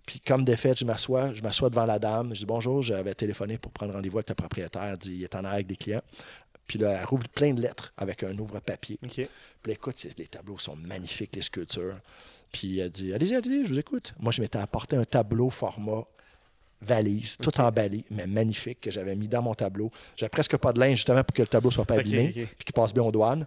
Puis 0.05 0.21
comme 0.21 0.45
défaite, 0.45 0.79
je 0.79 0.85
m'assois, 0.85 1.33
je 1.33 1.43
m'assois 1.43 1.71
devant 1.71 1.87
la 1.87 1.99
dame. 1.99 2.35
Je 2.35 2.41
dis 2.41 2.47
bonjour, 2.47 2.83
j'avais 2.83 3.15
téléphoné 3.15 3.57
pour 3.57 3.73
prendre 3.73 3.95
rendez-vous 3.95 4.19
avec 4.19 4.29
le 4.29 4.35
propriétaire. 4.35 4.83
Elle 4.83 4.99
dit, 4.99 5.15
il 5.15 5.25
est 5.25 5.35
en 5.35 5.45
arrêt 5.45 5.55
avec 5.55 5.69
des 5.69 5.77
clients. 5.77 6.03
Puis 6.73 6.79
là, 6.79 6.97
elle 6.99 7.05
rouvre 7.05 7.29
plein 7.29 7.53
de 7.53 7.61
lettres 7.61 7.93
avec 7.99 8.23
un 8.23 8.33
ouvre-papier. 8.39 8.99
OK. 9.03 9.13
Puis 9.13 9.27
là, 9.67 9.73
écoute, 9.73 10.07
les 10.17 10.27
tableaux 10.27 10.57
sont 10.57 10.75
magnifiques, 10.75 11.37
les 11.37 11.43
sculptures. 11.43 11.97
Puis 12.51 12.79
elle 12.79 12.89
dit 12.89 13.13
Allez-y, 13.13 13.35
allez-y, 13.35 13.67
je 13.67 13.69
vous 13.75 13.79
écoute. 13.79 14.15
Moi, 14.19 14.33
je 14.33 14.41
m'étais 14.41 14.59
apporté 14.59 14.97
un 14.97 15.05
tableau 15.05 15.51
format 15.51 16.05
valise, 16.81 17.37
tout 17.37 17.61
emballé, 17.61 18.07
mais 18.11 18.27
magnifique, 18.27 18.81
que 18.81 18.91
j'avais 18.91 19.15
mis 19.15 19.29
dans 19.29 19.43
mon 19.43 19.53
tableau. 19.53 19.91
J'avais 20.17 20.31
presque 20.31 20.57
pas 20.57 20.73
de 20.73 20.81
linge, 20.81 20.97
justement, 20.97 21.23
pour 21.23 21.35
que 21.35 21.43
le 21.43 21.49
tableau 21.49 21.71
soit 21.71 21.85
pas 21.85 21.97
abîmé, 21.97 22.33
puis 22.33 22.65
qu'il 22.65 22.73
passe 22.73 22.95
bien 22.95 23.03
aux 23.03 23.13
douanes. 23.13 23.45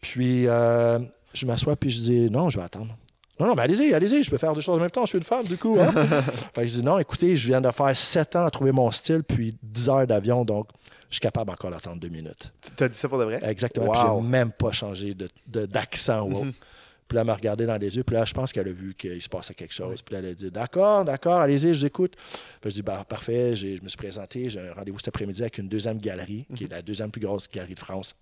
Puis 0.00 0.48
euh, 0.48 0.98
je 1.34 1.46
m'assois, 1.46 1.76
puis 1.76 1.90
je 1.90 2.00
dis 2.00 2.30
Non, 2.32 2.50
je 2.50 2.58
vais 2.58 2.64
attendre. 2.64 2.98
Non, 3.38 3.46
non, 3.46 3.54
mais 3.54 3.62
allez-y, 3.62 3.94
allez-y, 3.94 4.24
je 4.24 4.30
peux 4.30 4.38
faire 4.38 4.54
deux 4.54 4.60
choses 4.60 4.78
en 4.78 4.80
même 4.80 4.90
temps, 4.90 5.02
je 5.02 5.10
suis 5.10 5.18
une 5.18 5.24
femme, 5.24 5.44
du 5.44 5.56
coup. 5.56 5.78
Hein? 5.78 5.92
fait 6.52 6.62
que 6.62 6.66
je 6.66 6.72
dis 6.72 6.82
Non, 6.82 6.98
écoutez, 6.98 7.36
je 7.36 7.46
viens 7.46 7.60
de 7.60 7.70
faire 7.70 7.96
sept 7.96 8.34
ans 8.34 8.44
à 8.44 8.50
trouver 8.50 8.72
mon 8.72 8.90
style, 8.90 9.22
puis 9.22 9.56
10 9.62 9.88
heures 9.88 10.06
d'avion, 10.08 10.44
donc 10.44 10.66
je 11.10 11.14
suis 11.16 11.20
capable 11.20 11.50
encore 11.50 11.70
d'attendre 11.70 12.00
deux 12.00 12.08
minutes. 12.08 12.52
Tu 12.62 12.70
t'as 12.72 12.88
dit 12.88 12.98
ça 12.98 13.08
pour 13.08 13.18
de 13.18 13.24
vrai? 13.24 13.40
Exactement. 13.42 13.92
Puis 13.92 14.00
Wow. 14.02 14.22
j'ai 14.22 14.28
même 14.28 14.52
pas 14.52 14.72
changé 14.72 15.14
de- 15.14 15.28
de- 15.46 15.66
d'accent 15.66 16.28
autre. 16.30 16.50
Puis 17.08 17.14
là, 17.14 17.20
elle 17.20 17.26
m'a 17.28 17.34
regardé 17.36 17.66
dans 17.66 17.76
les 17.76 17.96
yeux. 17.96 18.02
Puis 18.02 18.14
là, 18.16 18.24
je 18.24 18.34
pense 18.34 18.52
qu'elle 18.52 18.66
a 18.66 18.72
vu 18.72 18.92
qu'il 18.98 19.22
se 19.22 19.28
passait 19.28 19.54
quelque 19.54 19.72
chose. 19.72 20.02
Puis 20.02 20.12
là, 20.12 20.18
elle 20.18 20.26
a 20.26 20.34
dit 20.34 20.50
D'accord, 20.50 21.04
d'accord, 21.04 21.40
allez-y, 21.40 21.72
je 21.72 21.78
vous 21.78 21.86
écoute. 21.86 22.14
Puis 22.60 22.70
je 22.70 22.74
dis 22.74 22.82
bah, 22.82 23.04
Parfait, 23.08 23.54
je 23.54 23.80
me 23.80 23.88
suis 23.88 23.96
présenté. 23.96 24.48
J'ai 24.48 24.58
un 24.58 24.72
rendez-vous 24.74 24.98
cet 24.98 25.08
après-midi 25.08 25.40
avec 25.42 25.58
une 25.58 25.68
deuxième 25.68 25.98
galerie, 25.98 26.46
qui 26.56 26.64
est 26.64 26.68
la 26.70 26.82
deuxième 26.82 27.12
plus 27.12 27.20
grosse 27.20 27.48
galerie 27.48 27.74
de 27.74 27.78
France. 27.78 28.12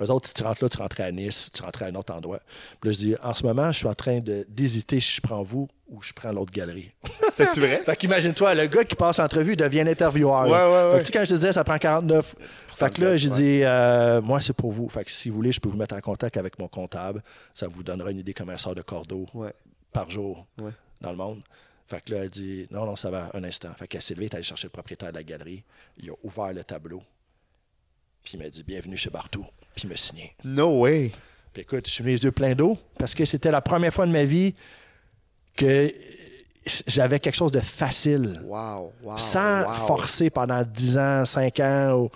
Eux 0.00 0.10
autres, 0.10 0.28
si 0.28 0.34
tu 0.34 0.42
rentres 0.42 0.62
là, 0.62 0.68
tu 0.68 0.78
rentrais 0.78 1.04
à 1.04 1.12
Nice, 1.12 1.50
tu 1.54 1.62
rentrais 1.62 1.86
à 1.86 1.88
un 1.88 1.94
autre 1.94 2.12
endroit. 2.12 2.40
Puis 2.80 2.90
là, 2.90 2.92
je 2.92 2.98
dis 2.98 3.14
En 3.22 3.32
ce 3.34 3.44
moment, 3.44 3.72
je 3.72 3.78
suis 3.78 3.86
en 3.88 3.94
train 3.94 4.18
d'hésiter 4.48 5.00
si 5.00 5.16
je 5.16 5.20
prends 5.20 5.42
vous 5.42 5.68
ou 5.88 6.02
je 6.02 6.12
prends 6.12 6.32
l'autre 6.32 6.52
galerie. 6.52 6.90
C'est-tu 7.32 7.60
vrai? 7.60 7.82
Fait 7.84 7.96
qu'imagine-toi, 7.96 8.54
le 8.54 8.66
gars 8.66 8.84
qui 8.84 8.94
passe 8.96 9.18
l'entrevue 9.18 9.56
devient 9.56 9.82
intervieweur. 9.88 10.42
Ouais, 10.44 10.50
là. 10.50 10.88
ouais, 10.88 10.92
Fait 10.92 10.98
que 10.98 11.06
tu 11.06 11.12
sais, 11.12 11.18
quand 11.18 11.24
je 11.24 11.30
te 11.30 11.34
disais, 11.34 11.52
ça 11.52 11.64
prend 11.64 11.78
49. 11.78 12.34
Fait 12.74 12.92
que 12.92 13.00
là, 13.00 13.16
j'ai 13.16 13.30
dit, 13.30 13.60
euh, 13.62 14.20
moi, 14.20 14.40
c'est 14.40 14.52
pour 14.52 14.72
vous. 14.72 14.88
Fait 14.88 15.04
que 15.04 15.10
si 15.10 15.28
vous 15.30 15.36
voulez, 15.36 15.52
je 15.52 15.60
peux 15.60 15.68
vous 15.68 15.76
mettre 15.78 15.94
en 15.94 16.00
contact 16.00 16.36
avec 16.36 16.58
mon 16.58 16.68
comptable. 16.68 17.22
Ça 17.54 17.66
vous 17.68 17.82
donnera 17.82 18.10
une 18.10 18.18
idée 18.18 18.34
comme 18.34 18.50
un 18.50 18.56
sort 18.58 18.74
de 18.74 18.82
cordeau 18.82 19.26
Ouais. 19.32 19.52
par 19.92 20.10
jour 20.10 20.46
Ouais. 20.60 20.72
dans 21.00 21.10
le 21.10 21.16
monde. 21.16 21.40
Fait 21.88 22.00
que 22.04 22.12
là, 22.12 22.24
elle 22.24 22.30
dit, 22.30 22.66
non, 22.72 22.84
non, 22.84 22.96
ça 22.96 23.10
va, 23.10 23.30
un 23.32 23.44
instant. 23.44 23.68
Fait 23.78 23.86
qu'elle 23.86 24.02
s'est 24.02 24.14
levée, 24.14 24.24
elle 24.26 24.32
est 24.32 24.34
allée 24.34 24.42
chercher 24.44 24.66
le 24.66 24.72
propriétaire 24.72 25.10
de 25.12 25.14
la 25.16 25.22
galerie. 25.22 25.62
Il 25.98 26.10
a 26.10 26.14
ouvert 26.24 26.52
le 26.52 26.64
tableau. 26.64 27.00
Puis 28.26 28.34
il 28.36 28.42
m'a 28.42 28.48
dit, 28.50 28.64
bienvenue 28.64 28.96
chez 28.96 29.08
Bartou. 29.08 29.46
Puis 29.76 29.84
il 29.84 29.88
m'a 29.88 29.96
signé. 29.96 30.34
No 30.42 30.80
way. 30.80 31.12
Puis 31.52 31.62
écoute, 31.62 31.86
je 31.86 31.92
suis 31.92 32.02
mis 32.02 32.10
les 32.10 32.24
yeux 32.24 32.32
pleins 32.32 32.56
d'eau 32.56 32.76
parce 32.98 33.14
que 33.14 33.24
c'était 33.24 33.52
la 33.52 33.60
première 33.60 33.94
fois 33.94 34.04
de 34.04 34.10
ma 34.10 34.24
vie 34.24 34.52
que 35.56 35.94
j'avais 36.88 37.20
quelque 37.20 37.36
chose 37.36 37.52
de 37.52 37.60
facile 37.60 38.40
Wow, 38.42 38.92
wow. 39.04 39.16
sans 39.16 39.62
wow. 39.64 39.72
forcer 39.86 40.28
pendant 40.30 40.64
10 40.64 40.98
ans, 40.98 41.24
5 41.24 41.60
ans. 41.60 41.92
ou- 42.00 42.10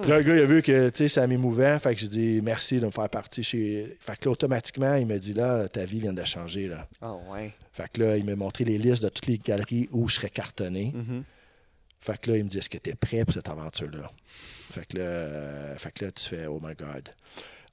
Puis 0.00 0.08
là, 0.08 0.18
le 0.18 0.22
gars, 0.22 0.36
il 0.36 0.42
a 0.42 0.46
vu 0.46 0.62
que 0.62 1.08
ça 1.08 1.26
m'émouvait. 1.26 1.76
Fait 1.80 1.96
que 1.96 2.00
j'ai 2.00 2.06
dit 2.06 2.40
merci 2.40 2.78
de 2.78 2.86
me 2.86 2.92
faire 2.92 3.08
partie 3.10 3.42
chez. 3.42 3.96
Fait 4.00 4.16
que 4.16 4.26
là, 4.26 4.30
automatiquement, 4.30 4.94
il 4.94 5.06
m'a 5.06 5.18
dit 5.18 5.34
là, 5.34 5.66
ta 5.66 5.84
vie 5.84 5.98
vient 5.98 6.12
de 6.12 6.22
changer. 6.22 6.68
Là. 6.68 6.86
Ah 7.00 7.16
ouais. 7.32 7.52
Fait 7.72 7.90
que 7.92 8.00
là, 8.02 8.16
il 8.16 8.24
m'a 8.24 8.36
montré 8.36 8.64
les 8.64 8.78
listes 8.78 9.02
de 9.02 9.08
toutes 9.08 9.26
les 9.26 9.38
galeries 9.38 9.88
où 9.90 10.06
je 10.08 10.14
serais 10.14 10.30
cartonné. 10.30 10.92
Mhm. 10.94 11.24
Fait 12.00 12.20
que 12.20 12.30
là, 12.30 12.36
il 12.36 12.44
me 12.44 12.48
dit 12.48 12.58
Est-ce 12.58 12.68
que 12.70 12.78
tu 12.78 12.90
es 12.90 12.94
prêt 12.94 13.24
pour 13.24 13.34
cette 13.34 13.48
aventure-là? 13.48 14.12
Fait 14.72 14.86
que, 14.86 14.96
là, 14.98 15.04
euh, 15.04 15.76
fait 15.76 15.92
que 15.92 16.04
là, 16.04 16.10
tu 16.10 16.28
fais 16.28 16.46
Oh 16.46 16.60
my 16.62 16.74
God. 16.74 17.08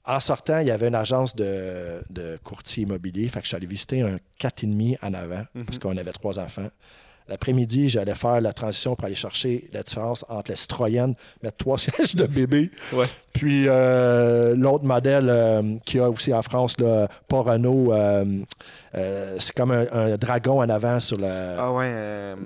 En 0.04 0.20
sortant, 0.20 0.60
il 0.60 0.68
y 0.68 0.70
avait 0.70 0.88
une 0.88 0.94
agence 0.94 1.34
de, 1.34 2.00
de 2.10 2.38
courtier 2.44 2.84
immobilier. 2.84 3.28
Fait 3.28 3.40
que 3.40 3.44
je 3.44 3.48
suis 3.48 3.56
allé 3.56 3.66
visiter 3.66 4.02
un 4.02 4.18
4,5 4.40 4.98
en 5.02 5.14
avant 5.14 5.44
parce 5.66 5.78
qu'on 5.80 5.96
avait 5.96 6.12
trois 6.12 6.38
enfants. 6.38 6.68
L'après-midi, 7.28 7.88
j'allais 7.88 8.14
faire 8.14 8.40
la 8.40 8.52
transition 8.52 8.94
pour 8.94 9.04
aller 9.06 9.16
chercher 9.16 9.68
la 9.72 9.82
différence 9.82 10.24
entre 10.28 10.52
la 10.52 10.54
Citroën, 10.56 11.12
mettre 11.42 11.56
trois 11.56 11.76
sièges 11.78 12.14
de 12.14 12.24
bébé, 12.24 12.70
Ouais. 12.92 13.06
puis 13.32 13.64
euh, 13.66 14.54
l'autre 14.54 14.84
modèle 14.84 15.28
euh, 15.28 15.76
qu'il 15.84 15.98
y 15.98 16.02
a 16.04 16.08
aussi 16.08 16.32
en 16.32 16.42
France, 16.42 16.78
là, 16.78 17.08
pas 17.26 17.40
Renault, 17.40 17.92
euh, 17.92 18.24
euh, 18.94 19.34
c'est 19.40 19.56
comme 19.56 19.72
un, 19.72 19.86
un 19.90 20.16
dragon 20.16 20.60
en 20.62 20.68
avant 20.68 21.00
sur 21.00 21.16
le. 21.18 21.56
Ah 21.58 21.72
ouais. 21.72 22.36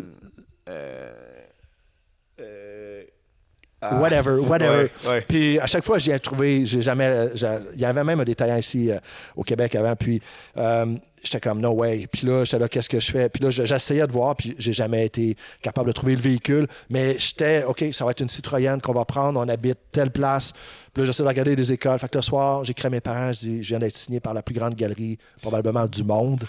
Ah. 3.83 3.99
Whatever, 3.99 4.39
whatever. 4.47 4.91
Ouais, 5.05 5.11
ouais. 5.11 5.21
Puis 5.23 5.59
à 5.59 5.67
chaque 5.67 5.85
fois, 5.85 5.99
j'y 5.99 6.11
ai 6.11 6.19
trouvé, 6.21 6.67
j'ai 6.67 6.83
jamais. 6.83 7.29
j'ai- 7.35 7.49
Il 7.75 7.81
y 7.81 7.85
avait 7.87 8.05
même 8.05 8.21
un 8.21 8.25
détaillant 8.25 8.57
ici 8.57 8.91
euh, 8.91 8.99
au 9.35 9.43
Québec 9.43 9.75
avant. 9.75 9.97
Puis 9.97 10.21
euh, 10.59 10.85
j'étais 11.23 11.41
comme 11.41 11.61
no 11.61 11.71
way. 11.71 12.07
Puis 12.13 12.27
là, 12.27 12.45
j'étais 12.45 12.59
là, 12.59 12.69
qu'est-ce 12.69 12.91
que 12.91 13.01
je 13.01 13.11
fais? 13.11 13.29
Puis 13.31 13.43
là, 13.43 13.51
je- 13.51 13.65
j'essayais 13.65 14.07
de 14.07 14.13
voir, 14.13 14.37
puis 14.37 14.55
j'ai 14.59 14.75
jamais 14.75 15.07
été 15.07 15.35
capable 15.63 15.87
de 15.89 15.93
trouver 15.93 16.15
le 16.15 16.21
véhicule. 16.21 16.67
Mais 16.91 17.17
j'étais, 17.19 17.65
OK, 17.65 17.83
ça 17.93 18.05
va 18.05 18.11
être 18.11 18.21
une 18.21 18.29
Citroën 18.29 18.81
qu'on 18.83 18.93
va 18.93 19.07
prendre, 19.07 19.41
on 19.41 19.49
habite 19.49 19.79
telle 19.93 20.11
place. 20.11 20.53
Puis 20.93 21.03
là, 21.03 21.07
j'essaie 21.07 21.23
de 21.23 21.29
regarder 21.29 21.57
des 21.57 21.73
écoles. 21.73 21.99
Fait 21.99 22.09
que 22.11 22.19
le 22.19 22.23
soir, 22.23 22.65
j'ai 22.65 22.75
créé 22.75 22.91
mes 22.91 23.01
parents, 23.01 23.33
je 23.33 23.39
dis, 23.39 23.63
je 23.63 23.69
viens 23.71 23.79
d'être 23.79 23.97
signé 23.97 24.21
par 24.21 24.35
la 24.35 24.43
plus 24.43 24.55
grande 24.55 24.75
galerie 24.75 25.17
probablement 25.41 25.87
du 25.87 26.05
monde. 26.05 26.45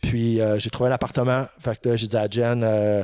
Puis 0.00 0.40
euh, 0.40 0.58
j'ai 0.58 0.70
trouvé 0.70 0.88
un 0.88 0.92
appartement. 0.94 1.46
Fait 1.58 1.78
que 1.78 1.90
là, 1.90 1.96
j'ai 1.96 2.06
dit 2.06 2.16
à 2.16 2.26
Jen, 2.30 2.62
euh, 2.64 3.02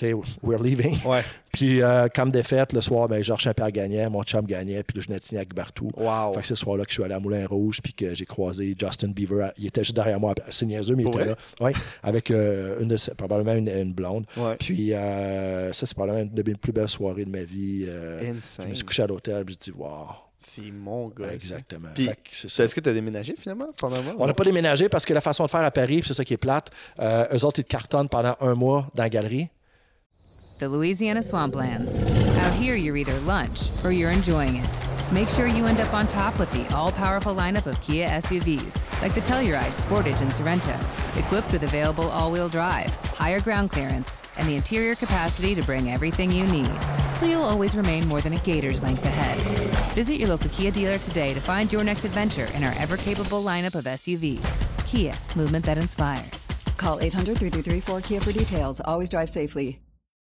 sais, 0.00 0.14
we're 0.42 0.62
leaving. 0.62 0.96
Ouais. 1.04 1.22
Puis, 1.52 1.80
euh, 1.82 2.08
comme 2.14 2.30
défaite, 2.30 2.74
le 2.74 2.82
soir, 2.82 3.08
ben, 3.08 3.22
Georges 3.22 3.44
Saint-Pierre 3.44 3.72
gagnait, 3.72 4.10
mon 4.10 4.22
chum 4.22 4.44
gagnait, 4.44 4.82
puis 4.82 4.98
là, 4.98 5.04
je 5.08 5.24
signer 5.26 5.38
avec 5.38 5.54
Bartou. 5.54 5.90
Wow. 5.96 6.34
Fait 6.34 6.40
que 6.42 6.46
c'est 6.46 6.54
ce 6.54 6.60
soir-là 6.60 6.84
que 6.84 6.90
je 6.90 6.94
suis 6.96 7.02
allé 7.02 7.14
à 7.14 7.18
Moulin 7.18 7.46
Rouge, 7.46 7.80
puis 7.82 7.94
que 7.94 8.12
j'ai 8.12 8.26
croisé 8.26 8.76
Justin 8.78 9.08
Bieber. 9.08 9.52
Il 9.56 9.66
était 9.66 9.82
juste 9.82 9.96
derrière 9.96 10.20
moi, 10.20 10.34
c'est 10.50 10.66
niaiseux, 10.66 10.94
mais 10.96 11.04
il 11.04 11.08
était 11.08 11.24
là. 11.24 11.34
Ouais, 11.60 11.72
avec 12.02 12.30
euh, 12.30 12.78
une 12.80 12.88
de 12.88 12.98
ses- 12.98 13.14
probablement 13.14 13.54
une, 13.54 13.68
une 13.70 13.94
blonde. 13.94 14.26
Puis, 14.58 14.92
euh, 14.92 15.72
ça, 15.72 15.86
c'est 15.86 15.94
probablement 15.94 16.24
une 16.24 16.34
de 16.34 16.42
mes 16.50 16.56
plus 16.56 16.72
belles 16.72 16.90
soirées 16.90 17.24
de 17.24 17.30
ma 17.30 17.44
vie. 17.44 17.86
Euh, 17.88 18.20
je 18.20 18.36
Insane. 18.36 18.68
me 18.68 18.74
suis 18.74 18.84
couché 18.84 19.02
à 19.04 19.06
l'hôtel, 19.06 19.42
puis 19.46 19.56
je 19.64 19.70
me 19.70 19.74
dit, 19.76 19.80
wow. 19.82 20.08
C'est 20.38 20.70
mon 20.70 21.08
gars. 21.08 21.32
Exactement. 21.32 21.88
Que. 21.96 22.02
Est-ce 22.02 22.74
que 22.74 22.80
tu 22.80 22.88
as 22.90 22.92
déménagé 22.92 23.34
finalement 23.36 23.68
pendant 23.80 23.96
un 23.96 24.02
mois? 24.02 24.14
On 24.18 24.26
n'a 24.26 24.34
pas 24.34 24.44
déménagé 24.44 24.88
parce 24.90 25.06
que 25.06 25.14
la 25.14 25.22
façon 25.22 25.46
de 25.46 25.50
faire 25.50 25.64
à 25.64 25.70
Paris, 25.70 26.02
c'est 26.06 26.12
ça 26.12 26.24
qui 26.24 26.34
est 26.34 26.36
plate, 26.36 26.70
euh, 27.00 27.26
eux 27.34 27.44
autres, 27.46 27.60
ils 27.60 27.64
te 27.64 27.68
cartonnent 27.70 28.10
pendant 28.10 28.36
un 28.40 28.54
mois 28.54 28.86
dans 28.94 29.02
la 29.02 29.08
galerie. 29.08 29.48
The 30.58 30.68
Louisiana 30.70 31.20
Swamplands. 31.20 31.94
Out 32.38 32.52
here, 32.54 32.76
you're 32.76 32.96
either 32.96 33.18
lunch 33.20 33.68
or 33.84 33.92
you're 33.92 34.10
enjoying 34.10 34.56
it. 34.56 34.80
Make 35.12 35.28
sure 35.28 35.46
you 35.46 35.66
end 35.66 35.80
up 35.80 35.92
on 35.92 36.06
top 36.08 36.38
with 36.38 36.50
the 36.52 36.74
all 36.74 36.90
powerful 36.90 37.34
lineup 37.34 37.66
of 37.66 37.78
Kia 37.82 38.08
SUVs, 38.08 39.02
like 39.02 39.14
the 39.14 39.20
Telluride, 39.22 39.72
Sportage, 39.72 40.22
and 40.22 40.32
Sorrento, 40.32 40.74
equipped 41.18 41.52
with 41.52 41.64
available 41.64 42.08
all 42.08 42.32
wheel 42.32 42.48
drive, 42.48 42.94
higher 43.12 43.38
ground 43.38 43.70
clearance, 43.70 44.16
and 44.38 44.48
the 44.48 44.56
interior 44.56 44.94
capacity 44.94 45.54
to 45.54 45.62
bring 45.62 45.90
everything 45.90 46.30
you 46.32 46.46
need. 46.46 46.72
So 47.16 47.26
you'll 47.26 47.42
always 47.42 47.76
remain 47.76 48.08
more 48.08 48.22
than 48.22 48.32
a 48.32 48.38
gator's 48.38 48.82
length 48.82 49.04
ahead. 49.04 49.38
Visit 49.94 50.14
your 50.14 50.30
local 50.30 50.48
Kia 50.48 50.70
dealer 50.70 50.96
today 50.96 51.34
to 51.34 51.40
find 51.40 51.70
your 51.70 51.84
next 51.84 52.04
adventure 52.04 52.48
in 52.54 52.64
our 52.64 52.74
ever 52.78 52.96
capable 52.96 53.42
lineup 53.42 53.74
of 53.74 53.84
SUVs. 53.84 54.86
Kia, 54.86 55.12
movement 55.36 55.66
that 55.66 55.76
inspires. 55.76 56.48
Call 56.78 56.98
800 57.00 57.36
333 57.36 57.80
4KIA 57.82 58.24
for 58.24 58.32
details. 58.32 58.80
Always 58.80 59.10
drive 59.10 59.28
safely. 59.28 59.80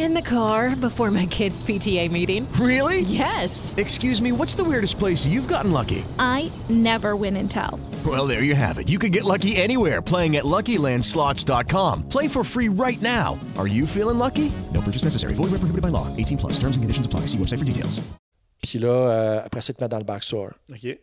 In 0.00 0.14
the 0.14 0.22
car 0.22 0.74
before 0.74 1.10
my 1.10 1.26
kids' 1.26 1.62
PTA 1.62 2.10
meeting. 2.10 2.50
Really? 2.52 3.02
Yes. 3.02 3.74
Excuse 3.76 4.22
me, 4.22 4.32
what's 4.32 4.54
the 4.54 4.64
weirdest 4.64 4.98
place 4.98 5.26
you've 5.26 5.46
gotten 5.46 5.72
lucky? 5.72 6.06
I 6.18 6.50
never 6.70 7.16
win 7.16 7.36
and 7.36 7.50
tell. 7.50 7.78
Well, 8.06 8.26
there 8.26 8.42
you 8.42 8.54
have 8.54 8.78
it. 8.78 8.88
You 8.88 8.98
can 8.98 9.12
get 9.12 9.24
lucky 9.24 9.56
anywhere 9.56 10.00
playing 10.00 10.36
at 10.36 10.44
LuckyLandSlots.com. 10.44 12.08
Play 12.08 12.28
for 12.28 12.42
free 12.42 12.70
right 12.70 13.02
now. 13.02 13.38
Are 13.58 13.66
you 13.66 13.86
feeling 13.86 14.16
lucky? 14.16 14.50
No 14.72 14.80
purchase 14.80 15.04
necessary. 15.04 15.34
Void 15.34 15.50
where 15.50 15.60
prohibited 15.60 15.82
by 15.82 15.88
law. 15.88 16.06
18 16.16 16.38
plus. 16.38 16.52
Terms 16.54 16.76
and 16.76 16.82
conditions 16.82 17.06
apply. 17.06 17.26
See 17.26 17.36
website 17.36 17.58
for 17.58 17.66
details. 17.66 18.00
Puis 18.62 18.78
là, 18.78 18.88
euh, 18.88 19.42
après 19.44 19.60
ça, 19.60 19.72
ils 19.72 19.74
te 19.74 19.84
mettent 19.84 19.90
dans 19.90 19.98
le 19.98 20.04
backstore. 20.04 20.54
OK. 20.70 20.80
Puis 20.80 20.98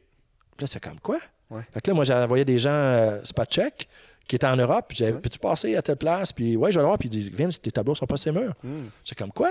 là, 0.60 0.66
c'est 0.66 0.82
comme 0.82 1.00
quoi? 1.00 1.20
Ouais. 1.52 1.62
Fait 1.72 1.82
que 1.82 1.92
là, 1.92 1.94
moi, 1.94 2.04
j'envoyais 2.04 2.46
des 2.46 2.58
gens 2.58 2.72
euh, 2.72 3.20
spot 3.24 3.48
check 3.48 3.88
qui 4.28 4.36
étaient 4.36 4.48
en 4.48 4.56
Europe. 4.58 4.86
Puis 4.90 4.98
j'avais, 4.98 5.14
peux-tu 5.14 5.40
passer 5.40 5.76
à 5.76 5.82
telle 5.82 5.96
place? 5.98 6.34
Puis 6.34 6.56
ouais, 6.58 6.72
je 6.72 6.78
vais 6.78 6.82
le 6.84 6.88
voir. 6.88 6.98
Puis 6.98 7.08
ils 7.08 7.12
disent, 7.12 7.32
Vince, 7.32 7.62
tes 7.62 7.72
tableaux 7.72 7.96
sont 7.96 8.06
pas 8.06 8.18
ces 8.18 8.32
murs. 8.32 8.54
C'est 9.04 9.18
comme 9.18 9.32
quoi? 9.32 9.50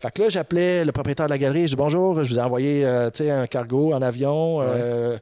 Fait 0.00 0.10
que 0.10 0.22
là, 0.22 0.28
j'appelais 0.28 0.84
le 0.84 0.92
propriétaire 0.92 1.26
de 1.26 1.30
la 1.30 1.38
galerie. 1.38 1.62
Je 1.62 1.72
dis, 1.72 1.76
bonjour, 1.76 2.22
je 2.24 2.32
vous 2.32 2.38
ai 2.38 2.42
envoyé 2.42 2.84
euh, 2.86 3.10
un 3.20 3.46
cargo 3.46 3.92
en 3.92 4.02
avion. 4.02 4.60
euh, 4.62 5.18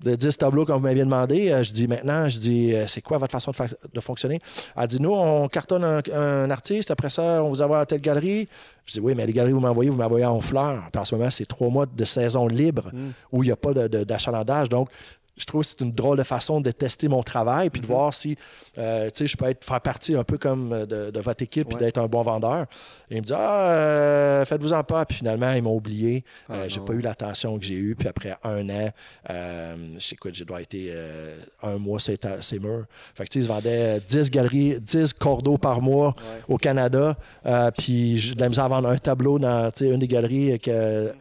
de 0.00 0.14
10 0.14 0.38
tableaux 0.38 0.64
comme 0.64 0.76
vous 0.76 0.82
m'aviez 0.84 1.02
demandé. 1.02 1.50
Euh, 1.50 1.64
je 1.64 1.72
dis 1.72 1.88
maintenant, 1.88 2.28
je 2.28 2.38
dis, 2.38 2.72
c'est 2.86 3.00
quoi 3.02 3.18
votre 3.18 3.32
façon 3.32 3.50
de, 3.92 4.00
fonctionner? 4.00 4.38
Elle 4.76 4.86
dit, 4.86 5.00
nous, 5.02 5.12
on 5.12 5.48
cartonne 5.48 5.82
un, 5.82 6.00
un 6.14 6.48
artiste, 6.52 6.92
après 6.92 7.10
ça, 7.10 7.42
on 7.42 7.48
vous 7.48 7.62
envoie 7.62 7.80
à 7.80 7.86
telle 7.86 8.00
galerie. 8.00 8.46
Je 8.86 8.92
dis, 8.92 9.00
oui, 9.00 9.14
mais 9.16 9.26
les 9.26 9.32
galeries 9.32 9.54
vous 9.54 9.58
m'envoyez, 9.58 9.90
vous 9.90 9.98
m'envoyez 9.98 10.24
en 10.24 10.40
fleurs. 10.40 10.84
Puis 10.92 11.00
en 11.00 11.04
ce 11.04 11.16
moment, 11.16 11.30
c'est 11.32 11.46
trois 11.46 11.68
mois 11.68 11.84
de 11.86 12.04
saison 12.04 12.46
libre 12.46 12.92
où 13.32 13.42
il 13.42 13.46
n'y 13.46 13.52
a 13.52 13.56
pas 13.56 13.74
de- 13.74 13.88
de- 13.88 14.04
d'achalandage. 14.04 14.68
Donc, 14.68 14.88
je 15.38 15.44
trouve 15.46 15.62
que 15.62 15.68
c'est 15.68 15.80
une 15.80 15.92
drôle 15.92 16.18
de 16.18 16.22
façon 16.24 16.60
de 16.60 16.70
tester 16.70 17.08
mon 17.08 17.22
travail 17.22 17.70
puis 17.70 17.80
de 17.80 17.86
voir 17.86 18.12
si 18.12 18.36
euh, 18.76 19.08
je 19.18 19.36
peux 19.36 19.46
être, 19.46 19.64
faire 19.64 19.80
partie 19.80 20.14
un 20.14 20.24
peu 20.24 20.36
comme 20.38 20.72
euh, 20.72 20.86
de, 20.86 21.10
de 21.10 21.20
votre 21.20 21.42
équipe 21.42 21.68
puis 21.68 21.76
d'être 21.78 21.98
un 21.98 22.06
bon 22.06 22.22
vendeur. 22.22 22.66
Et 23.10 23.16
il 23.16 23.20
me 23.20 23.26
dit 23.26 23.32
Ah, 23.34 23.70
euh, 23.70 24.44
faites-vous 24.44 24.72
en 24.72 24.84
pas. 24.84 25.04
Puis 25.06 25.18
finalement, 25.18 25.52
ils 25.52 25.62
m'ont 25.62 25.74
oublié. 25.74 26.24
Euh, 26.50 26.64
j'ai 26.68 26.80
pas 26.80 26.92
eu 26.92 27.00
l'attention 27.00 27.58
que 27.58 27.64
j'ai 27.64 27.74
eue. 27.74 27.94
Puis 27.96 28.08
après 28.08 28.36
un 28.44 28.68
an, 28.68 28.90
je 29.28 30.00
sais 30.00 30.16
quoi, 30.16 30.30
j'ai 30.34 30.44
dois 30.44 30.58
euh, 30.74 31.36
un 31.62 31.78
mois 31.78 31.98
sur 31.98 32.14
ces- 32.20 32.42
ces 32.42 32.58
murs. 32.58 32.84
Fait 33.14 33.24
que 33.24 33.30
tu 33.30 33.40
sais, 33.40 33.44
ils 33.44 33.48
se 33.48 33.52
vendaient 33.52 34.00
10 34.00 34.30
galeries, 34.30 34.80
10 34.80 35.12
cordeaux 35.14 35.58
par 35.58 35.80
mois 35.80 36.14
au 36.48 36.56
Canada. 36.58 37.16
Puis 37.76 38.18
j'ai 38.18 38.34
de 38.34 38.40
la 38.40 38.48
misère 38.48 38.64
à 38.64 38.68
vendre 38.68 38.88
un 38.88 38.98
tableau 38.98 39.38
dans 39.38 39.70
une 39.80 39.98
des 39.98 40.08
galeries 40.08 40.58
que 40.60 41.12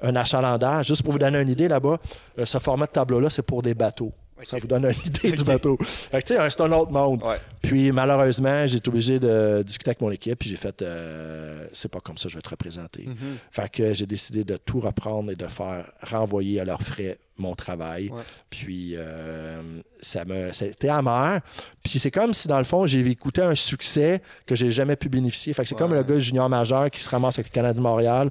un 0.00 0.16
achalandage. 0.16 0.86
Juste 0.88 1.02
pour 1.02 1.12
vous 1.12 1.18
donner 1.18 1.40
une 1.40 1.48
idée 1.48 1.68
là-bas, 1.68 1.98
euh, 2.38 2.44
ce 2.44 2.58
format 2.58 2.86
de 2.86 2.92
tableau-là, 2.92 3.30
c'est 3.30 3.42
pour 3.42 3.62
des 3.62 3.74
bateaux. 3.74 4.12
Ça 4.44 4.58
vous 4.58 4.66
donne 4.66 4.84
une 4.84 5.06
idée 5.06 5.32
du 5.32 5.44
bateau. 5.44 5.78
Fait 5.80 6.20
que, 6.20 6.26
tu 6.26 6.34
sais, 6.34 6.50
c'est 6.50 6.60
un 6.60 6.72
autre 6.72 6.92
monde. 6.92 7.22
Ouais. 7.22 7.40
Puis 7.62 7.90
malheureusement, 7.90 8.66
j'ai 8.66 8.76
été 8.76 8.88
obligé 8.88 9.18
de 9.18 9.62
discuter 9.64 9.90
avec 9.90 10.00
mon 10.02 10.10
équipe. 10.10 10.38
Puis 10.38 10.50
j'ai 10.50 10.56
fait, 10.56 10.82
euh, 10.82 11.66
c'est 11.72 11.90
pas 11.90 12.00
comme 12.00 12.18
ça 12.18 12.24
que 12.24 12.32
je 12.32 12.36
vais 12.36 12.42
te 12.42 12.50
représenter. 12.50 13.08
Fait 13.50 13.70
que 13.70 13.94
j'ai 13.94 14.06
décidé 14.06 14.44
de 14.44 14.56
tout 14.58 14.80
reprendre 14.80 15.30
et 15.30 15.36
de 15.36 15.46
faire 15.46 15.90
renvoyer 16.02 16.60
à 16.60 16.64
leurs 16.64 16.82
frais 16.82 17.18
mon 17.38 17.54
travail. 17.54 18.10
Puis 18.50 18.92
euh, 18.94 19.60
ça 20.02 20.24
me, 20.26 20.52
c'était 20.52 20.90
amer. 20.90 21.40
Puis 21.82 21.98
c'est 21.98 22.10
comme 22.10 22.34
si 22.34 22.46
dans 22.46 22.58
le 22.58 22.64
fond, 22.64 22.86
j'ai 22.86 23.00
écouté 23.06 23.40
un 23.40 23.54
succès 23.54 24.20
que 24.44 24.54
j'ai 24.54 24.70
jamais 24.70 24.96
pu 24.96 25.08
bénéficier. 25.08 25.54
Fait 25.54 25.62
que 25.62 25.68
c'est 25.68 25.74
comme 25.78 25.94
le 25.94 26.02
gars 26.02 26.18
junior 26.18 26.48
majeur 26.48 26.90
qui 26.90 27.00
se 27.00 27.08
ramasse 27.08 27.38
avec 27.38 27.50
le 27.50 27.54
Canadien 27.54 27.78
de 27.78 27.82
Montréal. 27.82 28.30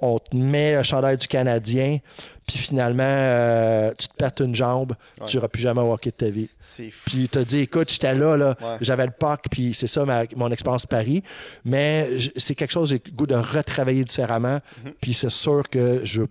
On 0.00 0.18
te 0.18 0.36
met 0.36 0.74
un 0.74 0.82
chandail 0.82 1.16
du 1.16 1.26
Canadien, 1.28 1.98
puis 2.46 2.58
finalement, 2.58 3.02
euh, 3.06 3.92
tu 3.98 4.08
te 4.08 4.14
pètes 4.14 4.40
une 4.40 4.54
jambe, 4.54 4.94
tu 5.26 5.36
n'auras 5.36 5.48
plus 5.48 5.62
jamais 5.62 5.80
hockey 5.80 6.10
de 6.10 6.16
ta 6.16 6.30
vie. 6.30 6.50
C'est 6.60 6.90
fou. 6.90 7.00
Puis 7.10 7.28
tu 7.30 7.42
dit, 7.44 7.60
écoute, 7.60 7.90
j'étais 7.90 8.14
là, 8.14 8.36
là 8.36 8.54
Ouais. 8.60 8.76
j'avais 8.82 9.06
le 9.06 9.12
PAC, 9.12 9.44
puis 9.50 9.72
c'est 9.72 9.86
ça 9.86 10.04
ma- 10.04 10.24
mon 10.36 10.50
expérience 10.50 10.84
Paris. 10.84 11.22
Mais 11.64 12.10
c'est 12.36 12.54
quelque 12.54 12.72
chose 12.72 12.90
que 12.90 12.96
j'ai 12.96 13.02
le 13.06 13.16
goût 13.16 13.26
de 13.26 13.34
retravailler 13.34 14.04
différemment. 14.04 14.58
Mhm. 14.84 14.92
Puis 15.00 15.14
c'est 15.14 15.30
sûr 15.30 15.62
que 15.70 16.00
je, 16.04 16.22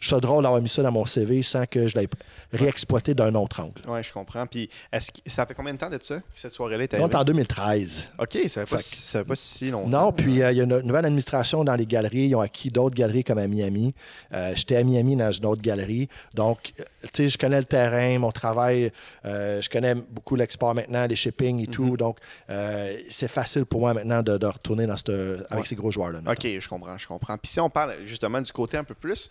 je 0.00 0.08
suis 0.08 0.20
drôle 0.20 0.42
d'avoir 0.42 0.60
mis 0.60 0.68
ça 0.68 0.82
dans 0.82 0.90
mon 0.92 1.06
CV 1.06 1.42
sans 1.42 1.64
que 1.66 1.86
je 1.86 1.96
l'aie 1.96 2.08
réexploité 2.52 3.14
d'un 3.14 3.34
autre 3.34 3.60
angle. 3.60 3.80
Oui, 3.88 4.02
je 4.02 4.12
comprends. 4.12 4.46
Puis, 4.46 4.68
est-ce 4.92 5.12
que 5.12 5.18
ça 5.26 5.46
fait 5.46 5.54
combien 5.54 5.74
de 5.74 5.78
temps 5.78 5.90
de 5.90 5.98
ça, 6.00 6.16
que 6.18 6.24
cette 6.34 6.52
soirée-là 6.52 6.84
est 6.84 6.94
arrivée? 6.94 7.14
en 7.16 7.24
2013. 7.24 8.08
OK, 8.18 8.38
ça 8.48 8.66
fait 8.66 8.76
pas, 8.76 8.82
Fait 8.82 9.24
pas 9.24 9.36
si 9.36 9.70
longtemps. 9.70 9.90
Non, 9.90 10.12
puis 10.12 10.42
euh, 10.42 10.52
il 10.52 10.58
y 10.58 10.60
a 10.60 10.64
une 10.64 10.80
nouvelle 10.80 11.04
administration 11.06 11.64
dans 11.64 11.74
les 11.74 11.86
galeries. 11.86 12.28
Ils 12.28 12.34
ont 12.34 12.40
acquis 12.40 12.70
d'autres 12.70 12.94
galeries 12.94 13.24
comme 13.24 13.38
à 13.38 13.46
Miami. 13.46 13.94
Euh, 14.32 14.52
J'étais 14.54 14.76
à 14.76 14.84
Miami 14.84 15.16
dans 15.16 15.32
une 15.32 15.46
autre 15.46 15.62
galerie. 15.62 16.08
Donc, 16.34 16.72
euh, 16.80 16.84
tu 17.12 17.24
sais, 17.24 17.28
je 17.28 17.38
connais 17.38 17.58
le 17.58 17.64
terrain, 17.64 18.18
mon 18.18 18.32
travail. 18.32 18.90
euh, 19.24 19.60
je 19.60 19.68
connais 19.70 19.94
beaucoup 19.94 20.36
l'export 20.36 20.74
maintenant, 20.74 21.06
les 21.06 21.16
shipping 21.16 21.62
et 21.62 21.66
tout. 21.66 21.96
Donc, 21.96 22.18
euh, 22.50 22.96
c'est 23.08 23.28
facile 23.28 23.64
pour 23.64 23.80
moi 23.80 23.94
maintenant 23.94 24.22
de, 24.22 24.36
de 24.38 24.46
retourner 24.46 24.86
dans 24.86 24.96
cette, 24.96 25.08
avec 25.10 25.50
Ouais. 25.52 25.64
ces 25.64 25.74
gros 25.76 25.90
joueurs-là. 25.90 26.20
OK, 26.26 26.42
je 26.60 26.68
comprends, 26.68 26.98
je 26.98 27.06
comprends. 27.06 27.36
Puis 27.38 27.52
si 27.52 27.60
on 27.60 27.70
parle 27.70 27.94
justement 28.04 28.40
du 28.40 28.52
côté 28.52 28.76
un 28.76 28.84
peu 28.84 28.94
plus, 28.94 29.28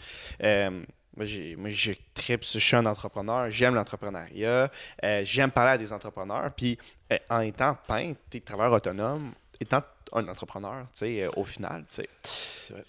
moi, 1.16 1.26
je 1.26 1.91
tripe, 2.13 2.43
je 2.43 2.59
suis 2.59 2.76
un 2.76 2.86
entrepreneur, 2.86 3.49
j'aime 3.49 3.76
l'entrepreneuriat, 3.76 4.72
euh, 5.03 5.22
j'aime 5.24 5.51
parler 5.51 5.72
à 5.72 5.78
des 5.78 5.93
entrepreneurs. 5.93 6.51
Puis 6.55 6.78
euh, 7.11 7.18
en 7.30 7.39
étant 7.41 7.76
peintre, 7.88 8.20
t'es 8.30 8.41
travailleur 8.41 8.74
autonome, 8.74 9.34
étant 9.59 9.82
un 10.13 10.28
entrepreneur, 10.28 10.86
tu 10.91 10.99
sais, 10.99 11.24
euh, 11.26 11.30
au 11.36 11.43
final, 11.43 11.86
tu 11.89 12.03
sais. 12.03 12.09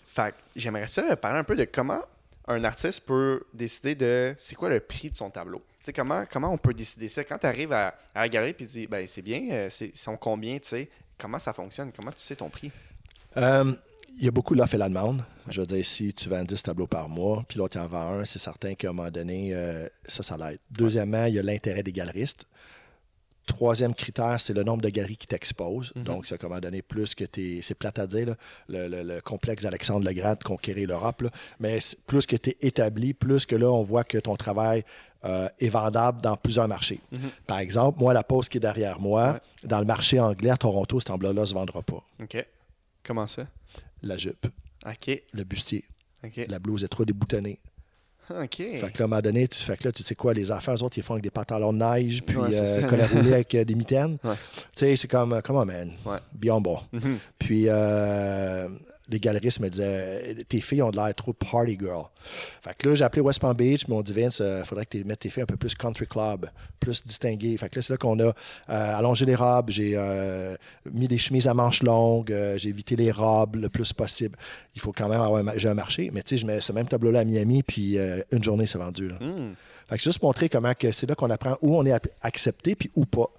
Fait 0.06 0.34
j'aimerais 0.54 0.88
ça 0.88 1.16
parler 1.16 1.38
un 1.38 1.44
peu 1.44 1.56
de 1.56 1.64
comment 1.64 2.02
un 2.48 2.62
artiste 2.64 3.06
peut 3.06 3.42
décider 3.52 3.94
de 3.94 4.34
c'est 4.38 4.54
quoi 4.54 4.68
le 4.68 4.80
prix 4.80 5.10
de 5.10 5.16
son 5.16 5.30
tableau. 5.30 5.64
Tu 5.80 5.86
sais, 5.86 5.92
comment, 5.92 6.24
comment 6.30 6.52
on 6.52 6.58
peut 6.58 6.74
décider 6.74 7.08
ça? 7.08 7.24
Quand 7.24 7.38
tu 7.38 7.46
arrives 7.46 7.72
à, 7.72 7.88
à 8.14 8.22
la 8.22 8.28
galerie 8.28 8.50
et 8.50 8.54
tu 8.54 8.64
dis, 8.64 8.86
ben, 8.86 9.06
c'est 9.06 9.22
bien, 9.22 9.68
c'est, 9.70 9.88
ils 9.88 9.96
sont 9.96 10.16
combien, 10.16 10.58
tu 10.58 10.68
sais? 10.68 10.88
Comment 11.18 11.38
ça 11.38 11.52
fonctionne? 11.52 11.92
Comment 11.92 12.12
tu 12.12 12.20
sais 12.20 12.36
ton 12.36 12.50
prix? 12.50 12.70
Il 14.18 14.24
y 14.24 14.28
a 14.28 14.30
beaucoup 14.30 14.54
l'offre 14.54 14.74
et 14.74 14.78
la 14.78 14.88
demande. 14.88 15.22
Je 15.48 15.60
veux 15.60 15.66
dire, 15.66 15.84
si 15.84 16.12
tu 16.12 16.28
vends 16.28 16.42
10 16.44 16.62
tableaux 16.62 16.86
par 16.86 17.08
mois, 17.08 17.44
puis 17.46 17.58
l'autre 17.58 17.78
en 17.78 17.86
vend 17.86 18.20
un, 18.20 18.24
c'est 18.24 18.38
certain 18.38 18.74
qu'à 18.74 18.88
un 18.90 18.92
moment 18.92 19.10
donné, 19.10 19.50
euh, 19.54 19.88
ça, 20.06 20.22
ça 20.22 20.36
l'aide. 20.36 20.58
Deuxièmement, 20.70 21.26
il 21.26 21.34
y 21.34 21.38
a 21.38 21.42
l'intérêt 21.42 21.82
des 21.82 21.92
galeristes. 21.92 22.46
Troisième 23.46 23.94
critère, 23.94 24.40
c'est 24.40 24.52
le 24.54 24.64
nombre 24.64 24.82
de 24.82 24.88
galeries 24.88 25.16
qui 25.16 25.28
t'exposent. 25.28 25.92
Donc, 25.94 26.26
c'est 26.26 26.34
à 26.42 26.46
un 26.46 26.48
moment 26.48 26.60
donné 26.60 26.82
plus 26.82 27.14
que 27.14 27.24
tu 27.24 27.62
C'est 27.62 27.76
plate 27.76 28.00
à 28.00 28.06
dire, 28.08 28.26
là, 28.26 28.34
le, 28.68 28.88
le- 28.88 29.02
le 29.04 29.20
complexe 29.20 29.64
Alexandre 29.64 30.04
le 30.04 30.12
Grand 30.12 30.34
de 30.36 30.42
conquérir 30.42 30.88
l'Europe. 30.88 31.22
Mais 31.60 31.78
plus 32.08 32.26
que 32.26 32.34
tu 32.34 32.50
es 32.50 32.56
établi, 32.62 33.14
plus 33.14 33.46
que 33.46 33.54
là, 33.54 33.70
on 33.70 33.84
voit 33.84 34.02
que 34.02 34.18
ton 34.18 34.34
travail 34.34 34.84
euh, 35.24 35.48
est 35.60 35.68
vendable 35.68 36.20
dans 36.22 36.36
plusieurs 36.36 36.66
marchés. 36.66 36.98
Par 37.46 37.60
exemple, 37.60 38.00
moi, 38.00 38.12
la 38.12 38.24
pause 38.24 38.48
qui 38.48 38.56
est 38.56 38.60
derrière 38.60 38.98
moi, 38.98 39.34
Ouais. 39.34 39.38
dans 39.62 39.78
le 39.78 39.86
marché 39.86 40.18
anglais 40.18 40.50
à 40.50 40.56
Toronto, 40.56 40.98
cet 40.98 41.10
emblème-là 41.10 41.42
ne 41.42 41.46
se 41.46 41.54
vendra 41.54 41.82
pas. 41.82 42.02
OK. 42.20 42.44
Comment 43.04 43.28
ça? 43.28 43.46
La 44.02 44.16
jupe 44.16 44.46
OK. 44.86 45.22
le 45.32 45.44
bustier. 45.44 45.84
OK. 46.24 46.46
La 46.48 46.58
blouse 46.58 46.84
est 46.84 46.88
trop 46.88 47.04
déboutonnée. 47.04 47.60
OK. 48.30 48.56
Fait 48.56 48.90
que 48.92 48.98
là, 48.98 49.02
à 49.02 49.04
un 49.04 49.06
moment 49.06 49.22
donné, 49.22 49.46
tu 49.46 49.62
fais 49.62 49.76
que 49.76 49.84
là, 49.84 49.92
tu 49.92 50.02
sais 50.02 50.14
quoi, 50.16 50.34
les 50.34 50.50
enfants, 50.50 50.74
eux 50.74 50.82
autres, 50.82 50.98
ils 50.98 51.02
font 51.02 51.14
avec 51.14 51.22
des 51.22 51.30
pantalons 51.30 51.72
de 51.72 51.78
neige, 51.78 52.22
puis 52.24 52.36
Ouais, 52.36 52.48
euh, 52.52 53.32
avec 53.32 53.54
euh, 53.54 53.64
des 53.64 53.74
mitaines. 53.76 54.18
Ouais. 54.24 54.34
Tu 54.72 54.80
sais, 54.80 54.96
c'est 54.96 55.08
comme, 55.08 55.32
euh, 55.32 55.40
come 55.40 55.56
on, 55.56 55.64
man. 55.64 55.92
Ouais. 56.04 56.18
Bien 56.32 56.60
bon. 56.60 56.80
Mhm. 56.92 57.18
Puis 57.38 57.66
euh, 57.68 58.68
les 59.08 59.20
galeristes 59.20 59.60
me 59.60 59.68
disaient, 59.68 60.44
tes 60.48 60.60
filles 60.60 60.82
ont 60.82 60.90
de 60.90 60.96
l'air 60.96 61.14
trop 61.14 61.32
party 61.32 61.78
girl. 61.78 62.04
Fait 62.62 62.76
que 62.76 62.88
là, 62.88 62.94
j'ai 62.94 63.04
appelé 63.04 63.22
West 63.22 63.40
Palm 63.40 63.56
Beach, 63.56 63.84
ils 63.86 63.90
m'ont 63.90 64.02
dit, 64.02 64.12
Vince, 64.12 64.40
il 64.44 64.64
faudrait 64.64 64.84
que 64.86 64.96
tu 64.98 65.04
mettes 65.04 65.20
tes 65.20 65.30
filles 65.30 65.44
un 65.44 65.46
peu 65.46 65.56
plus 65.56 65.74
country 65.74 66.06
club, 66.06 66.50
plus 66.80 67.04
distinguées. 67.04 67.56
Fait 67.56 67.68
que 67.68 67.76
là, 67.76 67.82
c'est 67.82 67.92
là 67.92 67.96
qu'on 67.96 68.18
a 68.20 68.24
euh, 68.24 68.32
allongé 68.68 69.24
les 69.24 69.34
robes, 69.34 69.70
j'ai 69.70 69.92
euh, 69.94 70.56
mis 70.92 71.08
des 71.08 71.18
chemises 71.18 71.46
à 71.46 71.54
manches 71.54 71.82
longues, 71.82 72.32
euh, 72.32 72.58
j'ai 72.58 72.70
évité 72.70 72.96
les 72.96 73.10
robes 73.10 73.56
le 73.56 73.68
plus 73.68 73.92
possible. 73.92 74.36
Il 74.74 74.80
faut 74.80 74.92
quand 74.92 75.08
même 75.08 75.20
avoir 75.20 75.46
un, 75.46 75.52
j'ai 75.56 75.68
un 75.68 75.74
marché. 75.74 76.10
Mais 76.12 76.22
tu 76.22 76.30
sais, 76.30 76.36
je 76.38 76.46
mets 76.46 76.60
ce 76.60 76.72
même 76.72 76.86
tableau-là 76.86 77.20
à 77.20 77.24
Miami, 77.24 77.62
puis 77.62 77.98
euh, 77.98 78.22
une 78.32 78.42
journée, 78.42 78.66
c'est 78.66 78.78
vendu. 78.78 79.08
Là. 79.08 79.16
Hmm. 79.20 79.54
Fait 79.88 79.96
que 79.96 80.02
c'est 80.02 80.10
juste 80.10 80.22
montrer 80.22 80.48
comment 80.48 80.74
que 80.74 80.90
c'est 80.90 81.08
là 81.08 81.14
qu'on 81.14 81.30
apprend 81.30 81.56
où 81.62 81.76
on 81.76 81.84
est 81.86 81.94
accepté, 82.20 82.74
puis 82.74 82.90
où 82.96 83.04
pas. 83.04 83.30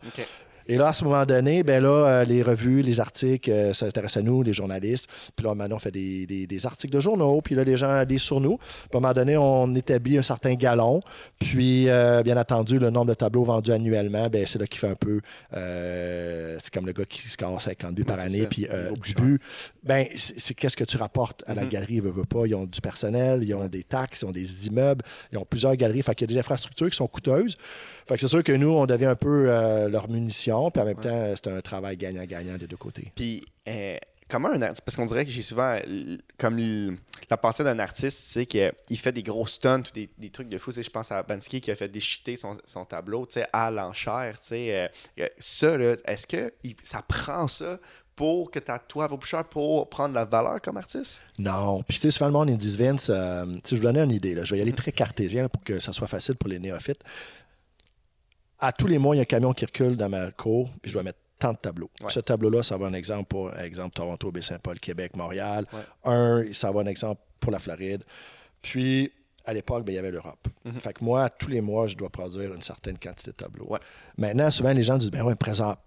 Et 0.68 0.78
là, 0.78 0.88
à 0.88 0.94
ce 0.94 1.04
moment 1.04 1.26
donné, 1.26 1.64
ben 1.64 1.82
là, 1.82 1.90
euh, 1.90 2.26
les 2.26 2.44
revues, 2.44 2.82
les 2.82 3.00
articles 3.00 3.50
euh, 3.50 3.74
s'intéressent 3.74 4.18
à 4.18 4.22
nous, 4.22 4.44
les 4.44 4.54
journalistes. 4.54 5.08
Puis 5.36 5.46
là, 5.46 5.56
maintenant, 5.56 5.78
on 5.78 5.80
fait 5.80 5.92
des, 5.92 6.26
des- 6.26 6.46
des 6.48 6.66
articles 6.66 6.94
de 6.94 7.00
journaux. 7.00 7.42
Puis 7.42 7.56
là, 7.56 7.64
les 7.64 7.78
gens 7.78 8.04
lisent 8.04 8.22
sur 8.22 8.40
nous. 8.42 8.58
Puis 8.58 8.68
à 8.94 8.98
un 8.98 9.00
moment 9.00 9.14
donné, 9.14 9.38
on 9.38 9.74
établit 9.76 10.18
un 10.18 10.24
certain 10.24 10.54
galon. 10.56 11.00
Puis, 11.40 11.90
euh, 11.90 12.22
bien 12.24 12.38
entendu, 12.38 12.80
le 12.80 12.90
nombre 12.90 13.08
de 13.08 13.14
tableaux 13.14 13.44
vendus 13.44 13.72
annuellement, 13.72 14.28
ben, 14.30 14.46
c'est 14.46 14.60
là 14.60 14.68
qui 14.68 14.78
fait 14.78 14.90
un 14.90 14.96
peu. 14.96 15.22
euh, 15.54 16.58
c'est 16.62 16.74
comme 16.74 16.86
le 16.86 16.94
gars 16.94 17.06
qui 17.06 17.22
score 17.30 17.62
50 17.62 17.94
buts 17.96 18.04
par 18.04 18.18
Ouais, 18.18 18.24
année. 18.24 18.42
ça. 18.42 18.48
Puis, 18.48 18.68
euh, 18.72 18.92
du 19.04 19.14
but, 19.14 19.42
ben, 19.84 20.06
c'est 20.16 20.54
qu'est-ce 20.54 20.78
que 20.78 20.84
tu 20.84 20.98
rapportes 20.98 21.44
à 21.48 21.54
la 21.54 21.64
Mhm. 21.64 21.70
galerie, 21.70 22.00
veut, 22.00 22.12
veut 22.12 22.26
pas. 22.26 22.46
Ils 22.46 22.56
ont 22.56 22.66
du 22.66 22.82
personnel, 22.82 23.44
ils 23.44 23.54
ont 23.54 23.66
des 23.68 23.84
taxes, 23.84 24.22
ils 24.22 24.26
ont 24.26 24.32
des 24.32 24.68
immeubles, 24.68 25.04
ils 25.32 25.38
ont 25.38 25.46
plusieurs 25.50 25.76
galeries. 25.76 26.02
Fait 26.02 26.16
qu'il 26.16 26.30
y 26.30 26.32
a 26.32 26.34
des 26.36 26.40
infrastructures 26.40 26.90
qui 26.90 26.96
sont 26.98 27.08
coûteuses. 27.08 27.56
Fait 28.08 28.16
que 28.16 28.22
c'est 28.22 28.28
sûr 28.28 28.44
que 28.44 28.52
nous, 28.54 28.70
on 28.70 28.86
devient 28.86 29.06
un 29.06 29.16
peu 29.16 29.46
leur 29.90 30.10
munition. 30.10 30.57
Puis 30.72 30.82
en 30.82 30.86
même 30.86 31.00
temps, 31.00 31.34
c'est 31.36 31.48
un 31.48 31.62
travail 31.62 31.98
gagnant-gagnant 31.98 32.58
des 32.58 32.68
deux 32.68 32.78
côtés. 32.78 33.12
Puis, 33.16 33.46
euh, 33.68 33.98
comment 34.30 34.50
un 34.50 34.62
artiste, 34.62 34.84
parce 34.86 34.96
qu'on 34.96 35.06
dirait 35.06 35.26
que 35.26 35.32
j'ai 35.32 35.42
souvent, 35.42 35.78
comme 36.38 36.58
la 37.30 37.38
pensée 37.38 37.64
d'un 37.64 37.80
artiste, 37.80 38.20
c'est 38.20 38.46
qu'il 38.46 38.98
fait 38.98 39.12
des 39.12 39.24
gros 39.24 39.48
stunts 39.48 39.84
ou 39.90 40.08
des, 40.18 40.30
trucs 40.30 40.50
de 40.50 40.58
fou. 40.58 40.72
Je 40.72 40.90
pense 40.90 41.12
à 41.12 41.24
Bansky 41.24 41.62
qui 41.62 41.72
a 41.72 41.76
fait 41.76 41.88
déchiqueter 41.88 42.38
son, 42.38 42.58
son 42.66 42.86
tableau 42.86 43.28
à 43.54 43.72
l'enchère. 43.72 44.38
Euh, 44.52 44.88
ça, 45.40 45.76
est-ce 46.06 46.28
que 46.28 46.54
ça 46.84 47.02
prend 47.02 47.48
ça 47.48 47.80
pour 48.16 48.50
que 48.50 48.60
ta 48.60 48.80
toile 48.80 49.10
vaut 49.10 49.18
plus 49.18 49.30
cher 49.30 49.46
pour 49.46 49.90
prendre 49.90 50.16
la 50.16 50.26
valeur 50.26 50.60
comme 50.62 50.78
artiste? 50.78 51.22
Non. 51.38 51.84
Puis, 51.84 52.00
tu 52.00 52.02
sais, 52.02 52.12
souvent, 52.12 52.28
le 52.28 52.34
monde, 52.34 52.50
ils 52.50 52.78
Vince, 52.78 53.10
euh, 53.10 53.46
je 53.70 53.76
vous 53.76 53.82
donner 53.82 54.02
une 54.02 54.12
idée. 54.12 54.34
Là. 54.34 54.44
Je 54.44 54.54
vais 54.54 54.60
y 54.60 54.62
aller 54.62 54.74
très 54.74 54.92
cartésien 54.92 55.48
pour 55.48 55.64
que 55.64 55.80
ça 55.80 55.94
soit 55.94 56.08
facile 56.08 56.36
pour 56.36 56.50
les 56.50 56.60
néophytes. 56.60 57.04
À 58.60 58.72
tous 58.72 58.88
les 58.88 58.98
mois, 58.98 59.16
il 59.16 59.20
y 59.20 59.22
a 59.22 59.24
un 59.24 59.26
camion 59.26 59.54
qui 59.54 59.66
recule 59.66 59.96
dans 59.96 60.10
ma 60.10 60.32
cour, 60.32 60.70
puis 60.82 60.90
je 60.90 60.94
dois 60.94 61.04
mettre 61.04 61.20
tant 61.40 61.54
de 61.54 61.58
tableaux. 61.58 61.92
Ce 62.08 62.20
tableau-là, 62.20 62.64
ça 62.64 62.78
va 62.78 62.88
un 62.88 62.94
exemple 62.94 63.28
pour, 63.28 63.56
exemple, 63.58 63.94
Toronto, 63.94 64.32
Baie-Saint-Paul, 64.32 64.80
Québec, 64.80 65.16
Montréal. 65.16 65.66
Un, 66.04 66.46
ça 66.52 66.72
va 66.72 66.82
un 66.82 66.88
exemple 66.88 67.22
pour 67.40 67.52
la 67.52 67.60
Floride. 67.60 68.04
Puis, 68.62 69.12
à 69.48 69.54
l'époque, 69.54 69.86
ben, 69.86 69.94
il 69.94 69.96
y 69.96 69.98
avait 69.98 70.12
l'Europe. 70.12 70.48
Mhm. 70.66 70.80
Fait 70.80 70.94
que 70.94 71.04
moi, 71.04 71.30
tous 71.30 71.50
les 71.50 71.62
mois, 71.62 71.88
je 71.88 71.96
dois 71.96 72.10
produire 72.10 72.54
une 72.54 72.62
certaine 72.62 72.98
quantité 72.98 73.32
de 73.32 73.36
tableaux. 73.36 73.74
Maintenant, 74.18 74.52
souvent, 74.52 74.74
les 74.74 74.84
gens 74.84 74.98
disent 74.98 75.10
ben 75.10 75.24
ouais, 75.24 75.36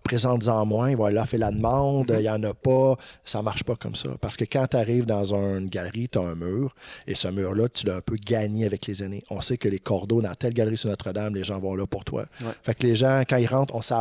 présente-en 0.03 0.67
moins, 0.67 0.91
il 0.91 0.97
va 0.97 1.11
là 1.11 1.27
faire 1.27 1.41
la 1.41 1.53
demande, 1.53 2.11
mhm. 2.11 2.17
il 2.17 2.23
n'y 2.23 2.31
en 2.31 2.43
a 2.43 2.55
pas. 2.55 2.97
Ça 3.23 3.39
ne 3.39 3.45
marche 3.45 3.63
pas 3.63 3.77
comme 3.77 3.95
ça. 3.95 4.09
Parce 4.21 4.37
que 4.37 4.45
quand 4.45 4.67
tu 4.67 4.77
arrives 4.77 5.05
dans 5.05 5.35
une 5.35 5.67
galerie, 5.67 6.09
tu 6.09 6.19
as 6.19 6.23
un 6.23 6.35
mur, 6.35 6.75
et 7.07 7.15
ce 7.15 7.29
mur-là, 7.29 7.69
tu 7.69 7.87
l'as 7.87 7.97
un 7.97 8.01
peu 8.01 8.17
gagné 8.17 8.65
avec 8.65 8.87
les 8.87 9.03
années. 9.03 9.23
On 9.31 9.41
sait 9.41 9.59
que 9.59 9.69
les 9.69 9.79
cordeaux 9.79 10.23
dans 10.23 10.35
telle 10.35 10.55
galerie 10.55 10.79
sur 10.79 10.89
Notre-Dame, 10.89 11.35
les 11.35 11.45
gens 11.45 11.59
vont 11.59 11.75
là 11.75 11.87
pour 11.87 12.05
toi. 12.05 12.25
Fait 12.63 12.75
que 12.75 12.87
les 12.87 12.95
gens, 12.95 13.23
quand 13.29 13.37
ils 13.37 13.47
rentrent, 13.47 13.75
on 13.75 13.83
sait 13.83 13.95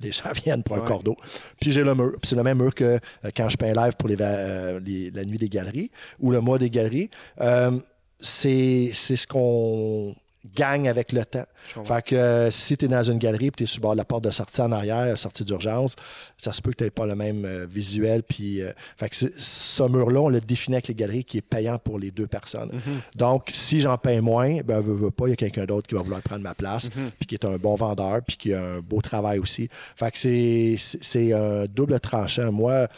les 0.00 0.12
gens 0.12 0.32
viennent 0.44 0.62
pour 0.62 0.76
un 0.76 0.80
cordeau. 0.80 1.16
Puis 1.60 1.70
j'ai 1.70 1.82
le 1.82 1.94
mur. 1.94 2.16
c'est 2.22 2.36
le 2.36 2.42
même 2.42 2.58
mur 2.58 2.74
que 2.74 2.84
euh, 2.84 3.30
quand 3.36 3.48
je 3.48 3.56
peins 3.56 3.72
live 3.72 3.94
pour 3.96 4.08
euh, 4.10 4.80
les, 4.80 5.10
la 5.10 5.24
nuit 5.24 5.38
des 5.38 5.48
galeries 5.48 5.90
ou 6.18 6.30
le 6.30 6.40
mois 6.40 6.58
des 6.58 6.70
galeries. 6.70 7.10
Euh, 7.40 7.72
c'est 8.20 8.92
ce 8.92 9.26
qu'on 9.26 10.14
gagne 10.54 10.88
avec 10.88 11.12
le 11.12 11.24
temps. 11.24 11.46
Fait 11.84 12.02
que 12.04 12.14
euh, 12.14 12.50
si 12.50 12.76
tu 12.76 12.86
es 12.86 12.88
dans 12.88 13.02
une 13.02 13.18
galerie 13.18 13.46
et 13.46 13.50
tu 13.50 13.64
es 13.64 13.66
sur 13.66 13.80
bord 13.80 13.92
de 13.92 13.98
la 13.98 14.04
porte 14.04 14.24
de 14.24 14.30
sortie 14.30 14.60
en 14.60 14.72
arrière, 14.72 15.16
sortie 15.16 15.44
d'urgence, 15.44 15.96
ça 16.36 16.52
se 16.52 16.60
peut 16.60 16.70
que 16.70 16.76
tu 16.76 16.84
n'aies 16.84 16.90
pas 16.90 17.06
le 17.06 17.14
même 17.14 17.44
euh, 17.44 17.66
visuel. 17.68 18.22
Puis, 18.22 18.62
euh, 18.62 18.72
fait 18.96 19.08
que 19.08 19.16
ce 19.16 19.82
mur-là, 19.82 20.20
on 20.20 20.28
le 20.28 20.40
définit 20.40 20.76
avec 20.76 20.88
les 20.88 20.94
galeries 20.94 21.24
qui 21.24 21.38
est 21.38 21.42
payant 21.42 21.78
pour 21.78 21.98
les 21.98 22.10
deux 22.10 22.26
personnes. 22.26 22.70
Mm-hmm. 22.70 23.18
Donc, 23.18 23.50
si 23.52 23.80
j'en 23.80 23.98
paye 23.98 24.20
moins, 24.20 24.60
ben, 24.62 24.80
veux, 24.80 24.94
veux 24.94 25.10
pas, 25.10 25.26
il 25.26 25.30
y 25.30 25.32
a 25.32 25.36
quelqu'un 25.36 25.64
d'autre 25.64 25.88
qui 25.88 25.94
va 25.94 26.02
vouloir 26.02 26.22
prendre 26.22 26.42
ma 26.42 26.54
place, 26.54 26.88
mm-hmm. 26.88 27.10
puis 27.18 27.26
qui 27.26 27.34
est 27.34 27.44
un 27.44 27.56
bon 27.56 27.76
vendeur, 27.76 28.20
puis 28.26 28.36
qui 28.36 28.54
a 28.54 28.62
un 28.62 28.80
beau 28.80 29.00
travail 29.00 29.38
aussi. 29.38 29.68
Fait 29.96 30.10
que 30.10 30.18
c'est 30.18 31.32
un 31.32 31.66
double 31.66 31.98
tranchant. 32.00 32.52
Moi, 32.52 32.88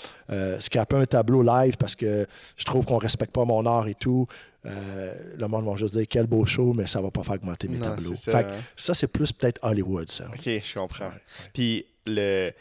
scraper 0.61 0.97
un 0.97 1.07
tableau 1.07 1.43
live 1.43 1.77
parce 1.77 1.95
que 1.95 2.27
je 2.57 2.65
trouve 2.65 2.85
qu'on 2.85 2.99
respecte 2.99 3.33
pas 3.33 3.45
mon 3.45 3.67
art 3.67 3.89
et 3.89 3.95
tout, 3.95 4.27
euh, 4.65 5.13
le 5.37 5.49
monde 5.49 5.65
va 5.65 5.75
juste 5.75 5.95
dire 5.95 6.07
quel 6.09 6.27
beau 6.27 6.47
show, 6.47 6.73
mais 6.73 6.87
ça 6.87 7.01
va 7.01 7.11
pas 7.11 7.25
faire 7.25 7.35
augmenter 7.35 7.67
mes 7.67 7.79
tableaux. 7.79 8.13
Hein. 8.13 8.43
Ça 8.77 8.95
c'est 8.95 9.07
plus 9.07 9.33
peut-être 9.33 9.59
Hollywood, 9.63 10.11
ça. 10.11 10.27
OK, 10.29 10.45
je 10.45 10.75
comprends. 10.75 11.13
Puis 11.53 11.87
le. 12.07 12.53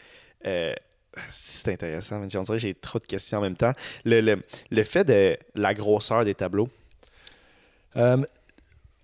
Euh, 0.46 0.74
c'est 1.28 1.72
intéressant, 1.72 2.18
mais 2.18 2.26
dirait 2.26 2.44
que 2.44 2.58
j'ai 2.58 2.74
trop 2.74 2.98
de 2.98 3.04
questions 3.04 3.38
en 3.38 3.42
même 3.42 3.56
temps. 3.56 3.72
Le, 4.04 4.40
le, 4.70 4.84
fait 4.84 5.04
de 5.04 5.36
la 5.54 5.74
grosseur 5.74 6.24
des 6.24 6.34
tableaux. 6.34 6.70
Euh, 7.96 8.16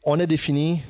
on 0.04 0.18
a 0.18 0.24
défini 0.24 0.80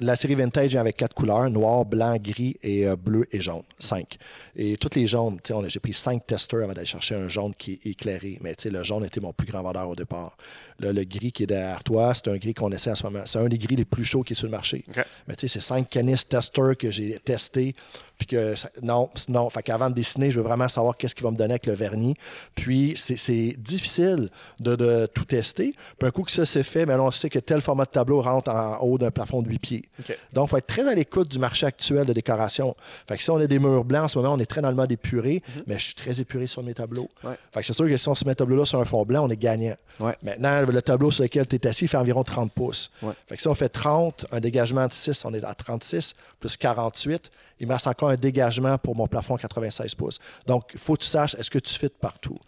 la 0.00 0.16
série 0.16 0.34
vintage 0.34 0.76
avec 0.76 0.96
quatre 0.96 1.14
couleurs, 1.14 1.48
noir, 1.50 1.84
blanc, 1.84 2.16
gris 2.20 2.56
et 2.62 2.86
euh, 2.86 2.96
bleu 2.96 3.26
et 3.32 3.40
jaune. 3.40 3.62
Cinq. 3.78 4.18
Et 4.54 4.76
toutes 4.76 4.94
les 4.94 5.06
jaunes, 5.06 5.38
j'ai 5.68 5.80
pris 5.80 5.92
cinq 5.92 6.26
testeurs 6.26 6.64
avant 6.64 6.72
d'aller 6.72 6.86
chercher 6.86 7.14
un 7.14 7.28
jaune 7.28 7.54
qui 7.54 7.72
est 7.72 7.90
éclairé. 7.90 8.38
Mais 8.42 8.54
le 8.64 8.82
jaune 8.82 9.04
était 9.04 9.20
mon 9.20 9.32
plus 9.32 9.46
grand 9.46 9.62
vendeur 9.62 9.88
au 9.88 9.96
départ. 9.96 10.36
Le, 10.78 10.92
gris 11.04 11.32
qui 11.32 11.44
est 11.44 11.46
derrière 11.46 11.82
toi, 11.82 12.12
c'est 12.14 12.28
un 12.28 12.36
gris 12.36 12.52
qu'on 12.52 12.70
essaie 12.72 12.90
en 12.90 12.94
ce 12.94 13.04
moment. 13.04 13.22
C'est 13.24 13.38
un 13.38 13.48
des 13.48 13.58
gris 13.58 13.76
les 13.76 13.84
plus 13.84 14.04
chauds 14.04 14.22
qui 14.22 14.34
est 14.34 14.36
sur 14.36 14.46
le 14.46 14.50
marché. 14.50 14.84
Mais 15.26 15.34
tu 15.34 15.48
sais, 15.48 15.48
c'est 15.48 15.66
cinq 15.66 15.88
canis 15.88 16.24
testeurs 16.28 16.76
que 16.76 16.90
j'ai 16.90 17.18
testés 17.24 17.74
puis 18.18 18.26
que 18.26 18.54
non, 18.82 19.10
non. 19.28 19.50
Fait 19.50 19.62
qu'avant 19.62 19.90
de 19.90 19.94
dessiner, 19.94 20.30
je 20.30 20.38
veux 20.38 20.46
vraiment 20.46 20.68
savoir 20.68 20.96
qu'est-ce 20.96 21.14
qu'il 21.14 21.24
va 21.24 21.30
me 21.30 21.36
donner 21.36 21.52
avec 21.52 21.66
le 21.66 21.74
vernis. 21.74 22.14
Puis 22.54 22.94
c'est 22.96 23.54
difficile 23.58 24.30
de, 24.58 25.06
tout 25.06 25.24
tester. 25.24 25.74
Puis 25.98 26.08
un 26.08 26.10
coup 26.10 26.22
que 26.22 26.30
ça 26.30 26.46
s'est 26.46 26.62
fait, 26.62 26.86
mais 26.86 26.94
on 26.94 27.10
sait 27.10 27.30
que 27.30 27.38
tel 27.38 27.60
format 27.60 27.84
de 27.84 27.90
tableau 27.90 28.22
rentre 28.22 28.50
en 28.50 28.78
haut 28.78 28.98
d'un 28.98 29.10
plafond 29.10 29.42
de 29.42 29.48
8 29.48 29.58
pieds. 29.58 29.85
Donc, 30.32 30.46
il 30.46 30.50
faut 30.50 30.56
être 30.56 30.66
très 30.66 30.88
à 30.88 30.94
l'écoute 30.94 31.28
du 31.28 31.38
marché 31.38 31.66
actuel 31.66 32.06
de 32.06 32.12
décoration. 32.12 32.76
Fait 33.08 33.16
que 33.16 33.22
si 33.22 33.30
on 33.30 33.36
a 33.36 33.46
des 33.46 33.58
murs 33.58 33.84
blancs 33.84 34.04
en 34.04 34.08
ce 34.08 34.18
moment, 34.18 34.34
on 34.34 34.38
est 34.38 34.46
très 34.46 34.60
dans 34.60 34.70
le 34.70 34.76
mode 34.76 34.92
épuré, 34.92 35.42
mhm. 35.56 35.62
mais 35.66 35.78
je 35.78 35.86
suis 35.86 35.94
très 35.94 36.20
épuré 36.20 36.46
sur 36.46 36.62
mes 36.62 36.74
tableaux. 36.74 37.08
Fait 37.52 37.60
que 37.60 37.66
c'est 37.66 37.72
sûr 37.72 37.86
que 37.86 37.96
si 37.96 38.08
on 38.08 38.14
se 38.14 38.24
met 38.24 38.32
un 38.32 38.34
tableau-là 38.34 38.64
sur 38.64 38.80
un 38.80 38.84
fond 38.84 39.04
blanc, 39.04 39.24
on 39.24 39.30
est 39.30 39.36
gagnant. 39.36 39.76
Maintenant, 40.22 40.62
le 40.62 40.82
tableau 40.82 41.10
sur 41.10 41.22
lequel 41.22 41.46
tu 41.46 41.56
es 41.56 41.66
assis 41.66 41.88
fait 41.88 41.96
environ 41.96 42.22
30 42.24 42.52
pouces. 42.52 42.90
Fait 43.26 43.36
que 43.36 43.40
si 43.40 43.48
on 43.48 43.54
fait 43.54 43.68
30, 43.68 44.26
un 44.32 44.40
dégagement 44.40 44.86
de 44.86 44.92
6, 44.92 45.24
on 45.24 45.34
est 45.34 45.44
à 45.44 45.54
36, 45.54 46.14
plus 46.40 46.56
48, 46.56 47.30
il 47.58 47.66
me 47.66 47.72
reste 47.72 47.86
encore 47.86 48.10
un 48.10 48.16
dégagement 48.16 48.76
pour 48.78 48.94
mon 48.94 49.06
plafond 49.06 49.36
96 49.36 49.94
pouces. 49.94 50.18
Donc, 50.46 50.70
il 50.74 50.78
faut 50.78 50.94
que 50.94 51.02
tu 51.02 51.08
saches, 51.08 51.34
est-ce 51.36 51.50
que 51.50 51.58
tu 51.58 51.74
fais 51.74 51.88
partout? 51.88 52.38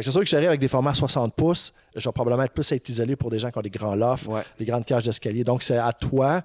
C'est 0.00 0.10
sûr 0.10 0.20
que 0.20 0.26
j'arrive 0.26 0.48
avec 0.48 0.60
des 0.60 0.68
formats 0.68 0.94
60 0.94 1.34
pouces, 1.34 1.72
je 1.96 2.08
vais 2.08 2.12
probablement 2.12 2.44
être 2.44 2.52
plus 2.52 2.70
être 2.72 2.88
isolé 2.88 3.16
pour 3.16 3.30
des 3.30 3.38
gens 3.38 3.50
qui 3.50 3.58
ont 3.58 3.62
des 3.62 3.70
grands 3.70 3.94
lofts, 3.96 4.28
des 4.58 4.64
grandes 4.64 4.84
cages 4.84 5.04
d'escalier. 5.04 5.44
Donc, 5.44 5.62
c'est 5.62 5.78
à 5.78 5.92
toi 5.92 6.42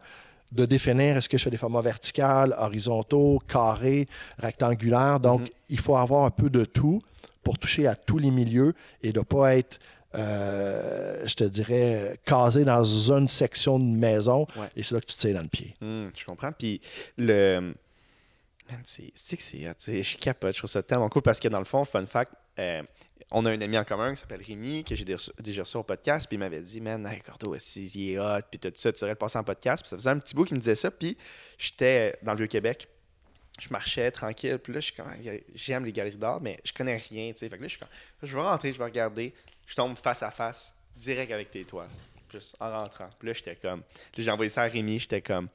de 0.51 0.65
définir 0.65 1.17
est-ce 1.17 1.29
que 1.29 1.37
je 1.37 1.43
fais 1.43 1.49
des 1.49 1.57
formats 1.57 1.81
verticaux, 1.81 2.51
horizontaux, 2.57 3.41
carrés, 3.47 4.07
rectangulaires? 4.37 5.19
Donc, 5.19 5.41
mhm. 5.41 5.47
il 5.69 5.79
faut 5.79 5.95
avoir 5.95 6.25
un 6.25 6.31
peu 6.31 6.49
de 6.49 6.65
tout 6.65 7.01
pour 7.43 7.57
toucher 7.57 7.87
à 7.87 7.95
tous 7.95 8.17
les 8.17 8.31
milieux 8.31 8.73
et 9.01 9.11
de 9.11 9.19
ne 9.19 9.23
pas 9.23 9.55
être 9.55 9.79
euh, 10.15 11.21
je 11.27 11.35
te 11.35 11.43
dirais, 11.43 12.19
casé 12.25 12.65
dans 12.65 12.83
une 12.83 13.27
section 13.27 13.77
de 13.77 13.85
maison 13.85 14.47
et 14.75 14.81
c'est 14.81 14.95
là 14.95 15.01
que 15.01 15.05
tu 15.05 15.15
te 15.15 15.21
sais 15.21 15.33
dans 15.33 15.41
le 15.43 15.47
pied. 15.47 15.75
Hmm, 15.81 16.07
je 16.15 16.25
comprends. 16.25 16.51
Puis 16.51 16.81
le. 17.17 17.75
C'est 18.85 19.37
que 19.37 19.43
c'est. 19.43 20.03
Je 20.03 20.17
capote, 20.17 20.53
je 20.53 20.59
trouve 20.59 20.69
ça 20.69 20.83
tellement 20.83 21.09
cool 21.09 21.21
parce 21.21 21.39
que 21.39 21.47
dans 21.47 21.59
le 21.59 21.65
fond, 21.65 21.85
fun 21.85 22.05
fact, 22.05 22.31
euh, 22.59 22.83
on 23.31 23.45
a 23.45 23.51
un 23.51 23.61
ami 23.61 23.77
en 23.77 23.83
commun 23.83 24.13
qui 24.13 24.21
s'appelle 24.21 24.41
Rémi, 24.41 24.83
que 24.83 24.95
j'ai 24.95 25.05
déjà 25.05 25.61
reçu 25.61 25.77
au 25.77 25.83
podcast, 25.83 26.27
puis 26.27 26.35
il 26.35 26.39
m'avait 26.39 26.61
dit, 26.61 26.81
man, 26.81 27.05
hey, 27.05 27.19
Cordo, 27.21 27.55
il 27.55 28.09
est 28.11 28.19
hot, 28.19 28.41
puis 28.49 28.59
tout 28.59 28.71
ça, 28.73 28.91
tu 28.91 28.99
devrais 28.99 29.11
le 29.11 29.15
passer 29.15 29.37
en 29.37 29.43
podcast. 29.43 29.83
Puis 29.83 29.89
ça 29.89 29.97
faisait 29.97 30.09
un 30.09 30.17
petit 30.17 30.35
bout 30.35 30.45
qui 30.45 30.55
me 30.55 30.59
disait 30.59 30.75
ça, 30.75 30.89
puis 30.89 31.17
j'étais 31.57 32.17
dans 32.23 32.31
le 32.31 32.39
Vieux-Québec. 32.39 32.87
Je 33.59 33.67
marchais 33.71 34.09
tranquille, 34.09 34.57
puis 34.57 34.73
là, 34.73 34.79
j'aime 35.53 35.85
les 35.85 35.91
galeries 35.91 36.17
d'art, 36.17 36.41
mais 36.41 36.59
je 36.63 36.73
connais 36.73 36.97
rien, 36.97 37.31
tu 37.33 37.39
sais. 37.39 37.49
Fait 37.49 37.57
que 37.57 37.61
là, 37.61 37.67
je 37.67 37.71
suis 37.71 37.79
comme, 37.79 37.89
je 38.23 38.35
vais 38.35 38.41
rentrer, 38.41 38.73
je 38.73 38.77
vais 38.77 38.85
regarder, 38.85 39.33
je 39.67 39.75
tombe 39.75 39.97
face 39.97 40.23
à 40.23 40.31
face, 40.31 40.73
direct 40.95 41.31
avec 41.31 41.51
tes 41.51 41.65
toiles. 41.65 41.89
Plus 42.29 42.53
en 42.59 42.77
rentrant. 42.77 43.09
Puis 43.19 43.27
là, 43.27 43.33
j'étais 43.33 43.55
comme, 43.55 43.83
j'ai 44.17 44.31
envoyé 44.31 44.49
ça 44.49 44.61
à 44.63 44.67
Rémi, 44.67 44.99
j'étais 44.99 45.21
comme, 45.21 45.49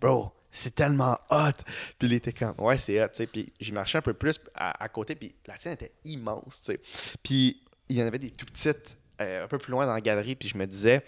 bro, 0.00 0.32
c'est 0.50 0.74
tellement 0.74 1.18
hot. 1.30 1.62
Puis 1.98 2.08
il 2.08 2.12
était 2.14 2.32
comme, 2.32 2.54
ouais, 2.58 2.78
c'est 2.78 3.02
hot, 3.02 3.08
tu 3.08 3.14
sais. 3.14 3.26
Puis 3.26 3.52
j'ai 3.60 3.72
marché 3.72 3.98
un 3.98 4.02
peu 4.02 4.14
plus 4.14 4.38
à, 4.54 4.88
côté, 4.88 5.14
puis 5.14 5.34
la 5.46 5.56
tienne 5.56 5.74
était 5.74 5.92
immense, 6.04 6.62
tu 6.62 6.72
sais. 6.72 6.80
Puis 7.22 7.62
il 7.88 7.96
y 7.96 8.02
en 8.02 8.06
avait 8.06 8.18
des 8.18 8.30
tout 8.30 8.46
petites 8.46 8.98
euh, 9.20 9.44
un 9.44 9.48
peu 9.48 9.58
plus 9.58 9.70
loin 9.70 9.86
dans 9.86 9.94
la 9.94 10.00
galerie, 10.00 10.36
puis 10.36 10.48
je 10.48 10.56
me 10.56 10.66
disais, 10.66 11.04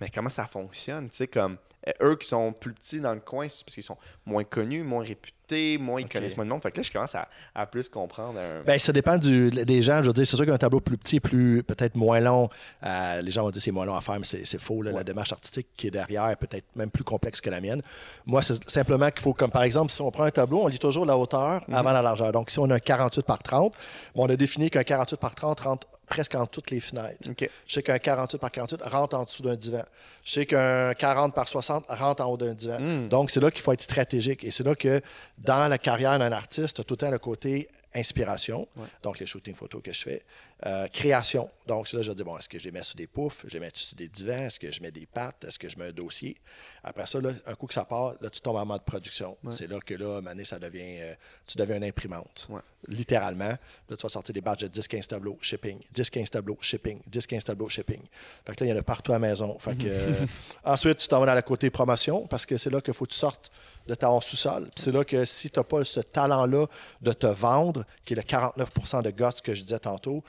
mais 0.00 0.08
comment 0.12 0.30
ça 0.30 0.46
fonctionne, 0.46 1.08
tu 1.08 1.16
sais, 1.16 1.28
comme 1.28 1.56
euh, 1.86 1.92
eux 2.10 2.16
qui 2.16 2.26
sont 2.26 2.52
plus 2.52 2.72
petits 2.72 3.00
dans 3.00 3.14
le 3.14 3.20
coin, 3.20 3.46
parce 3.46 3.62
qu'ils 3.62 3.82
sont 3.82 3.98
moins 4.26 4.44
connus, 4.44 4.82
moins 4.82 5.04
réputés, 5.04 5.34
moins 5.78 6.00
ils 6.00 6.08
connaissent 6.08 6.36
moins 6.36 6.46
de 6.46 6.50
monde. 6.50 6.62
Fait 6.62 6.70
que 6.70 6.78
là, 6.78 6.82
je 6.82 6.90
commence 6.90 7.14
à, 7.14 7.66
plus 7.66 7.88
comprendre. 7.88 8.38
Ben, 8.66 8.78
ça 8.78 8.92
dépend 8.92 9.16
du, 9.16 9.50
des 9.50 9.82
gens. 9.82 10.02
Je 10.02 10.08
veux 10.08 10.12
dire, 10.12 10.26
c'est 10.26 10.36
sûr 10.36 10.46
qu'un 10.46 10.58
tableau 10.58 10.80
plus 10.80 10.96
petit, 10.96 11.20
plus 11.20 11.62
peut-être 11.62 11.94
moins 11.94 12.20
long, 12.20 12.48
euh, 12.84 13.22
les 13.22 13.30
gens 13.30 13.42
vont 13.42 13.50
dire 13.50 13.62
c'est 13.62 13.70
moins 13.70 13.86
long 13.86 13.96
à 13.96 14.00
faire, 14.00 14.18
mais 14.18 14.26
c'est 14.26 14.60
faux. 14.60 14.82
La 14.82 15.04
démarche 15.04 15.32
artistique 15.32 15.68
qui 15.76 15.88
est 15.88 15.90
derrière 15.90 16.28
est 16.28 16.36
peut-être 16.36 16.66
même 16.76 16.90
plus 16.90 17.04
complexe 17.04 17.40
que 17.40 17.50
la 17.50 17.60
mienne. 17.60 17.82
Moi, 18.26 18.42
c'est 18.42 18.68
simplement 18.68 19.10
qu'il 19.10 19.20
faut, 19.20 19.34
comme 19.34 19.50
par 19.50 19.62
exemple, 19.62 19.90
si 19.90 20.00
on 20.00 20.10
prend 20.10 20.24
un 20.24 20.30
tableau, 20.30 20.62
on 20.62 20.68
lit 20.68 20.78
toujours 20.78 21.06
la 21.06 21.16
hauteur 21.16 21.62
mhm. 21.68 21.74
avant 21.74 21.92
la 21.92 22.02
largeur. 22.02 22.32
Donc, 22.32 22.50
si 22.50 22.58
on 22.58 22.70
a 22.70 22.74
un 22.74 22.78
48 22.78 23.24
par 23.24 23.42
30, 23.42 23.74
on 24.14 24.28
a 24.28 24.36
défini 24.36 24.70
qu'un 24.70 24.82
48 24.82 25.18
par 25.18 25.34
30 25.34 25.60
rentre 25.60 25.86
presque 26.06 26.34
en 26.34 26.46
toutes 26.46 26.70
les 26.70 26.80
fenêtres. 26.80 27.18
Je 27.66 27.72
sais 27.74 27.82
qu'un 27.82 27.98
48 27.98 28.38
par 28.38 28.50
48 28.50 28.82
rentre 28.84 29.16
en 29.16 29.24
dessous 29.24 29.42
d'un 29.42 29.56
divan. 29.56 29.82
Je 30.22 30.32
sais 30.32 30.46
qu'un 30.46 30.94
40 30.94 31.34
par 31.34 31.48
60 31.48 31.86
rentre 31.88 32.22
en 32.22 32.26
haut 32.26 32.36
d'un 32.36 32.52
divan. 32.52 32.78
Hmm. 32.78 33.08
Donc, 33.08 33.30
c'est 33.30 33.40
là 33.40 33.50
qu'il 33.50 33.62
faut 33.62 33.72
être 33.72 33.80
stratégique. 33.80 34.44
Et 34.44 34.50
c'est 34.50 34.64
là 34.64 34.74
que, 34.74 35.00
dans 35.38 35.68
la 35.68 35.78
carrière 35.78 36.18
d'un 36.18 36.32
artiste, 36.32 36.84
tout 36.86 36.94
le 36.94 36.98
temps 36.98 37.10
le 37.10 37.18
côté 37.18 37.68
inspiration, 37.94 38.66
donc 39.02 39.18
les 39.18 39.26
shootings 39.26 39.54
photos 39.54 39.82
que 39.82 39.92
je 39.92 40.02
fais, 40.02 40.22
euh, 40.66 40.86
création. 40.88 41.50
Donc, 41.66 41.88
c'est 41.88 41.96
là 41.96 42.02
je 42.02 42.12
dire, 42.12 42.24
bon, 42.24 42.38
est-ce 42.38 42.48
que 42.48 42.58
je 42.58 42.64
les 42.64 42.70
mets 42.70 42.82
sur 42.82 42.96
des 42.96 43.06
poufs, 43.06 43.44
je 43.46 43.54
les 43.54 43.60
mets 43.60 43.70
sur 43.74 43.96
des 43.96 44.08
divans, 44.08 44.46
est-ce 44.46 44.60
que 44.60 44.70
je 44.70 44.80
mets 44.80 44.90
des 44.90 45.06
pattes, 45.06 45.44
est-ce 45.44 45.58
que 45.58 45.68
je 45.68 45.78
mets 45.78 45.88
un 45.88 45.92
dossier? 45.92 46.36
Après 46.82 47.06
ça, 47.06 47.20
là, 47.20 47.32
un 47.46 47.54
coup 47.54 47.66
que 47.66 47.74
ça 47.74 47.84
part, 47.84 48.14
là, 48.20 48.30
tu 48.30 48.40
tombes 48.40 48.56
en 48.56 48.66
mode 48.66 48.82
production. 48.84 49.36
C'est 49.50 49.66
là 49.66 49.78
que, 49.80 49.94
là, 49.94 50.20
mané, 50.20 50.44
ça 50.44 50.58
devient, 50.58 51.00
euh, 51.00 51.14
tu 51.46 51.58
deviens 51.58 51.76
une 51.76 51.84
imprimante. 51.84 52.48
Littéralement. 52.86 53.48
Là, 53.48 53.96
tu 53.96 54.02
vas 54.02 54.08
sortir 54.08 54.32
des 54.32 54.42
badges 54.42 54.62
de 54.62 54.68
10-15 54.68 55.06
tableaux, 55.06 55.38
shipping, 55.40 55.80
10-15 55.94 56.28
tableaux, 56.28 56.58
shipping, 56.60 57.00
10-15 57.10 57.42
tableaux, 57.42 57.68
shipping. 57.68 58.02
Fait 58.46 58.54
que 58.54 58.64
là, 58.64 58.70
il 58.70 58.74
y 58.74 58.76
en 58.76 58.80
a 58.80 58.82
partout 58.82 59.12
à 59.12 59.16
la 59.16 59.26
maison. 59.26 59.58
Fait 59.58 59.76
que, 59.76 59.86
euh, 59.88 60.26
ensuite, 60.64 60.98
tu 60.98 61.08
t'en 61.08 61.18
vas 61.20 61.26
dans 61.26 61.34
la 61.34 61.42
côté 61.42 61.70
promotion, 61.70 62.26
parce 62.26 62.46
que 62.46 62.56
c'est 62.58 62.70
là 62.70 62.80
qu'il 62.80 62.94
faut 62.94 63.06
que 63.06 63.10
tu 63.10 63.18
sortes 63.18 63.50
de 63.86 63.94
ta 63.94 64.08
sous-sol. 64.20 64.66
c'est 64.76 64.92
là 64.92 65.04
que 65.04 65.24
si 65.24 65.50
tu 65.50 65.58
n'as 65.58 65.64
pas 65.64 65.84
ce 65.84 66.00
talent-là 66.00 66.66
de 67.02 67.12
te 67.12 67.26
vendre, 67.26 67.84
qui 68.04 68.14
est 68.14 68.16
le 68.16 68.22
49% 68.22 69.02
de 69.02 69.10
gosse 69.10 69.40
que 69.40 69.54
je 69.54 69.62
disais 69.62 69.78
tantôt, 69.78 70.22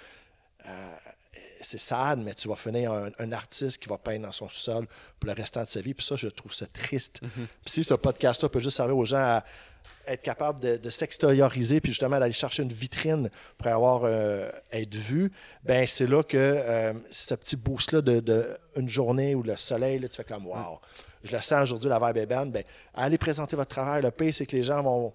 euh, 0.68 0.96
c'est 1.62 1.80
sad, 1.80 2.20
mais 2.20 2.34
tu 2.34 2.48
vas 2.48 2.56
finir 2.56 2.92
un, 2.92 3.10
un 3.18 3.32
artiste 3.32 3.82
qui 3.82 3.90
va 3.90 3.98
peindre 3.98 4.26
dans 4.26 4.32
son 4.32 4.48
sous-sol 4.48 4.88
pour 5.20 5.28
le 5.28 5.34
restant 5.34 5.64
de 5.64 5.68
sa 5.68 5.82
vie. 5.82 5.94
Puis 5.94 6.06
ça, 6.06 6.16
je 6.16 6.28
trouve 6.28 6.54
ça 6.54 6.68
triste. 6.68 7.22
Puis 7.22 7.50
si 7.66 7.84
ce 7.84 7.94
podcast-là 7.96 8.50
peut 8.50 8.60
juste 8.60 8.78
servir 8.78 8.98
aux 8.98 9.06
gens 9.06 9.18
à 9.18 9.44
être 10.08 10.22
capable 10.22 10.60
de, 10.60 10.78
de 10.78 10.90
s'extérioriser, 10.90 11.82
puis 11.82 11.92
justement 11.92 12.20
d'aller 12.20 12.32
chercher 12.32 12.64
une 12.64 12.74
vitrine 12.74 13.30
pour 13.58 13.68
avoir 13.68 14.02
euh, 14.04 14.50
être 14.72 14.96
vu, 14.96 15.32
ben 15.64 15.88
c'est 15.88 16.08
là 16.08 16.24
que 16.24 16.38
euh, 16.38 16.94
ce 17.10 17.34
petit 17.34 17.56
boost-là 17.56 18.02
de, 18.02 18.20
de 18.20 18.58
une 18.76 18.90
journée 18.90 19.34
où 19.34 19.42
le 19.42 19.56
soleil, 19.56 20.00
là, 20.00 20.08
tu 20.08 20.18
fais 20.18 20.24
comme 20.24 20.46
wow. 20.48 20.80
Je 21.24 21.36
le 21.36 21.42
sens 21.42 21.64
aujourd'hui, 21.64 21.90
la 21.90 22.00
vibe 22.00 22.18
est 22.18 22.26
bonne. 22.28 22.52
Ben, 22.52 22.64
allez 22.94 23.18
présenter 23.18 23.56
votre 23.56 23.74
travail. 23.74 24.04
Le 24.04 24.12
pire, 24.12 24.32
c'est 24.32 24.46
que 24.46 24.56
les 24.56 24.62
gens 24.62 24.84
vont 24.84 25.12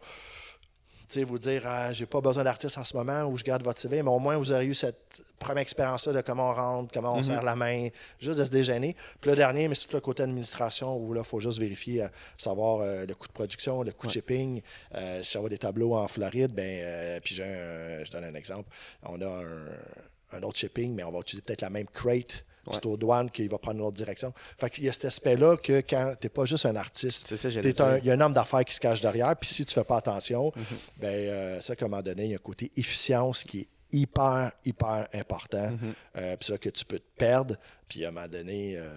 vous 1.18 1.38
dire 1.38 1.62
ah, 1.66 1.92
j'ai 1.92 2.06
pas 2.06 2.20
besoin 2.20 2.44
d'artiste 2.44 2.78
en 2.78 2.84
ce 2.84 2.96
moment 2.96 3.24
ou 3.24 3.36
je 3.36 3.44
garde 3.44 3.62
votre 3.62 3.78
CV, 3.78 4.02
mais 4.02 4.10
au 4.10 4.18
moins 4.18 4.36
vous 4.38 4.52
aurez 4.52 4.66
eu 4.66 4.74
cette 4.74 5.22
première 5.38 5.62
expérience-là 5.62 6.12
de 6.12 6.20
comment 6.20 6.50
on 6.50 6.54
rentre, 6.54 6.92
comment 6.92 7.14
on 7.14 7.16
Mhm. 7.18 7.22
serre 7.24 7.42
la 7.42 7.56
main, 7.56 7.88
juste 8.20 8.38
de 8.38 8.44
se 8.44 8.50
déjeuner. 8.50 8.94
Puis 9.20 9.30
le 9.30 9.36
dernier, 9.36 9.68
mais 9.68 9.74
c'est 9.74 9.86
tout 9.88 9.96
le 9.96 10.00
côté 10.00 10.22
administration 10.22 10.96
où 10.96 11.12
là, 11.12 11.22
il 11.22 11.26
faut 11.26 11.40
juste 11.40 11.58
vérifier, 11.58 12.04
euh, 12.04 12.08
savoir 12.38 12.80
euh, 12.80 13.04
le 13.06 13.14
coût 13.14 13.26
de 13.28 13.32
production, 13.32 13.82
le 13.82 13.92
coût 13.92 14.06
de 14.06 14.12
shipping. 14.12 14.62
Euh, 14.94 15.22
si 15.22 15.32
j'envoie 15.32 15.50
des 15.50 15.58
tableaux 15.58 15.94
en 15.94 16.06
Floride, 16.08 16.52
ben, 16.52 17.20
puis 17.22 17.34
je 17.34 18.10
donne 18.10 18.24
un 18.24 18.34
exemple, 18.34 18.68
on 19.02 19.20
a 19.20 19.26
un, 19.26 20.38
un 20.38 20.42
autre 20.42 20.58
shipping, 20.58 20.94
mais 20.94 21.02
on 21.04 21.10
va 21.10 21.18
utiliser 21.20 21.42
peut-être 21.42 21.62
la 21.62 21.70
même 21.70 21.86
crate. 21.86 22.44
C'est 22.70 22.86
aux 22.86 22.96
douanes 22.96 23.30
qu'il 23.30 23.48
va 23.48 23.58
prendre 23.58 23.78
une 23.78 23.84
autre 23.86 23.96
direction. 23.96 24.32
Fait 24.58 24.68
qu'il 24.70 24.84
y 24.84 24.88
a 24.88 24.92
cet 24.92 25.06
aspect-là 25.06 25.56
que 25.56 25.80
quand 25.80 26.14
tu 26.20 26.26
n'es 26.26 26.28
pas 26.30 26.44
juste 26.44 26.66
un 26.66 26.76
artiste, 26.76 27.30
il 27.44 28.04
y 28.04 28.10
a 28.10 28.14
un 28.14 28.20
homme 28.20 28.32
d'affaires 28.32 28.64
qui 28.64 28.74
se 28.74 28.80
cache 28.80 29.00
derrière. 29.00 29.34
Puis 29.36 29.48
si 29.48 29.64
tu 29.64 29.72
fais 29.74 29.84
pas 29.84 29.96
attention, 29.96 30.52
Mhm. 30.54 30.64
ben, 30.98 31.08
euh, 31.08 31.60
ça, 31.60 31.72
à 31.72 31.84
un 31.84 31.88
moment 31.88 32.02
donné, 32.02 32.24
il 32.24 32.30
y 32.30 32.34
a 32.34 32.36
un 32.36 32.38
côté 32.38 32.70
efficience 32.76 33.44
qui 33.44 33.60
est 33.60 33.68
hyper, 33.92 34.52
hyper 34.64 35.08
important. 35.14 35.70
Mhm. 35.70 35.94
Euh, 36.16 36.36
puis 36.36 36.44
ça 36.46 36.58
que 36.58 36.68
tu 36.68 36.84
peux 36.84 36.98
te 36.98 37.16
perdre. 37.16 37.56
Puis 37.88 38.04
à 38.04 38.08
un 38.08 38.10
moment 38.12 38.28
donné, 38.28 38.74
euh, 38.76 38.88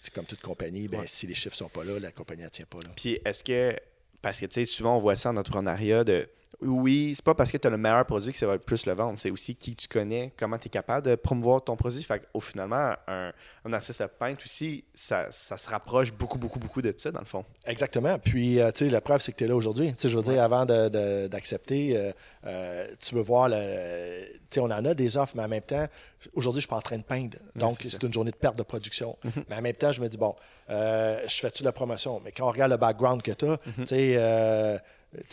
c'est 0.00 0.12
comme 0.12 0.24
toute 0.26 0.40
compagnie, 0.42 0.88
ben, 0.88 1.00
Ouais. 1.00 1.06
si 1.06 1.26
les 1.26 1.34
chiffres 1.34 1.56
sont 1.56 1.68
pas 1.68 1.84
là, 1.84 1.98
la 1.98 2.10
compagnie 2.10 2.42
ne 2.42 2.48
tient 2.48 2.66
pas 2.66 2.78
là. 2.78 2.90
Puis 2.96 3.18
est-ce 3.24 3.44
que, 3.44 3.76
parce 4.20 4.40
que 4.40 4.46
tu 4.46 4.54
sais, 4.54 4.64
souvent 4.64 4.96
on 4.96 5.00
voit 5.00 5.16
ça 5.16 5.30
en 5.30 5.36
entrepreneuriat, 5.36 6.04
de 6.04 6.28
oui, 6.64 7.12
c'est 7.14 7.24
pas 7.24 7.34
parce 7.34 7.50
que 7.50 7.56
tu 7.56 7.66
as 7.66 7.70
le 7.70 7.76
meilleur 7.76 8.04
produit 8.06 8.32
que 8.32 8.38
ça 8.38 8.46
va 8.46 8.54
le 8.54 8.58
plus 8.58 8.86
le 8.86 8.92
vendre, 8.94 9.18
c'est 9.18 9.30
aussi 9.30 9.54
qui 9.54 9.74
tu 9.76 9.88
connais, 9.88 10.32
comment 10.36 10.58
tu 10.58 10.66
es 10.66 10.70
capable 10.70 11.06
de 11.06 11.14
promouvoir 11.14 11.62
ton 11.62 11.76
produit. 11.76 12.02
Fait 12.02 12.22
au 12.34 12.40
finalement, 12.40 12.94
un, 13.08 13.32
un 13.64 13.72
artiste 13.72 14.06
peintre 14.18 14.42
aussi, 14.44 14.84
ça, 14.94 15.26
ça 15.30 15.56
se 15.56 15.68
rapproche 15.68 16.12
beaucoup, 16.12 16.38
beaucoup, 16.38 16.58
beaucoup 16.58 16.82
de 16.82 16.94
ça, 16.96 17.10
dans 17.10 17.20
le 17.20 17.26
fond. 17.26 17.44
Exactement. 17.66 18.18
Puis, 18.18 18.60
euh, 18.60 18.70
tu 18.70 18.84
sais, 18.84 18.90
la 18.90 19.00
preuve, 19.00 19.20
c'est 19.20 19.32
que 19.32 19.38
tu 19.38 19.44
es 19.44 19.48
là 19.48 19.56
aujourd'hui. 19.56 19.92
Tu 19.92 19.98
sais, 20.00 20.08
je 20.08 20.16
veux 20.16 20.22
dire, 20.22 20.42
avant 20.42 20.64
d'accepter, 20.66 21.96
euh, 21.96 22.12
euh, 22.46 22.86
tu 22.98 23.14
veux 23.14 23.22
voir, 23.22 23.48
le- 23.48 24.24
tu 24.32 24.38
sais, 24.50 24.60
on 24.60 24.64
en 24.64 24.84
a 24.84 24.94
des 24.94 25.16
offres, 25.16 25.34
mais 25.36 25.42
en 25.44 25.48
même 25.48 25.62
temps, 25.62 25.86
aujourd'hui, 26.34 26.60
je 26.60 26.66
suis 26.66 26.70
pas 26.70 26.76
en 26.76 26.80
train 26.82 26.98
de 26.98 27.02
peindre. 27.02 27.38
Donc, 27.56 27.78
c'est 27.82 28.02
une 28.02 28.12
journée 28.12 28.30
de 28.30 28.36
perte 28.36 28.56
de 28.56 28.62
production. 28.62 29.16
Mais 29.48 29.56
en 29.56 29.62
même 29.62 29.74
temps, 29.76 29.92
je 29.92 30.00
me 30.00 30.08
dis, 30.08 30.18
bon, 30.18 30.34
euh, 30.70 31.20
je 31.26 31.36
fais-tu 31.36 31.62
de 31.62 31.68
la 31.68 31.72
promotion? 31.72 32.20
Mais 32.24 32.32
quand 32.32 32.46
on 32.46 32.50
regarde 32.52 32.70
le 32.72 32.78
background 32.78 33.22
que 33.22 33.32
tu 33.32 33.44
as, 33.46 33.48
euh, 33.48 33.56
tu 33.78 33.86
sais, 33.86 34.80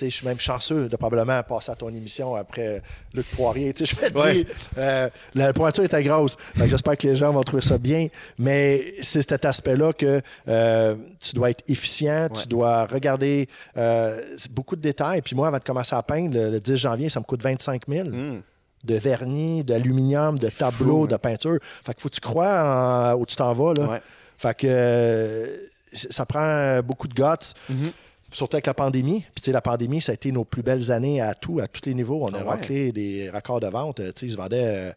je 0.01 0.07
suis 0.09 0.27
même 0.27 0.39
chanceux 0.39 0.87
de 0.87 0.95
probablement 0.97 1.41
passer 1.43 1.71
à 1.71 1.75
ton 1.75 1.89
émission 1.89 2.35
après 2.35 2.81
Luc 3.13 3.25
Poirier. 3.31 3.73
Je 3.77 3.83
me 3.95 4.33
dis, 4.43 4.47
euh, 4.77 5.09
la 5.35 5.53
pointure 5.53 5.83
était 5.83 6.03
grosse. 6.03 6.35
J'espère 6.55 6.97
que 6.97 7.07
les 7.07 7.15
gens 7.15 7.31
vont 7.31 7.43
trouver 7.43 7.61
ça 7.61 7.77
bien. 7.77 8.07
Mais 8.37 8.95
c'est 9.01 9.21
cet 9.27 9.45
aspect-là 9.45 9.93
que 9.93 10.21
euh, 10.47 10.95
tu 11.19 11.33
dois 11.35 11.51
être 11.51 11.63
efficient, 11.69 12.27
tu 12.29 12.47
dois 12.47 12.85
regarder 12.85 13.47
euh, 13.77 14.21
beaucoup 14.51 14.75
de 14.75 14.81
détails. 14.81 15.21
Puis 15.21 15.35
moi, 15.35 15.47
avant 15.47 15.59
de 15.59 15.63
commencer 15.63 15.95
à 15.95 16.03
peindre, 16.03 16.33
le, 16.33 16.49
le 16.51 16.59
10 16.59 16.75
janvier, 16.75 17.09
ça 17.09 17.19
me 17.19 17.25
coûte 17.25 17.41
25 17.41 17.83
000 17.87 18.09
Hmm. 18.09 18.41
de 18.83 18.95
vernis, 18.95 19.63
d'aluminium, 19.63 20.37
de 20.37 20.49
tableaux, 20.49 21.07
de 21.07 21.15
peinture. 21.17 21.57
Fait 21.85 21.93
que 21.93 22.01
faut 22.01 22.09
que 22.09 22.15
tu 22.15 22.21
crois 22.21 22.63
en- 22.63 23.15
où 23.15 23.25
tu 23.25 23.35
t'en 23.35 23.53
vas. 23.53 23.73
Là. 23.73 23.85
Ouais. 23.87 24.01
Fait 24.37 24.55
que 24.57 25.69
ça 25.93 26.25
prend 26.25 26.79
beaucoup 26.81 27.07
de 27.07 27.13
guts. 27.13 27.53
Mhm. 27.69 27.91
Surtout 28.31 28.55
avec 28.57 28.67
la 28.67 28.73
pandémie. 28.73 29.21
Puis, 29.33 29.41
tu 29.41 29.45
sais, 29.45 29.51
la 29.51 29.61
pandémie, 29.61 30.01
ça 30.01 30.11
a 30.11 30.15
été 30.15 30.31
nos 30.31 30.45
plus 30.45 30.61
belles 30.61 30.91
années 30.91 31.19
à 31.21 31.33
tout, 31.33 31.59
à 31.59 31.67
tous 31.67 31.87
les 31.87 31.93
niveaux. 31.93 32.19
On 32.23 32.33
a 32.33 32.37
Ah 32.39 32.43
ouais. 32.43 32.49
raclé 32.49 32.91
des 32.91 33.29
records 33.29 33.59
de 33.59 33.67
vente. 33.67 33.95
Tu 33.97 34.03
sais, 34.15 34.25
ils 34.27 34.31
se 34.31 34.37
vendaient, 34.37 34.63
euh, 34.63 34.91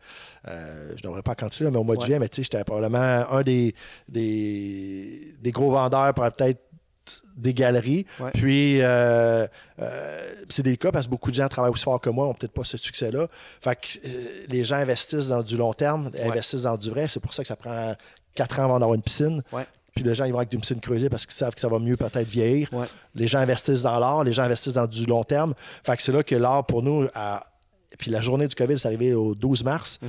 euh, 0.49 0.89
je 0.91 1.03
ne 1.03 1.09
devrais 1.09 1.23
pas 1.23 1.35
quantifier, 1.35 1.71
mais 1.71 1.79
au 1.79 1.85
mois 1.85 1.97
de 1.97 2.03
juillet, 2.03 2.19
mais 2.19 2.29
tu 2.29 2.37
sais, 2.37 2.43
j'étais 2.43 2.63
probablement 2.65 2.99
un 3.31 3.43
des, 3.43 3.75
des, 4.09 5.35
des 5.41 5.51
gros 5.53 5.71
vendeurs 5.71 6.13
pour 6.15 6.31
peut-être 6.31 6.61
des 7.37 7.55
galeries. 7.55 8.07
Ouais. 8.21 8.31
Puis, 8.35 8.81
euh, 8.81 9.47
euh, 9.81 10.35
c'est 10.49 10.63
des 10.63 10.77
cas 10.77 10.93
parce 10.93 11.07
que 11.07 11.11
beaucoup 11.11 11.31
de 11.31 11.37
gens 11.37 11.49
travaillent 11.49 11.73
aussi 11.73 11.85
fort 11.85 12.01
que 12.01 12.11
moi, 12.11 12.27
n'ont 12.27 12.35
peut-être 12.35 12.53
pas 12.53 12.65
ce 12.65 12.77
succès-là. 12.77 13.27
Fait 13.61 13.75
que 13.77 14.07
euh, 14.07 14.45
les 14.49 14.63
gens 14.63 14.77
investissent 14.77 15.29
dans 15.29 15.43
du 15.43 15.57
long 15.57 15.73
terme, 15.73 16.11
investissent 16.23 16.63
dans 16.63 16.77
du 16.77 16.91
vrai. 16.91 17.09
C'est 17.09 17.21
pour 17.21 17.33
ça 17.33 17.43
que 17.43 17.49
ça 17.49 17.57
prend 17.57 17.95
quatre 18.35 18.61
ans 18.61 18.65
avant 18.65 18.79
d'avoir 18.79 18.95
une 18.95 19.03
piscine. 19.03 19.43
Ouais. 19.53 19.67
Puis 19.95 20.05
les 20.05 20.15
gens, 20.15 20.25
ils 20.25 20.33
vont 20.33 20.39
avec 20.39 20.53
une 20.53 20.61
piscine 20.61 20.81
creusée 20.81 21.09
parce 21.11 21.27
qu'ils 21.27 21.35
savent 21.35 21.55
que 21.55 21.61
ça 21.61 21.69
va 21.69 21.79
mieux 21.79 21.97
peut-être 21.97 22.27
vieillir. 22.29 22.69
Ouais. 22.73 22.87
Les 23.15 23.27
gens 23.27 23.41
investissent 23.41 23.83
dans 23.83 23.99
l'art, 23.99 24.25
les 24.25 24.33
gens 24.33 24.45
investissent 24.45 24.75
dans 24.75 24.87
du 24.87 25.05
long 25.07 25.23
terme. 25.25 25.55
Fait 25.85 25.97
que 25.97 26.03
c'est 26.03 26.13
là 26.13 26.23
que 26.23 26.35
l'art, 26.35 26.65
pour 26.65 26.83
nous, 26.83 27.07
a... 27.15 27.43
puis 27.99 28.11
la 28.11 28.21
journée 28.21 28.49
du 28.49 28.55
COVID, 28.55 28.79
c'est 28.79 28.89
arrivé 28.89 29.13
au 29.15 29.35
12 29.35 29.65
mars. 29.65 29.99
Mm-hmm. 30.03 30.09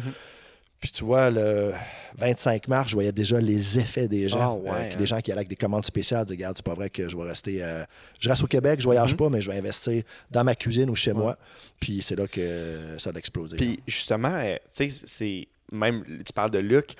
Puis 0.79 0.91
tu 0.91 1.05
vois, 1.05 1.29
le 1.29 1.71
25 2.17 2.67
mars, 2.67 2.89
je 2.89 2.95
voyais 2.95 3.13
déjà 3.13 3.39
les 3.39 3.79
effets 3.79 4.07
des 4.09 4.27
gens. 4.27 4.57
Ouais, 4.57 4.69
Euh, 4.69 4.73
hein. 4.93 4.95
Des 4.97 5.05
gens 5.05 5.19
qui 5.21 5.31
allaient 5.31 5.39
avec 5.39 5.47
des 5.47 5.55
commandes 5.55 5.85
spéciales, 5.85 6.25
disaient, 6.25 6.35
regarde, 6.35 6.57
c'est 6.57 6.65
pas 6.65 6.73
vrai 6.73 6.89
que 6.89 7.07
je 7.07 7.15
vais 7.15 7.23
rester. 7.23 7.63
euh, 7.63 7.85
Je 8.19 8.27
reste 8.29 8.43
au 8.43 8.47
Québec, 8.47 8.79
je 8.79 8.85
voyage 8.85 9.13
Mm-hmm. 9.13 9.17
pas, 9.17 9.29
mais 9.29 9.41
je 9.41 9.49
vais 9.51 9.57
investir 9.57 10.03
dans 10.31 10.43
ma 10.43 10.55
cuisine 10.55 10.89
ou 10.89 10.95
chez 10.95 11.13
moi. 11.13 11.37
Puis 11.79 12.01
c'est 12.01 12.15
là 12.17 12.27
que 12.27 12.95
ça 12.97 13.11
a 13.13 13.17
explosé. 13.17 13.55
Puis 13.57 13.81
justement, 13.87 14.27
euh, 14.33 14.55
tu 14.75 14.89
sais, 14.89 15.03
c'est 15.05 15.47
même, 15.71 16.03
tu 16.05 16.33
parles 16.33 16.51
de 16.51 16.59
Luc. 16.59 16.95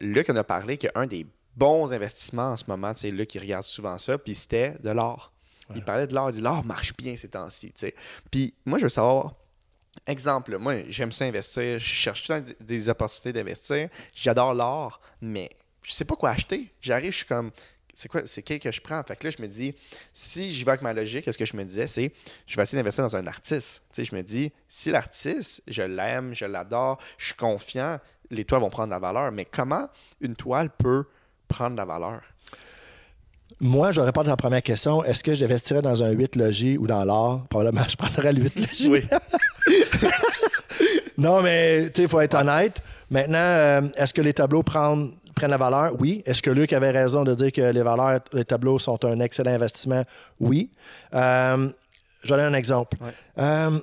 Luc 0.00 0.30
en 0.30 0.36
a 0.36 0.44
parlé 0.44 0.78
qu'un 0.78 1.06
des 1.06 1.26
bons 1.60 1.92
investissements 1.92 2.52
en 2.52 2.56
ce 2.56 2.64
moment, 2.66 2.94
sais, 2.94 3.10
Luc, 3.10 3.34
il 3.34 3.40
regarde 3.40 3.64
souvent 3.64 3.98
ça, 3.98 4.16
puis 4.16 4.34
c'était 4.34 4.76
de 4.82 4.90
l'art. 4.90 5.30
Il 5.74 5.84
parlait 5.84 6.06
de 6.06 6.14
l'art, 6.14 6.30
il 6.30 6.32
dit 6.32 6.40
l'art 6.40 6.64
marche 6.64 6.96
bien 6.96 7.16
ces 7.16 7.28
temps-ci, 7.28 7.72
tu 7.72 7.80
sais. 7.80 7.94
Puis 8.30 8.54
moi, 8.64 8.78
je 8.78 8.84
veux 8.84 8.88
savoir, 8.88 9.34
exemple, 10.06 10.56
moi, 10.58 10.74
j'aime 10.88 11.12
ça 11.12 11.26
investir, 11.26 11.78
je 11.78 11.84
cherche 11.84 12.24
tout 12.24 12.32
le 12.32 12.42
temps 12.42 12.52
des 12.60 12.88
opportunités 12.88 13.32
d'investir, 13.32 13.88
j'adore 14.14 14.54
l'art, 14.54 15.00
mais 15.20 15.50
je 15.82 15.92
sais 15.92 16.04
pas 16.04 16.16
quoi 16.16 16.30
acheter. 16.30 16.72
J'arrive, 16.80 17.12
je 17.12 17.18
suis 17.18 17.26
comme, 17.26 17.52
c'est 17.94 18.08
quoi, 18.08 18.26
c'est 18.26 18.42
quel 18.42 18.58
que 18.58 18.72
je 18.72 18.80
prends? 18.80 19.02
Fait 19.04 19.14
que 19.14 19.24
là, 19.24 19.30
je 19.36 19.42
me 19.42 19.46
dis, 19.46 19.74
si 20.14 20.52
j'y 20.52 20.64
vais 20.64 20.70
avec 20.70 20.82
ma 20.82 20.92
logique, 20.92 21.30
ce 21.30 21.38
que 21.38 21.44
je 21.44 21.56
me 21.56 21.64
disais, 21.64 21.86
c'est, 21.86 22.12
je 22.46 22.56
vais 22.56 22.62
essayer 22.62 22.78
d'investir 22.78 23.04
dans 23.04 23.16
un 23.16 23.26
artiste. 23.26 23.82
Tu 23.92 24.02
sais, 24.02 24.10
je 24.10 24.16
me 24.16 24.22
dis, 24.22 24.52
si 24.66 24.90
l'artiste, 24.90 25.62
je 25.68 25.82
l'aime, 25.82 26.34
je 26.34 26.46
l'adore, 26.46 26.98
je 27.18 27.26
suis 27.26 27.34
confiant, 27.34 27.98
les 28.30 28.44
toiles 28.44 28.60
vont 28.60 28.70
prendre 28.70 28.88
de 28.88 28.92
la 28.92 28.98
valeur. 28.98 29.30
Mais 29.30 29.44
comment 29.44 29.88
une 30.20 30.34
toile 30.34 30.70
peut 30.70 31.04
prendre 31.50 31.72
de 31.72 31.76
la 31.76 31.84
valeur? 31.84 32.20
Moi, 33.60 33.92
je 33.92 34.00
réponds 34.00 34.22
à 34.22 34.24
ta 34.24 34.36
première 34.36 34.62
question. 34.62 35.04
Est-ce 35.04 35.22
que 35.22 35.34
j'investirais 35.34 35.82
dans 35.82 36.02
un 36.02 36.10
8 36.10 36.36
logis 36.36 36.78
ou 36.78 36.86
dans 36.86 37.04
l'art? 37.04 37.46
Probablement, 37.48 37.86
je 37.86 37.96
prendrais 37.96 38.32
le 38.32 38.42
8 38.42 38.58
logis. 38.58 38.88
Oui. 38.88 39.02
Non, 41.20 41.42
mais 41.42 41.90
tu 41.90 41.96
sais, 41.96 42.02
il 42.04 42.08
faut 42.08 42.20
être 42.22 42.34
honnête. 42.34 42.82
Maintenant, 43.10 43.36
euh, 43.38 43.82
est-ce 43.94 44.14
que 44.14 44.22
les 44.22 44.32
tableaux 44.32 44.62
prennent, 44.62 45.12
prennent 45.34 45.50
la 45.50 45.58
valeur? 45.58 45.92
Oui. 46.00 46.22
Est-ce 46.24 46.40
que 46.40 46.50
Luc 46.50 46.72
avait 46.72 46.92
raison 46.92 47.24
de 47.24 47.34
dire 47.34 47.52
que 47.52 47.60
les 47.60 47.82
valeurs, 47.82 48.20
les 48.32 48.44
tableaux 48.46 48.78
sont 48.78 49.04
un 49.04 49.20
excellent 49.20 49.50
investissement? 49.52 50.02
Oui. 50.40 50.70
Euh, 51.12 51.68
je 52.22 52.28
vais 52.28 52.36
donner 52.36 52.44
un 52.44 52.54
exemple. 52.54 52.96
Euh, 53.36 53.78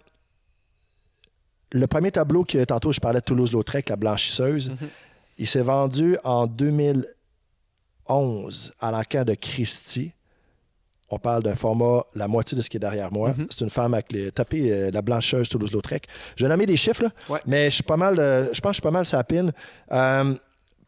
le 1.74 1.86
premier 1.86 2.12
tableau 2.12 2.44
que 2.44 2.64
tantôt 2.64 2.92
je 2.92 3.00
parlais 3.00 3.20
de 3.20 3.26
Toulouse-Lautrec, 3.26 3.88
la 3.90 3.98
blanchisseuse, 3.98 4.74
il 5.38 5.48
s'est 5.48 5.62
vendu 5.62 6.18
en 6.24 6.48
2011 8.10 8.74
à 8.80 8.92
l'encan 8.92 9.24
de 9.24 9.34
Christie. 9.34 10.12
On 11.10 11.20
parle 11.20 11.44
d'un 11.44 11.56
format 11.56 12.04
la 12.16 12.28
moitié 12.28 12.58
de 12.58 12.62
ce 12.62 12.70
qui 12.70 12.76
est 12.78 12.82
derrière 12.82 13.12
moi. 13.14 13.34
C'est 13.50 13.64
une 13.64 13.70
femme 13.70 13.94
avec 13.94 14.12
les 14.12 14.30
tapés, 14.32 14.70
euh, 14.72 14.92
la 14.92 15.02
blancheuse 15.02 15.48
Toulouse-Lautrec. 15.48 16.06
Je 16.36 16.44
vais 16.44 16.50
nommer 16.50 16.66
des 16.66 16.76
chiffres, 16.76 17.04
là, 17.04 17.10
Ouais. 17.30 17.40
mais 17.46 17.70
je 17.70 17.76
suis 17.76 17.84
pas 17.84 17.96
mal, 17.96 18.20
euh, 18.20 18.54
je 18.54 18.60
pense 18.60 18.72
que 18.72 18.74
je 18.74 18.76
suis 18.76 18.82
pas 18.82 18.92
mal 18.92 19.06
sapine. 19.06 19.54
Euh, 19.92 20.34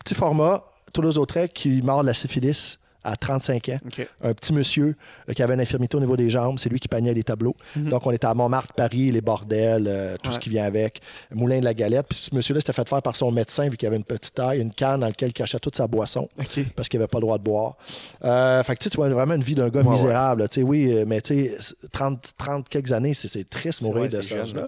petit 0.03 0.15
format, 0.15 0.63
Toulouse-Lautrec 0.91 1.53
qui 1.53 1.81
mord 1.81 2.01
de 2.01 2.07
la 2.07 2.13
syphilis 2.13 2.77
à 3.03 3.15
35 3.15 3.69
ans. 3.69 3.77
Un 4.21 4.33
petit 4.33 4.53
monsieur 4.53 4.95
euh, 5.29 5.33
qui 5.33 5.41
avait 5.41 5.53
une 5.53 5.61
infirmité 5.61 5.95
au 5.97 5.99
niveau 5.99 6.17
des 6.17 6.29
jambes. 6.29 6.59
C'est 6.59 6.69
lui 6.69 6.79
qui 6.79 6.87
peignait 6.87 7.13
les 7.13 7.23
tableaux. 7.23 7.55
Donc, 7.75 8.05
on 8.05 8.11
était 8.11 8.27
à 8.27 8.33
Montmartre, 8.33 8.73
Paris, 8.73 9.11
les 9.11 9.21
bordels, 9.21 9.85
euh, 9.87 10.17
tout 10.21 10.31
ce 10.31 10.39
qui 10.39 10.49
vient 10.49 10.65
avec. 10.65 11.01
Moulin 11.33 11.59
de 11.59 11.65
la 11.65 11.73
Galette. 11.73 12.07
Puis 12.09 12.19
ce 12.29 12.35
monsieur-là, 12.35 12.59
c'était 12.59 12.73
fait 12.73 12.87
faire 12.87 13.01
par 13.01 13.15
son 13.15 13.31
médecin, 13.31 13.69
vu 13.69 13.77
qu'il 13.77 13.87
avait 13.87 13.97
une 13.97 14.03
petite 14.03 14.33
taille, 14.33 14.59
une 14.59 14.73
canne 14.73 14.99
dans 15.01 15.07
laquelle 15.07 15.29
il 15.29 15.33
cachait 15.33 15.59
toute 15.59 15.75
sa 15.75 15.87
boisson. 15.87 16.27
Parce 16.75 16.89
qu'il 16.89 16.99
n'avait 16.99 17.07
pas 17.07 17.19
le 17.19 17.23
droit 17.23 17.37
de 17.37 17.43
boire. 17.43 17.75
Euh, 18.23 18.61
fait 18.63 18.75
que 18.75 18.83
tu 18.89 18.95
vois 18.95 19.09
vraiment 19.09 19.35
une 19.35 19.43
vie 19.43 19.55
d'un 19.55 19.69
gars 19.69 19.81
Ouais, 19.81 19.91
misérable. 19.91 20.41
là. 20.43 20.47
Oui, 20.63 20.93
mais 21.07 21.21
tu 21.21 21.49
sais, 21.59 21.75
30, 21.91 22.31
30 22.37 22.67
quelques 22.69 22.91
années, 22.91 23.13
c'est 23.13 23.49
triste 23.49 23.81
mourir 23.81 24.09
de 24.09 24.21
jeune, 24.21 24.39
âge-là. 24.41 24.67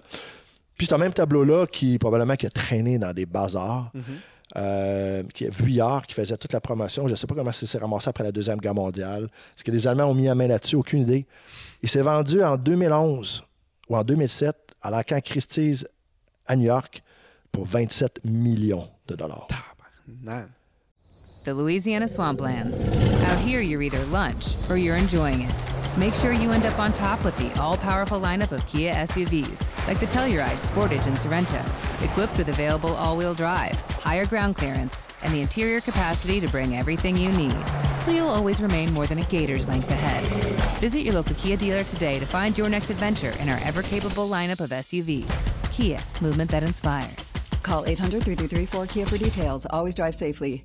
Puis 0.76 0.86
c'est 0.86 0.94
un 0.94 0.98
même 0.98 1.12
tableau-là 1.12 1.66
qui, 1.66 1.98
probablement, 1.98 2.34
qui 2.34 2.46
a 2.46 2.50
traîné 2.50 2.98
dans 2.98 3.12
des 3.12 3.26
bazars. 3.26 3.90
Mhm. 3.94 4.02
Euh, 4.54 5.22
qui 5.32 5.44
est 5.44 5.50
Vuillard 5.50 6.06
qui 6.06 6.12
faisait 6.12 6.36
toute 6.36 6.52
la 6.52 6.60
promotion. 6.60 7.06
Je 7.06 7.12
ne 7.12 7.16
sais 7.16 7.26
pas 7.26 7.34
comment 7.34 7.52
ça 7.52 7.64
s'est 7.64 7.78
ramassé 7.78 8.10
après 8.10 8.24
la 8.24 8.32
Deuxième 8.32 8.58
Guerre 8.58 8.74
mondiale. 8.74 9.24
Est-ce 9.56 9.64
que 9.64 9.70
les 9.70 9.86
Allemands 9.86 10.04
ont 10.04 10.14
mis 10.14 10.26
la 10.26 10.34
main 10.34 10.46
là-dessus? 10.46 10.76
Aucune 10.76 11.02
idée. 11.02 11.26
Il 11.82 11.88
s'est 11.88 12.02
vendu 12.02 12.44
en 12.44 12.58
2011 12.58 13.44
ou 13.88 13.96
en 13.96 14.04
2007 14.04 14.54
à 14.82 14.90
l'Arcan 14.90 15.20
Christie's 15.24 15.86
à 16.46 16.54
New 16.54 16.66
York 16.66 17.02
pour 17.50 17.64
27 17.64 18.24
millions 18.24 18.88
de 19.06 19.14
dollars. 19.14 19.46
The 21.44 21.54
Louisiana 21.54 22.06
Swamplands. 22.06 22.78
Out 23.24 23.38
here, 23.40 23.60
you're 23.60 23.82
either 23.82 24.04
lunch 24.06 24.54
or 24.68 24.76
you're 24.76 24.96
enjoying 24.96 25.40
it. 25.40 25.64
Make 25.96 26.14
sure 26.14 26.32
you 26.32 26.52
end 26.52 26.64
up 26.66 26.78
on 26.78 26.92
top 26.92 27.24
with 27.24 27.36
the 27.36 27.52
all 27.60 27.76
powerful 27.76 28.20
lineup 28.20 28.52
of 28.52 28.64
Kia 28.68 28.94
SUVs, 28.94 29.88
like 29.88 29.98
the 29.98 30.06
Telluride, 30.06 30.56
Sportage, 30.58 31.08
and 31.08 31.18
Sorrento, 31.18 31.60
equipped 32.00 32.38
with 32.38 32.48
available 32.48 32.94
all 32.94 33.16
wheel 33.16 33.34
drive, 33.34 33.80
higher 33.80 34.24
ground 34.24 34.54
clearance, 34.54 35.02
and 35.24 35.34
the 35.34 35.40
interior 35.40 35.80
capacity 35.80 36.38
to 36.38 36.48
bring 36.48 36.76
everything 36.76 37.16
you 37.16 37.32
need. 37.32 37.64
So 38.02 38.12
you'll 38.12 38.28
always 38.28 38.60
remain 38.60 38.92
more 38.92 39.08
than 39.08 39.18
a 39.18 39.24
gator's 39.24 39.66
length 39.66 39.90
ahead. 39.90 40.24
Visit 40.80 41.00
your 41.00 41.14
local 41.14 41.34
Kia 41.34 41.56
dealer 41.56 41.82
today 41.82 42.20
to 42.20 42.26
find 42.26 42.56
your 42.56 42.68
next 42.68 42.88
adventure 42.90 43.34
in 43.40 43.48
our 43.48 43.58
ever 43.64 43.82
capable 43.82 44.28
lineup 44.28 44.60
of 44.60 44.70
SUVs. 44.70 45.72
Kia, 45.72 45.98
movement 46.20 46.52
that 46.52 46.62
inspires. 46.62 47.32
Call 47.64 47.84
800 47.86 48.22
333 48.22 48.66
4KIA 48.66 49.08
for 49.08 49.18
details. 49.18 49.66
Always 49.70 49.96
drive 49.96 50.14
safely. 50.14 50.64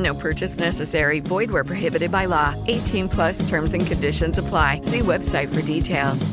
No 0.00 0.14
purchase 0.14 0.58
necessary. 0.58 1.20
Void 1.20 1.50
where 1.50 1.62
prohibited 1.62 2.10
by 2.10 2.24
law. 2.26 2.54
18 2.68 3.08
plus 3.08 3.46
terms 3.48 3.74
and 3.74 3.86
conditions 3.86 4.38
apply. 4.38 4.80
See 4.82 5.00
website 5.00 5.48
for 5.48 5.60
details. 5.62 6.30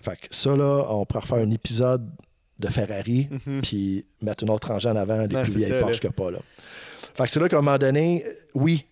Fait 0.00 0.16
que 0.16 0.28
ça, 0.34 0.56
là, 0.56 0.84
on 0.88 1.04
pourrait 1.04 1.20
refaire 1.20 1.38
un 1.46 1.50
épisode 1.50 2.08
de 2.58 2.68
Ferrari, 2.68 3.28
Mhm. 3.30 3.60
puis 3.62 4.04
mettre 4.22 4.44
une 4.44 4.50
autre 4.50 4.68
rangée 4.68 4.88
en 4.88 4.96
avant, 4.96 5.26
des 5.26 5.36
Ouais, 5.36 5.42
plus 5.42 5.56
vieilles 5.56 5.68
ça, 5.68 5.80
Porsche 5.80 6.02
là. 6.02 6.08
que 6.08 6.14
pas. 6.14 6.30
Là. 6.30 6.38
Fait 7.14 7.24
que 7.24 7.30
c'est 7.30 7.40
là 7.40 7.48
qu'à 7.48 7.58
un 7.58 7.60
moment 7.62 7.78
donné, 7.78 8.24
oui, 8.54 8.86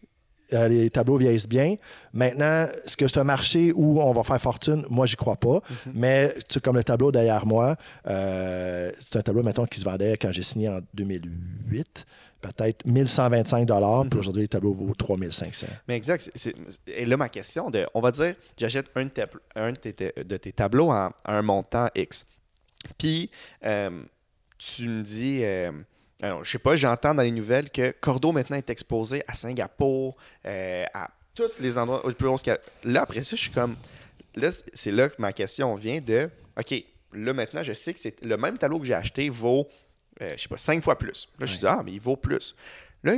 euh, 0.52 0.68
les 0.68 0.90
tableaux 0.90 1.16
vieillissent 1.16 1.48
bien. 1.48 1.76
Maintenant, 2.12 2.66
est-ce 2.84 2.96
que 2.96 3.08
c'est 3.08 3.18
un 3.18 3.24
marché 3.24 3.72
où 3.74 4.00
on 4.02 4.12
va 4.12 4.22
faire 4.22 4.40
fortune? 4.40 4.84
Moi, 4.90 5.06
j'y 5.06 5.16
crois 5.16 5.36
pas. 5.36 5.60
Mhm. 5.86 5.92
Mais 5.94 6.34
tu 6.34 6.44
sais, 6.54 6.60
comme 6.60 6.76
le 6.76 6.84
tableau 6.84 7.10
derrière 7.10 7.46
moi, 7.46 7.76
euh, 8.06 8.92
c'est 9.00 9.16
un 9.16 9.22
tableau, 9.22 9.42
mettons, 9.42 9.64
qui 9.66 9.80
se 9.80 9.84
vendait 9.84 10.16
quand 10.18 10.30
j'ai 10.32 10.42
signé 10.42 10.68
en 10.68 10.80
2008, 10.94 12.04
peut-être 12.52 12.84
1125 12.86 13.68
Mhm. 13.68 14.08
puis 14.10 14.18
aujourd'hui, 14.18 14.42
le 14.42 14.48
tableau 14.48 14.72
vaut 14.74 14.94
3500 14.94 15.66
Mais 15.88 15.96
exact. 15.96 16.30
et 16.86 17.04
là, 17.04 17.16
ma 17.16 17.28
question, 17.28 17.70
de, 17.70 17.86
on 17.94 18.00
va 18.00 18.10
dire, 18.10 18.34
j'achète 18.56 18.90
un, 18.94 19.04
de 19.04 19.10
tes- 19.10 19.24
un 19.54 19.72
de, 19.72 19.76
tes, 19.78 20.12
de 20.24 20.36
tes 20.36 20.52
tableaux 20.52 20.90
à, 20.90 21.12
un 21.24 21.42
montant 21.42 21.88
X. 21.94 22.26
Puis, 22.98 23.30
euh, 23.64 24.02
tu 24.58 24.88
me 24.88 25.02
dis, 25.02 25.40
euh, 25.42 25.70
alors, 26.22 26.44
je 26.44 26.50
sais 26.50 26.58
pas, 26.58 26.76
j'entends 26.76 27.14
dans 27.14 27.22
les 27.22 27.30
nouvelles 27.30 27.70
que 27.70 27.90
Cordo 28.00 28.32
maintenant 28.32 28.56
est 28.56 28.70
exposé 28.70 29.22
à 29.26 29.34
Singapour, 29.34 30.16
euh, 30.46 30.84
à 30.94 31.10
tous 31.34 31.50
les 31.60 31.76
endroits 31.76 32.02
le 32.06 32.14
plus 32.14 32.28
y 32.46 32.50
a. 32.50 32.58
Là, 32.84 33.02
après 33.02 33.22
ça, 33.22 33.36
je 33.36 33.42
suis 33.42 33.50
comme, 33.50 33.76
là, 34.34 34.50
c'est- 34.52 34.70
c'est 34.72 34.90
là 34.92 35.08
que 35.08 35.16
ma 35.20 35.32
question 35.32 35.74
vient 35.74 36.00
de, 36.00 36.30
OK, 36.58 36.84
là, 37.12 37.32
maintenant, 37.34 37.62
je 37.62 37.72
sais 37.74 37.92
que 37.92 38.00
c'est 38.00 38.22
le 38.24 38.36
même 38.36 38.56
tableau 38.56 38.78
que 38.78 38.86
j'ai 38.86 38.94
acheté 38.94 39.28
vaut, 39.28 39.68
euh, 40.22 40.32
je 40.36 40.42
sais 40.42 40.48
pas, 40.48 40.56
cinq 40.56 40.82
fois 40.82 40.96
plus. 40.96 41.28
Là, 41.38 41.46
je 41.46 41.58
dis, 41.58 41.66
ah, 41.66 41.82
mais 41.84 41.92
il 41.92 42.00
vaut 42.00 42.16
plus. 42.16 42.54
Là, 43.02 43.14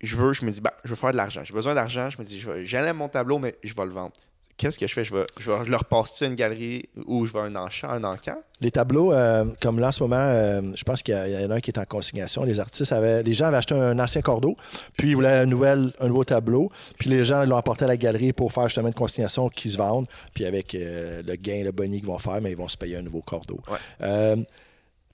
je 0.00 0.16
veux, 0.16 0.32
je 0.32 0.44
me 0.44 0.50
dis, 0.50 0.60
bah, 0.60 0.74
je 0.84 0.90
veux 0.90 0.96
faire 0.96 1.12
de 1.12 1.16
l'argent. 1.16 1.42
J'ai 1.44 1.54
besoin 1.54 1.74
d'argent. 1.74 2.10
Je 2.10 2.18
me 2.18 2.24
dis, 2.24 2.44
j'aime 2.64 2.96
mon 2.96 3.08
tableau, 3.08 3.38
mais 3.38 3.56
je 3.62 3.74
vais 3.74 3.84
le 3.84 3.90
vendre. 3.90 4.12
Qu'est-ce 4.56 4.78
que 4.78 4.86
je 4.86 4.94
fais? 4.94 5.04
Je, 5.04 5.14
vais, 5.14 5.26
je, 5.38 5.50
vais, 5.50 5.64
je 5.66 5.70
le 5.70 5.76
repasse 5.76 6.22
à 6.22 6.26
une 6.26 6.34
galerie 6.34 6.88
ou 7.04 7.26
je 7.26 7.32
vais 7.32 7.40
à 7.40 7.42
un 7.42 7.56
enchant, 7.56 7.90
un 7.90 8.04
encan? 8.04 8.36
Les 8.62 8.70
tableaux, 8.70 9.12
euh, 9.12 9.44
comme 9.60 9.78
là 9.78 9.88
en 9.88 9.92
ce 9.92 10.02
moment, 10.02 10.16
euh, 10.16 10.62
je 10.74 10.82
pense 10.82 11.02
qu'il 11.02 11.14
y, 11.14 11.44
en 11.44 11.50
a 11.50 11.56
un 11.56 11.60
qui 11.60 11.70
est 11.70 11.78
en 11.78 11.84
consignation. 11.84 12.42
Les 12.42 12.58
artistes 12.58 12.90
avaient, 12.90 13.22
les 13.22 13.34
gens 13.34 13.46
avaient 13.46 13.58
acheté 13.58 13.74
un 13.74 13.98
ancien 13.98 14.22
cordeau, 14.22 14.56
puis 14.96 15.10
ils 15.10 15.14
voulaient 15.14 15.28
un, 15.28 15.44
nouvel, 15.44 15.92
un 16.00 16.08
nouveau 16.08 16.24
tableau, 16.24 16.72
puis 16.98 17.10
les 17.10 17.22
gens 17.22 17.44
l'ont 17.44 17.58
apporté 17.58 17.84
à 17.84 17.88
la 17.88 17.98
galerie 17.98 18.32
pour 18.32 18.50
faire 18.50 18.64
justement 18.64 18.88
une 18.88 18.94
consignation 18.94 19.50
qui 19.50 19.68
se 19.68 19.76
vendent, 19.76 20.06
puis 20.32 20.46
avec 20.46 20.74
euh, 20.74 21.22
le 21.22 21.36
gain, 21.36 21.62
le 21.62 21.72
boni 21.72 21.98
qu'ils 21.98 22.06
vont 22.06 22.18
faire, 22.18 22.40
mais 22.40 22.52
ils 22.52 22.56
vont 22.56 22.68
se 22.68 22.78
payer 22.78 22.96
un 22.96 23.02
nouveau 23.02 23.20
cordeau. 23.20 23.60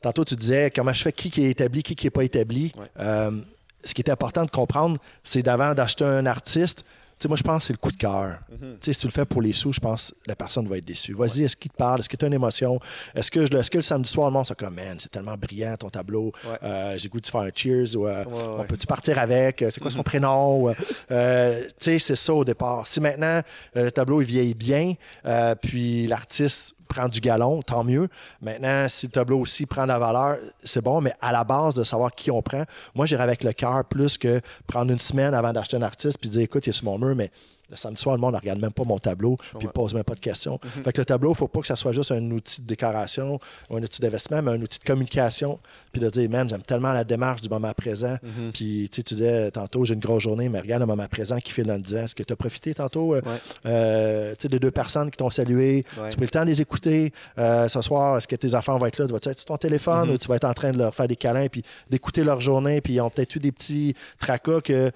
Tantôt, 0.02 0.24
tu 0.24 0.36
disais 0.36 0.70
comment 0.74 0.92
je 0.92 1.02
fais 1.02 1.12
qui, 1.12 1.30
qui 1.30 1.44
est 1.46 1.50
établi, 1.50 1.82
qui 1.82 1.94
qui 1.96 2.06
n'est 2.06 2.10
pas 2.10 2.24
établi. 2.24 2.72
Euh, 3.00 3.30
ce 3.84 3.94
qui 3.94 4.02
est 4.02 4.10
important 4.10 4.44
de 4.44 4.50
comprendre, 4.50 4.98
c'est 5.24 5.42
d'avant 5.42 5.74
d'acheter 5.74 6.04
un 6.04 6.26
artiste, 6.26 6.84
tu 7.18 7.24
sais, 7.24 7.28
moi, 7.28 7.36
je 7.36 7.42
pense 7.44 7.62
que 7.62 7.66
c'est 7.68 7.72
le 7.72 7.78
coup 7.78 7.92
de 7.92 7.96
cœur. 7.96 8.38
Tu 8.50 8.56
sais, 8.80 8.92
Si 8.94 9.00
tu 9.00 9.06
le 9.06 9.12
fais 9.12 9.24
pour 9.24 9.42
les 9.42 9.52
sous, 9.52 9.72
je 9.72 9.78
pense 9.78 10.10
que 10.24 10.28
la 10.30 10.34
personne 10.34 10.66
va 10.66 10.78
être 10.78 10.84
déçue. 10.84 11.12
Vas-y, 11.14 11.44
est-ce 11.44 11.56
qu'il 11.56 11.70
te 11.70 11.76
parle? 11.76 12.00
Est-ce 12.00 12.08
que 12.08 12.16
tu 12.16 12.24
as 12.24 12.28
une 12.28 12.34
émotion? 12.34 12.80
Est-ce 13.14 13.30
que, 13.30 13.46
je 13.46 13.56
est-ce 13.56 13.70
que 13.70 13.78
le 13.78 13.82
samedi 13.82 14.10
soir, 14.10 14.28
le 14.28 14.32
monde 14.34 14.46
c'est 14.46 14.56
comme, 14.58 14.74
man, 14.74 14.96
c'est 14.98 15.10
tellement 15.10 15.36
brillant 15.36 15.76
ton 15.76 15.88
tableau. 15.90 16.32
Euh, 16.64 16.94
J'ai 16.98 17.08
goût 17.08 17.20
de 17.20 17.26
faire 17.26 17.42
un 17.42 17.50
cheers 17.54 17.94
ou 17.96 18.08
euh, 18.08 18.24
on 18.58 18.64
peut-tu 18.64 18.86
partir 18.88 19.18
avec? 19.20 19.64
C'est 19.70 19.78
quoi 19.80 19.90
son 19.92 19.98
Mhm. 19.98 20.04
prénom? 20.04 20.64
Ou, 20.64 20.72
euh, 21.12 21.60
tu 21.62 21.68
sais, 21.78 21.98
c'est 22.00 22.16
ça 22.16 22.34
au 22.34 22.44
départ. 22.44 22.86
Si 22.88 23.00
maintenant 23.00 23.40
le 23.74 23.90
tableau 23.92 24.20
il 24.20 24.26
vieillit 24.26 24.54
bien, 24.54 24.94
puis 25.60 26.06
l'artiste 26.08 26.74
prend 26.92 27.08
du 27.08 27.20
galon, 27.20 27.62
tant 27.62 27.84
mieux. 27.84 28.08
Maintenant, 28.42 28.86
si 28.88 29.06
le 29.06 29.12
tableau 29.12 29.40
aussi 29.40 29.64
prend 29.64 29.82
de 29.82 29.88
la 29.88 29.98
valeur, 29.98 30.36
c'est 30.62 30.82
bon, 30.82 31.00
mais 31.00 31.12
à 31.20 31.32
la 31.32 31.42
base 31.42 31.74
de 31.74 31.84
savoir 31.84 32.14
qui 32.14 32.30
on 32.30 32.42
prend, 32.42 32.64
moi, 32.94 33.06
j'irais 33.06 33.22
avec 33.22 33.42
le 33.42 33.52
cœur 33.52 33.84
plus 33.84 34.18
que 34.18 34.40
prendre 34.66 34.92
une 34.92 34.98
semaine 34.98 35.32
avant 35.32 35.52
d'acheter 35.52 35.76
un 35.76 35.82
artiste 35.82 36.18
puis 36.20 36.28
dire, 36.28 36.42
écoute, 36.42 36.66
il 36.66 36.70
est 36.70 36.72
sur 36.72 36.84
mon 36.84 36.98
mur, 36.98 37.16
mais 37.16 37.30
le 37.72 37.76
samedi 37.78 38.00
soir, 38.00 38.14
le 38.14 38.20
monde 38.20 38.34
ne 38.34 38.38
regarde 38.38 38.60
même 38.60 38.70
pas 38.72 38.84
mon 38.84 38.98
tableau, 38.98 39.36
puis 39.58 39.66
ne 39.66 39.72
pose 39.72 39.94
même 39.94 40.04
pas 40.04 40.14
de 40.14 40.20
questions. 40.20 40.60
Mhm. 40.62 40.84
Fait 40.84 40.92
que 40.92 41.00
le 41.00 41.04
tableau, 41.06 41.30
il 41.30 41.32
ne 41.32 41.36
faut 41.36 41.48
pas 41.48 41.60
que 41.60 41.66
ça 41.66 41.74
soit 41.74 41.92
juste 41.92 42.12
un 42.12 42.30
outil 42.30 42.60
de 42.62 42.66
décoration 42.66 43.40
ou 43.70 43.76
un 43.78 43.82
outil 43.82 44.00
d'investissement, 44.02 44.42
mais 44.42 44.50
un 44.52 44.60
outil 44.62 44.78
de 44.78 44.84
communication, 44.84 45.58
puis 45.90 46.00
de 46.00 46.08
dire, 46.10 46.28
man, 46.30 46.48
j'aime 46.48 46.62
tellement 46.62 46.92
la 46.92 47.02
démarche 47.04 47.40
du 47.40 47.48
moment 47.48 47.72
présent. 47.72 48.16
Mhm. 48.22 48.52
Puis, 48.52 48.88
tu 48.90 48.96
sais, 48.96 49.02
tu 49.02 49.14
disais 49.14 49.50
tantôt, 49.50 49.84
j'ai 49.84 49.94
une 49.94 50.00
grosse 50.00 50.22
journée, 50.22 50.48
mais 50.48 50.60
regarde 50.60 50.80
le 50.82 50.86
moment 50.86 51.06
présent 51.08 51.38
qui 51.38 51.50
file 51.52 51.64
dans 51.64 51.74
le 51.74 51.80
divan. 51.80 52.02
Est-ce 52.02 52.14
que 52.14 52.22
tu 52.22 52.32
as 52.32 52.36
profité 52.36 52.74
tantôt 52.74 53.14
euh, 53.14 53.22
euh, 53.66 54.32
tu 54.34 54.42
sais, 54.42 54.48
de 54.48 54.58
deux 54.58 54.70
personnes 54.70 55.10
qui 55.10 55.16
t'ont 55.16 55.30
salué? 55.30 55.84
Ouais. 55.98 56.10
Tu 56.10 56.16
peux 56.16 56.24
le 56.24 56.30
temps 56.30 56.42
de 56.42 56.46
les 56.50 56.60
écouter. 56.60 57.12
Euh, 57.38 57.68
ce 57.68 57.80
soir, 57.82 58.16
est-ce 58.18 58.28
que 58.28 58.36
tes 58.36 58.54
enfants 58.54 58.76
vont 58.78 58.86
être 58.86 58.98
là? 58.98 59.06
Tu 59.06 59.12
vas 59.12 59.18
être 59.22 59.38
sur 59.38 59.46
ton 59.46 59.56
téléphone 59.56 60.08
Mhm. 60.08 60.14
ou 60.14 60.18
tu 60.18 60.28
vas 60.28 60.36
être 60.36 60.44
en 60.44 60.54
train 60.54 60.72
de 60.72 60.78
leur 60.78 60.94
faire 60.94 61.08
des 61.08 61.16
câlins 61.16 61.48
puis 61.48 61.62
d'écouter 61.90 62.24
leur 62.24 62.40
journée? 62.40 62.80
Puis 62.80 62.94
ils 62.94 63.00
ont 63.00 63.10
peut-être 63.10 63.34
eu 63.36 63.38
des 63.38 63.52
petits 63.52 63.94
tracas 64.18 64.60
que 64.60 64.72
euh, 64.72 64.90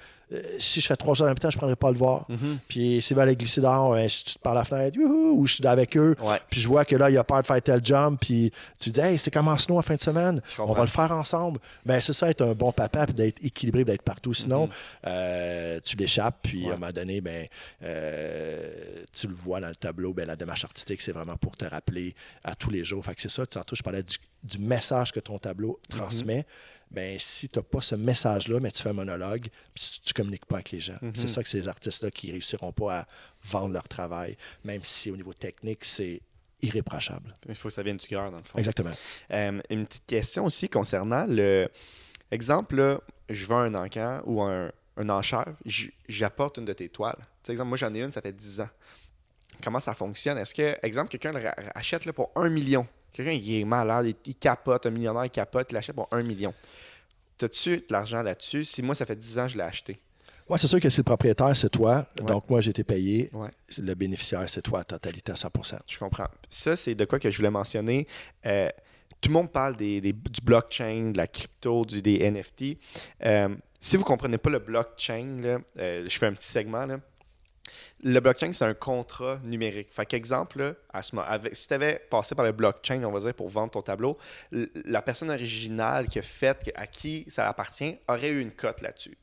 si 0.59 0.81
je 0.81 0.87
fais 0.87 0.97
trois 0.97 1.14
jours 1.14 1.27
en 1.27 1.29
même 1.29 1.39
temps, 1.39 1.51
je 1.51 1.57
ne 1.57 1.61
prendrai 1.61 1.77
pas 1.77 1.91
le 1.91 1.99
voir. 1.99 2.27
Mhm. 2.29 2.59
Puis 2.66 3.01
s'ils 3.01 3.16
veulent 3.16 3.29
aller 3.29 3.37
glisser 3.37 3.61
dehors, 3.61 3.93
ben, 3.93 4.09
je 4.09 4.14
suis 4.14 4.39
par 4.43 4.55
la 4.55 4.64
fenêtre, 4.64 4.99
youhou, 4.99 5.41
ou 5.41 5.47
je 5.47 5.55
suis 5.55 5.66
avec 5.66 5.97
eux. 5.97 6.16
Ouais. 6.20 6.41
Puis 6.51 6.61
je 6.61 6.66
vois 6.66 6.85
que 6.85 6.97
là, 6.97 7.11
il 7.11 7.16
a 7.16 7.22
peur 7.22 7.43
de 7.43 7.47
faire 7.47 7.62
tel 7.62 7.85
jump. 7.85 8.20
Puis 8.20 8.51
tu 8.81 8.91
dis, 8.91 9.01
hey, 9.01 9.18
c'est 9.18 9.31
comment 9.31 9.57
Snow 9.57 9.79
en 9.79 9.83
fin 9.83 9.95
de 9.95 10.01
semaine? 10.01 10.43
On 10.59 10.72
va 10.72 10.83
le 10.83 10.89
faire 10.89 11.12
ensemble. 11.12 11.61
Ben, 11.85 12.01
c'est 12.01 12.12
ça, 12.12 12.29
être 12.29 12.43
un 12.43 12.55
bon 12.55 12.72
papa 12.72 13.07
puis 13.07 13.14
d'être 13.14 13.45
équilibré, 13.45 13.85
d'être 13.85 14.03
partout. 14.03 14.31
Mhm. 14.31 14.35
Sinon, 14.35 14.68
euh, 15.07 15.81
tu 15.85 15.97
l'échappes. 15.97 16.39
Puis 16.43 16.68
à 16.68 16.74
un 16.74 16.77
moment 16.77 16.93
donné, 16.93 17.20
ben, 17.20 17.47
euh, 17.85 19.05
tu 19.12 19.29
le 19.29 19.35
vois 19.35 19.61
dans 19.61 19.68
le 19.68 19.77
tableau. 19.77 20.12
Ben, 20.12 20.27
la 20.27 20.37
démarche 20.37 20.64
artistique, 20.64 21.03
c'est 21.03 21.12
vraiment 21.12 21.37
pour 21.37 21.57
te 21.57 21.64
rappeler 21.64 22.14
à 22.43 22.57
tous 22.57 22.70
les 22.70 22.85
jours. 22.85 23.05
Fait 23.05 23.14
que 23.14 23.22
c'est 23.22 23.31
ça, 23.31 23.47
tantôt, 23.47 23.77
je 23.77 23.83
parlais 23.83 24.03
du, 24.03 24.16
du 24.43 24.59
message 24.59 25.12
que 25.12 25.20
ton 25.20 25.39
tableau 25.39 25.79
transmet. 25.89 26.47
Ben, 26.97 27.18
si 27.18 27.47
tu 27.47 27.59
n'as 27.59 27.62
pas 27.62 27.82
ce 27.82 27.94
message-là, 27.94 28.59
mais 28.59 28.70
tu 28.70 28.82
fais 28.82 28.88
un 28.88 28.94
monologue, 28.94 29.49
puis 29.74 30.01
tu 30.03 30.11
ne 30.11 30.14
communiques 30.14 30.47
pas 30.47 30.57
avec 30.57 30.70
les 30.70 30.80
gens. 30.80 30.97
Mhm. 31.03 31.12
C'est 31.14 31.28
ça 31.28 31.42
que 31.42 31.49
ces 31.49 31.68
artistes-là 31.68 32.11
qui 32.11 32.32
réussiront 32.32 32.72
pas 32.72 33.01
à 33.01 33.07
vendre 33.44 33.74
leur 33.74 33.86
travail, 33.86 34.38
même 34.64 34.82
si 34.82 35.11
au 35.11 35.16
niveau 35.16 35.34
technique, 35.34 35.84
c'est 35.84 36.22
irréprochable. 36.62 37.34
Il 37.51 37.55
faut 37.55 37.68
que 37.68 37.74
ça 37.74 37.82
vienne 37.82 37.99
du 37.99 38.07
cœur, 38.07 38.30
dans 38.30 38.38
le 38.38 38.42
fond. 38.42 38.57
Exactement. 38.59 38.92
Euh, 39.30 39.61
une 39.68 39.86
petite 39.86 40.07
question 40.07 40.47
aussi 40.47 40.70
concernant 40.70 41.26
le. 41.28 41.68
Exemple, 42.30 42.76
là, 42.76 43.01
je 43.28 43.44
vends 43.44 43.59
un 43.59 43.74
encan 43.74 44.22
ou 44.24 44.40
un, 44.40 44.72
un 44.97 45.09
enchère, 45.11 45.53
j'apporte 46.09 46.57
une 46.57 46.64
de 46.64 46.72
tes 46.72 46.88
toiles. 46.88 47.20
Exemple, 47.47 47.68
moi 47.68 47.76
j'en 47.76 47.92
ai 47.92 48.01
une, 48.01 48.11
ça 48.11 48.22
fait 48.22 48.32
10 48.32 48.62
ans. 48.62 48.70
Comment 49.62 49.80
ça 49.80 49.92
fonctionne? 49.92 50.38
Est-ce 50.38 50.55
que, 50.55 50.78
exemple, 50.82 51.11
quelqu'un 51.11 51.34
achète 51.74 52.07
là, 52.07 52.14
pour 52.14 52.30
1 52.34 52.49
million? 52.49 52.86
Quelqu'un, 53.12 53.32
il 53.32 53.61
est 53.61 53.64
malade, 53.64 54.07
il, 54.07 54.16
il 54.24 54.34
capote, 54.34 54.86
un 54.86 54.90
millionnaire, 54.90 55.26
il 55.26 55.30
capote, 55.30 55.68
il 55.70 55.74
l'achète 55.74 55.94
pour 55.94 56.09
1 56.11 56.22
million. 56.22 56.55
T'as-tu 57.39 57.78
de 57.78 57.84
l'argent 57.91 58.22
là-dessus? 58.22 58.64
Si 58.64 58.82
moi, 58.82 58.95
ça 58.95 59.05
fait 59.07 59.16
10 59.16 59.39
ans 59.39 59.47
que 59.47 59.53
je 59.53 59.57
l'ai 59.57 59.62
acheté. 59.62 60.01
Moi, 60.49 60.59
c'est 60.59 60.68
sûr 60.68 60.78
que 60.80 60.89
c'est 60.89 60.99
le 61.01 61.05
propriétaire, 61.05 61.57
c'est 61.57 61.68
toi. 61.70 62.07
Ouais. 62.20 62.26
Donc, 62.26 62.49
moi, 62.49 62.61
j'ai 62.61 62.70
été 62.70 62.84
payé. 62.84 63.28
Ouais. 63.32 63.49
Le 63.78 63.95
bénéficiaire, 63.95 64.49
c'est 64.49 64.62
toi 64.62 64.80
à 64.80 64.84
totalité 64.84 65.32
à 65.32 65.34
100% 65.34 65.78
Je 65.89 65.99
comprends. 65.99 66.28
Ça, 66.49 66.76
c'est 66.76 66.95
de 66.95 67.05
quoi 67.05 67.18
que 67.18 67.28
je 67.30 67.37
voulais 67.37 67.51
mentionner. 67.51 68.07
Euh, 68.47 68.68
tout 69.20 69.28
le 69.28 69.34
monde 69.34 69.51
parle 69.51 69.76
des, 69.76 70.01
des- 70.01 70.12
du 70.12 70.41
blockchain, 70.45 71.11
de 71.11 71.16
la 71.18 71.26
crypto, 71.26 71.84
du, 71.84 72.01
des 72.01 72.18
NFT. 72.30 72.78
Euh, 73.24 73.49
si 73.80 73.97
vous 73.97 74.03
ne 74.03 74.07
comprenez 74.07 74.39
pas 74.39 74.51
le 74.51 74.61
blockchain, 74.61 75.39
là, 75.43 75.59
euh, 75.78 76.07
je 76.09 76.16
fais 76.18 76.26
un 76.26 76.32
petit 76.32 76.47
segment. 76.49 76.87
là. 76.87 76.99
Le 78.03 78.21
blockchain, 78.21 78.53
c'est 78.53 78.64
un 78.64 78.75
contrat 78.75 79.41
numérique. 79.43 79.89
Fait 79.91 80.07
qu'exemple, 80.07 80.77
si 81.53 81.69
tu 81.69 81.75
avais 81.75 82.01
passé 82.11 82.35
par 82.35 82.45
le 82.45 82.53
blockchain, 82.53 83.03
on 83.05 83.11
va 83.11 83.21
dire, 83.21 83.35
pour 83.35 83.49
vendre 83.49 83.71
ton 83.71 83.83
tableau, 83.83 84.19
la 84.53 85.03
personne 85.03 85.31
originale 85.31 86.07
qui 86.09 86.19
a 86.19 86.23
fait, 86.23 86.73
à 86.75 86.87
qui 86.87 87.25
ça 87.29 87.49
appartient, 87.49 87.99
aurait 88.09 88.31
eu 88.31 88.41
une 88.41 88.53
cote 88.53 88.83
là-dessus. 88.83 89.17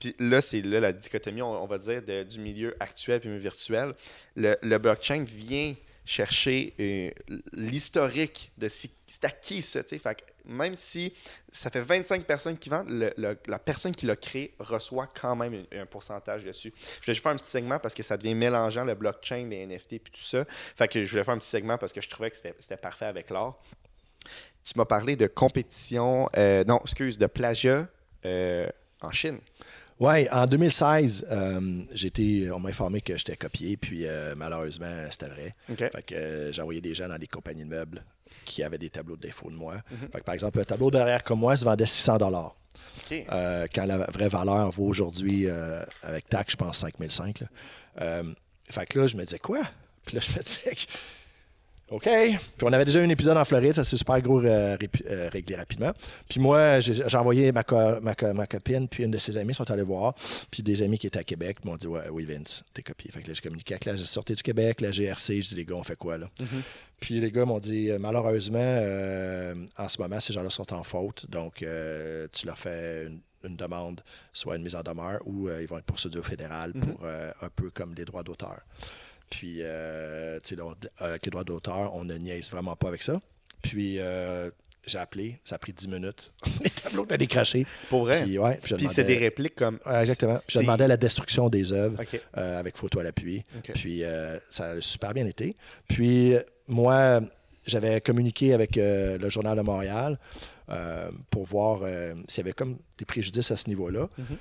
Puis 0.00 0.14
là, 0.18 0.40
c'est 0.40 0.62
là 0.62 0.80
la 0.80 0.92
dichotomie, 0.92 1.42
on, 1.42 1.66
va 1.66 1.78
dire, 1.78 2.02
du 2.24 2.40
milieu 2.40 2.76
actuel 2.80 3.20
puis 3.20 3.38
virtuel. 3.38 3.94
Le 4.36 4.78
blockchain 4.78 5.24
vient 5.24 5.74
chercher 6.08 6.72
euh, 6.80 7.10
l'historique 7.52 8.50
de 8.56 8.66
si, 8.70 8.90
c'est 9.06 9.26
à 9.26 9.30
qui 9.30 9.60
ça. 9.60 9.80
même 10.46 10.74
si 10.74 11.12
ça 11.52 11.68
fait 11.68 11.82
25 11.82 12.24
personnes 12.24 12.56
qui 12.56 12.70
vendent, 12.70 12.88
la 13.18 13.58
personne 13.58 13.94
qui 13.94 14.06
l'a 14.06 14.16
créé 14.16 14.54
reçoit 14.58 15.06
quand 15.06 15.36
même 15.36 15.66
un, 15.70 15.84
pourcentage 15.84 16.44
dessus. 16.44 16.72
Je 16.78 17.04
voulais 17.04 17.14
juste 17.14 17.22
faire 17.22 17.32
un 17.32 17.36
petit 17.36 17.50
segment 17.50 17.78
parce 17.78 17.94
que 17.94 18.02
ça 18.02 18.16
devient 18.16 18.34
mélangeant, 18.34 18.84
le 18.84 18.94
blockchain, 18.94 19.48
les 19.50 19.66
NFT 19.66 19.98
puis 19.98 20.12
tout 20.12 20.22
ça. 20.22 20.46
Fait 20.48 20.88
que 20.88 21.04
je 21.04 21.10
voulais 21.10 21.24
faire 21.24 21.34
un 21.34 21.38
petit 21.38 21.50
segment 21.50 21.76
parce 21.76 21.92
que 21.92 22.00
je 22.00 22.08
trouvais 22.08 22.30
que 22.30 22.36
c'était 22.36 22.54
c'était 22.58 22.78
parfait 22.78 23.06
avec 23.06 23.28
l'art. 23.28 23.58
Tu 24.64 24.72
m'as 24.76 24.86
parlé 24.86 25.14
de 25.14 25.26
compétition, 25.26 26.30
euh, 26.38 26.64
non, 26.64 26.80
excuse, 26.80 27.18
de 27.18 27.26
plagiat 27.26 27.86
euh, 28.24 28.66
en 29.02 29.12
Chine. 29.12 29.40
Oui, 30.00 30.28
en 30.30 30.46
2016, 30.46 31.26
euh, 31.30 31.82
j'ai 31.92 32.08
été- 32.08 32.50
on 32.52 32.60
m'a 32.60 32.68
informé 32.68 33.00
que 33.00 33.16
j'étais 33.16 33.36
copié, 33.36 33.76
puis 33.76 34.06
euh, 34.06 34.34
malheureusement, 34.36 34.94
c'était 35.10 35.26
vrai. 35.28 35.56
Fait 35.90 36.02
que 36.04 36.14
euh, 36.14 36.52
envoyé 36.60 36.80
des 36.80 36.94
gens 36.94 37.08
dans 37.08 37.18
des 37.18 37.26
compagnies 37.26 37.64
de 37.64 37.68
meubles 37.70 38.04
qui 38.44 38.62
avaient 38.62 38.78
des 38.78 38.90
tableaux 38.90 39.16
de 39.16 39.22
défaut 39.22 39.50
de 39.50 39.56
moi. 39.56 39.74
Mhm. 39.90 40.08
Fait 40.12 40.18
que, 40.20 40.24
par 40.24 40.34
exemple, 40.34 40.60
un 40.60 40.64
tableau 40.64 40.90
derrière 40.92 41.24
comme 41.24 41.40
moi 41.40 41.56
se 41.56 41.64
vendait 41.64 41.86
600 41.86 42.18
dollars. 42.18 42.54
OK. 43.10 43.24
quand 43.74 43.86
la 43.86 43.98
vraie 43.98 44.28
valeur 44.28 44.70
vaut 44.70 44.86
aujourd'hui, 44.86 45.46
euh, 45.48 45.82
avec 46.02 46.28
taxe, 46.28 46.52
je 46.52 46.56
pense 46.56 46.78
5005. 46.78 47.40
là. 47.40 47.46
Euh, 48.02 48.22
fait 48.70 48.86
que 48.86 49.00
là, 49.00 49.06
je 49.08 49.16
me 49.16 49.24
disais 49.24 49.38
quoi? 49.40 49.62
Puis 50.04 50.14
là, 50.16 50.22
je 50.24 50.30
me 50.36 50.38
disais, 50.42 50.74
que- 50.76 50.92
OK. 51.90 52.02
Puis 52.04 52.38
on 52.62 52.72
avait 52.72 52.84
déjà 52.84 53.00
eu 53.00 53.04
un 53.04 53.08
épisode 53.08 53.36
en 53.38 53.44
Floride, 53.44 53.72
ça 53.72 53.82
s'est 53.84 53.96
super 53.96 54.20
gros 54.20 54.40
euh, 54.44 54.76
euh, 55.10 55.28
réglé 55.32 55.56
rapidement. 55.56 55.92
Puis 56.28 56.38
moi, 56.38 56.80
j'ai 56.80 57.16
envoyé 57.16 57.50
ma, 57.50 57.62
co- 57.64 58.00
ma, 58.02 58.14
co- 58.14 58.34
ma 58.34 58.46
copine, 58.46 58.86
puis 58.88 59.04
une 59.04 59.10
de 59.10 59.16
ses 59.18 59.36
amies 59.38 59.54
sont 59.54 59.70
allés 59.70 59.82
voir. 59.82 60.14
Puis 60.50 60.62
des 60.62 60.82
amis 60.82 60.98
qui 60.98 61.06
étaient 61.06 61.18
à 61.20 61.24
Québec 61.24 61.64
m'ont 61.64 61.76
dit 61.76 61.86
ouais, 61.86 62.08
Oui, 62.10 62.26
Vince, 62.26 62.62
t'es 62.74 62.82
copié. 62.82 63.10
Fait 63.10 63.22
que 63.22 63.28
là, 63.28 63.34
j'ai 63.34 63.40
communiqué 63.40 63.74
avec 63.74 63.86
la 63.86 63.96
sortie 63.96 64.34
du 64.34 64.42
Québec, 64.42 64.80
la 64.82 64.90
GRC. 64.90 65.40
Je 65.40 65.48
dis 65.48 65.54
Les 65.54 65.64
gars, 65.64 65.76
on 65.76 65.82
fait 65.82 65.96
quoi 65.96 66.18
là? 66.18 66.28
Puis 67.00 67.20
les 67.20 67.30
gars 67.30 67.44
m'ont 67.46 67.58
dit 67.60 67.90
euh, 67.90 67.98
malheureusement, 67.98 68.58
euh, 68.60 69.54
en 69.78 69.88
ce 69.88 70.00
moment, 70.02 70.20
ces 70.20 70.32
gens-là 70.32 70.50
sont 70.50 70.72
en 70.74 70.82
faute. 70.82 71.24
Donc, 71.30 71.64
tu 72.32 72.46
leur 72.46 72.58
fais 72.58 73.06
une, 73.06 73.20
une 73.44 73.56
demande, 73.56 74.02
soit 74.32 74.56
une 74.56 74.62
mise 74.62 74.74
en 74.76 74.82
demeure, 74.82 75.20
ou 75.24 75.48
ils 75.48 75.66
vont 75.66 75.78
être 75.78 75.84
poursuivis 75.86 76.18
au 76.18 76.22
fédéral 76.22 76.72
Mhm. 76.74 76.80
pour 76.80 77.06
un 77.06 77.48
peu 77.54 77.70
comme 77.70 77.94
les 77.94 78.04
droits 78.04 78.22
d'auteur. 78.22 78.60
Puis, 79.30 79.58
euh, 79.60 80.38
tu 80.44 80.56
sais, 80.56 80.62
on- 80.62 80.74
avec 80.98 81.24
les 81.26 81.30
droits 81.30 81.44
d'auteur, 81.44 81.94
on 81.94 82.04
ne 82.04 82.14
niaise 82.14 82.50
vraiment 82.50 82.76
pas 82.76 82.88
avec 82.88 83.02
ça. 83.02 83.20
Puis, 83.62 83.96
euh, 83.98 84.50
j'ai 84.86 84.98
appelé, 84.98 85.38
ça 85.44 85.56
a 85.56 85.58
pris 85.58 85.72
10 85.72 85.88
minutes. 85.88 86.32
les 86.64 86.70
tableaux 86.70 87.04
étaient 87.04 87.18
décrachés. 87.18 87.66
Pour 87.90 88.04
vrai? 88.04 88.22
Puis, 88.22 88.38
ouais, 88.38 88.58
Puis 88.62 88.88
c'est 88.88 89.04
des 89.04 89.16
répliques 89.18 89.54
comme. 89.56 89.78
Ouais, 89.84 90.00
exactement. 90.00 90.38
Puis 90.46 90.54
je 90.54 90.60
demandais 90.60 90.88
la 90.88 90.96
destruction 90.96 91.48
des 91.50 91.72
œuvres 91.72 92.00
euh, 92.36 92.58
avec 92.58 92.76
photo 92.76 93.00
à 93.00 93.02
l'appui. 93.02 93.42
Puis 93.74 94.02
euh, 94.04 94.38
ça 94.50 94.70
a 94.70 94.80
super 94.80 95.12
bien 95.12 95.26
été. 95.26 95.56
Puis 95.88 96.34
euh, 96.34 96.40
moi, 96.68 97.20
j'avais 97.66 98.00
communiqué 98.00 98.54
avec 98.54 98.78
euh, 98.78 99.18
le 99.18 99.28
Journal 99.28 99.56
de 99.58 99.62
Montréal 99.62 100.18
euh, 100.70 101.10
pour 101.30 101.44
voir 101.44 101.80
euh, 101.82 102.14
s'il 102.28 102.38
y 102.38 102.40
avait 102.46 102.52
comme 102.54 102.78
des 102.96 103.04
préjudices 103.04 103.50
à 103.50 103.56
ce 103.56 103.68
niveau-là. 103.68 104.08
Mhm. 104.16 104.36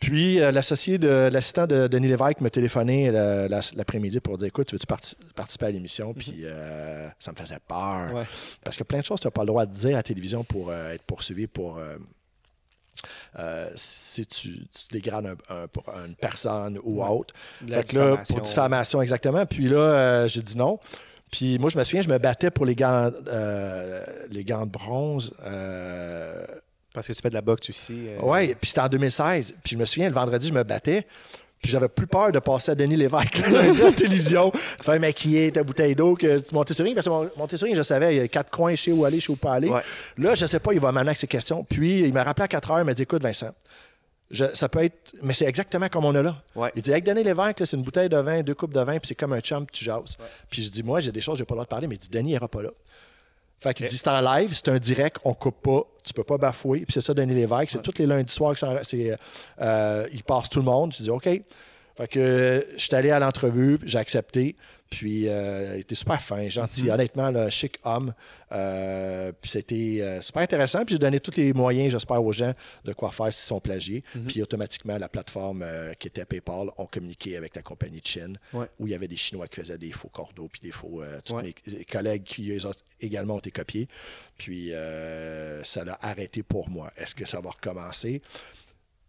Puis 0.00 0.40
euh, 0.40 0.52
l'associé 0.52 0.96
de 0.98 1.28
l'assistant 1.32 1.66
de 1.66 1.88
Denis 1.88 2.08
Lévesque 2.08 2.40
m'a 2.40 2.50
téléphoné 2.50 3.10
la- 3.10 3.48
l'après-midi 3.48 4.20
pour 4.20 4.38
dire 4.38 4.46
écoute, 4.48 4.68
tu 4.68 4.74
veux-tu 4.76 4.86
parti- 4.86 5.16
participer 5.34 5.66
à 5.66 5.70
l'émission? 5.70 6.14
Puis 6.14 6.42
euh, 6.44 7.08
ça 7.18 7.32
me 7.32 7.36
faisait 7.36 7.58
peur. 7.66 8.14
Ouais. 8.14 8.24
Parce 8.64 8.76
que 8.76 8.84
plein 8.84 9.00
de 9.00 9.04
choses, 9.04 9.20
tu 9.20 9.26
n'as 9.26 9.32
pas 9.32 9.42
le 9.42 9.48
droit 9.48 9.66
de 9.66 9.72
dire 9.72 9.90
à 9.90 9.94
la 9.94 10.02
télévision 10.02 10.44
pour 10.44 10.70
euh, 10.70 10.92
être 10.94 11.02
poursuivi 11.02 11.46
pour. 11.48 11.78
euh, 11.78 11.96
euh, 13.38 13.68
si 13.76 14.26
tu, 14.26 14.50
tu 14.66 14.84
dégrades 14.92 15.26
un- 15.26 15.54
un- 15.54 15.66
pour 15.68 15.84
une 16.04 16.14
personne 16.16 16.78
ou 16.82 17.02
Ouais. 17.02 17.08
autre. 17.08 17.34
Fait 17.66 17.82
que 17.88 17.96
là, 17.98 18.16
pour 18.28 18.40
diffamation, 18.40 19.00
exactement. 19.02 19.46
Puis 19.46 19.68
là, 19.68 19.76
euh, 19.78 20.28
j'ai 20.28 20.42
dit 20.42 20.56
non. 20.56 20.78
Puis 21.30 21.58
moi, 21.58 21.70
je 21.70 21.78
me 21.78 21.84
souviens, 21.84 22.02
je 22.02 22.08
me 22.08 22.18
battais 22.18 22.50
pour 22.50 22.64
les 22.66 22.74
gants, 22.74 23.10
euh, 23.28 24.04
les 24.30 24.44
gants 24.44 24.64
de 24.66 24.70
bronze. 24.70 25.32
Parce 26.98 27.06
que 27.06 27.12
tu 27.12 27.22
fais 27.22 27.30
de 27.30 27.34
la 27.34 27.40
boxe 27.40 27.70
aussi. 27.70 28.08
euh, 28.08 28.18
oui, 28.22 28.54
puis 28.60 28.68
c'était 28.68 28.80
en 28.80 28.88
2016. 28.88 29.54
Puis 29.62 29.74
je 29.74 29.78
me 29.78 29.84
souviens, 29.84 30.08
le 30.08 30.14
vendredi, 30.14 30.48
je 30.48 30.52
me 30.52 30.62
battais. 30.64 31.06
Puis 31.60 31.72
j'avais 31.72 31.88
plus 31.88 32.06
peur 32.06 32.30
de 32.30 32.38
passer 32.38 32.70
à 32.70 32.74
Denis 32.76 32.94
Lévesque 32.96 33.38
lundi 33.50 33.82
à 33.82 33.86
la 33.86 33.92
télévision, 33.92 34.52
faire 34.80 35.00
maquiller 35.00 35.50
ta 35.50 35.64
bouteille 35.64 35.94
d'eau, 35.96 36.14
que 36.14 36.38
tu 36.38 36.54
montais 36.54 36.72
sur 36.72 36.84
ring, 36.84 36.94
parce 36.94 37.06
que 37.06 37.10
mon- 37.10 37.28
monter 37.36 37.56
sur 37.56 37.66
ring, 37.66 37.76
je 37.76 37.82
savais, 37.82 38.14
il 38.14 38.18
y 38.18 38.20
a 38.20 38.28
quatre 38.28 38.50
coins, 38.50 38.76
je 38.76 38.82
sais 38.82 38.92
où 38.92 39.04
aller, 39.04 39.18
je 39.18 39.26
sais 39.26 39.32
où 39.32 39.36
pas 39.36 39.54
aller. 39.54 39.68
Ouais. 39.68 39.82
Là, 40.18 40.36
je 40.36 40.46
sais 40.46 40.60
pas, 40.60 40.72
il 40.72 40.78
va 40.78 40.92
m'amener 40.92 41.08
avec 41.08 41.18
ses 41.18 41.26
questions. 41.26 41.64
Puis 41.64 42.00
il 42.04 42.12
m'a 42.12 42.22
rappelé 42.22 42.44
à 42.44 42.48
4 42.48 42.70
heures, 42.70 42.78
il 42.80 42.84
m'a 42.84 42.94
dit 42.94 43.02
Écoute, 43.02 43.22
Vincent, 43.22 43.50
je- 44.30 44.44
ça 44.54 44.68
peut 44.68 44.84
être. 44.84 45.14
Mais 45.22 45.34
c'est 45.34 45.46
exactement 45.46 45.88
comme 45.88 46.04
on 46.04 46.14
a 46.14 46.22
là. 46.22 46.40
Ouais. 46.54 46.70
Il 46.76 46.82
dit 46.82 46.92
Avec 46.92 47.02
Denis 47.04 47.24
Lévesque, 47.24 47.58
là, 47.58 47.66
c'est 47.66 47.76
une 47.76 47.82
bouteille 47.82 48.08
de 48.08 48.18
vin, 48.18 48.42
deux 48.42 48.54
coupes 48.54 48.72
de 48.74 48.80
vin, 48.80 48.98
puis 48.98 49.08
c'est 49.08 49.14
comme 49.16 49.32
un 49.32 49.40
chum, 49.40 49.66
tu 49.72 49.84
jases. 49.84 50.16
Puis 50.50 50.62
je 50.62 50.70
dis 50.70 50.84
Moi, 50.84 51.00
j'ai 51.00 51.10
des 51.10 51.20
choses, 51.20 51.38
j'ai 51.38 51.44
pas 51.44 51.54
le 51.54 51.58
droit 51.58 51.64
de 51.64 51.70
parler, 51.70 51.86
mais 51.88 51.96
il 51.96 51.98
dit 51.98 52.08
Denis, 52.10 52.30
il 52.30 52.34
ira 52.34 52.46
pas 52.46 52.62
là. 52.62 52.70
Fait 53.60 53.74
qu'il 53.74 53.86
Ok. 53.86 53.90
dit 53.90 53.98
c'est 53.98 54.08
en 54.08 54.20
live, 54.20 54.50
c'est 54.52 54.68
un 54.68 54.78
direct, 54.78 55.16
on 55.24 55.34
coupe 55.34 55.62
pas, 55.62 55.82
tu 56.04 56.12
peux 56.12 56.22
pas 56.24 56.38
bafouer. 56.38 56.80
Puis 56.80 56.92
c'est 56.92 57.00
ça, 57.00 57.12
Denis 57.14 57.34
Lévesque, 57.34 57.70
c'est 57.70 57.82
tous 57.82 57.98
les 57.98 58.06
lundis 58.06 58.32
soirs 58.32 58.54
que 58.54 59.16
euh, 59.60 60.06
il 60.12 60.22
passe 60.22 60.48
tout 60.48 60.60
le 60.60 60.64
monde. 60.64 60.92
Je 60.96 61.02
dis 61.02 61.10
OK. 61.10 61.24
Fait 61.24 62.06
que 62.08 62.66
je 62.76 62.80
suis 62.80 62.94
allé 62.94 63.10
à 63.10 63.18
l'entrevue, 63.18 63.78
j'ai 63.82 63.98
accepté. 63.98 64.54
Puis 64.90 65.28
euh, 65.28 65.74
il 65.76 65.80
était 65.80 65.94
super 65.94 66.20
fin, 66.20 66.48
gentil, 66.48 66.84
Mhm. 66.84 66.90
honnêtement, 66.90 67.30
là, 67.30 67.50
chic 67.50 67.78
homme. 67.84 68.14
Euh, 68.52 69.32
puis 69.38 69.50
c'était 69.50 69.98
euh, 70.00 70.20
super 70.22 70.42
intéressant. 70.42 70.84
Puis 70.84 70.94
j'ai 70.94 70.98
donné 70.98 71.20
tous 71.20 71.36
les 71.36 71.52
moyens, 71.52 71.92
j'espère, 71.92 72.24
aux 72.24 72.32
gens 72.32 72.52
de 72.84 72.92
quoi 72.94 73.10
faire 73.12 73.32
s'ils 73.32 73.46
sont 73.46 73.60
plagiés. 73.60 74.02
Mhm. 74.14 74.24
Puis 74.26 74.42
automatiquement, 74.42 74.96
la 74.96 75.08
plateforme 75.08 75.64
qui 75.98 76.08
était 76.08 76.24
PayPal 76.24 76.68
ont 76.78 76.86
communiqué 76.86 77.36
avec 77.36 77.54
la 77.54 77.62
compagnie 77.62 78.00
de 78.00 78.06
Chine, 78.06 78.36
Ouais. 78.54 78.66
où 78.78 78.86
il 78.86 78.90
y 78.92 78.94
avait 78.94 79.08
des 79.08 79.16
Chinois 79.16 79.46
qui 79.48 79.60
faisaient 79.60 79.76
des 79.78 79.92
faux 79.92 80.08
cordeaux, 80.08 80.48
puis 80.50 80.60
des 80.62 80.70
faux. 80.72 81.02
tous 81.24 81.34
Ouais. 81.34 81.54
mes 81.76 81.84
collègues 81.84 82.22
qui 82.24 82.50
eux 82.50 82.64
autres, 82.66 82.80
également 83.00 83.34
ont 83.34 83.38
été 83.40 83.50
copiés. 83.50 83.88
Puis 84.38 84.70
ça 85.64 85.84
l'a 85.84 85.98
arrêté 86.00 86.42
pour 86.42 86.68
moi. 86.70 86.90
Est-ce 86.96 87.14
que 87.14 87.26
ça 87.26 87.40
va 87.40 87.50
recommencer? 87.50 88.22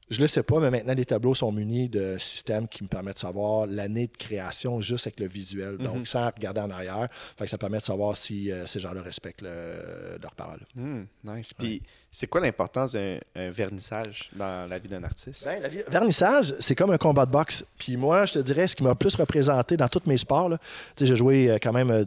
Je 0.10 0.18
ne 0.18 0.24
le 0.24 0.28
sais 0.28 0.42
pas, 0.44 0.60
mais 0.60 0.72
maintenant, 0.72 0.94
les 0.96 1.06
tableaux 1.06 1.36
sont 1.36 1.52
munis 1.52 1.88
de 1.88 2.18
systèmes 2.18 2.68
qui 2.68 2.84
me 2.84 2.88
permettent 2.90 3.16
de 3.16 3.20
savoir 3.20 3.68
l'année 3.68 4.08
de 4.08 4.18
création 4.18 4.82
juste 4.82 5.06
avec 5.08 5.20
le 5.20 5.28
visuel. 5.28 5.78
Donc, 5.78 5.98
Mhm. 5.98 6.06
sans 6.06 6.26
regarder 6.32 6.62
en 6.62 6.70
arrière. 6.72 7.08
Fait 7.38 7.44
que 7.46 7.50
ça 7.50 7.58
permet 7.60 7.78
de 7.78 7.84
savoir 7.84 8.18
si 8.18 8.52
euh, 8.52 8.66
ces 8.66 8.80
gens-là 8.80 9.02
respectent 9.04 9.44
le- 9.44 10.18
leur 10.22 10.34
parole. 10.34 10.62
Hmm, 10.76 11.04
nice. 11.24 11.54
Puis 11.54 11.82
c'est 12.10 12.26
quoi 12.28 12.42
l'importance 12.42 12.94
d'un 12.94 13.20
un 13.36 13.50
vernissage 13.52 14.30
dans 14.36 14.68
la 14.68 14.80
vie 14.80 14.90
d'un 14.90 15.04
artiste? 15.04 15.46
Ben, 15.46 15.62
la 15.62 15.70
vie- 15.70 15.84
Vernissage, 15.88 16.56
c'est 16.60 16.74
comme 16.76 16.90
un 16.92 16.98
combat 16.98 17.28
de 17.28 17.32
boxe. 17.32 17.64
Puis 17.78 17.96
moi, 17.96 18.26
je 18.26 18.34
te 18.34 18.40
dirais, 18.40 18.68
ce 18.68 18.76
qui 18.76 18.82
m'a 18.84 18.96
plus 18.96 19.14
représenté 19.16 19.78
dans 19.78 19.88
tous 19.90 20.02
mes 20.08 20.18
sports, 20.18 20.50
là, 20.50 20.58
tu 20.58 20.66
sais, 20.98 21.06
j'ai 21.06 21.16
joué 21.16 21.52
euh, 21.52 21.58
quand 21.62 21.74
même 21.74 21.92
euh, 21.92 22.06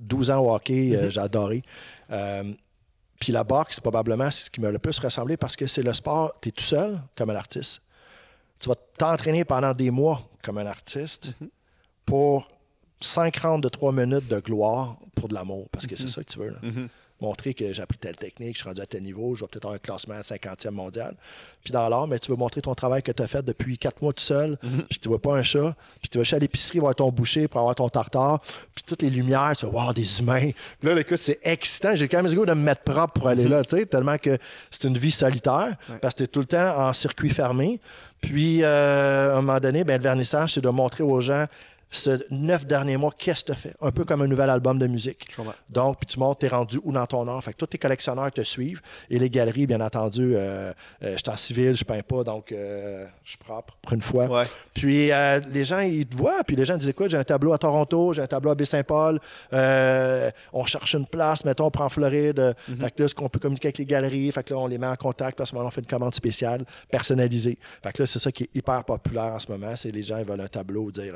12 0.00 0.30
ans 0.32 0.40
au 0.44 0.52
hockey, 0.54 0.96
euh, 0.96 1.08
j'ai 1.10 1.20
adoré. 1.20 1.62
Euh, 2.10 2.42
puis 3.24 3.32
la 3.32 3.42
boxe, 3.42 3.80
probablement, 3.80 4.30
c'est 4.30 4.44
ce 4.44 4.50
qui 4.50 4.60
m'a 4.60 4.70
le 4.70 4.78
plus 4.78 4.98
ressemblé 4.98 5.38
parce 5.38 5.56
que 5.56 5.66
c'est 5.66 5.82
le 5.82 5.94
sport, 5.94 6.34
tu 6.42 6.50
es 6.50 6.52
tout 6.52 6.62
seul 6.62 7.00
comme 7.16 7.30
un 7.30 7.34
artiste. 7.36 7.80
Tu 8.60 8.68
vas 8.68 8.74
t'entraîner 8.98 9.46
pendant 9.46 9.72
des 9.72 9.90
mois 9.90 10.28
comme 10.42 10.58
un 10.58 10.66
artiste 10.66 11.32
pour 12.04 12.46
5 13.00 13.34
rounds 13.38 13.62
de 13.62 13.70
3 13.70 13.92
minutes 13.94 14.28
de 14.28 14.40
gloire 14.40 14.98
pour 15.14 15.28
de 15.28 15.34
l'amour, 15.34 15.70
parce 15.72 15.86
que 15.86 15.96
c'est 15.96 16.06
ça 16.08 16.22
que 16.22 16.30
tu 16.30 16.38
veux. 16.38 16.50
là. 16.50 16.58
Montrer 17.20 17.54
que 17.54 17.72
j'ai 17.72 17.82
appris 17.82 17.96
telle 17.96 18.16
technique, 18.16 18.54
je 18.54 18.58
suis 18.58 18.68
rendu 18.68 18.80
à 18.80 18.86
tel 18.86 19.02
niveau, 19.02 19.34
je 19.34 19.42
vais 19.42 19.46
peut-être 19.46 19.64
avoir 19.64 19.76
un 19.76 19.78
classement 19.78 20.14
à 20.14 20.20
50e 20.20 20.70
mondial. 20.70 21.14
Puis 21.62 21.72
dans 21.72 21.88
l'art, 21.88 22.08
mais 22.08 22.18
tu 22.18 22.30
veux 22.30 22.36
montrer 22.36 22.60
ton 22.60 22.74
travail 22.74 23.02
que 23.02 23.12
tu 23.12 23.22
as 23.22 23.28
fait 23.28 23.42
depuis 23.42 23.78
4 23.78 24.02
mois 24.02 24.12
tout 24.12 24.22
seul, 24.22 24.58
puis 24.90 24.98
tu 24.98 25.08
vois 25.08 25.22
pas 25.22 25.36
un 25.36 25.42
chat, 25.42 25.74
puis 26.00 26.08
tu 26.08 26.18
vas 26.18 26.24
chez 26.24 26.38
l'épicerie 26.40 26.80
voir 26.80 26.94
ton 26.94 27.10
boucher 27.10 27.46
pour 27.46 27.60
avoir 27.60 27.76
ton 27.76 27.88
tartare, 27.88 28.40
puis 28.74 28.84
toutes 28.84 29.02
les 29.02 29.10
lumières, 29.10 29.52
tu 29.56 29.64
vas 29.64 29.72
voir 29.72 29.94
des 29.94 30.20
humains. 30.20 30.50
Puis 30.80 30.88
là, 30.88 31.00
écoute, 31.00 31.18
c'est 31.18 31.38
excitant. 31.44 31.94
J'ai 31.94 32.08
quand 32.08 32.18
même 32.18 32.30
le 32.30 32.36
goût 32.36 32.46
de 32.46 32.52
me 32.52 32.62
mettre 32.62 32.82
propre 32.82 33.12
pour 33.14 33.28
aller 33.28 33.46
là, 33.46 33.62
tu 33.62 33.76
sais, 33.76 33.86
tellement 33.86 34.18
que 34.18 34.36
c'est 34.70 34.88
une 34.88 34.98
vie 34.98 35.12
solitaire, 35.12 35.76
parce 36.02 36.14
que 36.14 36.18
tu 36.18 36.24
es 36.24 36.26
tout 36.26 36.40
le 36.40 36.46
temps 36.46 36.78
en 36.78 36.92
circuit 36.92 37.30
fermé. 37.30 37.80
Puis, 38.20 38.62
euh, 38.62 39.34
à 39.34 39.38
un 39.38 39.42
moment 39.42 39.60
donné, 39.60 39.84
ben, 39.84 39.98
le 39.98 40.02
vernissage, 40.02 40.54
c'est 40.54 40.62
de 40.62 40.68
montrer 40.68 41.04
aux 41.04 41.20
gens 41.20 41.46
ce 41.96 42.24
neuf 42.30 42.66
derniers 42.66 42.96
mois, 42.96 43.12
qu'est-ce 43.16 43.44
que 43.44 43.52
tu 43.52 43.58
fait? 43.58 43.74
Un 43.80 43.90
peu 43.90 44.04
comme 44.04 44.22
un 44.22 44.26
nouvel 44.26 44.50
album 44.50 44.78
de 44.78 44.86
musique. 44.86 45.28
Donc, 45.68 45.98
puis 45.98 46.06
tu 46.06 46.18
montres, 46.18 46.40
tu 46.40 46.46
es 46.46 46.48
rendu 46.48 46.80
où 46.82 46.92
dans 46.92 47.06
ton 47.06 47.26
art? 47.28 47.42
Fait 47.42 47.52
que 47.52 47.58
tous 47.58 47.66
tes 47.66 47.78
collectionneurs 47.78 48.30
te 48.32 48.42
suivent. 48.42 48.80
Et 49.10 49.18
les 49.18 49.30
galeries, 49.30 49.66
bien 49.66 49.80
entendu, 49.80 50.34
euh, 50.34 50.72
euh, 51.02 51.12
je 51.12 51.16
suis 51.16 51.30
en 51.30 51.36
civil, 51.36 51.76
je 51.76 51.84
peins 51.84 52.02
pas, 52.02 52.24
donc 52.24 52.52
euh, 52.52 53.06
je 53.22 53.30
suis 53.30 53.38
propre 53.38 53.76
pour 53.80 53.92
une 53.92 54.02
fois. 54.02 54.44
Puis 54.74 55.10
les 55.52 55.64
gens, 55.64 55.80
ils 55.80 56.06
te 56.06 56.16
voient, 56.16 56.42
puis 56.44 56.56
les 56.56 56.64
gens 56.64 56.76
disent 56.76 56.88
écoute, 56.88 57.10
j'ai 57.10 57.18
un 57.18 57.24
tableau 57.24 57.52
à 57.52 57.58
Toronto, 57.58 58.12
j'ai 58.12 58.22
un 58.22 58.26
tableau 58.26 58.50
à 58.50 58.54
Baie-Saint-Paul, 58.54 59.20
on 59.52 60.64
cherche 60.66 60.94
une 60.94 61.06
place, 61.06 61.44
mettons, 61.44 61.66
on 61.66 61.70
prend 61.70 61.88
Floride. 61.88 62.54
Fait 62.66 62.90
que 62.90 63.02
là, 63.02 63.04
est-ce 63.06 63.14
qu'on 63.14 63.28
peut 63.28 63.38
communiquer 63.38 63.68
avec 63.68 63.78
les 63.78 63.86
galeries? 63.86 64.32
Fait 64.32 64.42
que 64.42 64.52
là, 64.54 64.60
on 64.60 64.66
les 64.66 64.78
met 64.78 64.86
en 64.86 64.96
contact, 64.96 65.38
parce 65.38 65.52
qu'on 65.52 65.70
fait 65.70 65.80
une 65.80 65.86
commande 65.86 66.14
spéciale, 66.14 66.64
personnalisée. 66.90 67.58
Fait 67.82 67.92
que 67.92 68.02
là, 68.02 68.06
c'est 68.06 68.18
ça 68.18 68.32
qui 68.32 68.44
est 68.44 68.50
hyper 68.54 68.84
populaire 68.84 69.34
en 69.34 69.38
ce 69.38 69.50
moment. 69.50 69.76
C'est 69.76 69.90
les 69.90 70.02
gens, 70.02 70.18
ils 70.18 70.24
veulent 70.24 70.40
un 70.40 70.48
tableau, 70.48 70.90
dire 70.90 71.14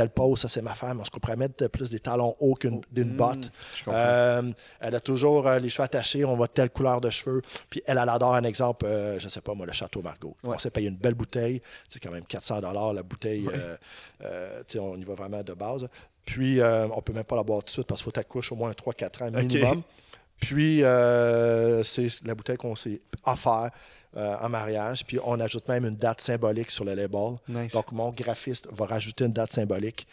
telle 0.00 0.10
pose, 0.10 0.40
ça 0.40 0.48
c'est 0.48 0.62
ma 0.62 0.74
femme. 0.74 1.00
Est-ce 1.00 1.10
qu'on 1.10 1.20
pourrait 1.20 1.36
mettre 1.36 1.66
plus 1.68 1.90
des 1.90 2.00
talons 2.00 2.34
hauts 2.40 2.54
qu'une 2.54 2.80
d'une 2.90 3.10
botte? 3.10 3.50
Euh, 3.88 4.50
elle 4.80 4.94
a 4.94 5.00
toujours 5.00 5.46
euh, 5.46 5.58
les 5.58 5.68
cheveux 5.68 5.84
attachés, 5.84 6.24
on 6.24 6.36
voit 6.36 6.48
telle 6.48 6.70
couleur 6.70 7.02
de 7.02 7.10
cheveux. 7.10 7.42
Puis 7.68 7.82
elle, 7.84 7.98
elle 7.98 8.08
adore 8.08 8.34
un 8.34 8.44
exemple, 8.44 8.86
euh, 8.86 9.18
je 9.18 9.28
sais 9.28 9.42
pas 9.42 9.52
moi, 9.52 9.66
le 9.66 9.72
Château 9.72 10.00
Margaux. 10.00 10.34
On 10.42 10.58
s'est 10.58 10.70
payé 10.70 10.88
une 10.88 10.96
belle 10.96 11.14
bouteille, 11.14 11.60
c'est 11.86 12.00
quand 12.00 12.10
même 12.10 12.24
400 12.24 12.60
la 12.94 13.02
bouteille. 13.02 13.46
euh, 13.52 13.76
euh, 14.24 14.62
on 14.80 14.96
y 14.96 15.04
va 15.04 15.14
vraiment 15.14 15.42
de 15.42 15.52
base. 15.52 15.86
Puis 16.24 16.60
on 16.62 17.02
peut 17.02 17.12
même 17.12 17.24
pas 17.24 17.36
la 17.36 17.42
boire 17.42 17.60
tout 17.60 17.66
de 17.66 17.70
suite 17.70 17.86
parce 17.86 18.00
qu'il 18.00 18.04
faut 18.06 18.10
t'accoucher 18.12 18.54
au 18.54 18.56
moins 18.56 18.70
3-4 18.72 19.24
ans 19.24 19.30
minimum. 19.30 19.82
Puis 20.40 20.78
c'est 21.84 22.24
la 22.24 22.34
bouteille 22.34 22.56
qu'on 22.56 22.74
s'est 22.74 23.02
offert. 23.24 23.70
Euh, 24.16 24.34
en 24.40 24.48
mariage, 24.48 25.04
puis 25.06 25.18
on 25.24 25.38
ajoute 25.40 25.68
même 25.68 25.84
une 25.84 25.96
date 25.96 26.20
symbolique 26.20 26.70
sur 26.70 26.84
le 26.84 26.94
label. 26.94 27.36
Nice. 27.48 27.72
Donc, 27.72 27.92
mon 27.92 28.10
graphiste 28.10 28.68
va 28.72 28.86
rajouter 28.86 29.24
une 29.24 29.32
date 29.32 29.52
symbolique 29.52 30.06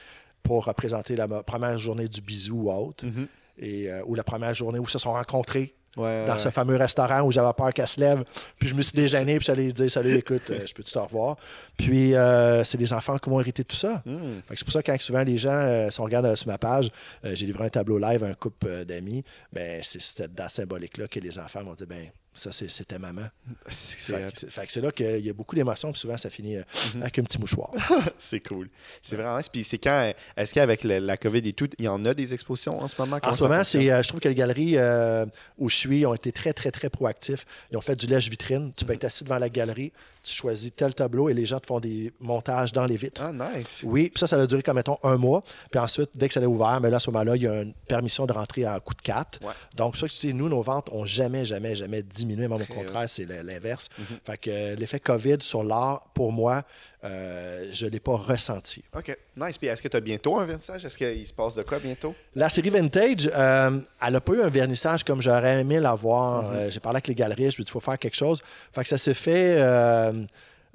pour 0.44 0.66
représenter 0.66 1.16
la 1.16 1.28
première 1.44 1.78
journée 1.78 2.08
du 2.08 2.22
bisou 2.22 2.64
ou 2.66 2.72
autre, 2.72 3.06
Mhm. 3.06 3.28
et, 3.60 3.90
euh, 3.92 4.02
ou 4.06 4.16
la 4.16 4.24
première 4.24 4.54
journée 4.54 4.80
où 4.80 4.84
ils 4.84 4.90
se 4.90 5.00
sont 5.00 5.14
rencontrés 5.14 5.74
Ouais, 5.96 6.26
dans 6.28 6.34
ouais. 6.34 6.38
ce 6.40 6.50
fameux 6.50 6.76
restaurant 6.76 7.22
où 7.24 7.32
j'avais 7.32 7.52
peur 7.58 7.74
qu'elle 7.74 7.88
se 7.88 8.00
lève. 8.00 8.24
Puis 8.60 8.70
je 8.70 8.76
me 8.76 8.84
suis 8.84 8.96
déjeuné, 8.96 9.38
puis 9.38 9.46
j'allais 9.48 9.64
lui 9.64 9.74
dire 9.74 9.90
Salut, 9.90 10.14
écoute, 10.16 10.44
euh, 10.52 10.64
je 10.64 10.72
peux-tu 10.76 10.92
te 10.92 11.00
revoir? 11.00 11.38
Puis 11.76 12.14
euh, 12.14 12.64
c'est 12.64 12.78
les 12.78 12.94
enfants 12.94 13.18
qui 13.18 13.32
vont 13.32 13.40
hériter 13.40 13.64
tout 13.64 13.76
ça. 13.76 14.04
Que 14.06 14.56
C'est 14.56 14.64
pour 14.64 14.74
ça 14.74 14.84
que 14.84 14.92
quand 14.92 15.02
souvent 15.02 15.24
les 15.24 15.38
gens, 15.38 15.50
euh, 15.56 15.90
si 15.90 16.00
on 16.00 16.04
regarde 16.04 16.28
euh, 16.28 16.36
sur 16.36 16.48
ma 16.50 16.60
page, 16.60 16.92
j'ai 17.24 17.48
livré 17.48 17.66
un 17.66 17.70
tableau 17.70 17.98
live 17.98 18.24
à 18.24 18.28
un 18.28 18.36
couple 18.36 18.86
d'amis, 18.86 19.24
ben, 19.52 19.80
c'est 19.82 20.00
cette 20.00 20.36
date 20.36 20.52
symbolique-là 20.52 21.08
que 21.08 21.20
les 21.20 21.40
enfants 21.40 21.64
vont 21.64 21.74
dire 21.74 21.88
ben 21.88 22.06
ça, 22.38 22.52
c'est- 22.52 22.68
c'était 22.70 23.00
maman. 23.00 23.28
C'est 23.70 23.98
Fait 24.14 24.32
que 24.32 24.40
c'est- 24.40 24.50
fait 24.50 24.66
que 24.66 24.72
c'est 24.72 24.82
là 24.82 24.92
qu'il 24.92 25.26
y 25.26 25.30
a 25.30 25.34
beaucoup 25.34 25.56
d'émotions, 25.56 25.92
puis 25.92 26.00
souvent 26.00 26.18
ça 26.18 26.30
finit 26.30 26.58
euh, 26.58 26.64
Mhm. 26.96 27.02
avec 27.02 27.20
un 27.20 27.24
petit 27.24 27.40
mouchoir. 27.40 27.72
c'est 28.18 28.40
cool. 28.42 28.70
C'est 29.02 29.16
vraiment. 29.16 29.40
Puis 29.52 29.64
c'est 29.64 29.78
quand, 29.78 30.14
est-ce 30.36 30.54
qu'avec 30.54 30.84
la 30.84 31.18
COVID 31.18 31.40
et 31.50 31.54
tout, 31.54 31.70
il 31.78 31.86
y 31.86 31.88
en 31.88 32.04
a 32.06 32.14
des 32.14 32.34
expositions 32.34 32.80
en 32.82 32.88
ce 32.88 33.00
moment? 33.02 33.20
En 33.24 33.34
ce 33.34 33.44
moment, 33.44 33.64
c'est, 33.64 33.92
euh, 33.92 34.02
je 34.04 34.08
trouve 34.08 34.20
que 34.20 34.30
les 34.30 34.36
galeries 34.36 34.78
euh, 34.78 35.26
où 35.58 35.70
je 35.70 35.76
suis 35.76 36.06
ont 36.06 36.14
été 36.14 36.32
très, 36.32 36.54
très, 36.54 36.72
très 36.72 36.90
proactifs. 36.90 37.46
Ils 37.72 37.78
ont 37.78 37.82
fait 37.82 37.96
du 37.96 38.08
lèche-vitrine. 38.08 38.72
Tu 38.78 38.86
peux 38.86 38.94
Mhm. 38.94 38.98
être 38.98 39.04
assis 39.06 39.24
devant 39.24 39.40
la 39.40 39.50
galerie, 39.50 39.92
tu 40.28 40.36
choisis 40.36 40.72
tel 40.76 40.94
tableau 40.94 41.30
et 41.30 41.34
les 41.34 41.46
gens 41.46 41.60
te 41.60 41.68
font 41.68 41.80
des 41.80 42.14
montages 42.20 42.74
dans 42.74 42.86
les 42.86 42.96
vitres. 42.96 43.22
Ah, 43.24 43.32
nice. 43.32 43.82
Oui, 43.84 44.10
puis 44.10 44.20
ça, 44.20 44.28
ça 44.28 44.40
a 44.40 44.46
duré 44.46 44.62
comme, 44.62 44.76
mettons, 44.76 44.98
un 45.04 45.18
mois. 45.18 45.44
Puis 45.72 45.80
ensuite, 45.80 46.10
dès 46.16 46.28
que 46.28 46.34
ça 46.34 46.40
a 46.40 46.46
ouvert, 46.46 46.80
mais 46.82 46.90
là, 46.90 46.98
à 46.98 47.00
ce 47.00 47.10
moment-là, 47.12 47.36
il 47.36 47.44
y 47.44 47.48
a 47.48 47.62
une 47.62 47.74
permission 47.88 48.26
de 48.26 48.34
rentrer 48.34 48.66
à 48.66 48.80
coup 48.80 48.94
de 48.94 49.02
4. 49.02 49.40
Ouais. 49.42 49.54
Donc, 49.76 49.98
ça, 49.98 50.08
tu 50.08 50.16
sais, 50.16 50.34
nous, 50.34 50.50
nos 50.50 50.62
ventes 50.62 50.90
ont 50.92 51.06
jamais, 51.06 51.46
jamais, 51.46 51.76
jamais 51.76 52.04
diminué. 52.04 52.48
Même 52.48 52.54
au 52.54 52.74
contraire, 52.74 53.08
c'est 53.08 53.26
l'inverse. 53.26 53.90
Mhm. 53.98 54.06
Fait 54.24 54.38
que 54.38 54.50
euh, 54.50 54.76
l'effet 54.76 55.00
COVID 55.00 55.38
sur 55.42 55.64
l'art, 55.64 56.08
pour 56.14 56.32
moi, 56.32 56.64
euh, 57.04 57.68
je 57.72 57.86
ne 57.86 57.92
l'ai 57.92 58.00
pas 58.00 58.16
ressenti. 58.16 58.84
OK. 58.96 59.16
Nice. 59.36 59.58
Puis 59.58 59.68
est-ce 59.68 59.82
que 59.84 59.88
tu 59.88 59.98
as 59.98 60.00
bientôt 60.02 60.38
un 60.38 60.46
vernissage? 60.46 60.84
Est-ce 60.84 60.98
qu'il 60.98 61.28
se 61.28 61.34
passe 61.34 61.56
de 61.56 61.64
quoi 61.64 61.80
bientôt? 61.80 62.16
La 62.36 62.50
série 62.50 62.70
Vintage, 62.70 63.30
euh, 63.36 63.80
elle 64.06 64.14
n'a 64.14 64.22
pas 64.22 64.34
eu 64.34 64.42
un 64.42 64.50
vernissage 64.50 65.04
comme 65.04 65.22
j'aurais 65.22 65.62
aimé 65.62 65.80
l'avoir. 65.80 66.52
Euh, 66.52 66.70
J'ai 66.70 66.80
parlé 66.80 66.98
avec 66.98 67.08
les 67.08 67.16
galeries, 67.16 67.52
je 67.52 67.58
lui 67.58 67.62
ai 67.62 67.66
dit 67.66 67.70
il 67.70 67.72
faut 67.72 67.80
faire 67.80 68.00
quelque 68.00 68.16
chose. 68.16 68.42
Fait 68.74 68.82
que 68.82 68.90
ça 68.90 68.98
s'est 68.98 69.14
fait, 69.14 69.58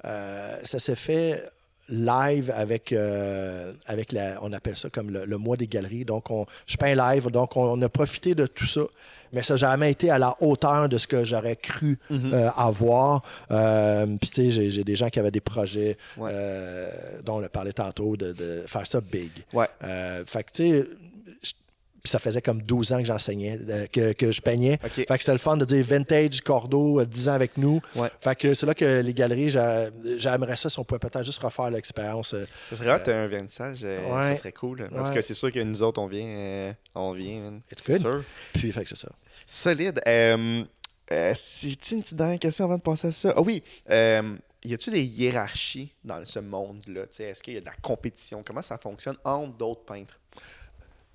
ça 0.03 0.79
s'est 0.79 0.95
fait 0.95 1.43
live 1.93 2.51
avec, 2.55 2.91
euh, 2.91 3.71
avec 3.85 4.11
la, 4.11 4.37
on 4.41 4.51
appelle 4.53 4.75
ça 4.75 4.89
comme 4.89 5.09
le, 5.11 5.25
le 5.25 5.37
mois 5.37 5.57
des 5.57 5.67
galeries. 5.67 6.05
Donc, 6.05 6.31
on, 6.31 6.45
je 6.65 6.75
peins 6.77 6.95
live, 6.95 7.29
donc 7.29 7.55
on, 7.55 7.63
on 7.77 7.81
a 7.81 7.89
profité 7.89 8.33
de 8.35 8.45
tout 8.47 8.65
ça. 8.65 8.81
Mais 9.31 9.41
ça 9.41 9.53
n'a 9.53 9.57
jamais 9.57 9.91
été 9.91 10.09
à 10.11 10.19
la 10.19 10.35
hauteur 10.41 10.87
de 10.89 10.97
ce 10.99 11.07
que 11.07 11.23
j'aurais 11.23 11.55
cru 11.55 11.97
euh, 12.11 12.49
avoir. 12.55 13.23
Euh, 13.51 14.05
Puis, 14.21 14.29
tu 14.29 14.51
sais, 14.51 14.69
j'ai- 14.69 14.83
des 14.83 14.95
gens 14.95 15.09
qui 15.09 15.19
avaient 15.19 15.31
des 15.31 15.41
projets 15.41 15.97
dont 17.23 17.37
on 17.39 17.43
a 17.43 17.49
parlé 17.49 17.73
tantôt, 17.73 18.15
de, 18.15 18.31
de 18.33 18.63
faire 18.67 18.85
ça 18.85 19.01
big. 19.01 19.31
Ouais. 19.53 19.67
Fait 20.25 20.43
que, 20.43 20.51
tu 20.51 20.63
sais, 20.69 20.85
puis 22.03 22.09
ça 22.11 22.19
faisait 22.19 22.41
comme 22.41 22.61
12 22.61 22.91
ans 22.91 22.97
que 22.99 23.05
j'enseignais, 23.05 23.57
euh, 23.69 23.87
que, 23.87 24.11
que 24.11 24.29
je 24.33 24.41
peignais. 24.41 24.77
Fait 24.77 25.05
que 25.05 25.17
c'était 25.19 25.31
le 25.31 25.37
fun 25.37 25.55
de 25.55 25.63
dire 25.63 25.85
vintage, 25.85 26.41
cordeau, 26.41 26.99
euh, 26.99 27.05
10 27.05 27.29
ans 27.29 27.33
avec 27.33 27.57
nous. 27.57 27.79
Fait 28.19 28.35
que 28.35 28.53
c'est 28.53 28.65
là 28.65 28.73
que 28.75 28.99
les 28.99 29.13
galeries, 29.13 29.49
j'a- 29.49 29.89
j'aimerais 30.17 30.57
ça 30.57 30.69
si 30.69 30.77
on 30.79 30.83
pouvait 30.83 30.99
peut-être 30.99 31.23
juste 31.23 31.41
refaire 31.41 31.71
l'expérience. 31.71 32.33
euh, 32.33 32.43
Ça 32.69 32.75
serait 32.75 32.93
hot, 32.93 33.09
un 33.09 33.27
vernissage. 33.27 33.83
ouais. 33.83 33.95
Ça 34.11 34.35
serait 34.35 34.51
cool. 34.51 34.85
Parce 34.91 35.09
Ouais. 35.09 35.15
que 35.15 35.21
c'est 35.21 35.33
sûr 35.33 35.49
que 35.49 35.59
nous 35.59 35.81
autres, 35.81 36.01
on 36.01 36.07
vient. 36.07 36.27
euh, 36.27 36.73
on 36.93 37.13
vient, 37.13 37.61
C'est 37.85 37.99
sûr. 37.99 38.21
Puis, 38.51 38.73
fait 38.73 38.83
que 38.83 38.89
c'est 38.89 38.97
ça. 38.97 39.09
Solide. 39.45 40.01
Si 41.35 41.77
tu 41.77 41.95
une 41.95 42.01
petite 42.01 42.15
dernière 42.17 42.39
question 42.39 42.65
avant 42.65 42.77
de 42.77 42.81
passer 42.81 43.07
à 43.07 43.11
ça? 43.13 43.33
Ah 43.37 43.41
oui. 43.41 43.63
Y 44.65 44.73
a-tu 44.73 44.91
des 44.91 45.03
hiérarchies 45.03 45.93
dans 46.05 46.23
ce 46.25 46.39
monde-là? 46.39 47.03
Est-ce 47.19 47.43
qu'il 47.43 47.53
y 47.53 47.57
a 47.57 47.59
de 47.61 47.65
la 47.65 47.75
compétition? 47.81 48.41
Comment 48.45 48.61
ça 48.61 48.77
fonctionne 48.77 49.17
entre 49.23 49.57
d'autres 49.57 49.83
peintres? 49.85 50.19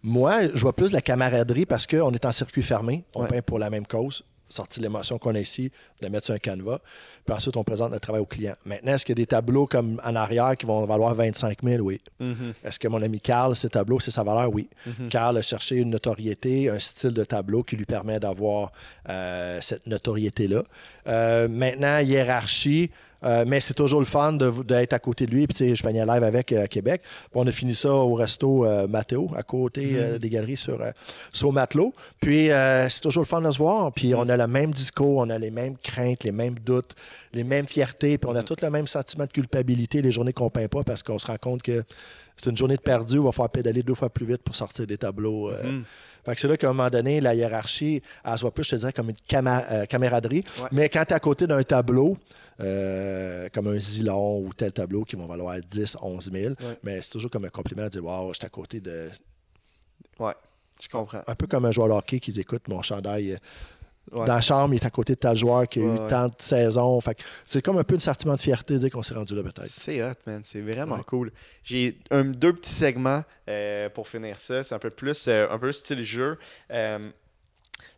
Moi, 0.03 0.49
je 0.55 0.61
vois 0.61 0.75
plus 0.75 0.89
de 0.91 0.95
la 0.95 1.01
camaraderie 1.03 1.67
parce 1.67 1.87
qu'on 1.87 2.13
est 2.13 2.25
en 2.25 2.33
circuit 2.33 2.63
fermé. 2.63 3.05
On 3.15 3.23
Ouais. 3.23 3.29
peint 3.29 3.43
pour 3.43 3.59
la 3.59 3.69
même 3.71 3.87
cause. 3.87 4.23
Sortir 4.51 4.83
l'émotion 4.83 5.19
qu'on 5.19 5.35
a 5.35 5.41
ici, 5.41 5.71
de 6.01 6.09
mettre 6.09 6.25
sur 6.25 6.35
un 6.35 6.39
canevas. 6.39 6.79
Puis 7.27 7.35
ensuite, 7.35 7.55
on 7.59 7.65
présente 7.65 7.91
notre 7.91 8.01
travail 8.01 8.23
au 8.23 8.27
client. 8.27 8.55
Maintenant, 8.65 8.95
est-ce 8.95 9.05
qu'il 9.05 9.13
y 9.13 9.21
a 9.21 9.23
des 9.23 9.27
tableaux 9.27 9.67
comme 9.67 10.01
en 10.03 10.17
arrière 10.17 10.57
qui 10.57 10.65
vont 10.65 10.87
valoir 10.87 11.15
25 11.15 11.59
000? 11.63 11.83
Oui. 11.83 12.01
Mhm. 12.19 12.55
Est-ce 12.65 12.79
que 12.79 12.89
mon 12.89 13.03
ami 13.03 13.21
Carl, 13.21 13.55
ses 13.55 13.69
tableaux, 13.69 14.01
c'est 14.01 14.11
sa 14.11 14.23
valeur? 14.23 14.51
Oui. 14.51 14.71
Mhm. 14.87 15.11
Carl 15.11 15.37
a 15.37 15.43
cherché 15.43 15.77
une 15.77 15.91
notoriété, 15.91 16.71
un 16.71 16.79
style 16.79 17.11
de 17.13 17.25
tableau 17.25 17.63
qui 17.63 17.77
lui 17.77 17.85
permet 17.85 18.19
d'avoir 18.21 18.73
euh, 19.11 19.59
cette 19.61 19.87
notoriété-là. 19.87 20.63
Euh, 21.09 21.47
maintenant, 21.49 21.99
hiérarchie. 21.99 22.91
Euh, 23.25 23.45
mais 23.47 23.61
c'est 23.61 23.75
toujours 23.75 24.01
le 24.01 24.07
fun 24.07 24.33
d'être 24.33 24.93
à 24.93 24.99
côté 24.99 25.27
de 25.27 25.33
lui. 25.33 25.47
Puis, 25.47 25.57
tu 25.57 25.69
sais, 25.69 25.75
je 25.75 25.83
peignais 25.83 26.07
live 26.07 26.23
avec 26.23 26.53
euh, 26.53 26.65
à 26.65 26.69
Québec. 26.69 27.03
Puis 27.03 27.31
on 27.35 27.47
a 27.47 27.53
fini 27.53 27.75
ça 27.75 27.93
au 27.93 28.15
resto 28.15 28.65
euh, 28.65 28.87
Mathéo, 28.87 29.29
à 29.37 29.43
côté 29.43 29.87
Mhm. 29.87 30.19
des 30.19 30.29
galeries 30.31 30.57
sur, 30.57 30.79
sur 31.33 31.53
Matelot. 31.53 31.93
Puis, 32.21 32.49
c'est 32.89 33.01
toujours 33.01 33.23
le 33.23 33.27
fun 33.29 33.41
de 33.41 33.51
se 33.51 33.59
voir. 33.59 33.93
Puis, 33.93 34.15
on 34.15 34.29
a 34.29 34.37
le 34.37 34.47
même 34.47 34.71
discours, 34.73 35.19
on 35.19 35.31
a 35.31 35.39
les 35.39 35.51
mêmes 35.51 35.77
craintes, 35.83 36.25
les 36.25 36.33
mêmes 36.33 36.55
doutes, 36.59 36.95
les 37.33 37.45
mêmes 37.45 37.67
fiertés. 37.67 38.19
Puis, 38.19 38.31
on 38.31 38.37
a 38.37 38.43
tous 38.43 38.61
le 38.63 38.71
même 38.71 38.87
sentiment 38.87 39.25
de 39.25 39.33
culpabilité 39.33 40.03
les 40.03 40.13
journées 40.13 40.33
qu'on 40.33 40.51
peint 40.51 40.69
pas 40.69 40.85
parce 40.85 41.03
qu'on 41.03 41.19
se 41.19 41.27
rend 41.27 41.37
compte 41.41 41.63
que 41.63 41.83
c'est 42.37 42.51
une 42.51 42.57
journée 42.57 42.77
de 42.77 42.81
perdu, 42.83 43.19
on 43.19 43.25
va 43.25 43.33
falloir 43.33 43.51
pédaler 43.51 43.83
deux 43.83 43.95
fois 43.97 44.11
plus 44.11 44.25
vite 44.25 44.43
pour 44.45 44.55
sortir 44.55 44.87
des 44.87 44.97
tableaux. 44.97 45.49
euh. 45.51 45.81
Fait 46.29 46.35
que 46.35 46.41
c'est 46.41 46.49
là 46.49 46.57
qu'à 46.57 46.69
un 46.69 46.73
moment 46.73 46.91
donné, 46.91 47.21
la 47.21 47.35
hiérarchie, 47.35 48.03
elle 48.25 48.35
se 48.37 48.43
voit 48.43 48.53
plus, 48.53 48.65
je 48.65 48.71
te 48.71 48.77
dirais, 48.77 48.93
comme 48.93 49.11
une 49.11 49.17
cama- 49.29 49.65
euh, 49.71 49.87
camaraderie. 49.87 50.45
Ouais. 50.61 50.69
Mais 50.73 50.89
quand 50.89 51.05
tu 51.05 51.13
es 51.13 51.17
à 51.17 51.21
côté 51.21 51.47
d'un 51.47 51.63
tableau, 51.63 52.17
euh, 52.61 53.49
comme 53.53 53.69
un 53.69 53.79
Zilon 53.79 54.41
ou 54.41 54.53
tel 54.53 54.73
tableau 54.73 55.05
qui 55.05 55.17
vont 55.17 55.27
valoir 55.27 55.57
10, 55.61 55.97
11 56.03 56.31
000, 56.33 56.55
mais 56.83 57.01
c'est 57.03 57.13
toujours 57.13 57.31
comme 57.31 57.45
un 57.45 57.51
compliment 57.51 57.85
de 57.85 57.89
dire 57.91 58.05
Waouh, 58.05 58.33
je 58.33 58.39
suis 58.39 58.47
à 58.47 58.49
côté 58.51 58.81
de. 58.81 59.11
Ouais, 60.19 60.33
je 60.83 60.89
comprends. 60.89 61.21
Un 61.27 61.35
peu 61.35 61.47
comme 61.47 61.65
un 61.65 61.71
joueur 61.73 61.89
de 61.89 61.93
hockey 61.95 62.19
qui 62.21 62.33
dit 62.33 62.41
Écoute, 62.41 62.67
mon 62.69 62.83
chandail. 62.83 63.39
Ouais. 64.13 64.25
Dans 64.27 64.35
la 64.35 64.41
chambre, 64.41 64.75
il 64.75 64.77
est 64.81 64.87
à 64.87 64.91
côté 64.91 65.15
de 65.15 65.19
tel 65.19 65.37
joueur 65.37 65.69
qui 65.69 65.81
a 65.81 65.83
Ouais, 65.83 65.95
eu 65.95 66.09
tant 66.09 66.27
de 66.27 66.35
saisons. 66.39 67.01
Fait 67.01 67.17
c'est 67.45 67.61
comme 67.63 67.79
un 67.79 67.85
peu 67.85 67.95
un 67.95 67.99
sentiment 67.99 68.35
de 68.35 68.41
fierté 68.41 68.79
dire 68.79 68.91
qu'on 68.91 69.03
s'est 69.03 69.15
rendu 69.15 69.35
là, 69.35 69.43
peut-être. 69.43 69.67
C'est 69.67 70.03
hot, 70.03 70.15
man. 70.27 70.41
C'est 70.45 70.61
vraiment 70.61 70.99
cool. 71.01 71.31
J'ai 71.63 71.99
un- 72.11 72.25
deux 72.25 72.53
petits 72.53 72.73
segments 72.73 73.23
euh, 73.49 73.89
pour 73.91 74.09
finir 74.09 74.39
ça. 74.39 74.63
C'est 74.63 74.75
un 74.75 74.79
peu 74.79 74.91
plus, 74.91 75.27
euh, 75.29 75.47
un 75.51 75.59
peu 75.59 75.71
style 75.73 76.03
jeu. 76.03 76.39
Euh, 76.71 77.09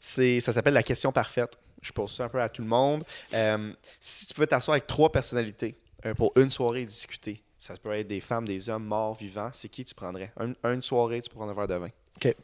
ça 0.01 0.53
s'appelle 0.53 0.75
la 0.75 0.83
question 0.83 1.13
parfaite. 1.13 1.57
Je 1.83 1.93
pose 1.93 2.13
ça 2.13 2.25
un 2.25 2.29
peu 2.29 2.41
à 2.41 2.49
tout 2.49 2.63
le 2.63 2.69
monde. 2.69 3.05
Euh, 3.33 3.73
si 4.01 4.27
tu 4.27 4.35
pouvais 4.35 4.47
t'asseoir 4.47 4.75
avec 4.75 4.87
trois 4.87 5.11
personnalités 5.11 5.77
pour 6.17 6.33
une 6.37 6.51
soirée 6.51 6.83
et 6.83 6.87
discuter, 6.87 7.43
ça 7.57 7.75
peut 7.83 7.93
être 7.93 8.09
des 8.09 8.21
femmes, 8.21 8.45
des 8.47 8.69
hommes, 8.69 8.85
morts, 8.85 9.15
vivants, 9.15 9.51
c'est 9.53 9.69
qui 9.69 9.85
tu 9.85 9.95
prendrais? 9.95 10.33
Un- 10.39 10.73
une 10.75 10.83
soirée, 10.83 11.21
tu 11.23 11.31
prendre 11.31 11.51
un 11.53 11.55
verre 11.55 11.69
de 11.69 11.75
vin. 11.75 11.89
OK. 12.17 12.35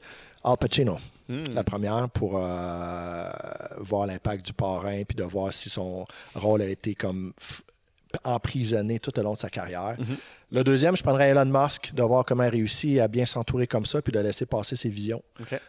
Al 0.44 0.56
Pacino, 0.58 0.98
Hmm. 1.28 1.42
la 1.52 1.64
première, 1.64 2.08
pour 2.08 2.38
euh, 2.38 3.28
voir 3.78 4.06
l'impact 4.06 4.46
du 4.46 4.52
parrain 4.52 5.02
puis 5.02 5.16
de 5.16 5.24
voir 5.24 5.52
si 5.52 5.68
son 5.68 6.04
rôle 6.34 6.62
a 6.62 6.66
été 6.66 6.94
comme 6.94 7.32
emprisonné 8.24 8.98
tout 8.98 9.18
au 9.18 9.22
long 9.22 9.32
de 9.32 9.38
sa 9.38 9.50
carrière. 9.50 9.96
Mhm. 9.98 10.16
Le 10.52 10.64
deuxième, 10.64 10.96
je 10.96 11.02
prendrais 11.02 11.30
Elon 11.30 11.44
Musk, 11.46 11.92
de 11.94 12.02
voir 12.02 12.24
comment 12.24 12.44
il 12.44 12.50
réussit 12.50 13.00
à 13.00 13.08
bien 13.08 13.24
s'entourer 13.24 13.66
comme 13.66 13.84
ça 13.84 14.00
puis 14.00 14.12
de 14.12 14.20
laisser 14.20 14.46
passer 14.46 14.76
ses 14.76 14.88
visions. 14.88 15.22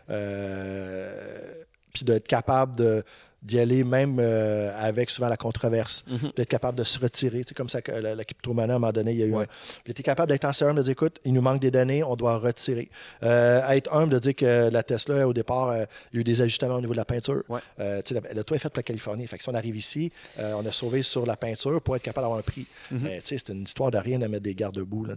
Euh, 0.09 1.53
puis 1.93 2.05
d'être 2.05 2.27
capable 2.27 2.77
de, 2.77 3.03
d'y 3.43 3.59
aller 3.59 3.83
même 3.83 4.17
euh, 4.19 4.71
avec 4.77 5.09
souvent 5.09 5.29
la 5.29 5.37
controverse, 5.37 6.03
Mhm. 6.07 6.31
d'être 6.35 6.47
capable 6.49 6.77
de 6.77 6.83
se 6.83 6.97
retirer. 6.99 7.43
C'est 7.47 7.55
comme 7.55 7.69
ça 7.69 7.81
que 7.81 7.91
la- 7.91 8.15
l'équipe 8.15 8.41
Trumana, 8.41 8.73
à 8.73 8.75
un 8.75 8.79
moment 8.79 8.91
donné, 8.91 9.11
il 9.11 9.17
y 9.19 9.23
a 9.23 9.25
eu 9.27 9.35
un- 9.35 9.45
Il 9.85 9.91
était 9.91 10.03
capable 10.03 10.31
d'être 10.31 10.45
en 10.45 10.53
sérieux, 10.53 10.73
de 10.73 10.81
dire 10.81 10.91
écoute, 10.91 11.19
il 11.23 11.33
nous 11.33 11.41
manque 11.41 11.61
des 11.61 11.71
données, 11.71 12.03
on 12.03 12.15
doit 12.15 12.37
retirer. 12.39 12.89
Euh, 13.23 13.67
être 13.69 13.93
humble, 13.93 14.13
de 14.13 14.19
dire 14.19 14.35
que 14.35 14.69
la 14.69 14.83
Tesla, 14.83 15.27
au 15.27 15.33
départ, 15.33 15.69
euh, 15.69 15.85
il 16.11 16.15
y 16.15 16.17
a 16.17 16.21
eu 16.21 16.23
des 16.23 16.41
ajustements 16.41 16.75
au 16.75 16.81
niveau 16.81 16.93
de 16.93 16.97
la 16.97 17.05
peinture. 17.05 17.43
Euh, 17.79 18.01
la- 18.11 18.33
le 18.33 18.43
toit 18.43 18.57
est 18.57 18.59
fait 18.59 18.69
pour 18.69 18.79
la 18.79 18.83
Californie. 18.83 19.27
Fait 19.27 19.37
que 19.37 19.43
si 19.43 19.49
on 19.49 19.53
arrive 19.55 19.75
ici, 19.77 20.11
euh, 20.39 20.53
on 20.57 20.65
a 20.65 20.71
sauvé 20.71 21.01
sur 21.03 21.25
la 21.25 21.37
peinture 21.37 21.81
pour 21.81 21.95
être 21.95 22.01
capable 22.03 22.23
d'avoir 22.25 22.39
un 22.39 22.43
prix. 22.43 22.65
Mhm. 22.91 23.07
C'est 23.23 23.49
une 23.49 23.63
histoire 23.63 23.91
de 23.91 23.97
rien 23.97 24.19
de 24.19 24.27
mettre 24.27 24.43
des 24.43 24.55
garde-boue. 24.55 25.05
Ouais, 25.07 25.13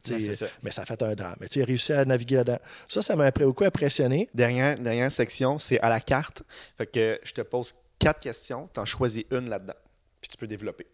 mais 0.62 0.70
ça 0.70 0.82
a 0.82 0.84
fait 0.84 1.02
un 1.02 1.14
drame. 1.14 1.36
Mais 1.40 1.46
il 1.46 1.62
a 1.62 1.64
réussi 1.64 1.92
à 1.92 2.04
naviguer 2.04 2.36
là-dedans. 2.36 2.58
Ça, 2.86 3.00
ça 3.02 3.16
m'a 3.16 3.30
beaucoup 3.30 3.64
impressionné. 3.64 4.28
Dernière, 4.34 4.78
dernière 4.78 5.10
section, 5.10 5.58
c'est 5.58 5.80
à 5.80 5.88
la 5.88 6.00
carte. 6.00 6.42
Fait 6.76 6.86
que 6.86 7.18
je 7.24 7.32
te 7.32 7.40
pose 7.40 7.74
quatre 8.00 8.20
questions, 8.20 8.68
tu 8.74 8.80
en 8.80 8.84
choisis 8.84 9.24
une 9.30 9.48
là-dedans, 9.48 9.76
puis 10.20 10.28
tu 10.28 10.36
peux 10.36 10.48
développer. 10.48 10.86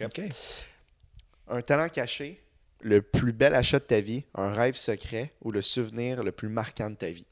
OK? 0.00 0.20
Un 1.48 1.62
talent 1.62 1.88
caché, 1.88 2.40
le 2.80 3.02
plus 3.02 3.32
bel 3.32 3.54
achat 3.54 3.80
de 3.80 3.84
ta 3.84 4.00
vie, 4.00 4.24
un 4.34 4.52
rêve 4.52 4.74
secret 4.74 5.34
ou 5.42 5.50
le 5.50 5.62
souvenir 5.62 6.22
le 6.22 6.30
plus 6.30 6.48
marquant 6.48 6.90
de 6.90 6.94
ta 6.94 7.08
vie? 7.08 7.26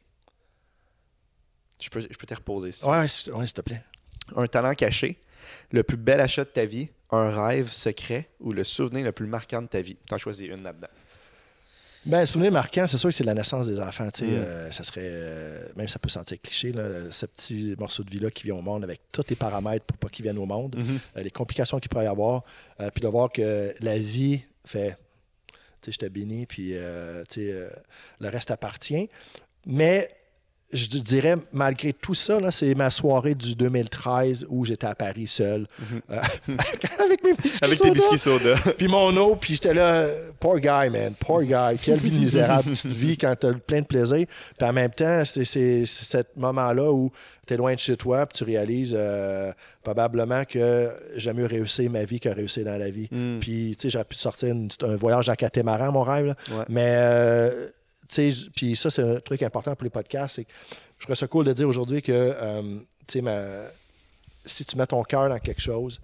Je 1.81 1.89
peux, 1.91 2.01
je 2.01 2.17
peux 2.17 2.27
te 2.27 2.35
reposer 2.35 2.73
ça. 2.73 2.89
Ouais, 2.91 3.07
s'il 3.07 3.33
ouais, 3.33 3.47
te 3.47 3.61
plaît. 3.61 3.85
Un 4.35 4.47
talent 4.47 4.75
caché, 4.75 5.21
le 5.71 5.85
plus 5.85 5.97
bel 5.97 6.21
achat 6.21 6.45
de 6.45 6.51
ta 6.51 6.65
vie, 6.65 6.89
un 7.11 7.31
rêve 7.31 7.71
secret 7.71 8.29
ou 8.41 8.53
le 8.53 8.65
souvenir 8.65 9.05
le 9.05 9.13
plus 9.13 9.27
marquant 9.27 9.63
de 9.63 9.69
ta 9.69 9.81
vie? 9.81 9.97
Tu 10.07 10.15
en 10.15 10.19
choisis 10.19 10.49
une 10.49 10.63
là-dedans. 10.63 10.89
Ben, 12.09 12.25
souvenir 12.25 12.51
marquant, 12.51 12.87
c'est 12.87 12.97
sûr 12.97 13.11
que 13.11 13.15
c'est 13.15 13.23
la 13.25 13.35
naissance 13.35 13.67
des 13.67 13.79
enfants. 13.79 14.09
tu 14.11 14.21
sais, 14.21 14.25
Mm. 14.27 14.29
euh, 14.35 14.71
ça 14.71 14.83
serait, 14.83 15.01
euh, 15.05 15.69
même 15.77 15.87
ça 15.89 15.99
peut 15.99 16.09
sentir 16.09 16.39
cliché, 16.43 16.73
là, 16.73 17.11
ce 17.11 17.27
petit 17.27 17.75
morceau 17.79 18.03
de 18.03 18.11
vie-là 18.11 18.31
qui 18.31 18.45
vient 18.45 18.55
au 18.57 18.63
monde 18.63 18.83
avec 18.83 19.01
tous 19.13 19.25
les 19.29 19.37
paramètres 19.37 19.85
pour 19.85 19.97
pas 19.99 20.09
qu'il 20.09 20.23
vienne 20.23 20.39
au 20.39 20.47
monde, 20.47 20.75
Mhm. 20.77 20.99
euh, 21.19 21.23
les 21.23 21.31
complications 21.31 21.79
qu'il 21.79 21.91
pourrait 21.91 22.05
y 22.07 22.09
avoir, 22.09 22.45
puis 22.95 23.03
de 23.03 23.09
voir 23.09 23.31
que 23.31 23.75
la 23.81 23.99
vie 23.99 24.43
fait, 24.65 24.97
tu 25.53 25.59
sais, 25.83 25.93
je 25.93 25.99
te 25.99 26.07
bénis, 26.07 26.47
puis 26.47 26.75
tu 27.29 27.35
sais, 27.35 27.69
le 28.21 28.29
reste 28.29 28.51
appartient. 28.51 29.09
Mais 29.67 30.11
je 30.71 30.87
dirais, 30.99 31.37
malgré 31.53 31.93
tout 31.95 32.13
ça, 32.15 32.39
c'est 32.51 32.75
ma 32.75 32.91
soirée 32.91 33.35
du 33.35 33.55
2013 33.55 34.47
où 34.51 34.65
j'étais 34.67 34.87
à 34.87 34.95
Paris 34.95 35.27
seul, 35.27 35.67
euh, 36.11 36.17
avec 36.99 37.25
mes 37.25 37.33
biscuits. 37.33 37.59
Avec 37.65 37.81
tes 37.81 37.91
biscuits 37.91 38.19
soda. 38.19 38.55
puis 38.77 38.87
mon 38.87 39.17
eau, 39.17 39.37
puis 39.37 39.55
j'étais 39.55 39.73
là, 39.73 40.07
poor 40.39 40.59
guy, 40.59 40.91
man, 40.91 41.15
poor 41.19 41.43
guy. 41.43 41.79
Quelle 41.83 41.99
vie 41.99 42.11
de 42.11 42.19
misérable 42.19 42.73
tu 42.73 42.89
vis 42.89 43.17
quand 43.17 43.35
tu 43.41 43.47
as 43.47 43.53
plein 43.55 43.81
de 43.81 43.87
plaisir. 43.87 44.27
Puis 44.59 44.69
en 44.69 44.73
même 44.75 44.91
temps, 44.91 45.23
c'est 45.25 45.45
ce 45.45 46.23
moment-là 46.37 46.93
où 46.93 47.11
tu 47.47 47.55
es 47.55 47.57
loin 47.57 47.73
de 47.73 47.79
chez 47.79 47.97
toi, 47.97 48.27
puis 48.27 48.37
tu 48.37 48.45
réalises 48.45 48.95
euh, 48.97 49.51
probablement 49.83 50.45
que 50.45 50.91
j'ai 51.17 51.33
mieux 51.33 51.47
réussi 51.47 51.89
ma 51.89 52.05
vie 52.05 52.21
que 52.21 52.29
réussir 52.29 52.67
dans 52.67 52.77
la 52.77 52.91
vie. 52.91 53.09
Mm. 53.11 53.39
Puis, 53.41 53.75
tu 53.75 53.83
sais, 53.85 53.91
j'aurais 53.91 54.05
pu 54.05 54.17
sortir 54.17 54.51
une- 54.51 54.69
un 54.83 54.97
voyage 54.97 55.31
en 55.31 55.35
catamaran, 55.35 55.93
mon 55.93 56.03
rêve. 56.03 56.27
là. 56.27 56.35
Ouais. 56.51 56.65
Mais, 56.69 56.93
euh, 56.95 57.69
puis 58.55 58.75
ça, 58.77 58.91
c'est 58.91 59.03
un 59.03 59.21
truc 59.21 59.43
important 59.43 59.75
pour 59.75 59.85
les 59.85 59.91
podcasts, 59.91 60.37
c'est 60.37 60.45
que 60.45 60.51
je 60.99 61.05
trouve 61.05 61.17
ça 61.17 61.27
cool 61.29 61.45
de 61.45 61.53
dire 61.53 61.69
aujourd'hui 61.69 62.03
que, 62.03 62.13
euh, 62.13 62.79
tu 63.07 63.21
sais, 63.23 63.71
si 64.45 64.65
tu 64.65 64.77
mets 64.77 64.87
ton 64.87 65.03
cœur 65.03 65.29
dans 65.29 65.39
quelque 65.39 65.61
chose, 65.61 66.01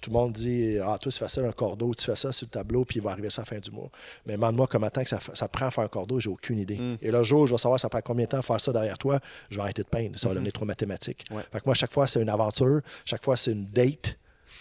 tout 0.00 0.10
le 0.10 0.14
monde 0.14 0.32
dit 0.32 0.78
Ah, 0.82 0.96
toi, 1.00 1.12
c'est 1.12 1.18
facile 1.18 1.44
un 1.44 1.52
cordeau, 1.52 1.94
tu 1.94 2.04
fais 2.04 2.16
ça 2.16 2.32
sur 2.32 2.46
le 2.46 2.50
tableau, 2.50 2.84
puis 2.84 2.96
il 3.00 3.02
va 3.02 3.10
arriver 3.10 3.28
ça 3.30 3.42
à 3.42 3.44
la 3.44 3.46
fin 3.46 3.58
du 3.58 3.70
mois. 3.70 3.90
Mais 4.26 4.34
demande-moi 4.34 4.66
combien 4.66 4.88
de 4.88 4.92
temps 4.92 5.02
que 5.02 5.08
ça, 5.08 5.18
ça 5.34 5.48
prend 5.48 5.66
à 5.66 5.70
faire 5.70 5.84
un 5.84 5.88
cordeau, 5.88 6.20
j'ai 6.20 6.30
aucune 6.30 6.58
idée. 6.58 6.76
Mm. 6.78 6.96
Et 7.02 7.10
le 7.10 7.22
jour 7.22 7.42
où 7.42 7.46
je 7.46 7.52
vais 7.52 7.58
savoir 7.58 7.78
ça 7.80 7.88
prend 7.90 8.00
combien 8.00 8.24
de 8.24 8.30
temps 8.30 8.38
à 8.38 8.42
faire 8.42 8.60
ça 8.60 8.72
derrière 8.72 8.96
toi, 8.98 9.18
je 9.50 9.56
vais 9.56 9.62
arrêter 9.62 9.82
de 9.82 9.88
peindre. 9.88 10.18
Ça 10.18 10.28
va 10.28 10.32
Mhm. 10.32 10.36
devenir 10.36 10.52
trop 10.52 10.64
mathématique. 10.64 11.24
Ouais. 11.30 11.42
Fait 11.52 11.58
que 11.60 11.64
moi, 11.66 11.74
chaque 11.74 11.92
fois, 11.92 12.06
c'est 12.06 12.20
une 12.22 12.28
aventure, 12.30 12.80
chaque 13.04 13.22
fois, 13.22 13.36
c'est 13.36 13.52
une 13.52 13.66
date. 13.66 14.16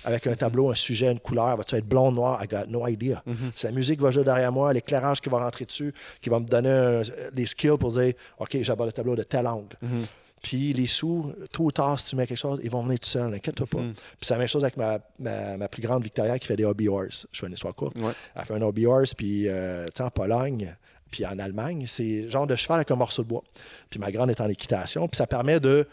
Avec 0.05 0.27
un 0.27 0.35
tableau, 0.35 0.71
un 0.71 0.75
sujet, 0.75 1.11
une 1.11 1.19
couleur, 1.19 1.57
va-tu 1.57 1.75
être 1.75 1.85
blond, 1.85 2.11
noir? 2.11 2.41
I 2.43 2.47
got 2.47 2.67
no 2.69 2.87
idea. 2.87 3.21
Mhm. 3.25 3.51
C'est 3.53 3.67
la 3.67 3.73
musique 3.73 3.97
qui 3.97 4.03
va 4.03 4.11
jouer 4.11 4.23
derrière 4.23 4.51
moi, 4.51 4.71
l'éclairage 4.73 5.19
qui 5.21 5.29
va 5.29 5.39
rentrer 5.39 5.65
dessus, 5.65 5.93
qui 6.21 6.29
va 6.29 6.39
me 6.39 6.45
donner 6.45 6.69
un- 6.69 7.01
les 7.35 7.45
skills 7.45 7.77
pour 7.79 7.91
dire 7.91 8.13
OK, 8.37 8.57
j'aborde 8.61 8.87
le 8.89 8.93
tableau 8.93 9.15
de 9.15 9.23
tel 9.23 9.45
angle. 9.45 9.75
Mhm. 9.81 10.05
Puis 10.41 10.71
les 10.71 10.85
sous, 10.87 11.33
tôt 11.51 11.65
ou 11.65 11.71
tard, 11.71 11.99
si 11.99 12.11
tu 12.11 12.15
mets 12.15 12.25
quelque 12.25 12.37
chose, 12.37 12.61
ils 12.63 12.71
vont 12.71 12.81
venir 12.81 12.97
tout 12.99 13.09
seuls, 13.09 13.33
inquiète-toi 13.33 13.67
pas. 13.67 13.79
Mhm. 13.79 13.93
Puis 13.93 14.03
c'est 14.21 14.33
la 14.35 14.37
même 14.37 14.47
chose 14.47 14.63
avec 14.63 14.77
ma, 14.77 14.99
ma, 15.19 15.57
ma 15.57 15.67
plus 15.67 15.81
grande 15.81 16.01
Victoria 16.01 16.39
qui 16.39 16.47
fait 16.47 16.55
des 16.55 16.63
hobby 16.63 16.87
horse. 16.87 17.27
Je 17.33 17.39
fais 17.41 17.47
une 17.47 17.53
histoire 17.53 17.75
courte. 17.75 17.97
Ouais. 17.99 18.13
Elle 18.35 18.45
fait 18.45 18.53
un 18.53 18.61
hobby 18.61 18.85
horse, 18.85 19.13
puis 19.13 19.49
euh, 19.49 19.85
en 19.99 20.09
Pologne, 20.09 20.73
puis 21.11 21.25
en 21.25 21.37
Allemagne, 21.39 21.83
c'est 21.87 22.29
genre 22.29 22.47
de 22.47 22.55
cheval 22.55 22.77
avec 22.77 22.91
un 22.91 22.95
morceau 22.95 23.23
de 23.23 23.27
bois. 23.27 23.43
Puis 23.89 23.99
ma 23.99 24.11
grande 24.13 24.29
est 24.29 24.39
en 24.39 24.47
équitation, 24.47 25.09
puis 25.09 25.17
ça 25.17 25.27
permet 25.27 25.59
de 25.59 25.85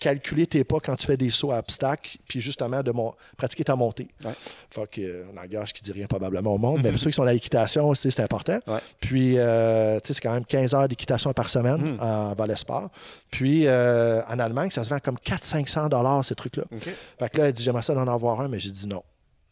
calculer 0.00 0.46
tes 0.46 0.64
pas 0.64 0.80
quand 0.80 0.96
tu 0.96 1.06
fais 1.06 1.16
des 1.16 1.30
sauts 1.30 1.52
à 1.52 1.58
obstacles, 1.58 2.16
puis 2.26 2.40
justement 2.40 2.82
de 2.82 2.90
mon- 2.90 3.14
pratiquer 3.36 3.62
ta 3.64 3.76
montée. 3.76 4.08
Ouais. 4.24 4.32
Fait 4.70 4.90
que, 4.90 5.00
euh, 5.02 5.24
un 5.32 5.40
langage 5.42 5.72
qui 5.72 5.82
dit 5.82 5.92
rien 5.92 6.06
probablement 6.06 6.54
au 6.54 6.58
monde, 6.58 6.80
mais 6.82 6.90
pour 6.90 6.98
ceux 7.00 7.10
qui 7.10 7.14
sont 7.16 7.22
à 7.22 7.32
l'équitation, 7.32 7.94
c'est 7.94 8.18
important. 8.20 8.58
Ouais. 8.66 8.78
Puis, 9.00 9.34
euh, 9.38 10.00
tu 10.00 10.08
sais, 10.08 10.14
c'est 10.14 10.20
quand 10.22 10.32
même 10.32 10.44
15 10.44 10.74
heures 10.74 10.88
d'équitation 10.88 11.32
par 11.32 11.48
semaine 11.48 11.94
Mm. 11.96 12.00
en 12.00 12.34
volet 12.34 12.56
sport. 12.56 12.88
Puis, 13.30 13.66
euh, 13.66 14.22
en 14.28 14.38
Allemagne, 14.38 14.70
ça 14.70 14.82
se 14.82 14.90
vend 14.90 14.98
comme 14.98 15.18
400-500 15.18 15.88
dollars 15.88 16.24
ces 16.24 16.34
trucs-là. 16.34 16.64
OK. 16.72 16.88
Fait 17.18 17.28
que 17.30 17.38
là, 17.38 17.46
elle 17.48 17.52
dit, 17.52 17.62
j'aimerais 17.62 17.82
ça 17.82 17.94
d'en 17.94 18.08
avoir 18.08 18.40
un, 18.40 18.48
mais 18.48 18.58
j'ai 18.58 18.70
dit 18.70 18.86
non. 18.88 19.02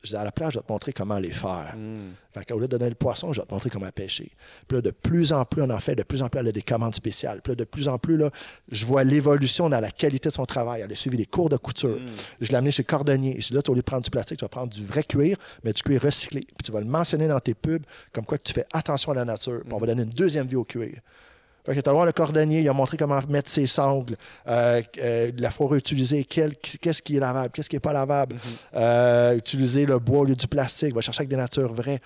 Je 0.05 0.11
dis, 0.11 0.17
à 0.17 0.23
la 0.23 0.31
plage, 0.31 0.53
je 0.53 0.59
vais 0.59 0.65
te 0.65 0.73
montrer 0.73 0.93
comment 0.93 1.19
les 1.19 1.33
faire. 1.33 1.75
Mm. 1.77 2.15
Fait 2.33 2.45
qu'au 2.45 2.59
lieu 2.59 2.69
de 2.69 2.77
donner 2.77 2.89
le 2.89 2.95
poisson, 2.95 3.33
je 3.33 3.41
vais 3.41 3.47
te 3.47 3.53
montrer 3.53 3.69
comment 3.69 3.91
pêcher. 3.91 4.31
Puis 4.69 4.77
là, 4.77 4.83
de 4.83 4.91
plus 4.91 5.33
en 5.33 5.45
plus, 5.45 5.63
on 5.63 5.71
en 5.71 5.81
fait, 5.81 5.97
de 5.97 6.05
plus 6.05 6.23
en 6.23 6.29
plus, 6.29 6.39
elle 6.39 6.49
a 6.49 6.53
des 6.53 6.63
commandes 6.63 6.95
spéciales. 6.95 7.41
Puis 7.43 7.53
là, 7.53 7.57
de 7.57 7.65
plus 7.65 7.89
en 7.89 7.99
plus, 7.99 8.17
là, 8.17 8.31
je 8.71 8.87
vois 8.87 9.03
l'évolution 9.03 9.69
dans 9.69 9.81
la 9.81 9.91
qualité 9.91 10.29
de 10.29 10.35
son 10.35 10.47
travail. 10.47 10.83
Elle 10.83 10.93
a 10.93 10.95
suivi 10.95 11.17
des 11.17 11.27
cours 11.27 11.49
de 11.49 11.57
couture. 11.57 11.99
Je 12.41 12.49
l'ai 12.49 12.55
amené 12.55 12.71
chez 12.71 12.85
Cordonnier. 12.85 13.41
Je 13.41 13.49
dis 13.49 13.55
là, 13.55 13.61
au 13.67 13.73
lieu 13.73 13.81
de 13.81 13.83
prendre 13.83 14.05
du 14.05 14.11
plastique, 14.11 14.39
tu 14.39 14.45
vas 14.45 14.49
prendre 14.49 14.73
du 14.73 14.85
vrai 14.85 15.03
cuir, 15.03 15.37
mais 15.65 15.73
du 15.73 15.83
cuir 15.83 16.01
recyclé. 16.01 16.43
Puis 16.43 16.65
tu 16.65 16.73
vas 16.73 16.81
le 16.81 16.87
mentionner 16.87 17.27
dans 17.27 17.41
tes 17.41 17.55
pubs, 17.55 17.83
comme 18.13 18.25
quoi 18.25 18.39
que 18.39 18.45
tu 18.45 18.53
fais 18.53 18.67
attention 18.73 19.13
à 19.13 19.17
la 19.17 19.25
nature. 19.25 19.63
Puis 19.65 19.73
on 19.73 19.79
va 19.79 19.87
donner 19.87 20.03
une 20.03 20.11
deuxième 20.11 20.47
vie 20.47 20.57
au 20.57 20.65
cuir. 20.65 21.01
Fait 21.65 21.83
que 21.83 21.91
voir 21.91 22.07
le 22.07 22.13
cordonnier, 22.13 22.61
il 22.61 22.69
a 22.69 22.73
montré 22.73 22.97
comment 22.97 23.21
mettre 23.29 23.51
ses 23.51 23.67
sangles, 23.67 24.17
euh, 24.47 24.81
euh, 24.99 25.33
la 25.37 25.51
fourrure 25.51 25.77
utilisée, 25.77 26.25
qu'est-ce 26.25 27.03
qui 27.03 27.17
est 27.17 27.21
lavable, 27.21 27.51
qu'est-ce 27.51 27.69
qui 27.69 27.77
n'est 27.77 27.81
pas 27.81 27.93
lavable, 27.93 28.37
Euh, 28.75 29.37
utiliser 29.37 29.85
le 29.85 29.99
bois 29.99 30.21
au 30.21 30.25
lieu 30.25 30.35
du 30.35 30.47
plastique, 30.47 30.95
va 30.95 31.01
chercher 31.01 31.21
avec 31.21 31.29
des 31.29 31.37
natures 31.37 31.73
vraies. 31.73 32.01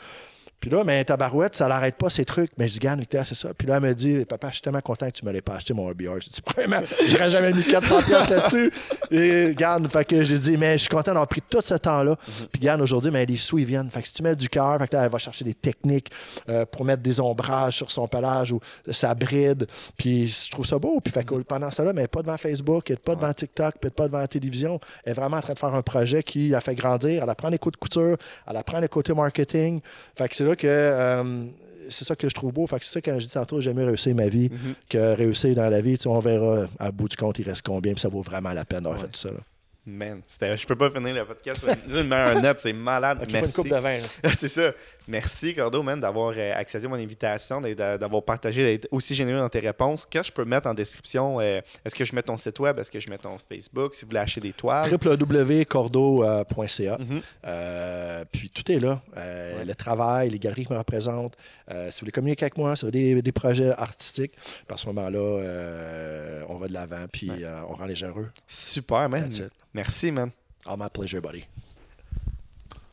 Puis 0.62 0.70
là, 0.70 0.84
mais 0.84 1.04
tabarouette, 1.04 1.56
ça 1.56 1.66
l'arrête 1.66 1.96
pas, 1.96 2.08
ces 2.08 2.24
trucs. 2.24 2.52
Mais 2.56 2.68
je 2.68 2.74
dis, 2.74 2.78
Garde, 2.78 3.00
Victor, 3.00 3.26
c'est 3.26 3.34
ça. 3.34 3.52
Puis 3.52 3.66
là, 3.66 3.78
elle 3.78 3.82
me 3.82 3.92
dit, 3.94 4.24
papa, 4.24 4.46
je 4.46 4.54
suis 4.54 4.62
tellement 4.62 4.80
content 4.80 5.10
que 5.10 5.16
tu 5.16 5.26
me 5.26 5.32
l'aies 5.32 5.40
pas 5.40 5.56
acheté, 5.56 5.74
mon 5.74 5.88
RBR. 5.88 6.20
Je 6.20 6.30
dis, 6.30 6.40
premièrement, 6.40 6.86
j'aurais 7.08 7.30
jamais 7.30 7.52
mis 7.52 7.64
400 7.64 8.02
pièces 8.02 8.28
là-dessus. 8.28 8.72
Et 9.10 9.56
garde, 9.56 9.88
fait 9.88 10.04
que 10.04 10.22
j'ai 10.22 10.38
dit, 10.38 10.56
mais 10.56 10.74
je 10.74 10.82
suis 10.82 10.88
content 10.88 11.10
d'avoir 11.10 11.26
pris 11.26 11.42
tout 11.42 11.60
ce 11.60 11.74
temps-là. 11.74 12.14
Puis 12.52 12.60
garde, 12.60 12.80
aujourd'hui, 12.80 13.10
mais 13.10 13.26
les 13.26 13.36
sous, 13.36 13.58
ils 13.58 13.64
viennent. 13.64 13.90
Fait 13.90 14.02
que 14.02 14.06
si 14.06 14.14
tu 14.14 14.22
mets 14.22 14.36
du 14.36 14.48
cœur, 14.48 14.78
fait 14.78 14.86
que 14.86 14.94
là, 14.94 15.02
elle 15.04 15.10
va 15.10 15.18
chercher 15.18 15.44
des 15.44 15.54
techniques 15.54 16.12
euh, 16.48 16.64
pour 16.64 16.84
mettre 16.84 17.02
des 17.02 17.18
ombrages 17.18 17.78
sur 17.78 17.90
son 17.90 18.06
pelage 18.06 18.52
ou 18.52 18.60
sa 18.88 19.16
bride. 19.16 19.66
Puis 19.96 20.28
je 20.28 20.50
trouve 20.52 20.64
ça 20.64 20.78
beau. 20.78 21.00
Puis 21.00 21.12
fait 21.12 21.24
que 21.24 21.34
pendant 21.42 21.72
ça, 21.72 21.82
là, 21.82 21.92
mais 21.92 22.06
pas 22.06 22.22
devant 22.22 22.36
Facebook, 22.36 22.88
elle 22.88 22.98
pas 22.98 23.16
devant 23.16 23.32
TikTok, 23.32 23.74
puis 23.80 23.90
pas 23.90 24.06
devant 24.06 24.20
la 24.20 24.28
télévision. 24.28 24.78
Elle 25.02 25.10
est 25.10 25.14
vraiment 25.14 25.38
en 25.38 25.42
train 25.42 25.54
de 25.54 25.58
faire 25.58 25.74
un 25.74 25.82
projet 25.82 26.22
qui 26.22 26.50
la 26.50 26.60
fait 26.60 26.76
grandir. 26.76 27.24
Elle 27.24 27.30
apprend 27.30 27.48
les 27.48 27.58
coups 27.58 27.72
de 27.72 27.78
couture, 27.78 28.16
elle 28.48 28.56
apprend 28.56 28.78
le 28.78 28.86
côté 28.86 29.12
marketing. 29.12 29.80
Fait 30.16 30.28
que 30.28 30.36
c'est 30.36 30.44
là 30.44 30.51
que 30.57 30.66
euh, 30.68 31.44
c'est 31.88 32.05
ça 32.05 32.14
que 32.16 32.28
je 32.28 32.34
trouve 32.34 32.53
beau. 32.53 32.66
Fait 32.66 32.78
que 32.78 32.84
c'est 32.84 32.92
ça 32.92 33.00
quand 33.00 33.18
je 33.18 33.26
dis 33.26 33.32
tantôt, 33.32 33.61
j'aime 33.61 33.76
mieux 33.76 33.84
réussir 33.86 34.14
ma 34.14 34.28
vie 34.28 34.48
Mhm. 34.50 34.74
que 34.88 35.14
réussir 35.16 35.55
dans 35.55 35.68
la 35.68 35.80
vie. 35.80 35.96
Tu 35.98 36.03
sais, 36.05 36.09
on 36.09 36.18
verra 36.20 36.66
à 36.78 36.90
bout 36.90 37.09
du 37.09 37.16
compte, 37.16 37.38
il 37.38 37.44
reste 37.48 37.62
combien, 37.66 37.92
puis 37.92 38.00
ça 38.00 38.09
vaut 38.09 38.22
vraiment 38.22 38.53
la 38.53 38.64
peine 38.64 38.80
d'avoir 38.80 39.00
fait 39.00 39.09
tout 39.09 39.18
ça. 39.18 39.30
là. 39.30 39.38
Man, 39.84 40.20
je 40.40 40.64
peux 40.64 40.76
pas 40.76 40.90
finir 40.92 41.12
le 41.12 41.24
podcast 41.24 41.59
sur 41.59 41.68
une, 41.68 41.96
une 41.98 42.07
meilleure 42.09 42.40
note, 42.40 42.61
c'est 42.61 42.72
malade. 42.72 43.18
Ok, 43.20 43.24
faut 43.24 43.34
une 43.34 43.40
Merci. 43.40 43.55
coupe 43.55 43.68
de 43.68 43.76
vin, 43.76 43.98
là. 43.98 44.30
c'est 44.36 44.46
ça. 44.46 44.70
Merci, 45.09 45.55
Cordo, 45.55 45.82
man, 45.82 45.98
d'avoir 45.98 46.32
euh, 46.36 46.53
accepté 46.55 46.86
mon 46.86 46.94
invitation, 46.94 47.61
d'avoir 47.61 48.22
partagé, 48.22 48.62
d'être 48.62 48.88
aussi 48.92 49.14
généreux 49.14 49.40
dans 49.40 49.48
tes 49.48 49.59
réponses. 49.59 50.07
Qu'est-ce 50.07 50.22
que 50.22 50.26
je 50.28 50.32
peux 50.32 50.44
mettre 50.44 50.68
en 50.68 50.74
description? 50.74 51.40
euh, 51.40 51.61
Est-ce 51.84 51.94
que 51.94 52.05
je 52.05 52.14
mets 52.14 52.22
ton 52.22 52.36
site 52.36 52.59
web? 52.61 52.78
Est-ce 52.78 52.90
que 52.90 53.00
je 53.00 53.11
mets 53.11 53.18
ton 53.18 53.36
Facebook? 53.38 53.94
Si 53.94 54.05
vous 54.05 54.11
voulez 54.11 54.20
acheter 54.20 54.40
des 54.40 54.53
toiles? 54.53 54.88
www.cordo.ca. 54.92 56.98
Euh, 57.44 58.24
puis 58.30 58.50
tout 58.50 58.70
est 58.70 58.78
là. 58.78 59.03
Le 59.16 59.72
travail, 59.74 60.30
les 60.30 60.38
galeries 60.38 60.66
qui 60.66 60.72
me 60.72 60.78
représentent. 60.78 61.36
Si 61.68 61.74
vous 61.74 62.00
voulez 62.00 62.12
communiquer 62.12 62.44
avec 62.44 62.57
moi, 62.57 62.76
si 62.76 62.82
vous 62.84 62.88
avez 62.88 63.14
des, 63.14 63.22
des 63.22 63.32
projets 63.32 63.70
artistiques, 63.70 64.32
à 64.70 64.76
ce 64.76 64.86
moment-là, 64.86 66.44
on 66.48 66.59
va 66.59 66.68
de 66.68 66.72
l'avant, 66.72 67.07
puis 67.12 67.30
on 67.68 67.74
rend 67.74 67.86
les 67.86 67.96
gens 67.96 68.09
heureux. 68.09 68.30
Super, 68.46 69.09
man. 69.09 69.28
Merci, 69.74 70.12
man. 70.12 70.30
All 70.66 70.76
my 70.78 70.88
pleasure, 70.92 71.20
buddy. 71.20 71.44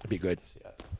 Be 0.09 0.17
good. 0.17 0.39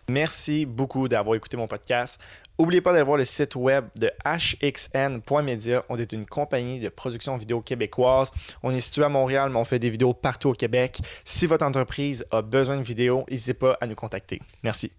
Merci 0.10 0.66
beaucoup 0.66 1.08
d'avoir 1.08 1.36
écouté 1.36 1.56
mon 1.56 1.68
podcast. 1.68 2.20
N'oubliez 2.58 2.82
pas 2.82 2.92
d'aller 2.92 3.06
voir 3.06 3.18
le 3.18 3.26
site 3.26 3.56
web 3.56 3.86
de 3.98 4.12
hxn.media. 4.26 5.84
On 5.88 5.98
est 5.98 6.12
une 6.12 6.26
compagnie 6.26 6.80
de 6.80 6.90
production 6.90 7.38
vidéo 7.38 7.62
québécoise. 7.62 8.32
On 8.64 8.72
est 8.72 8.80
situé 8.82 9.04
à 9.04 9.10
Montréal, 9.10 9.50
mais 9.50 9.60
on 9.60 9.66
fait 9.66 9.80
des 9.80 9.90
vidéos 9.90 10.14
partout 10.14 10.50
au 10.50 10.54
Québec. 10.54 11.00
Si 11.24 11.46
votre 11.46 11.66
entreprise 11.66 12.26
a 12.32 12.42
besoin 12.42 12.78
de 12.78 12.84
vidéos, 12.84 13.24
n'hésitez 13.30 13.54
pas 13.54 13.78
à 13.80 13.88
nous 13.88 13.96
contacter. 13.96 14.42
Merci. 14.64 14.99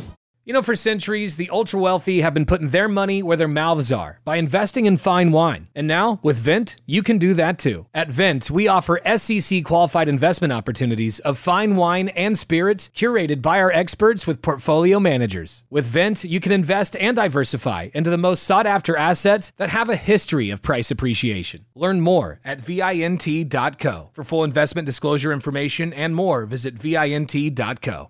You 0.51 0.55
know, 0.55 0.61
for 0.61 0.75
centuries, 0.75 1.37
the 1.37 1.49
ultra 1.49 1.79
wealthy 1.79 2.19
have 2.19 2.33
been 2.33 2.45
putting 2.45 2.71
their 2.71 2.89
money 2.89 3.23
where 3.23 3.37
their 3.37 3.47
mouths 3.47 3.89
are 3.89 4.19
by 4.25 4.35
investing 4.35 4.85
in 4.85 4.97
fine 4.97 5.31
wine. 5.31 5.69
And 5.73 5.87
now, 5.87 6.19
with 6.23 6.35
Vent, 6.39 6.75
you 6.85 7.03
can 7.03 7.17
do 7.17 7.33
that 7.35 7.57
too. 7.57 7.85
At 7.93 8.11
Vent, 8.11 8.51
we 8.51 8.67
offer 8.67 8.99
SEC 9.15 9.63
qualified 9.63 10.09
investment 10.09 10.51
opportunities 10.51 11.19
of 11.19 11.37
fine 11.37 11.77
wine 11.77 12.09
and 12.09 12.37
spirits 12.37 12.89
curated 12.89 13.41
by 13.41 13.61
our 13.61 13.71
experts 13.71 14.27
with 14.27 14.41
portfolio 14.41 14.99
managers. 14.99 15.63
With 15.69 15.85
Vent, 15.85 16.25
you 16.25 16.41
can 16.41 16.51
invest 16.51 16.97
and 16.97 17.15
diversify 17.15 17.87
into 17.93 18.09
the 18.09 18.17
most 18.17 18.43
sought 18.43 18.67
after 18.67 18.97
assets 18.97 19.53
that 19.55 19.69
have 19.69 19.87
a 19.87 19.95
history 19.95 20.49
of 20.49 20.61
price 20.61 20.91
appreciation. 20.91 21.63
Learn 21.75 22.01
more 22.01 22.41
at 22.43 22.59
vint.co. 22.59 24.09
For 24.11 24.23
full 24.25 24.43
investment 24.43 24.85
disclosure 24.85 25.31
information 25.31 25.93
and 25.93 26.13
more, 26.13 26.45
visit 26.45 26.73
vint.co. 26.73 28.09